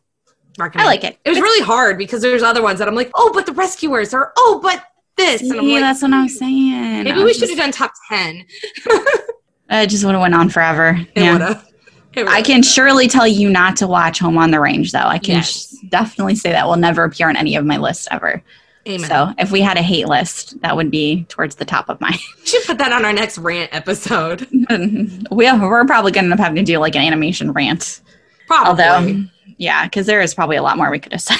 i 0.59 0.86
like 0.86 1.05
it 1.05 1.17
It 1.24 1.30
was 1.30 1.39
really 1.39 1.63
hard 1.65 1.97
because 1.97 2.22
there's 2.22 2.43
other 2.43 2.61
ones 2.61 2.80
that 2.80 2.88
I'm 2.89 2.95
like, 2.95 3.11
oh, 3.15 3.32
but 3.34 3.45
the 3.45 3.53
rescuers, 3.53 4.13
are, 4.13 4.34
oh, 4.38 4.59
but 4.61 4.84
this. 5.15 5.41
And 5.41 5.53
I'm 5.53 5.65
yeah 5.65 5.74
like, 5.76 5.82
that's 5.84 6.01
what 6.01 6.11
I'm 6.11 6.28
saying 6.28 7.03
maybe 7.05 7.11
I 7.11 7.17
we 7.17 7.24
was 7.24 7.38
should 7.38 7.47
have 7.49 7.57
done 7.57 7.72
top 7.72 7.93
10. 8.09 8.45
Uh, 9.72 9.78
it 9.84 9.88
just 9.88 10.03
would 10.03 10.13
have 10.13 10.22
went 10.22 10.34
on 10.34 10.49
forever 10.49 10.99
It 11.15 11.22
yeah 11.22 11.34
would've. 11.34 11.65
It 12.13 12.28
I 12.28 12.41
can 12.41 12.63
surely 12.63 13.07
tell 13.07 13.28
you 13.28 13.49
not 13.49 13.76
to 13.78 13.88
watch 13.88 14.17
Home 14.20 14.38
on 14.38 14.49
the 14.51 14.59
Range, 14.59 14.91
though. 14.91 14.97
I 14.99 15.20
can 15.20 15.36
Yes. 15.36 15.76
sh- 15.80 15.88
definitely 15.89 16.36
say 16.36 16.51
that 16.51 16.67
will 16.67 16.76
never 16.76 17.03
appear 17.03 17.30
on 17.30 17.36
any 17.38 17.55
of 17.55 17.65
my 17.65 17.78
lists 17.78 18.07
ever. 18.09 18.41
Amen. 18.88 19.07
So 19.07 19.32
if 19.38 19.51
we 19.51 19.61
had 19.61 19.78
a 19.78 19.84
hate 19.84 20.07
list, 20.07 20.59
that 20.61 20.76
would 20.76 20.89
be 20.89 21.26
towards 21.30 21.55
the 21.55 21.65
top 21.65 21.88
of 21.88 22.01
mine. 22.01 22.17
We 22.39 22.45
should 22.47 22.63
put 22.65 22.78
that 22.80 22.91
on 22.91 23.05
our 23.05 23.13
next 23.13 23.38
rant 23.38 23.70
episode. 23.76 24.47
we 25.32 25.45
have, 25.45 25.61
we're 25.61 25.86
probably 25.86 26.11
going 26.11 26.30
to 26.32 26.41
have 26.41 26.55
to 26.55 26.63
do 26.63 26.80
like 26.80 26.95
an 26.95 27.03
animation 27.03 27.51
rant. 27.51 28.01
Probably. 28.47 28.84
Although, 28.84 29.24
yeah, 29.57 29.84
because 29.86 30.07
there 30.07 30.22
is 30.22 30.34
probably 30.34 30.55
a 30.55 30.63
lot 30.63 30.78
more 30.78 30.89
we 30.89 30.97
could 30.99 31.11
have 31.11 31.22
said 31.22 31.38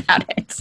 about 0.00 0.24
it. 0.38 0.58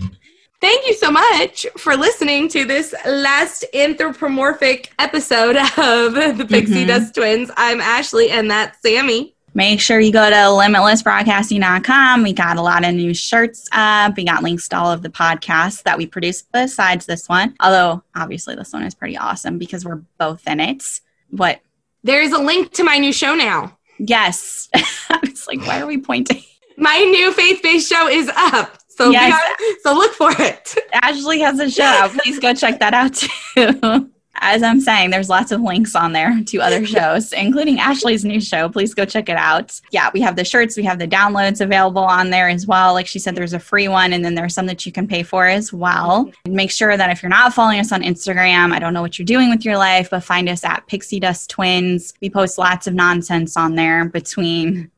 Thank 0.66 0.88
you 0.88 0.96
so 0.96 1.12
much 1.12 1.68
for 1.78 1.96
listening 1.96 2.48
to 2.50 2.66
this 2.66 2.96
last 3.06 3.66
anthropomorphic 3.76 4.92
episode 4.98 5.56
of 5.78 6.16
the 6.40 6.46
Pixie 6.50 6.86
Mhm. 6.86 6.88
Dust 6.88 7.14
Twins. 7.14 7.52
I'm 7.56 7.80
Ashley, 7.80 8.32
and 8.32 8.50
that's 8.50 8.82
Sammy. 8.82 9.36
Make 9.54 9.80
sure 9.80 10.00
you 10.00 10.12
go 10.12 10.28
to 10.28 10.36
limitlessbroadcasting.com. 10.36 12.24
We 12.24 12.34
got 12.34 12.58
a 12.58 12.64
lot 12.64 12.84
of 12.84 12.96
new 12.96 13.14
shirts 13.14 13.70
up. 13.74 14.18
We 14.18 14.24
got 14.26 14.42
links 14.42 14.68
to 14.70 14.78
all 14.80 14.92
of 14.92 15.04
the 15.04 15.10
podcasts 15.10 15.84
that 15.84 16.00
we 16.00 16.08
produce 16.08 16.42
besides 16.42 17.06
this 17.06 17.30
one. 17.30 17.54
Although, 17.60 18.02
obviously, 18.16 18.56
this 18.56 18.74
one 18.74 18.82
is 18.82 18.96
pretty 18.96 19.18
awesome 19.20 19.60
because 19.60 19.86
we're 19.86 20.02
both 20.18 20.48
in 20.48 20.60
it. 20.60 20.84
What? 21.30 21.60
There 22.04 22.24
is 22.24 22.32
a 22.32 22.40
link 22.40 22.72
to 22.74 22.84
my 22.84 22.98
new 22.98 23.14
show 23.14 23.36
now. 23.36 23.78
Yes. 24.00 24.68
I 24.74 25.20
was 25.22 25.46
like, 25.48 25.64
why 25.68 25.80
are 25.80 25.86
we 25.86 26.00
pointing? 26.00 26.42
My 26.76 26.98
new 26.98 27.32
faith-based 27.34 27.88
show 27.88 28.08
is 28.10 28.30
up. 28.36 28.80
So, 28.98 29.12
Yes. 29.12 29.42
be- 29.60 29.76
so 29.84 29.94
look 29.94 30.14
for 30.14 30.32
it. 30.40 30.76
Ashley 30.94 31.40
has 31.42 31.60
a 31.60 31.70
show. 31.70 32.10
Please 32.24 32.40
go 32.40 32.54
check 32.54 32.80
that 32.80 32.94
out 32.94 33.14
too. 33.14 34.10
As 34.40 34.64
I'm 34.64 34.82
saying, 34.82 35.12
there's 35.12 35.30
lots 35.30 35.54
of 35.54 35.62
links 35.62 35.96
on 35.96 36.12
there 36.12 36.38
to 36.48 36.58
other 36.60 36.86
shows, 36.86 37.32
including 37.32 37.80
Ashley's 37.80 38.26
new 38.26 38.42
show. 38.42 38.68
Please 38.68 38.94
go 38.94 39.06
check 39.06 39.30
it 39.30 39.38
out. 39.38 39.80
Yeah, 39.92 40.10
we 40.14 40.20
have 40.20 40.36
the 40.36 40.44
shirts, 40.44 40.76
we 40.76 40.84
have 40.84 41.00
the 41.00 41.08
downloads 41.08 41.62
available 41.62 42.04
on 42.04 42.32
there 42.32 42.50
as 42.50 42.68
well. 42.68 42.92
Like 42.94 43.08
she 43.08 43.18
said, 43.18 43.34
there's 43.36 43.54
a 43.54 43.60
free 43.60 43.88
one, 43.88 44.12
and 44.12 44.26
then 44.26 44.36
there's 44.36 44.54
some 44.54 44.66
that 44.66 44.86
you 44.86 44.92
can 44.92 45.08
pay 45.08 45.24
for 45.24 45.48
as 45.48 45.72
well. 45.72 46.30
Make 46.50 46.70
sure 46.70 46.98
that 46.98 47.10
if 47.12 47.24
you're 47.24 47.30
not 47.30 47.54
following 47.54 47.80
us 47.80 47.94
on 47.94 48.02
Instagram, 48.04 48.74
I 48.74 48.80
don't 48.80 48.94
know 48.94 49.02
what 49.02 49.18
you're 49.18 49.26
doing 49.26 49.50
with 49.50 49.64
your 49.64 49.78
life, 49.78 50.10
but 50.10 50.22
find 50.22 50.50
us 50.50 50.66
at 50.66 50.86
Pixie 50.88 51.22
Dust 51.22 51.50
Twins. 51.50 52.14
We 52.22 52.30
post 52.30 52.58
lots 52.58 52.88
of 52.88 52.94
nonsense 52.94 53.56
on 53.56 53.76
there 53.76 54.04
between 54.10 54.92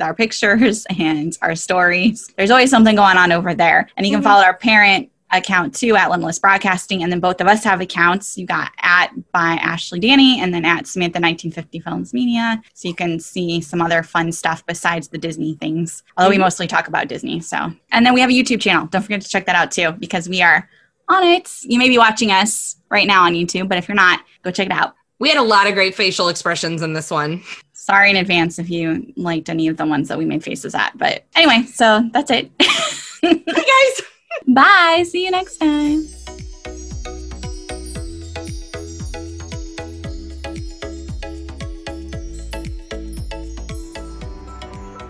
our 0.00 0.14
pictures 0.14 0.86
and 0.98 1.36
our 1.42 1.54
stories. 1.54 2.32
There's 2.36 2.50
always 2.50 2.70
something 2.70 2.96
going 2.96 3.16
on 3.16 3.32
over 3.32 3.54
there. 3.54 3.88
And 3.96 4.06
you 4.06 4.12
can 4.12 4.20
mm-hmm. 4.20 4.28
follow 4.28 4.44
our 4.44 4.56
parent 4.56 5.10
account 5.32 5.74
too 5.74 5.96
at 5.96 6.10
Limitless 6.10 6.38
Broadcasting. 6.38 7.02
And 7.02 7.10
then 7.10 7.20
both 7.20 7.40
of 7.40 7.46
us 7.46 7.64
have 7.64 7.80
accounts. 7.80 8.38
You 8.38 8.46
got 8.46 8.70
at 8.80 9.10
by 9.32 9.58
Ashley 9.60 10.00
Danny 10.00 10.40
and 10.40 10.54
then 10.54 10.64
at 10.64 10.86
Samantha 10.86 11.18
1950 11.18 11.80
Films 11.80 12.14
Media. 12.14 12.62
So 12.74 12.88
you 12.88 12.94
can 12.94 13.18
see 13.18 13.60
some 13.60 13.80
other 13.80 14.02
fun 14.02 14.32
stuff 14.32 14.64
besides 14.66 15.08
the 15.08 15.18
Disney 15.18 15.54
things. 15.54 16.02
Although 16.16 16.30
we 16.30 16.36
mm-hmm. 16.36 16.42
mostly 16.42 16.66
talk 16.66 16.88
about 16.88 17.08
Disney. 17.08 17.40
So 17.40 17.72
and 17.90 18.06
then 18.06 18.14
we 18.14 18.20
have 18.20 18.30
a 18.30 18.32
YouTube 18.34 18.60
channel. 18.60 18.86
Don't 18.86 19.02
forget 19.02 19.20
to 19.22 19.28
check 19.28 19.46
that 19.46 19.56
out 19.56 19.70
too, 19.70 19.92
because 19.92 20.28
we 20.28 20.42
are 20.42 20.68
on 21.08 21.24
it. 21.24 21.50
You 21.62 21.78
may 21.78 21.88
be 21.88 21.98
watching 21.98 22.30
us 22.30 22.76
right 22.90 23.06
now 23.06 23.24
on 23.24 23.34
YouTube, 23.34 23.68
but 23.68 23.78
if 23.78 23.88
you're 23.88 23.94
not, 23.94 24.20
go 24.42 24.50
check 24.50 24.66
it 24.66 24.72
out. 24.72 24.94
We 25.18 25.28
had 25.28 25.38
a 25.38 25.42
lot 25.42 25.66
of 25.66 25.74
great 25.74 25.94
facial 25.94 26.28
expressions 26.28 26.82
in 26.82 26.92
this 26.92 27.10
one. 27.10 27.42
Sorry 27.84 28.08
in 28.08 28.16
advance 28.16 28.58
if 28.58 28.70
you 28.70 29.12
liked 29.14 29.50
any 29.50 29.68
of 29.68 29.76
the 29.76 29.84
ones 29.84 30.08
that 30.08 30.16
we 30.16 30.24
made 30.24 30.42
faces 30.42 30.74
at. 30.74 30.96
But 30.96 31.26
anyway, 31.36 31.66
so 31.66 32.08
that's 32.14 32.30
it. 32.30 32.50
Hey 33.20 33.42
guys. 33.46 34.06
Bye. 34.46 35.04
See 35.06 35.24
you 35.24 35.30
next 35.30 35.56
time. 35.56 36.06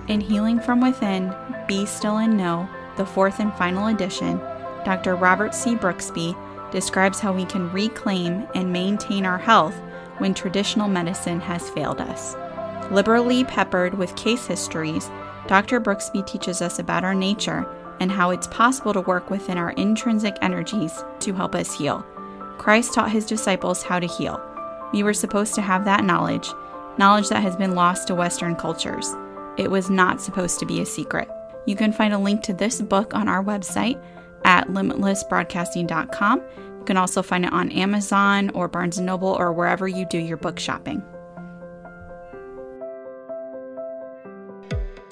In 0.08 0.20
Healing 0.20 0.60
from 0.60 0.80
Within, 0.80 1.34
Be 1.66 1.86
Still 1.86 2.18
and 2.18 2.36
Know, 2.36 2.68
the 2.96 3.06
fourth 3.06 3.40
and 3.40 3.52
final 3.54 3.88
edition, 3.88 4.38
Dr. 4.84 5.16
Robert 5.16 5.54
C. 5.54 5.74
Brooksby 5.74 6.36
describes 6.70 7.18
how 7.18 7.32
we 7.32 7.44
can 7.44 7.70
reclaim 7.72 8.46
and 8.54 8.72
maintain 8.72 9.26
our 9.26 9.38
health 9.38 9.74
when 10.18 10.34
traditional 10.34 10.86
medicine 10.88 11.40
has 11.40 11.68
failed 11.70 12.00
us. 12.00 12.36
Liberally 12.90 13.44
peppered 13.44 13.94
with 13.94 14.14
case 14.16 14.46
histories, 14.46 15.10
Dr. 15.46 15.80
Brooksby 15.80 16.26
teaches 16.26 16.62
us 16.62 16.78
about 16.78 17.04
our 17.04 17.14
nature 17.14 17.66
and 18.00 18.10
how 18.10 18.30
it's 18.30 18.46
possible 18.48 18.92
to 18.92 19.00
work 19.00 19.30
within 19.30 19.58
our 19.58 19.70
intrinsic 19.72 20.36
energies 20.42 21.04
to 21.20 21.32
help 21.32 21.54
us 21.54 21.76
heal. 21.76 22.04
Christ 22.58 22.94
taught 22.94 23.10
his 23.10 23.26
disciples 23.26 23.82
how 23.82 23.98
to 23.98 24.06
heal. 24.06 24.40
We 24.92 25.02
were 25.02 25.14
supposed 25.14 25.54
to 25.54 25.62
have 25.62 25.84
that 25.84 26.04
knowledge, 26.04 26.50
knowledge 26.98 27.28
that 27.28 27.42
has 27.42 27.56
been 27.56 27.74
lost 27.74 28.08
to 28.08 28.14
Western 28.14 28.54
cultures. 28.54 29.14
It 29.56 29.70
was 29.70 29.90
not 29.90 30.20
supposed 30.20 30.58
to 30.60 30.66
be 30.66 30.80
a 30.80 30.86
secret. 30.86 31.28
You 31.66 31.76
can 31.76 31.92
find 31.92 32.12
a 32.14 32.18
link 32.18 32.42
to 32.42 32.52
this 32.52 32.80
book 32.80 33.14
on 33.14 33.28
our 33.28 33.42
website 33.42 34.02
at 34.44 34.68
limitlessbroadcasting.com. 34.68 36.42
You 36.56 36.84
can 36.84 36.96
also 36.96 37.22
find 37.22 37.44
it 37.44 37.52
on 37.52 37.72
Amazon 37.72 38.50
or 38.50 38.68
Barnes 38.68 38.98
& 38.98 39.00
Noble 39.00 39.28
or 39.28 39.52
wherever 39.52 39.88
you 39.88 40.04
do 40.04 40.18
your 40.18 40.36
book 40.36 40.58
shopping. 40.58 41.02